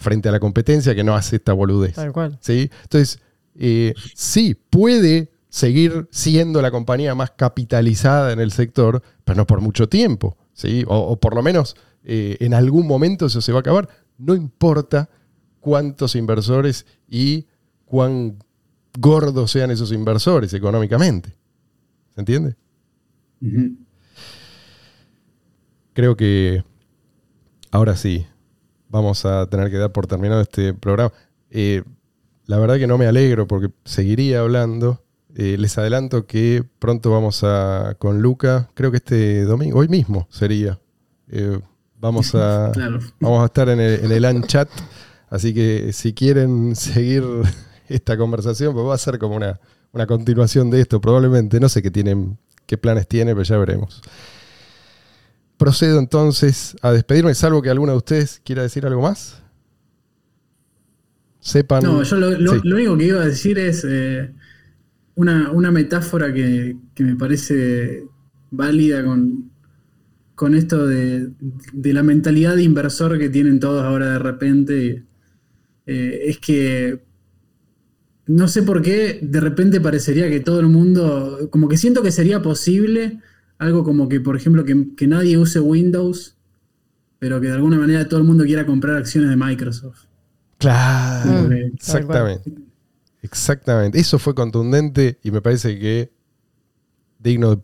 frente 0.00 0.28
a 0.28 0.32
la 0.32 0.40
competencia 0.40 0.94
que 0.94 1.04
no 1.04 1.14
hace 1.14 1.36
esta 1.36 1.52
boludez. 1.52 1.94
Tal 1.94 2.12
cual. 2.12 2.38
¿sí? 2.40 2.70
Entonces, 2.82 3.20
eh, 3.54 3.94
sí, 4.14 4.54
puede 4.54 5.30
seguir 5.50 6.08
siendo 6.10 6.62
la 6.62 6.70
compañía 6.70 7.14
más 7.14 7.32
capitalizada 7.32 8.32
en 8.32 8.40
el 8.40 8.50
sector, 8.50 9.02
pero 9.24 9.36
no 9.36 9.46
por 9.46 9.60
mucho 9.60 9.88
tiempo, 9.88 10.36
¿sí? 10.54 10.84
O, 10.88 10.96
o 10.96 11.20
por 11.20 11.34
lo 11.34 11.42
menos 11.42 11.76
eh, 12.02 12.38
en 12.40 12.54
algún 12.54 12.86
momento 12.86 13.26
eso 13.26 13.40
se 13.40 13.52
va 13.52 13.58
a 13.58 13.60
acabar. 13.60 13.88
No 14.16 14.34
importa 14.34 15.10
cuántos 15.60 16.14
inversores 16.14 16.86
y 17.08 17.46
cuán 17.84 18.38
gordos 18.98 19.50
sean 19.50 19.70
esos 19.70 19.92
inversores 19.92 20.54
económicamente. 20.54 21.36
¿Se 22.14 22.20
entiende? 22.20 22.56
Creo 25.92 26.16
que 26.16 26.64
ahora 27.70 27.96
sí, 27.96 28.26
vamos 28.90 29.24
a 29.24 29.46
tener 29.46 29.70
que 29.70 29.78
dar 29.78 29.92
por 29.92 30.06
terminado 30.06 30.40
este 30.40 30.74
programa. 30.74 31.12
Eh, 31.50 31.82
la 32.46 32.58
verdad 32.58 32.76
que 32.76 32.86
no 32.86 32.98
me 32.98 33.06
alegro 33.06 33.46
porque 33.46 33.70
seguiría 33.84 34.40
hablando. 34.40 35.02
Eh, 35.36 35.56
les 35.58 35.78
adelanto 35.78 36.26
que 36.26 36.64
pronto 36.80 37.12
vamos 37.12 37.44
a 37.44 37.94
con 37.98 38.20
Luca, 38.20 38.68
creo 38.74 38.90
que 38.90 38.96
este 38.96 39.44
domingo, 39.44 39.78
hoy 39.78 39.88
mismo 39.88 40.26
sería. 40.28 40.80
Eh, 41.28 41.60
vamos 42.00 42.34
a 42.34 42.70
Claro. 42.74 42.98
vamos 43.20 43.42
a 43.42 43.46
estar 43.46 43.68
en 43.68 43.78
el, 43.78 44.04
en 44.04 44.10
el 44.10 44.24
Unchat, 44.24 44.68
así 45.28 45.54
que 45.54 45.92
si 45.92 46.12
quieren 46.14 46.74
seguir 46.74 47.22
esta 47.88 48.16
conversación, 48.16 48.74
pues 48.74 48.84
va 48.84 48.94
a 48.94 48.98
ser 48.98 49.20
como 49.20 49.36
una, 49.36 49.60
una 49.92 50.06
continuación 50.08 50.68
de 50.70 50.80
esto, 50.80 51.00
probablemente. 51.00 51.60
No 51.60 51.68
sé 51.68 51.80
qué 51.80 51.92
tienen, 51.92 52.36
qué 52.66 52.76
planes 52.76 53.06
tiene, 53.06 53.32
pero 53.32 53.44
ya 53.44 53.56
veremos. 53.56 54.02
Procedo 55.60 55.98
entonces 55.98 56.74
a 56.80 56.90
despedirme, 56.90 57.34
salvo 57.34 57.60
que 57.60 57.68
alguno 57.68 57.92
de 57.92 57.98
ustedes 57.98 58.40
quiera 58.42 58.62
decir 58.62 58.86
algo 58.86 59.02
más. 59.02 59.42
Sepan. 61.38 61.82
No, 61.82 62.02
yo 62.02 62.16
lo, 62.16 62.30
lo- 62.32 62.54
Sí. 62.54 62.60
lo 62.64 62.76
único 62.76 62.96
que 62.96 63.06
iba 63.06 63.20
a 63.22 63.26
decir 63.26 63.58
es 63.58 63.84
eh, 63.86 64.32
una, 65.16 65.50
una 65.52 65.70
metáfora 65.70 66.32
que, 66.32 66.76
que 66.94 67.04
me 67.04 67.14
parece 67.14 68.04
válida 68.50 69.04
con, 69.04 69.50
con 70.34 70.54
esto 70.54 70.86
de, 70.86 71.28
de 71.74 71.92
la 71.92 72.02
mentalidad 72.02 72.56
de 72.56 72.62
inversor 72.62 73.18
que 73.18 73.28
tienen 73.28 73.60
todos 73.60 73.82
ahora 73.84 74.12
de 74.12 74.18
repente. 74.18 75.04
Eh, 75.86 76.22
es 76.26 76.38
que 76.38 77.04
no 78.26 78.48
sé 78.48 78.62
por 78.62 78.80
qué 78.80 79.18
de 79.22 79.40
repente 79.40 79.78
parecería 79.78 80.30
que 80.30 80.40
todo 80.40 80.60
el 80.60 80.68
mundo, 80.68 81.48
como 81.50 81.68
que 81.68 81.76
siento 81.76 82.02
que 82.02 82.12
sería 82.12 82.40
posible 82.40 83.20
algo 83.60 83.84
como 83.84 84.08
que, 84.08 84.20
por 84.20 84.36
ejemplo, 84.36 84.64
que, 84.64 84.94
que 84.96 85.06
nadie 85.06 85.38
use 85.38 85.60
Windows, 85.60 86.36
pero 87.18 87.40
que 87.40 87.48
de 87.48 87.52
alguna 87.52 87.78
manera 87.78 88.08
todo 88.08 88.18
el 88.18 88.26
mundo 88.26 88.44
quiera 88.44 88.66
comprar 88.66 88.96
acciones 88.96 89.30
de 89.30 89.36
Microsoft. 89.36 90.06
Claro, 90.58 91.48
Mm, 91.48 91.52
exactamente. 91.74 92.52
Exactamente. 93.22 93.98
Eso 94.00 94.18
fue 94.18 94.34
contundente 94.34 95.18
y 95.22 95.30
me 95.30 95.42
parece 95.42 95.78
que 95.78 96.10
digno 97.18 97.56
de 97.56 97.62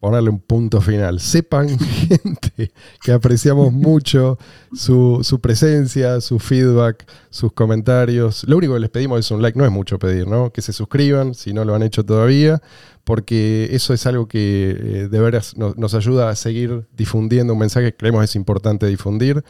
ponerle 0.00 0.30
un 0.30 0.40
punto 0.40 0.80
final. 0.80 1.20
Sepan, 1.20 1.78
gente, 1.78 2.72
que 3.02 3.12
apreciamos 3.12 3.72
mucho 3.72 4.38
su, 4.74 5.20
su 5.22 5.40
presencia, 5.40 6.20
su 6.20 6.38
feedback, 6.38 7.06
sus 7.30 7.52
comentarios. 7.52 8.44
Lo 8.46 8.56
único 8.58 8.74
que 8.74 8.80
les 8.80 8.90
pedimos 8.90 9.20
es 9.20 9.30
un 9.30 9.40
like, 9.40 9.58
no 9.58 9.64
es 9.64 9.70
mucho 9.70 9.98
pedir, 9.98 10.26
¿no? 10.26 10.52
Que 10.52 10.60
se 10.62 10.72
suscriban 10.74 11.34
si 11.34 11.54
no 11.54 11.64
lo 11.64 11.74
han 11.74 11.82
hecho 11.82 12.04
todavía, 12.04 12.60
porque 13.04 13.68
eso 13.72 13.92
es 13.94 14.06
algo 14.06 14.26
que 14.28 14.70
eh, 14.70 15.08
de 15.08 15.20
veras 15.20 15.56
no- 15.56 15.74
nos 15.76 15.94
ayuda 15.94 16.30
a 16.30 16.36
seguir 16.36 16.86
difundiendo 16.96 17.52
un 17.52 17.58
mensaje 17.58 17.92
que 17.92 17.96
creemos 17.96 18.24
es 18.24 18.34
importante 18.36 18.86
difundir, 18.86 19.44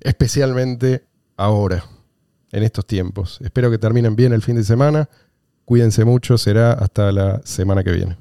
especialmente 0.00 1.04
ahora, 1.36 1.84
en 2.52 2.62
estos 2.62 2.86
tiempos. 2.86 3.38
Espero 3.42 3.70
que 3.70 3.78
terminen 3.78 4.16
bien 4.16 4.32
el 4.32 4.42
fin 4.42 4.56
de 4.56 4.64
semana. 4.64 5.08
Cuídense 5.64 6.04
mucho, 6.04 6.38
será 6.38 6.72
hasta 6.72 7.12
la 7.12 7.40
semana 7.44 7.84
que 7.84 7.92
viene. 7.92 8.16